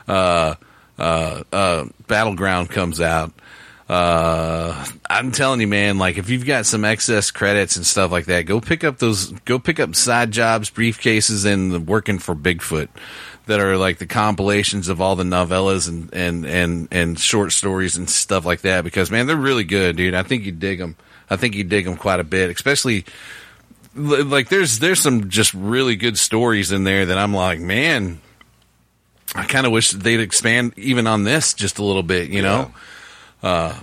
uh, 0.08 0.54
uh, 0.98 1.42
uh, 1.52 1.84
Battleground 2.06 2.70
comes 2.70 3.00
out. 3.00 3.32
Uh, 3.88 4.86
I'm 5.10 5.30
telling 5.30 5.60
you, 5.60 5.66
man, 5.66 5.98
like 5.98 6.16
if 6.16 6.30
you've 6.30 6.46
got 6.46 6.64
some 6.64 6.84
excess 6.84 7.30
credits 7.30 7.76
and 7.76 7.84
stuff 7.84 8.10
like 8.10 8.24
that, 8.26 8.46
go 8.46 8.60
pick 8.60 8.82
up 8.82 8.98
those, 8.98 9.30
go 9.40 9.58
pick 9.58 9.78
up 9.78 9.94
side 9.94 10.30
jobs, 10.30 10.70
Brief 10.70 11.00
Cases, 11.00 11.44
and 11.44 11.86
working 11.86 12.18
for 12.18 12.34
Bigfoot 12.34 12.88
that 13.46 13.60
are 13.60 13.76
like 13.76 13.98
the 13.98 14.06
compilations 14.06 14.88
of 14.88 15.02
all 15.02 15.16
the 15.16 15.24
novellas 15.24 15.86
and, 15.86 16.12
and, 16.14 16.46
and, 16.46 16.88
and 16.90 17.18
short 17.18 17.52
stories 17.52 17.98
and 17.98 18.08
stuff 18.08 18.46
like 18.46 18.62
that 18.62 18.84
because 18.84 19.10
man, 19.10 19.26
they're 19.26 19.36
really 19.36 19.64
good, 19.64 19.96
dude. 19.96 20.14
I 20.14 20.22
think 20.22 20.44
you 20.44 20.52
dig 20.52 20.78
them. 20.78 20.96
I 21.28 21.36
think 21.36 21.54
you 21.54 21.64
dig 21.64 21.84
them 21.84 21.96
quite 21.96 22.20
a 22.20 22.24
bit, 22.24 22.50
especially 22.50 23.04
like 23.94 24.48
there's, 24.48 24.78
there's 24.78 25.00
some 25.00 25.28
just 25.28 25.52
really 25.52 25.96
good 25.96 26.16
stories 26.16 26.72
in 26.72 26.84
there 26.84 27.04
that 27.06 27.18
I'm 27.18 27.34
like, 27.34 27.60
man, 27.60 28.20
I 29.34 29.44
kind 29.44 29.66
of 29.66 29.72
wish 29.72 29.90
they'd 29.90 30.20
expand 30.20 30.72
even 30.78 31.06
on 31.06 31.24
this 31.24 31.52
just 31.52 31.78
a 31.78 31.84
little 31.84 32.02
bit, 32.02 32.30
you 32.30 32.40
know? 32.40 32.72
Uh, 33.44 33.74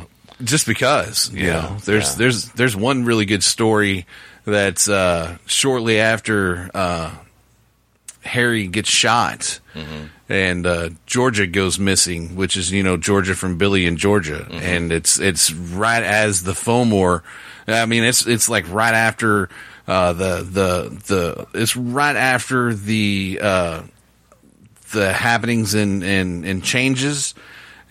just 0.44 0.66
because, 0.66 1.32
you 1.32 1.46
Yeah, 1.46 1.54
know, 1.62 1.78
there's, 1.86 2.10
yeah. 2.14 2.16
there's, 2.18 2.50
there's 2.54 2.76
one 2.76 3.06
really 3.06 3.26
good 3.26 3.44
story 3.44 4.08
that's, 4.44 4.90
uh, 4.90 5.38
shortly 5.46 6.00
after, 6.00 6.70
uh, 6.74 7.12
Harry 8.24 8.66
gets 8.68 8.90
shot 8.90 9.60
and, 10.30 10.66
uh, 10.66 10.90
Georgia 11.06 11.46
goes 11.46 11.78
missing, 11.78 12.36
which 12.36 12.58
is, 12.58 12.72
you 12.72 12.82
know, 12.82 12.98
Georgia 12.98 13.36
from 13.36 13.58
Billy 13.58 13.86
and 13.86 13.98
Georgia. 14.00 14.48
And 14.52 14.92
it's, 14.92 15.20
it's 15.20 15.54
right 15.54 16.04
as 16.04 16.42
the 16.44 16.54
Fomor, 16.54 17.22
I 17.68 17.86
mean, 17.86 18.04
it's, 18.04 18.26
it's 18.26 18.50
like 18.50 18.66
right 18.72 18.94
after, 18.96 19.48
uh, 19.88 20.14
the, 20.14 20.36
the, 20.42 21.02
the, 21.08 21.48
it's 21.54 21.76
right 21.76 22.16
after 22.16 22.74
the, 22.74 23.40
uh, 23.42 23.82
the 24.92 25.14
happenings 25.14 25.74
and, 25.76 26.04
and, 26.04 26.46
and 26.46 26.64
changes. 26.64 27.36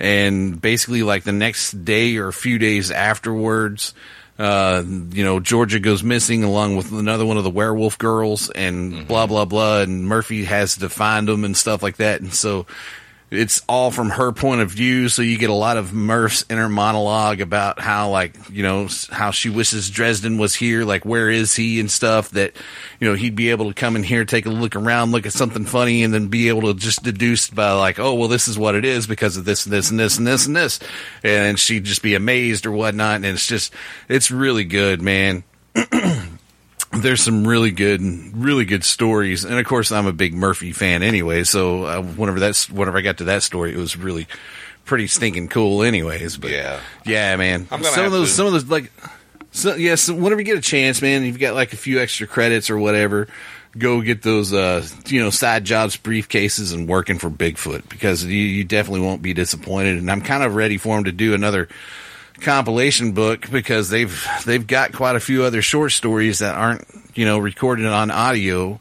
And 0.01 0.61
basically, 0.61 1.03
like 1.03 1.25
the 1.25 1.33
next 1.33 1.85
day 1.85 2.17
or 2.17 2.29
a 2.29 2.33
few 2.33 2.59
days 2.59 2.91
afterwards, 2.91 3.93
uh, 4.39 4.83
you 4.87 5.23
know, 5.23 5.39
Georgia 5.39 5.79
goes 5.79 6.03
missing 6.03 6.43
along 6.43 6.77
with 6.77 6.91
another 6.93 7.27
one 7.27 7.37
of 7.37 7.45
the 7.45 7.51
werewolf 7.51 7.99
girls 7.99 8.49
and 8.49 9.07
blah, 9.07 9.27
blah, 9.27 9.45
blah. 9.45 9.83
And 9.83 10.07
Murphy 10.07 10.45
has 10.47 10.79
to 10.79 10.89
find 10.89 11.29
them 11.29 11.45
and 11.45 11.55
stuff 11.55 11.83
like 11.83 11.99
that. 11.99 12.23
And 12.23 12.33
so 12.33 12.65
it's 13.31 13.62
all 13.68 13.91
from 13.91 14.11
her 14.11 14.33
point 14.33 14.61
of 14.61 14.70
view. 14.70 15.09
So 15.09 15.22
you 15.22 15.39
get 15.39 15.51
a 15.51 15.55
lot 15.55 15.76
of 15.76 15.93
Murph's 15.93 16.45
inner 16.51 16.68
monologue 16.68 17.41
about 17.41 17.78
how, 17.78 18.11
like, 18.11 18.35
you 18.51 18.62
know, 18.64 18.89
how 19.11 19.31
she 19.31 19.49
wishes 19.49 19.89
Dresden 19.89 20.37
was 20.37 20.55
here. 20.55 20.85
Like, 20.85 21.05
where 21.05 21.31
is 21.31 21.55
he 21.55 21.78
and 21.78 21.91
stuff 21.91 22.31
that, 22.31 22.55
you 22.99 23.09
know, 23.09 23.14
he'd 23.14 23.37
be 23.37 23.51
able 23.51 23.68
to 23.68 23.74
come 23.74 23.95
in 23.95 24.03
here, 24.03 24.24
take 24.24 24.47
a 24.47 24.51
look 24.51 24.74
around, 24.74 25.12
look 25.12 25.26
at 25.26 25.33
something 25.33 25.64
funny, 25.64 26.03
and 26.03 26.12
then 26.12 26.26
be 26.26 26.49
able 26.49 26.62
to 26.62 26.74
just 26.74 27.05
deduce 27.05 27.49
by, 27.49 27.72
like, 27.72 28.01
oh, 28.01 28.14
well, 28.14 28.28
this 28.28 28.49
is 28.49 28.59
what 28.59 28.74
it 28.74 28.85
is 28.85 29.07
because 29.07 29.37
of 29.37 29.45
this 29.45 29.64
and 29.64 29.72
this 29.72 29.91
and 29.91 30.01
this 30.01 30.18
and 30.18 30.26
this 30.26 30.47
and 30.47 30.57
this. 30.57 30.81
And 31.22 31.59
she'd 31.59 31.85
just 31.85 32.03
be 32.03 32.16
amazed 32.16 32.66
or 32.66 32.72
whatnot. 32.72 33.16
And 33.16 33.26
it's 33.26 33.47
just, 33.47 33.72
it's 34.09 34.33
really 34.33 34.64
good, 34.64 35.01
man 35.01 35.45
there's 36.93 37.22
some 37.22 37.47
really 37.47 37.70
good, 37.70 38.01
really 38.36 38.64
good 38.64 38.84
stories, 38.84 39.45
and 39.45 39.59
of 39.59 39.64
course, 39.66 39.93
I'm 39.93 40.07
a 40.07 40.12
big 40.12 40.34
Murphy 40.34 40.72
fan 40.72 41.03
anyway. 41.03 41.45
So 41.45 41.84
uh, 41.84 42.03
whenever 42.03 42.41
that's 42.41 42.68
whenever 42.68 42.99
I 42.99 43.01
got 43.03 43.18
to 43.18 43.24
that 43.24 43.43
story, 43.43 43.72
it 43.72 43.76
was 43.78 43.97
really 43.97 44.26
pretty 44.84 45.07
stinking 45.07 45.49
cool, 45.49 45.82
anyways. 45.82 46.36
But 46.36 46.51
Yeah. 46.51 46.80
yeah, 47.05 47.36
man. 47.36 47.68
Some 47.68 48.05
of 48.07 48.12
those, 48.12 48.28
to- 48.30 48.34
some 48.34 48.47
of 48.47 48.53
those, 48.53 48.64
like, 48.66 48.91
so 49.53 49.76
yeah. 49.76 49.95
So 49.95 50.14
whenever 50.14 50.41
you 50.41 50.45
get 50.47 50.59
a 50.59 50.62
chance, 50.62 51.01
man, 51.01 51.22
you've 51.24 51.38
got 51.38 51.55
like 51.55 51.72
a 51.72 51.76
few 51.76 52.01
extra 52.01 52.26
credits 52.26 52.70
or 52.70 52.78
whatever. 52.78 53.28
Go 53.78 54.01
get 54.01 54.22
those, 54.22 54.53
uh, 54.53 54.84
you 55.07 55.22
know, 55.22 55.30
side 55.30 55.64
jobs, 55.64 55.97
Brief 55.97 56.28
Cases, 56.28 56.72
and 56.72 56.88
working 56.88 57.20
for 57.20 57.30
Bigfoot 57.30 57.88
because 57.88 58.24
you, 58.24 58.32
you 58.36 58.64
definitely 58.64 59.03
won't 59.03 59.22
be 59.22 59.32
disappointed. 59.32 59.97
And 59.99 60.11
I'm 60.11 60.22
kind 60.22 60.43
of 60.43 60.57
ready 60.57 60.76
for 60.76 60.99
him 60.99 61.05
to 61.05 61.12
do 61.12 61.34
another 61.34 61.68
compilation 62.41 63.12
book 63.12 63.51
because 63.51 63.88
they've 63.91 64.26
they've 64.47 64.66
got 64.66 64.93
quite 64.93 65.16
a 65.16 65.20
few 65.20 65.45
other 65.45 65.62
short 65.62 65.93
stories 65.93 66.41
that 66.41 66.55
aren't 66.57 66.84
you 67.14 67.24
know 67.24 67.38
recorded 67.38 67.86
on 67.86 68.11
audio. 68.11 68.80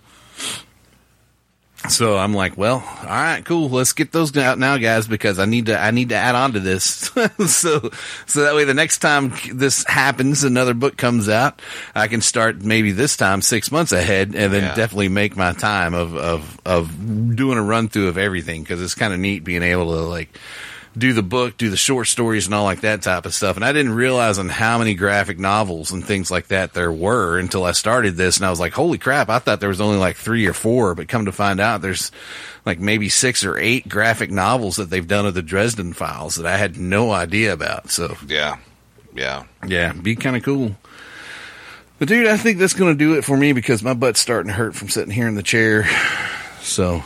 So 1.88 2.18
I'm 2.18 2.34
like, 2.34 2.58
well, 2.58 2.84
all 2.86 3.06
right, 3.06 3.42
cool. 3.46 3.70
Let's 3.70 3.94
get 3.94 4.12
those 4.12 4.36
out 4.36 4.60
now, 4.60 4.76
guys, 4.78 5.08
because 5.08 5.40
I 5.40 5.46
need 5.46 5.68
to 5.68 5.80
I 5.80 5.92
need 5.92 6.10
to 6.10 6.16
add 6.16 6.36
on 6.36 6.52
to 6.52 6.60
this. 6.60 6.84
so 7.48 7.90
so 8.26 8.42
that 8.44 8.54
way 8.54 8.66
the 8.66 8.74
next 8.74 8.98
time 8.98 9.32
this 9.54 9.86
happens, 9.88 10.44
another 10.44 10.74
book 10.74 10.98
comes 10.98 11.30
out, 11.30 11.62
I 11.96 12.08
can 12.10 12.20
start 12.20 12.62
maybe 12.62 12.92
this 12.92 13.16
time 13.16 13.42
six 13.42 13.72
months 13.72 13.94
ahead, 13.94 14.36
and 14.36 14.52
then 14.54 14.64
Yeah. 14.64 14.76
definitely 14.76 15.08
make 15.08 15.38
my 15.38 15.54
time 15.54 15.94
of 15.94 16.18
of 16.18 16.60
of 16.66 17.36
doing 17.38 17.58
a 17.58 17.64
run 17.64 17.88
through 17.88 18.10
of 18.10 18.18
everything 18.18 18.62
because 18.62 18.82
it's 18.82 18.94
kind 18.96 19.14
of 19.14 19.20
neat 19.22 19.46
being 19.46 19.64
able 19.64 19.86
to 19.86 20.02
like 20.02 20.38
do 21.00 21.14
the 21.14 21.24
book, 21.24 21.58
do 21.58 21.70
the 21.70 21.78
short 21.78 22.08
stories 22.08 22.46
and 22.46 22.54
all 22.54 22.64
like 22.64 22.82
that 22.82 23.02
type 23.02 23.26
of 23.26 23.34
stuff. 23.34 23.56
And 23.56 23.66
I 23.66 23.72
didn't 23.72 23.94
realize 23.94 24.38
on 24.38 24.50
how 24.50 24.78
many 24.78 24.94
graphic 24.94 25.40
novels 25.40 25.92
and 25.92 26.06
things 26.06 26.30
like 26.30 26.48
that 26.48 26.74
there 26.74 26.92
were 26.92 27.40
until 27.40 27.64
I 27.64 27.72
started 27.72 28.16
this. 28.16 28.38
And 28.38 28.46
I 28.46 28.50
was 28.50 28.60
like, 28.60 28.74
holy 28.74 28.98
crap, 28.98 29.30
I 29.30 29.40
thought 29.40 29.60
there 29.60 29.70
was 29.70 29.82
only 29.82 29.98
like 29.98 30.18
three 30.18 30.46
or 30.46 30.54
four, 30.54 30.96
but 30.96 31.08
come 31.08 31.26
to 31.26 31.32
find 31.32 31.60
out 31.60 31.82
there's 31.82 32.12
like 32.66 32.80
maybe 32.80 33.10
six 33.10 33.44
or 33.44 33.58
eight 33.58 33.90
graphic 33.90 34.30
novels 34.30 34.76
that 34.76 34.90
they've 34.90 35.08
done 35.08 35.26
of 35.26 35.34
the 35.34 35.42
Dresden 35.42 35.94
files 35.94 36.36
that 36.36 36.46
I 36.46 36.58
had 36.58 36.78
no 36.78 37.12
idea 37.12 37.54
about. 37.54 37.90
So 37.90 38.16
Yeah. 38.28 38.58
Yeah. 39.16 39.46
yeah, 39.66 39.94
be 39.94 40.16
kind 40.16 40.36
of 40.36 40.44
cool. 40.44 40.76
But 41.98 42.08
dude, 42.08 42.28
I 42.28 42.38
think 42.38 42.60
that's 42.60 42.74
going 42.74 42.94
to 42.94 42.98
do 42.98 43.18
it 43.18 43.26
for 43.26 43.36
me 43.36 43.52
because 43.54 43.84
my 43.84 43.94
butt's 43.94 44.20
starting 44.20 44.50
to 44.50 44.54
hurt 44.54 44.76
from 44.76 44.88
sitting 44.90 45.12
here 45.12 45.28
in 45.28 45.36
the 45.36 45.44
chair. 45.44 45.90
So 46.62 47.02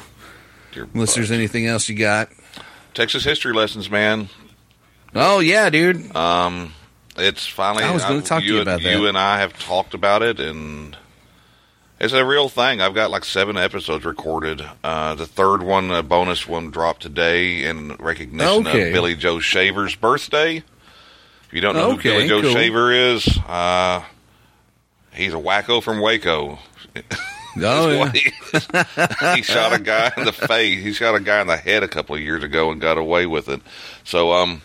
unless 0.76 1.10
butt. 1.12 1.16
there's 1.16 1.32
anything 1.32 1.68
else 1.68 1.88
you 1.88 1.96
got. 1.96 2.30
Texas 2.94 3.24
history 3.24 3.54
lessons, 3.54 3.90
man. 3.90 4.30
Oh 5.16 5.40
yeah, 5.40 5.70
dude. 5.70 6.16
Um, 6.16 6.74
it's 7.18 7.46
finally. 7.48 7.84
I 7.84 7.92
was 7.92 8.04
gonna 8.04 8.22
talk 8.22 8.42
to 8.42 8.46
you 8.48 8.60
and, 8.60 8.68
about 8.68 8.82
You 8.82 9.08
and 9.08 9.18
I 9.18 9.40
have 9.40 9.58
talked 9.58 9.94
about 9.94 10.22
it, 10.24 10.40
and 10.40 10.98
it's 12.00 12.14
a 12.14 12.26
real 12.26 12.50
thing. 12.50 12.82
I've 12.82 12.96
got 12.96 13.12
like 13.12 13.24
seven 13.26 13.58
episodes 13.58 14.06
recorded. 14.06 14.64
Uh, 14.84 15.16
the 15.16 15.26
third 15.26 15.62
one, 15.64 15.92
a 15.92 16.04
bonus 16.04 16.48
one, 16.48 16.72
dropped 16.72 17.02
today 17.04 17.64
in 17.64 17.96
recognition 17.98 18.68
Okay. 18.68 18.88
of 18.88 18.94
Billy 18.94 19.16
Joe 19.16 19.40
Shaver's 19.40 19.96
birthday. 19.96 20.58
If 20.58 21.54
you 21.54 21.62
don't 21.62 21.76
know 21.76 21.92
Okay, 21.94 22.10
who 22.10 22.16
Billy 22.16 22.28
Joe 22.28 22.42
cool. 22.42 22.54
Shaver 22.54 22.92
is, 22.92 23.28
uh, 23.48 24.04
he's 25.14 25.34
a 25.34 25.38
wacko 25.38 25.82
from 25.84 26.00
Waco. 26.02 26.58
Oh 27.58 27.92
yeah. 27.92 28.12
He, 28.12 28.32
he 29.36 29.42
shot 29.44 29.74
a 29.74 29.80
guy 29.80 30.12
in 30.18 30.26
the 30.26 30.32
face. 30.34 30.84
He 30.84 30.94
shot 30.94 31.16
a 31.16 31.20
guy 31.20 31.42
in 31.42 31.48
the 31.48 31.58
head 31.58 31.84
a 31.84 31.88
couple 31.88 32.16
of 32.16 32.22
years 32.22 32.44
ago 32.44 32.72
and 32.72 32.80
got 32.82 32.98
away 32.98 33.26
with 33.26 33.48
it. 33.50 33.62
So, 34.04 34.32
um, 34.34 34.62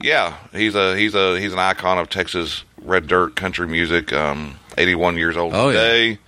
yeah, 0.00 0.36
he's 0.52 0.74
a 0.74 0.96
he's 0.96 1.14
a 1.14 1.38
he's 1.40 1.52
an 1.52 1.58
icon 1.58 1.98
of 1.98 2.08
Texas 2.08 2.64
red 2.82 3.06
dirt 3.06 3.36
country 3.36 3.66
music. 3.66 4.12
Um, 4.12 4.56
eighty 4.78 4.94
one 4.94 5.16
years 5.16 5.36
old 5.36 5.54
Oh, 5.54 5.68
yeah. 5.70 5.80
today. 5.80 6.18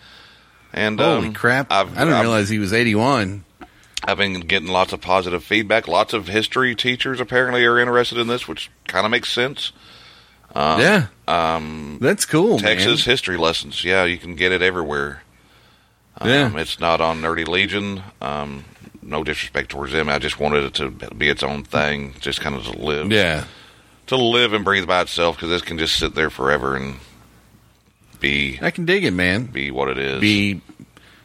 And 0.72 0.98
Holy 0.98 1.28
um, 1.28 1.34
crap! 1.34 1.70
I've, 1.70 1.88
I 1.96 2.00
didn't 2.00 2.14
I've- 2.14 2.22
realize 2.22 2.48
he 2.48 2.58
was 2.58 2.72
eighty-one. 2.72 3.44
I've 4.04 4.18
been 4.18 4.40
getting 4.40 4.68
lots 4.68 4.92
of 4.92 5.00
positive 5.00 5.44
feedback. 5.44 5.86
Lots 5.86 6.12
of 6.12 6.26
history 6.26 6.74
teachers 6.74 7.20
apparently 7.20 7.64
are 7.64 7.78
interested 7.78 8.18
in 8.18 8.26
this, 8.26 8.48
which 8.48 8.68
kind 8.88 9.04
of 9.04 9.12
makes 9.12 9.30
sense. 9.32 9.70
yeah, 10.56 11.06
um, 11.28 11.98
that's 12.00 12.24
cool. 12.26 12.58
Texas 12.58 13.04
history 13.04 13.36
lessons. 13.36 13.84
Yeah, 13.84 14.04
you 14.04 14.18
can 14.18 14.34
get 14.34 14.50
it 14.50 14.60
everywhere. 14.60 15.22
Man. 16.24 16.52
Um, 16.52 16.58
it's 16.58 16.78
not 16.80 17.00
on 17.00 17.20
Nerdy 17.20 17.46
Legion. 17.46 18.02
Um, 18.20 18.64
no 19.02 19.24
disrespect 19.24 19.70
towards 19.70 19.92
them. 19.92 20.08
I 20.08 20.18
just 20.18 20.38
wanted 20.38 20.64
it 20.64 20.74
to 20.74 20.90
be 20.90 21.28
its 21.28 21.42
own 21.42 21.64
thing, 21.64 22.14
just 22.20 22.40
kind 22.40 22.54
of 22.54 22.64
to 22.64 22.78
live, 22.78 23.10
Yeah. 23.10 23.44
to 24.06 24.16
live 24.16 24.52
and 24.52 24.64
breathe 24.64 24.86
by 24.86 25.00
itself 25.02 25.36
because 25.36 25.48
this 25.50 25.62
can 25.62 25.78
just 25.78 25.96
sit 25.96 26.14
there 26.14 26.30
forever 26.30 26.76
and 26.76 26.96
be 28.20 28.58
I 28.62 28.70
can 28.70 28.84
dig 28.84 29.04
it, 29.04 29.10
man. 29.12 29.46
be 29.46 29.70
what 29.70 29.88
it 29.88 29.98
is. 29.98 30.20
Be 30.20 30.60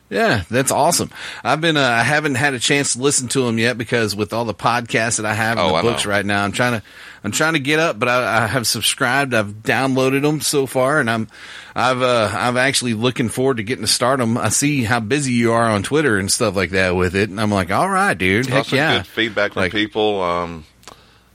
yeah, 0.10 0.44
that's 0.50 0.72
awesome. 0.72 1.12
I've 1.44 1.60
been 1.62 1.78
uh, 1.78 1.82
I 1.82 2.02
haven't 2.04 2.36
had 2.36 2.54
a 2.54 2.60
chance 2.60 2.94
to 2.94 3.00
listen 3.00 3.28
to 3.30 3.42
them 3.44 3.60
yet 3.60 3.78
because 3.78 4.16
with 4.16 4.34
all 4.34 4.46
the 4.46 4.54
podcasts 4.54 5.18
that 5.18 5.26
I 5.26 5.34
have 5.34 5.58
and 5.58 5.68
Oh, 5.68 5.70
the 5.74 5.76
I 5.76 5.82
books 5.82 6.06
know. 6.06 6.12
right 6.12 6.26
now, 6.26 6.44
I'm 6.44 6.52
trying 6.54 6.80
to 6.80 6.84
I'm 7.24 7.32
trying 7.32 7.54
to 7.54 7.60
get 7.60 7.80
up, 7.80 7.98
but 8.00 8.08
I, 8.10 8.44
I 8.44 8.48
have 8.48 8.68
subscribed. 8.68 9.34
I've 9.34 9.48
downloaded 9.64 10.22
them 10.22 10.40
so 10.42 10.66
far, 10.66 11.00
and 11.00 11.10
I'm 11.10 11.28
I've 11.76 12.02
uh, 12.02 12.30
I'm 12.34 12.58
actually 12.58 12.94
looking 12.94 13.30
forward 13.30 13.58
to 13.58 13.64
getting 13.64 13.84
to 13.84 13.92
start 13.92 14.20
them. 14.20 14.38
I 14.38 14.50
see 14.50 14.84
how 14.84 15.00
busy 15.00 15.34
you 15.34 15.52
are 15.54 15.64
on 15.64 15.84
Twitter 15.84 16.18
and 16.18 16.32
stuff 16.32 16.56
like 16.56 16.70
that 16.72 16.96
with 16.96 17.16
it, 17.16 17.30
and 17.30 17.42
I'm 17.42 17.52
like, 17.52 17.72
all 17.72 17.90
right, 17.90 18.18
dude, 18.18 18.46
heck 18.46 18.58
Also 18.60 18.76
yeah. 18.76 18.98
good 18.98 19.08
feedback 19.08 19.54
from 19.54 19.64
Like- 19.64 19.72
people. 19.72 20.22
Um, 20.22 20.66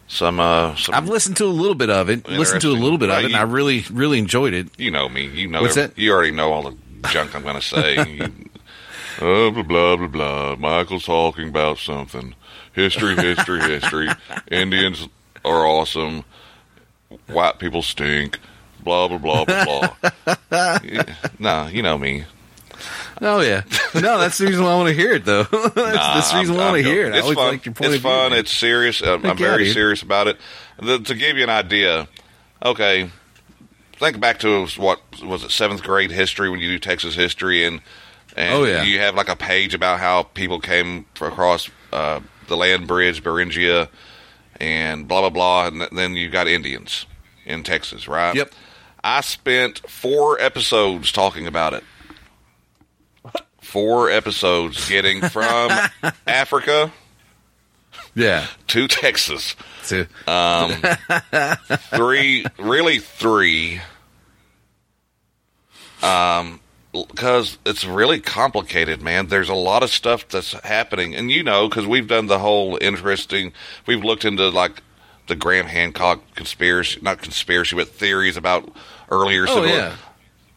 some 0.09 0.41
uh, 0.41 0.77
some 0.77 0.95
I've 0.95 1.09
listened 1.09 1.39
to 1.39 1.47
a 1.47 1.47
little 1.47 1.75
bit 1.75 1.89
of 1.89 2.11
it, 2.11 2.29
listened 2.29 2.61
to 2.63 2.69
a 2.69 2.77
little 2.77 2.99
bit 2.99 3.09
of 3.09 3.17
Uh, 3.17 3.21
it, 3.21 3.25
and 3.27 3.37
I 3.37 3.43
really 3.43 3.85
really 3.91 4.19
enjoyed 4.19 4.53
it. 4.53 4.69
you 4.79 4.91
know 4.91 5.09
me. 5.09 5.27
You 5.27 5.49
know 5.49 5.63
What's 5.63 5.77
every- 5.77 5.95
that? 5.95 5.99
You 5.99 6.13
already 6.13 6.33
know 6.33 6.53
all 6.53 6.63
the 6.71 6.77
junk 7.09 7.35
I'm 7.35 7.43
going 7.43 7.57
to 7.57 7.63
say. 7.63 7.97
You- 8.19 9.27
oh, 9.27 9.51
blah 9.51 9.63
blah 9.63 9.97
blah 9.97 10.07
blah. 10.09 10.57
Michael's 10.57 11.05
talking 11.07 11.49
about 11.49 11.79
something. 11.79 12.35
History, 12.75 13.15
history, 13.17 13.61
history. 13.61 14.09
Indians 14.51 15.09
are 15.45 15.67
awesome. 15.67 16.25
White 17.29 17.59
people 17.59 17.83
stink. 17.83 18.39
Blah 18.83 19.09
blah 19.09 19.19
blah 19.19 19.45
blah 19.45 19.95
blah. 20.51 20.79
No, 21.39 21.67
you 21.67 21.83
know 21.83 21.99
me. 21.99 22.25
Oh 23.21 23.41
yeah, 23.41 23.63
no, 23.95 24.19
that's 24.19 24.39
the 24.39 24.47
reason 24.47 24.65
why 24.65 24.73
I 24.73 24.77
want 24.77 24.89
to 24.89 24.95
hear 24.95 25.13
it 25.13 25.25
though. 25.25 25.45
that's, 25.45 25.77
Nah, 25.77 26.15
that's 26.15 26.33
the 26.33 26.39
reason 26.39 26.55
I'm- 26.57 26.59
why 26.59 26.69
I 26.69 26.71
want 26.73 26.83
to 26.85 26.91
hear 26.91 27.07
it. 27.07 27.15
It's 27.15 27.27
fun. 27.27 27.37
like 27.37 27.65
your 27.67 27.75
point 27.75 27.93
it's 27.93 28.03
view. 28.03 28.11
fun. 28.11 28.31
man. 28.31 28.39
It's 28.41 28.51
serious. 28.51 29.01
I'm, 29.03 29.25
I'm 29.25 29.37
very 29.37 29.71
serious 29.71 30.03
about 30.03 30.27
it. 30.27 30.39
The, 30.81 30.99
to 30.99 31.15
give 31.15 31.37
you 31.37 31.45
an 31.45 31.51
idea, 31.51 32.09
okay, 32.65 33.11
think 33.99 34.19
back 34.19 34.41
to 34.41 34.67
what 34.79 35.01
was 35.23 35.45
it 35.45 35.53
seventh 35.53 35.83
grade 35.85 36.11
history 36.11 36.51
when 36.51 36.59
you 36.59 36.69
do 36.71 36.79
Texas 36.81 37.15
history 37.15 37.65
and 37.65 37.81
and 38.37 38.55
Oh, 38.55 38.65
yeah. 38.65 38.83
you 38.83 38.99
have 38.99 39.15
like 39.15 39.29
a 39.29 39.37
page 39.37 39.75
about 39.75 40.01
how 40.01 40.25
people 40.25 40.59
came 40.59 41.05
across 41.21 41.71
uh, 41.93 42.19
the 42.49 42.57
land 42.57 42.89
bridge, 42.89 43.23
Beringia, 43.23 43.89
and 44.63 45.09
blah 45.09 45.21
blah 45.21 45.31
blah, 45.31 45.67
and 45.67 45.99
then 45.99 46.15
you 46.15 46.31
got 46.31 46.47
Indians 46.47 47.05
in 47.45 47.65
Texas, 47.65 48.07
right? 48.07 48.35
Yep. 48.35 48.53
I 49.03 49.21
spent 49.21 49.81
four 49.91 50.41
episodes 50.41 51.11
talking 51.11 51.49
about 51.49 51.75
it. 51.75 51.83
Four 53.61 54.09
episodes 54.11 54.89
getting 54.89 55.21
from 55.23 55.71
Africa 56.27 56.93
Yeah. 58.15 58.47
to 58.69 58.87
Texas. 58.87 59.57
So, 59.83 60.05
Three, 61.95 62.45
really 62.59 62.99
three. 63.01 63.81
Um, 66.03 66.61
because 66.93 67.59
it's 67.65 67.85
really 67.85 68.21
complicated, 68.21 69.01
man. 69.03 69.29
There's 69.29 69.49
a 69.49 69.55
lot 69.55 69.83
of 69.83 69.91
stuff 69.91 70.29
that's 70.29 70.53
happening, 70.65 71.15
and 71.15 71.31
you 71.31 71.43
know, 71.43 71.69
because 71.69 71.87
we've 71.87 72.07
done 72.09 72.27
the 72.27 72.39
whole 72.39 72.79
interesting. 72.81 73.53
We've 73.87 74.05
looked 74.05 74.25
into 74.25 74.49
like 74.51 74.83
the 75.27 75.37
Graham 75.37 75.67
Hancock 75.67 76.21
conspiracy, 76.35 76.99
not 77.03 77.23
conspiracy, 77.23 77.77
but 77.77 77.89
theories 77.89 78.37
about 78.37 78.71
earlier. 79.11 79.47
oh 79.49 79.65
yeah. 79.65 79.97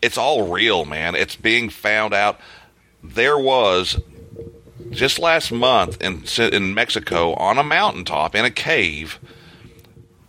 it's 0.02 0.18
all 0.18 0.52
real, 0.52 0.86
man. 0.86 1.16
It's 1.16 1.36
being 1.36 1.70
found 1.70 2.14
out. 2.14 2.40
There 3.04 3.38
was 3.38 4.00
just 4.90 5.20
last 5.20 5.52
month 5.52 6.02
in 6.02 6.24
in 6.54 6.74
Mexico 6.74 7.34
on 7.36 7.58
a 7.58 7.64
mountaintop 7.64 8.36
in 8.36 8.46
a 8.46 8.52
cave 8.52 9.20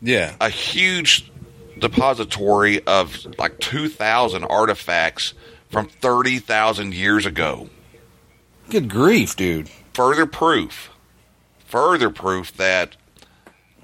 Yeah. 0.00 0.34
a 0.40 0.48
huge 0.50 1.30
depository 1.78 2.82
of 2.86 3.26
like 3.38 3.58
2,000 3.60 4.44
artifacts 4.44 5.34
from 5.70 5.86
30,000 5.88 6.94
years 6.94 7.26
ago. 7.26 7.68
Good 8.70 8.88
grief, 8.88 9.36
dude. 9.36 9.68
Further 9.94 10.26
proof, 10.26 10.90
further 11.66 12.10
proof 12.10 12.52
that 12.56 12.96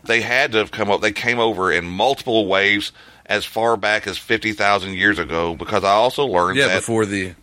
they 0.05 0.21
had 0.21 0.53
to 0.53 0.59
have 0.59 0.71
come 0.73 0.91
up, 0.91 1.01
they 1.01 1.13
came 1.13 1.39
over 1.39 1.71
in 1.73 1.85
multiple 1.87 2.47
waves 2.47 2.93
as 3.27 3.45
far 3.45 3.77
back 3.77 4.07
as 4.07 4.19
50,000 4.19 4.95
years 4.95 5.19
ago 5.19 5.55
because 5.55 5.85
I 5.85 5.93
also 5.93 6.27
learned 6.27 6.59
Yeah, 6.59 6.69
that. 6.69 6.77
before 6.81 7.07
the 7.07 7.35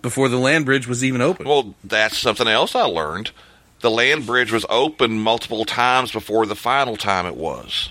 before 0.00 0.28
the 0.28 0.38
land 0.38 0.64
bridge 0.64 0.86
was 0.88 1.04
even 1.04 1.20
open. 1.20 1.46
Well, 1.46 1.74
that's 1.84 2.16
something 2.16 2.48
else 2.48 2.74
I 2.74 2.84
learned. 2.84 3.30
The 3.80 3.90
land 3.90 4.26
bridge 4.26 4.50
was 4.50 4.64
open 4.70 5.18
multiple 5.20 5.64
times 5.64 6.10
before 6.10 6.46
the 6.46 6.56
final 6.56 6.96
time 6.96 7.26
it 7.26 7.36
was. 7.36 7.90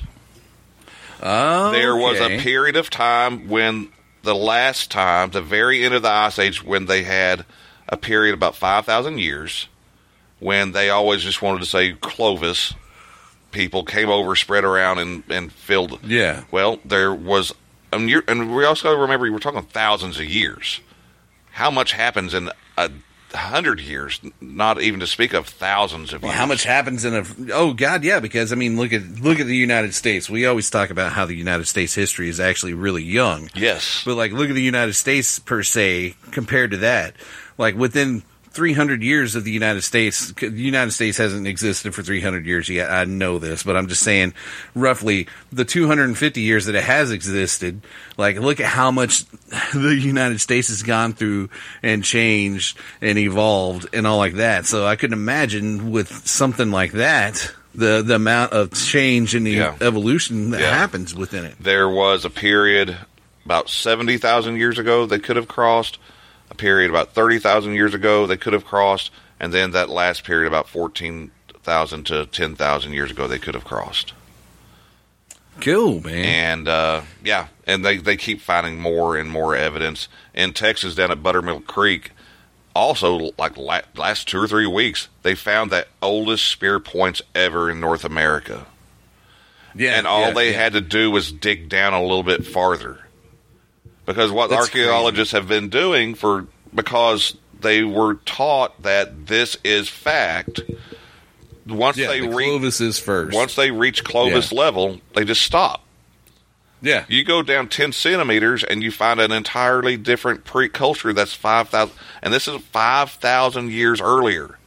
oh, 1.22 1.72
There 1.72 1.96
was 1.96 2.20
a 2.20 2.40
period 2.40 2.76
of 2.76 2.90
time 2.90 3.48
when 3.48 3.90
the 4.28 4.36
last 4.36 4.92
time, 4.92 5.32
the 5.32 5.42
very 5.42 5.86
end 5.86 5.94
of 5.94 6.02
the 6.02 6.10
Ice 6.10 6.38
Age, 6.38 6.62
when 6.62 6.86
they 6.86 7.04
had 7.04 7.46
a 7.88 7.96
period 7.96 8.34
about 8.34 8.58
5,000 8.58 9.20
years, 9.20 9.70
when 10.40 10.74
they 10.74 10.90
always 10.90 11.24
just 11.24 11.42
wanted 11.42 11.60
to 11.62 11.66
say 11.66 11.94
Clovis, 11.94 12.74
people 13.52 13.86
came 13.86 14.10
over, 14.10 14.36
spread 14.36 14.66
around, 14.66 15.00
and, 15.00 15.24
and 15.30 15.50
filled. 15.52 16.00
Yeah. 16.04 16.44
Well, 16.52 16.80
there 16.84 17.14
was, 17.14 17.54
and, 17.94 18.10
you're, 18.10 18.24
and 18.28 18.54
we 18.54 18.66
also 18.66 18.90
got 18.90 18.96
to 18.96 19.02
remember, 19.02 19.32
we're 19.32 19.40
talking 19.40 19.64
thousands 19.64 20.20
of 20.20 20.26
years. 20.26 20.82
How 21.52 21.72
much 21.72 21.94
happens 21.94 22.34
in 22.34 22.52
a 22.78 22.92
hundred 23.38 23.80
years, 23.80 24.20
not 24.42 24.82
even 24.82 25.00
to 25.00 25.08
speak 25.08 25.34
of 25.34 25.48
thousands 25.48 26.12
of 26.14 26.22
Well, 26.22 26.32
years? 26.32 26.40
how 26.40 26.46
much 26.46 26.64
happens 26.64 27.06
in 27.06 27.14
a? 27.16 27.26
Oh 27.54 27.74
God, 27.74 28.04
yeah. 28.04 28.20
Because 28.20 28.52
I 28.52 28.56
mean, 28.56 28.76
look 28.78 28.92
at 28.94 29.04
look 29.22 29.40
at 29.40 29.48
the 29.48 29.56
United 29.56 29.94
States. 29.94 30.30
We 30.30 30.46
always 30.46 30.70
talk 30.70 30.90
about 30.90 31.14
how 31.14 31.26
the 31.26 31.36
United 31.36 31.68
States 31.68 31.94
history 31.94 32.28
is 32.30 32.40
actually 32.40 32.74
really 32.74 33.04
young. 33.04 33.50
Yes. 33.56 34.02
But 34.06 34.16
like, 34.16 34.32
look 34.32 34.50
at 34.50 34.56
the 34.56 34.62
United 34.62 34.94
States 34.94 35.40
per 35.40 35.64
se 35.64 36.16
compared 36.32 36.72
to 36.72 36.78
that. 36.78 37.16
Like 37.58 37.76
within 37.76 38.24
300 38.58 39.04
years 39.04 39.36
of 39.36 39.44
the 39.44 39.52
United 39.52 39.84
States, 39.84 40.32
the 40.34 40.50
United 40.50 40.90
States 40.92 41.18
hasn't 41.20 41.46
existed 41.46 41.94
for 41.94 42.02
300 42.02 42.46
years 42.48 42.68
yet. 42.68 42.90
I 42.92 43.06
know 43.06 43.38
this, 43.38 43.62
but 43.62 43.78
I'm 43.78 43.88
just 43.88 44.02
saying, 44.02 44.34
roughly 44.74 45.28
the 45.52 45.64
250 45.64 46.42
years 46.42 46.66
that 46.66 46.74
it 46.74 46.84
has 46.84 47.12
existed. 47.12 47.82
Like, 48.18 48.38
look 48.40 48.60
at 48.60 48.66
how 48.66 48.90
much 48.90 49.26
the 49.74 49.96
United 49.96 50.42
States 50.42 50.70
has 50.70 50.82
gone 50.82 51.14
through 51.14 51.50
and 51.84 52.04
changed 52.04 52.78
and 53.00 53.20
evolved 53.20 53.88
and 53.94 54.08
all 54.08 54.18
like 54.18 54.34
that. 54.34 54.66
So 54.66 54.86
I 54.88 54.96
could 54.96 55.14
imagine 55.14 55.92
with 55.92 56.10
something 56.28 56.72
like 56.72 56.94
that. 56.94 57.54
The, 57.76 58.02
the 58.02 58.16
amount 58.16 58.54
of 58.54 58.74
change 58.74 59.36
and 59.36 59.46
the 59.46 59.52
Yeah. 59.52 59.76
evolution 59.82 60.50
that 60.50 60.62
Yeah. 60.62 60.76
happens 60.76 61.14
within 61.14 61.46
it. 61.46 61.58
there 61.60 61.88
was 61.88 62.26
a 62.26 62.30
period 62.32 62.98
about 63.46 63.70
70,000 63.70 64.58
years 64.58 64.80
ago 64.80 65.06
they 65.06 65.20
could 65.20 65.36
have 65.36 65.48
crossed, 65.48 66.00
a 66.50 66.56
period 66.56 66.90
about 66.90 67.14
30,000 67.14 67.74
years 67.74 67.94
ago 67.94 68.26
they 68.28 68.38
could 68.38 68.54
have 68.54 68.66
crossed, 68.66 69.12
and 69.40 69.54
then 69.54 69.72
that 69.72 69.90
last 69.90 70.24
period 70.24 70.48
about 70.48 70.70
14,000 70.70 72.04
to 72.06 72.26
10,000 72.26 72.94
years 72.94 73.12
ago 73.12 73.28
they 73.28 73.40
could 73.40 73.56
have 73.56 73.66
crossed. 73.66 74.14
Cool, 75.62 76.02
man. 76.02 76.26
And 76.26 76.68
uh, 76.68 77.02
yeah, 77.24 77.48
and 77.66 77.84
they, 77.84 77.98
they 77.98 78.16
keep 78.16 78.42
finding 78.42 78.80
more 78.80 79.18
and 79.18 79.30
more 79.30 79.56
evidence. 79.56 80.08
In 80.36 80.54
Texas, 80.54 80.94
down 80.94 81.10
at 81.12 81.24
Buttermilk 81.24 81.66
Creek, 81.66 82.12
also 82.76 83.32
like 83.40 83.58
la- 83.58 83.82
last 83.96 84.28
two 84.28 84.38
or 84.40 84.48
three 84.48 84.68
weeks, 84.68 85.08
they 85.24 85.34
found 85.34 85.72
that 85.72 85.88
oldest 86.00 86.46
spear 86.48 86.80
points 86.80 87.24
ever 87.34 87.72
in 87.72 87.80
North 87.80 88.06
America 88.06 88.68
Yeah, 89.74 89.98
and 89.98 90.06
all 90.06 90.28
yeah, 90.28 90.32
they 90.34 90.52
yeah. 90.52 90.58
had 90.62 90.74
to 90.74 90.82
do 90.82 91.10
was 91.10 91.32
dig 91.32 91.70
down 91.70 91.94
a 91.94 92.02
little 92.04 92.22
bit 92.24 92.46
farther. 92.46 93.00
Because 94.08 94.32
what 94.32 94.50
That's 94.50 94.64
archaeologists 94.64 95.34
have 95.34 95.48
been 95.48 95.70
doing 95.70 96.16
for 96.16 96.48
because 96.74 97.38
they 97.60 97.84
were 97.84 98.16
taught 98.26 98.82
that 98.84 99.28
this 99.28 99.58
is 99.64 99.90
fact. 99.90 100.62
Once 101.68 101.98
Yeah, 101.98 102.08
they 102.08 102.22
the 102.22 102.30
reach 102.30 102.48
Clovis 102.48 102.82
is 102.82 102.98
first. 103.00 103.36
once 103.36 103.56
they 103.56 103.70
reach 103.70 104.04
Clovis 104.06 104.52
level, 104.54 105.02
they 105.14 105.26
just 105.26 105.42
stop. 105.42 105.84
yeah, 106.82 107.04
You 107.10 107.26
go 107.26 107.42
down 107.44 107.68
ten 107.68 107.92
centimeters 107.92 108.64
and 108.64 108.82
you 108.82 108.92
find 108.92 109.20
an 109.20 109.34
entirely 109.34 109.98
different 109.98 110.46
pre 110.46 110.70
culture 110.70 111.12
that's 111.12 111.34
five 111.34 111.68
thousand, 111.68 111.94
and 112.24 112.34
this 112.34 112.48
is 112.48 112.62
five 112.72 113.12
thousand 113.12 113.72
years 113.72 114.00
earlier. 114.00 114.58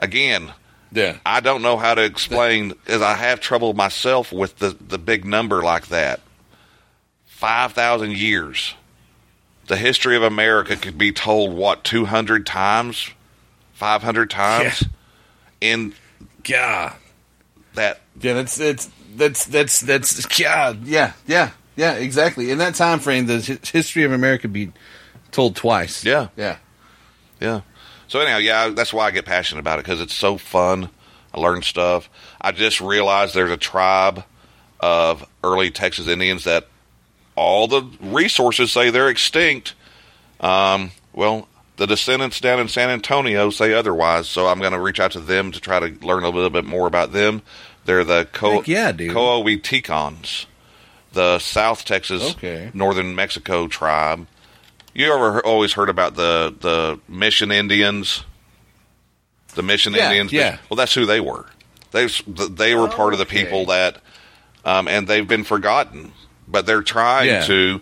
Again, 0.00 0.52
yeah, 0.90 1.18
I 1.24 1.38
don't 1.38 1.62
know 1.62 1.76
how 1.76 1.94
to 1.94 2.02
explain, 2.02 2.72
as 2.88 3.00
I 3.02 3.14
have 3.14 3.38
trouble 3.38 3.72
myself 3.74 4.32
with 4.32 4.58
the, 4.58 4.70
the 4.70 4.98
big 4.98 5.24
number 5.24 5.62
like 5.62 5.86
that. 5.88 6.18
5,000 7.44 8.16
years. 8.16 8.74
The 9.66 9.76
history 9.76 10.16
of 10.16 10.22
America 10.22 10.76
could 10.76 10.96
be 10.96 11.12
told, 11.12 11.52
what, 11.52 11.84
200 11.84 12.46
times? 12.46 13.10
500 13.74 14.30
times? 14.30 14.84
In 15.60 15.92
yeah, 16.46 16.94
that, 17.74 18.00
yeah. 18.20 18.32
That's 18.32 18.56
that's 18.56 18.90
that's 19.14 19.44
that's 19.44 19.80
that's 19.80 20.38
yeah, 20.38 20.74
yeah, 20.84 21.12
yeah, 21.26 21.50
yeah. 21.76 21.94
Exactly. 21.94 22.50
In 22.50 22.58
that 22.58 22.76
time 22.76 22.98
frame, 22.98 23.26
the 23.26 23.38
history 23.62 24.04
of 24.04 24.12
America 24.12 24.48
be 24.48 24.72
told 25.30 25.54
twice. 25.54 26.02
yeah, 26.02 26.28
yeah. 26.36 26.56
yeah. 27.40 27.60
So 28.08 28.20
anyhow, 28.20 28.38
yeah, 28.38 28.70
that's 28.70 28.92
why 28.92 29.06
I 29.06 29.10
get 29.10 29.26
passionate 29.26 29.60
about 29.60 29.78
it 29.78 29.84
because 29.84 30.00
it's 30.00 30.14
so 30.14 30.38
fun. 30.38 30.88
I 31.34 31.40
learn 31.40 31.60
stuff. 31.60 32.08
I 32.40 32.52
just 32.52 32.80
realized 32.80 33.34
there's 33.34 33.50
a 33.50 33.58
tribe 33.58 34.24
of 34.80 35.26
early 35.42 35.70
Texas 35.70 36.08
Indians 36.08 36.44
that 36.44 36.68
all 37.36 37.66
the 37.68 37.82
resources 38.00 38.72
say 38.72 38.90
they're 38.90 39.08
extinct. 39.08 39.74
Um, 40.40 40.90
well, 41.12 41.48
the 41.76 41.86
descendants 41.86 42.40
down 42.40 42.60
in 42.60 42.68
San 42.68 42.90
Antonio 42.90 43.50
say 43.50 43.72
otherwise, 43.72 44.28
so 44.28 44.46
I'm 44.46 44.58
going 44.60 44.72
to 44.72 44.80
reach 44.80 45.00
out 45.00 45.12
to 45.12 45.20
them 45.20 45.50
to 45.52 45.60
try 45.60 45.80
to 45.80 46.06
learn 46.06 46.24
a 46.24 46.28
little 46.30 46.50
bit 46.50 46.64
more 46.64 46.86
about 46.86 47.12
them. 47.12 47.42
They're 47.84 48.04
the 48.04 48.26
Co- 48.32 48.56
Heck 48.58 48.68
yeah, 48.68 48.92
dude. 48.92 49.14
Coahuiltecans, 49.14 50.46
the 51.12 51.38
South 51.38 51.84
Texas, 51.84 52.32
Okay. 52.32 52.70
Northern 52.74 53.14
Mexico 53.14 53.66
tribe. 53.68 54.26
You 54.94 55.12
ever 55.12 55.44
always 55.44 55.72
heard 55.72 55.88
about 55.88 56.14
the 56.14 56.54
the 56.60 57.00
Mission 57.08 57.50
Indians? 57.50 58.22
The 59.54 59.62
Mission 59.62 59.92
Yeah, 59.94 60.06
Indians. 60.10 60.32
yeah. 60.32 60.58
Well, 60.68 60.76
that's 60.76 60.94
who 60.94 61.04
they 61.06 61.20
were. 61.20 61.46
They 61.90 62.06
they 62.50 62.74
were 62.74 62.88
part 62.88 63.12
of 63.12 63.18
the 63.18 63.24
Okay. 63.24 63.44
people 63.44 63.66
that, 63.66 64.00
um, 64.64 64.88
and 64.88 65.06
they've 65.06 65.26
been 65.26 65.44
forgotten. 65.44 66.12
But 66.46 66.66
they're 66.66 66.82
trying 66.82 67.28
Yeah. 67.28 67.44
to, 67.46 67.80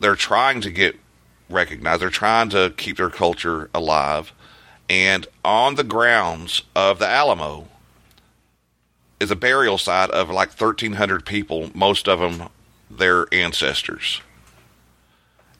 they're 0.00 0.16
trying 0.16 0.60
to 0.62 0.70
get 0.70 0.98
recognized. 1.50 2.02
They're 2.02 2.10
trying 2.10 2.48
to 2.50 2.72
keep 2.76 2.96
their 2.96 3.10
culture 3.10 3.68
alive. 3.74 4.32
And 4.90 5.26
on 5.44 5.74
the 5.74 5.84
grounds 5.84 6.62
of 6.74 6.98
the 6.98 7.06
Alamo 7.08 7.68
is 9.20 9.30
a 9.30 9.36
burial 9.36 9.76
site 9.78 10.10
of 10.10 10.30
like 10.30 10.50
1,300 10.58 11.26
people, 11.26 11.70
most 11.74 12.08
of 12.08 12.20
them 12.20 12.48
their 12.90 13.26
ancestors. 13.32 14.22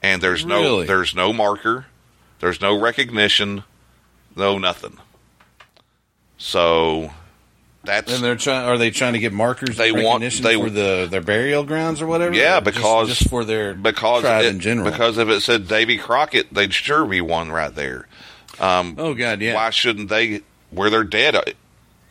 And 0.03 0.23
there's 0.23 0.45
no 0.47 0.61
Really? 0.63 0.87
there's 0.87 1.15
no 1.15 1.33
marker, 1.33 1.87
there's 2.41 2.61
no 2.61 2.79
recognition, 2.79 3.65
no 4.37 4.57
nothing. 4.59 4.97
So 6.39 7.13
that's 7.89 8.13
And 8.15 8.23
they're 8.23 8.37
trying. 8.37 8.69
Are 8.69 8.79
they 8.79 8.91
trying 8.91 9.15
to 9.15 9.19
get 9.19 9.33
markers? 9.33 9.77
They 9.77 9.91
want- 9.91 10.23
they- 10.23 10.55
for 10.55 10.71
the 10.71 11.09
their 11.11 11.21
burial 11.21 11.65
grounds 11.65 12.01
or 12.01 12.07
whatever. 12.07 12.35
Yeah, 12.35 12.59
Or 12.59 12.61
because 12.61 13.09
just, 13.09 13.29
for 13.29 13.45
their 13.45 13.75
because 13.75 14.23
tribe 14.23 14.45
it- 14.45 14.49
in 14.49 14.61
general. 14.61 14.91
Because 14.91 15.19
if 15.19 15.29
it 15.29 15.41
said 15.43 15.67
Davy 15.67 15.99
Crockett, 15.99 16.53
they'd 16.55 16.73
sure 16.73 17.05
be 17.05 17.21
one 17.21 17.51
right 17.51 17.75
there. 17.75 18.07
oh 18.61 19.15
god, 19.15 19.41
yeah. 19.41 19.55
Why 19.55 19.71
shouldn't 19.71 20.09
they? 20.09 20.43
Where 20.71 20.91
they're 20.91 21.05
dead, 21.05 21.35
uh, 21.35 21.43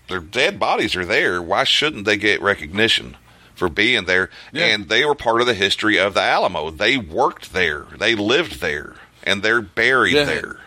their 0.09 0.19
dead 0.19 0.59
bodies 0.59 0.95
are 0.95 1.05
there. 1.05 1.41
Why 1.41 1.63
shouldn't 1.63 2.05
they 2.05 2.17
get 2.17 2.41
recognition 2.41 3.15
for 3.55 3.69
being 3.69 4.05
there? 4.05 4.29
Yeah. 4.51 4.65
And 4.65 4.89
they 4.89 5.05
were 5.05 5.15
part 5.15 5.41
of 5.41 5.47
the 5.47 5.53
history 5.53 5.97
of 5.99 6.13
the 6.15 6.21
Alamo. 6.21 6.71
They 6.71 6.97
worked 6.97 7.53
there. 7.53 7.85
They 7.97 8.15
lived 8.15 8.59
there, 8.61 8.95
and 9.23 9.43
they're 9.43 9.61
buried 9.61 10.15
Yeah. 10.15 10.23
there. 10.25 10.57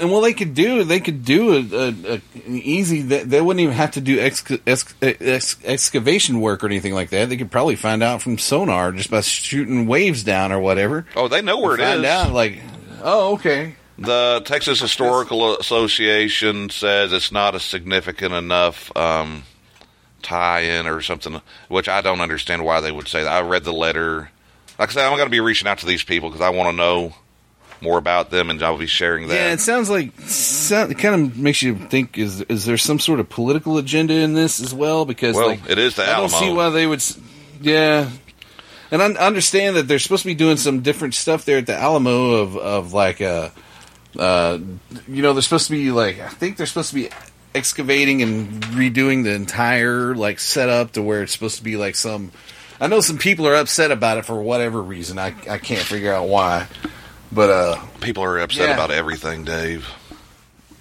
And 0.00 0.10
well, 0.10 0.22
they 0.22 0.32
could 0.32 0.54
do 0.54 0.82
they 0.84 1.00
could 1.00 1.24
do 1.24 1.52
a, 1.52 1.58
a, 1.58 1.88
a 1.88 2.22
an 2.46 2.56
easy. 2.56 3.02
They, 3.02 3.22
they 3.22 3.40
wouldn't 3.40 3.60
even 3.60 3.74
have 3.74 3.90
to 3.92 4.00
do 4.00 4.18
ex, 4.18 4.42
ex, 4.66 4.94
ex, 5.02 5.58
excavation 5.64 6.40
work 6.40 6.64
or 6.64 6.66
anything 6.66 6.94
like 6.94 7.10
that. 7.10 7.28
They 7.28 7.36
could 7.36 7.50
probably 7.50 7.76
find 7.76 8.02
out 8.02 8.22
from 8.22 8.38
sonar 8.38 8.92
just 8.92 9.10
by 9.10 9.20
shooting 9.20 9.86
waves 9.86 10.24
down 10.24 10.52
or 10.52 10.60
whatever. 10.60 11.06
Oh, 11.14 11.28
they 11.28 11.42
know 11.42 11.58
where 11.60 11.74
it 11.74 11.80
find 11.80 12.00
is. 12.00 12.06
out 12.06 12.32
like, 12.32 12.60
oh, 13.02 13.34
okay, 13.34 13.74
The 13.98 14.40
Texas 14.46 14.80
Historical 14.80 15.58
Association 15.58 16.70
says 16.70 17.12
it's 17.12 17.30
not 17.30 17.54
a 17.54 17.60
significant 17.60 18.32
enough 18.32 18.94
um, 18.96 19.42
tie-in 20.22 20.86
or 20.86 21.02
something, 21.02 21.42
which 21.68 21.88
I 21.88 22.00
don't 22.00 22.22
understand 22.22 22.64
why 22.64 22.80
they 22.80 22.90
would 22.92 23.08
say 23.08 23.22
that. 23.22 23.30
I 23.30 23.42
read 23.42 23.64
the 23.64 23.72
letter. 23.74 24.30
Like 24.78 24.88
I 24.88 24.92
said, 24.92 25.04
I'm 25.04 25.16
going 25.16 25.26
to 25.26 25.30
be 25.30 25.40
reaching 25.40 25.68
out 25.68 25.78
to 25.78 25.86
these 25.86 26.02
people 26.02 26.30
because 26.30 26.40
I 26.40 26.48
want 26.48 26.70
to 26.70 26.76
know 26.76 27.14
more 27.82 27.98
about 27.98 28.30
them, 28.30 28.50
and 28.50 28.62
I'll 28.62 28.78
be 28.78 28.86
sharing 28.86 29.28
that. 29.28 29.34
Yeah, 29.34 29.52
it 29.52 29.60
sounds 29.60 29.90
like 29.90 30.12
it 30.18 30.98
kind 30.98 31.14
of 31.14 31.38
makes 31.38 31.62
you 31.62 31.76
think: 31.76 32.18
is 32.18 32.42
is 32.42 32.64
there 32.64 32.78
some 32.78 32.98
sort 32.98 33.20
of 33.20 33.28
political 33.28 33.78
agenda 33.78 34.14
in 34.14 34.34
this 34.34 34.60
as 34.60 34.74
well? 34.74 35.04
Because 35.04 35.36
Well, 35.36 35.48
like, 35.48 35.68
it 35.68 35.78
is 35.78 35.96
the 35.96 36.04
I 36.04 36.18
don't 36.18 36.28
see 36.28 36.52
why 36.52 36.70
they 36.70 36.86
would. 36.86 37.02
Yeah, 37.60 38.10
and 38.90 39.02
I 39.02 39.06
understand 39.06 39.76
that 39.76 39.88
they're 39.88 39.98
supposed 39.98 40.22
to 40.22 40.28
be 40.28 40.34
doing 40.34 40.56
some 40.56 40.80
different 40.80 41.14
stuff 41.14 41.44
there 41.44 41.58
at 41.58 41.66
the 41.66 41.76
Alamo 41.76 42.32
of 42.32 42.56
of 42.56 42.92
like 42.92 43.20
uh, 43.20 43.50
uh, 44.18 44.58
you 45.08 45.22
know, 45.22 45.32
they're 45.32 45.42
supposed 45.42 45.66
to 45.66 45.72
be 45.72 45.90
like 45.90 46.20
I 46.20 46.28
think 46.28 46.56
they're 46.56 46.66
supposed 46.66 46.90
to 46.90 46.94
be 46.94 47.10
excavating 47.54 48.22
and 48.22 48.62
redoing 48.64 49.24
the 49.24 49.32
entire 49.32 50.14
like 50.14 50.38
setup 50.38 50.92
to 50.92 51.02
where 51.02 51.22
it's 51.22 51.32
supposed 51.32 51.58
to 51.58 51.64
be 51.64 51.76
like 51.76 51.94
some. 51.94 52.32
I 52.80 52.86
know 52.86 53.00
some 53.00 53.18
people 53.18 53.46
are 53.46 53.56
upset 53.56 53.90
about 53.90 54.18
it 54.18 54.24
for 54.24 54.40
whatever 54.40 54.82
reason. 54.82 55.18
I 55.18 55.34
I 55.48 55.58
can't 55.58 55.82
figure 55.82 56.12
out 56.12 56.28
why. 56.28 56.66
But 57.32 57.50
uh 57.50 57.76
People 58.00 58.24
are 58.24 58.38
upset 58.38 58.68
Yeah. 58.68 58.74
about 58.74 58.90
everything, 58.90 59.44
Dave. 59.44 59.88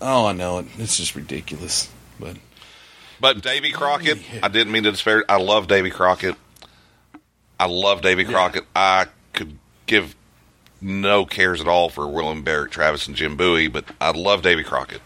Oh, 0.01 0.26
I 0.26 0.34
know 0.34 0.59
it. 0.59 0.65
It's 0.77 0.97
just 0.97 1.15
ridiculous. 1.15 1.89
But 2.19 2.38
But 3.19 3.41
Davy 3.41 3.71
Crockett, 3.71 4.19
I 4.41 4.47
didn't 4.47 4.71
mean 4.71 4.84
to 4.84 4.91
disparage. 4.91 5.26
I 5.30 5.38
love 5.38 5.67
Davy 5.67 5.89
Crockett. 5.89 6.35
I 7.59 7.65
love 7.65 8.01
Davy 8.01 8.23
Crockett. 8.23 8.63
I 8.76 9.07
could 9.34 9.57
give 9.85 10.15
no 10.81 11.26
cares 11.26 11.59
at 11.59 11.67
all 11.67 11.89
for 11.89 12.07
William 12.07 12.41
Barrett, 12.43 12.71
Travis, 12.71 13.05
and 13.07 13.15
Jim 13.17 13.35
Bowie, 13.35 13.67
but 13.67 13.84
I 13.99 14.11
love 14.11 14.41
Davy 14.41 14.63
Crockett. 14.63 15.01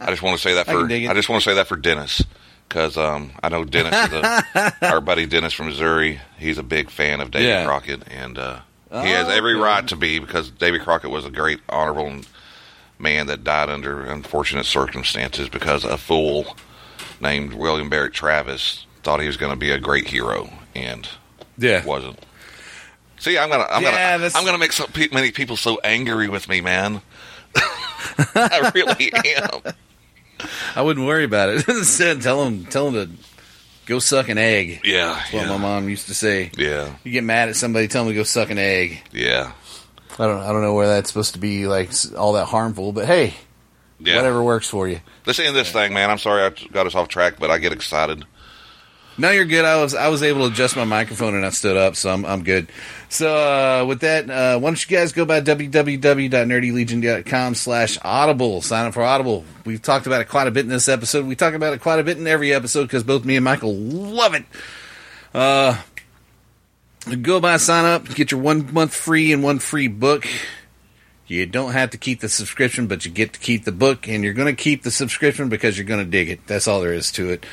I 0.00 0.06
just 0.10 0.20
want 0.22 0.36
to 0.36 0.42
say 0.42 0.54
that 0.54 0.66
for 0.70 0.84
it. 0.90 1.08
I, 1.08 1.14
just 1.14 1.28
want 1.28 1.42
to 1.42 1.48
say 1.48 1.54
that 1.54 1.68
for 1.68 1.76
Dennis 1.76 2.22
because 2.68 2.96
um, 2.98 3.30
I 3.42 3.48
know 3.48 3.64
Dennis, 3.64 3.94
is 4.08 4.12
a, 4.14 4.72
our 4.82 5.00
buddy 5.00 5.26
Dennis 5.26 5.52
from 5.52 5.66
Missouri. 5.66 6.20
He's 6.38 6.58
a 6.58 6.62
big 6.64 6.90
fan 6.90 7.20
of 7.20 7.30
Davy 7.30 7.46
Yeah. 7.46 7.64
Crockett, 7.64 8.02
and 8.08 8.36
uh, 8.36 8.58
he 8.90 9.10
has 9.10 9.28
every 9.28 9.52
oh, 9.54 9.56
okay. 9.58 9.64
right 9.64 9.88
to 9.88 9.96
be 9.96 10.18
because 10.18 10.50
Davy 10.50 10.78
Crockett 10.78 11.10
was 11.10 11.24
a 11.26 11.30
great, 11.30 11.60
honorable 11.68 12.20
man 12.98 13.26
that 13.28 13.44
died 13.44 13.68
under 13.68 14.02
unfortunate 14.04 14.64
circumstances 14.64 15.48
because 15.48 15.84
a 15.84 15.96
fool 15.98 16.56
named 17.20 17.52
William 17.54 17.88
Barrett 17.90 18.12
Travis 18.14 18.86
thought 19.02 19.20
he 19.20 19.26
was 19.26 19.36
going 19.36 19.52
to 19.52 19.58
be 19.58 19.70
a 19.70 19.78
great 19.78 20.06
hero 20.08 20.50
and 20.74 21.08
yeah, 21.58 21.84
wasn't. 21.84 22.18
See, 23.18 23.36
I'm 23.36 23.48
gonna, 23.50 23.66
I'm 23.70 23.82
Yeah, 23.82 23.90
gonna, 23.90 24.18
that's- 24.22 24.34
I'm 24.36 24.44
gonna 24.44 24.58
make 24.58 24.72
so 24.72 24.86
pe- 24.86 25.08
many 25.12 25.32
people 25.32 25.56
so 25.56 25.78
angry 25.82 26.28
with 26.28 26.48
me, 26.48 26.60
man. 26.60 27.00
I 28.34 28.70
really 28.74 29.12
am. 29.36 29.60
I 30.76 30.82
wouldn't 30.82 31.04
worry 31.06 31.24
about 31.24 31.48
it. 31.48 31.68
Instead, 31.68 32.22
tell 32.22 32.44
him, 32.44 32.64
tell 32.66 32.88
him 32.90 32.94
to 32.94 33.10
go 33.88 33.98
suck 33.98 34.28
an 34.28 34.38
egg. 34.38 34.82
Yeah, 34.84 35.14
That's 35.14 35.32
what 35.32 35.42
yeah, 35.42 35.48
my 35.48 35.56
mom 35.56 35.88
used 35.88 36.06
to 36.06 36.14
say. 36.14 36.50
yeah, 36.56 36.94
You 37.02 37.10
get 37.10 37.24
mad 37.24 37.48
at 37.48 37.56
somebody, 37.56 37.88
tell 37.88 38.04
them 38.04 38.12
to 38.12 38.16
go 38.18 38.22
suck 38.22 38.50
an 38.50 38.58
egg. 38.58 39.02
yeah, 39.12 39.52
I 40.18 40.26
don't, 40.26 40.40
I 40.40 40.52
don't 40.52 40.62
know 40.62 40.74
where 40.74 40.86
that's 40.86 41.08
supposed 41.10 41.32
to 41.34 41.40
be 41.40 41.66
like 41.66 41.90
all 42.16 42.34
that 42.34 42.46
harmful, 42.46 42.92
but 42.92 43.06
hey, 43.06 43.34
yeah. 43.98 44.16
whatever 44.16 44.42
works 44.42 44.68
for 44.68 44.86
you. 44.88 45.00
Let's 45.26 45.38
end 45.40 45.56
this 45.56 45.72
thing, 45.72 45.92
man. 45.94 46.10
I'm 46.10 46.18
sorry 46.18 46.42
I 46.42 46.50
got 46.72 46.86
us 46.86 46.94
off 46.94 47.08
track, 47.08 47.34
but 47.40 47.50
I 47.50 47.58
get 47.58 47.72
excited. 47.72 48.24
No, 49.18 49.30
you're 49.32 49.46
good. 49.46 49.64
I 49.64 49.82
was 49.82 49.94
I 49.94 50.06
was 50.08 50.22
able 50.22 50.46
to 50.46 50.52
adjust 50.52 50.76
my 50.76 50.84
microphone 50.84 51.34
and 51.34 51.44
I 51.44 51.50
stood 51.50 51.76
up, 51.76 51.96
so 51.96 52.10
I'm 52.10 52.24
I'm 52.24 52.44
good. 52.44 52.70
So 53.08 53.34
uh, 53.34 53.84
with 53.84 54.02
that, 54.02 54.30
uh, 54.30 54.60
why 54.60 54.70
don't 54.70 54.88
you 54.88 54.96
guys 54.96 55.10
go 55.10 55.24
by 55.24 55.40
www.nerdylegion.com 55.40 57.56
slash 57.56 57.98
audible. 58.02 58.62
Sign 58.62 58.86
up 58.86 58.94
for 58.94 59.02
Audible. 59.02 59.44
We've 59.64 59.82
talked 59.82 60.06
about 60.06 60.20
it 60.20 60.28
quite 60.28 60.46
a 60.46 60.52
bit 60.52 60.60
in 60.60 60.68
this 60.68 60.88
episode. 60.88 61.26
We 61.26 61.34
talk 61.34 61.54
about 61.54 61.72
it 61.72 61.80
quite 61.80 61.98
a 61.98 62.04
bit 62.04 62.16
in 62.16 62.28
every 62.28 62.54
episode 62.54 62.84
because 62.84 63.02
both 63.02 63.24
me 63.24 63.34
and 63.34 63.44
Michael 63.44 63.74
love 63.74 64.34
it. 64.34 64.44
Uh, 65.34 65.82
go 67.22 67.40
by, 67.40 67.56
sign 67.56 67.84
up, 67.84 68.08
get 68.14 68.30
your 68.30 68.40
one 68.40 68.72
month 68.72 68.94
free 68.94 69.32
and 69.32 69.42
one 69.42 69.58
free 69.58 69.88
book. 69.88 70.28
You 71.26 71.44
don't 71.44 71.72
have 71.72 71.90
to 71.90 71.98
keep 71.98 72.20
the 72.20 72.28
subscription, 72.28 72.86
but 72.86 73.04
you 73.04 73.10
get 73.10 73.32
to 73.32 73.40
keep 73.40 73.64
the 73.64 73.72
book, 73.72 74.08
and 74.08 74.22
you're 74.22 74.32
going 74.32 74.54
to 74.54 74.62
keep 74.62 74.82
the 74.82 74.90
subscription 74.90 75.48
because 75.48 75.76
you're 75.76 75.86
going 75.86 76.04
to 76.04 76.10
dig 76.10 76.30
it. 76.30 76.46
That's 76.46 76.68
all 76.68 76.80
there 76.80 76.94
is 76.94 77.10
to 77.12 77.30
it. 77.30 77.44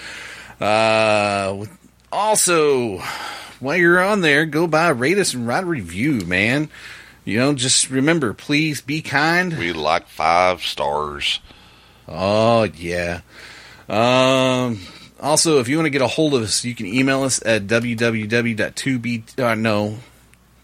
Uh, 0.59 1.65
also, 2.11 2.99
while 3.59 3.77
you're 3.77 4.03
on 4.03 4.21
there, 4.21 4.45
go 4.45 4.67
by, 4.67 4.89
rate 4.89 5.17
us, 5.17 5.33
and 5.33 5.47
write 5.47 5.63
a 5.63 5.67
review, 5.67 6.21
man. 6.25 6.69
You 7.23 7.39
know, 7.39 7.53
just 7.53 7.89
remember, 7.89 8.33
please 8.33 8.81
be 8.81 9.01
kind. 9.01 9.57
We 9.57 9.73
like 9.73 10.07
five 10.07 10.61
stars. 10.61 11.39
Oh 12.07 12.63
yeah. 12.63 13.21
Um. 13.89 14.79
Also, 15.19 15.59
if 15.59 15.67
you 15.67 15.77
want 15.77 15.87
to 15.87 15.91
get 15.91 16.01
a 16.01 16.07
hold 16.07 16.35
of 16.35 16.43
us, 16.43 16.63
you 16.63 16.75
can 16.75 16.85
email 16.85 17.23
us 17.23 17.41
at 17.45 17.63
www.2b. 17.67 19.39
Uh, 19.39 19.55
no, 19.55 19.97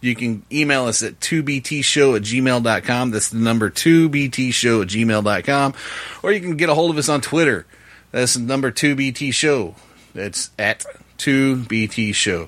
you 0.01 0.15
can 0.15 0.43
email 0.51 0.85
us 0.85 1.01
at 1.03 1.19
2btshow 1.19 2.17
at 2.17 2.23
gmail.com. 2.23 3.11
That's 3.11 3.29
the 3.29 3.37
number 3.37 3.69
2btshow 3.69 4.81
at 4.81 4.87
gmail.com. 4.89 5.73
Or 6.21 6.31
you 6.31 6.41
can 6.41 6.57
get 6.57 6.69
a 6.69 6.73
hold 6.73 6.91
of 6.91 6.97
us 6.97 7.07
on 7.07 7.21
Twitter. 7.21 7.65
That's 8.11 8.33
the 8.33 8.41
number 8.41 8.71
2BT 8.71 9.33
Show. 9.33 9.75
That's 10.13 10.49
at 10.59 10.85
2btshow. 11.17 12.47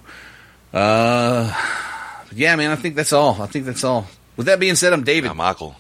Uh, 0.73 1.53
yeah, 2.33 2.55
man, 2.55 2.71
I 2.71 2.75
think 2.75 2.95
that's 2.95 3.13
all. 3.13 3.41
I 3.41 3.45
think 3.47 3.65
that's 3.65 3.83
all. 3.83 4.07
With 4.35 4.47
that 4.47 4.59
being 4.59 4.75
said, 4.75 4.91
I'm 4.91 5.03
David. 5.03 5.27
Now, 5.27 5.33
Michael, 5.35 5.75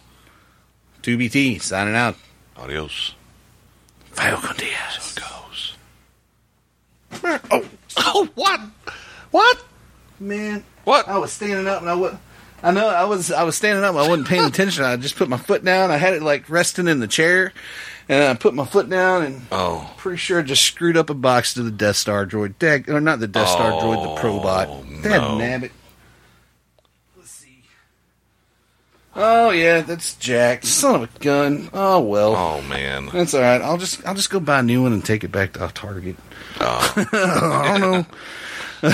2BT, 1.01 1.61
signing 1.61 1.95
out. 1.95 2.15
adios. 2.55 3.15
Vio 4.13 4.37
con 4.37 4.55
Diaz. 4.55 5.15
Goes. 5.15 5.75
Oh, 7.51 7.65
oh, 7.97 8.29
what? 8.35 8.59
What? 9.31 9.63
Man, 10.19 10.63
What? 10.83 11.07
I 11.07 11.17
was 11.17 11.31
standing 11.33 11.67
up 11.67 11.81
and 11.81 11.89
I 11.89 11.95
was 11.95 12.13
I 12.61 12.71
know. 12.71 12.87
I 12.87 13.03
was 13.05 13.31
I 13.31 13.43
was 13.43 13.57
standing 13.57 13.83
up. 13.83 13.95
I 13.95 14.07
wasn't 14.07 14.27
paying 14.27 14.45
attention. 14.45 14.85
I 14.85 14.95
just 14.95 15.17
put 15.17 15.27
my 15.27 15.37
foot 15.37 15.65
down. 15.65 15.91
I 15.91 15.97
had 15.97 16.13
it 16.13 16.21
like 16.21 16.49
resting 16.49 16.87
in 16.87 16.99
the 16.99 17.07
chair, 17.07 17.51
and 18.09 18.23
I 18.23 18.33
put 18.35 18.53
my 18.53 18.65
foot 18.65 18.89
down, 18.89 19.23
and 19.23 19.41
Oh, 19.51 19.91
pretty 19.97 20.17
sure 20.17 20.39
I 20.39 20.43
just 20.43 20.63
screwed 20.63 20.97
up 20.97 21.09
a 21.09 21.13
box 21.13 21.53
to 21.55 21.63
the 21.63 21.71
Death 21.71 21.95
Star 21.95 22.25
droid. 22.25 22.57
Dag, 22.59 22.89
or 22.89 23.01
not 23.01 23.19
the 23.19 23.27
Death 23.27 23.49
Star 23.49 23.71
droid, 23.71 24.03
the 24.03 24.09
oh, 24.09 24.17
Probot. 24.17 25.03
Dad 25.03 25.21
no. 25.21 25.37
nabbit. 25.37 25.71
Let's 27.15 27.31
see. 27.31 27.63
Oh 29.15 29.51
yeah, 29.51 29.81
that's 29.81 30.15
Jack. 30.15 30.65
Son 30.65 30.95
of 30.95 31.15
a 31.15 31.19
gun. 31.19 31.69
Oh 31.73 32.01
well. 32.01 32.35
oh 32.35 32.61
man. 32.63 33.07
That's 33.11 33.33
all 33.33 33.41
right. 33.41 33.61
I'll 33.61 33.77
just 33.77 34.05
I'll 34.05 34.15
just 34.15 34.29
go 34.29 34.39
buy 34.39 34.59
a 34.59 34.63
new 34.63 34.83
one 34.83 34.93
and 34.93 35.03
take 35.03 35.23
it 35.23 35.31
back 35.31 35.53
to 35.53 35.65
uh, 35.65 35.71
Target. 35.73 36.15
Oh. 36.59 36.93
I 37.13 37.77
don't 37.77 37.91
know. 37.91 38.05
all 38.83 38.89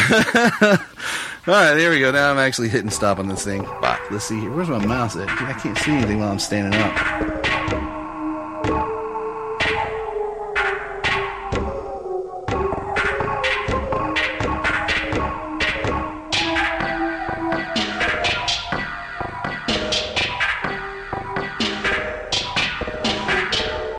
right, 1.48 1.74
there 1.74 1.90
we 1.90 2.00
go. 2.00 2.12
Now 2.12 2.32
I'm 2.32 2.38
actually 2.38 2.70
hitting 2.70 2.92
stop 2.92 3.18
on 3.18 3.28
this 3.28 3.44
thing. 3.44 3.64
Bye. 3.82 4.00
Let's 4.12 4.26
see 4.26 4.40
here. 4.40 4.52
Where's 4.52 4.70
my 4.70 4.86
mouse 4.86 5.16
at? 5.16 5.28
I 5.30 5.54
can't 5.54 5.78
see 5.78 5.92
anything 5.92 6.20
while 6.20 6.32
I'm 6.32 6.40
standing 6.40 6.80
up. 6.80 7.39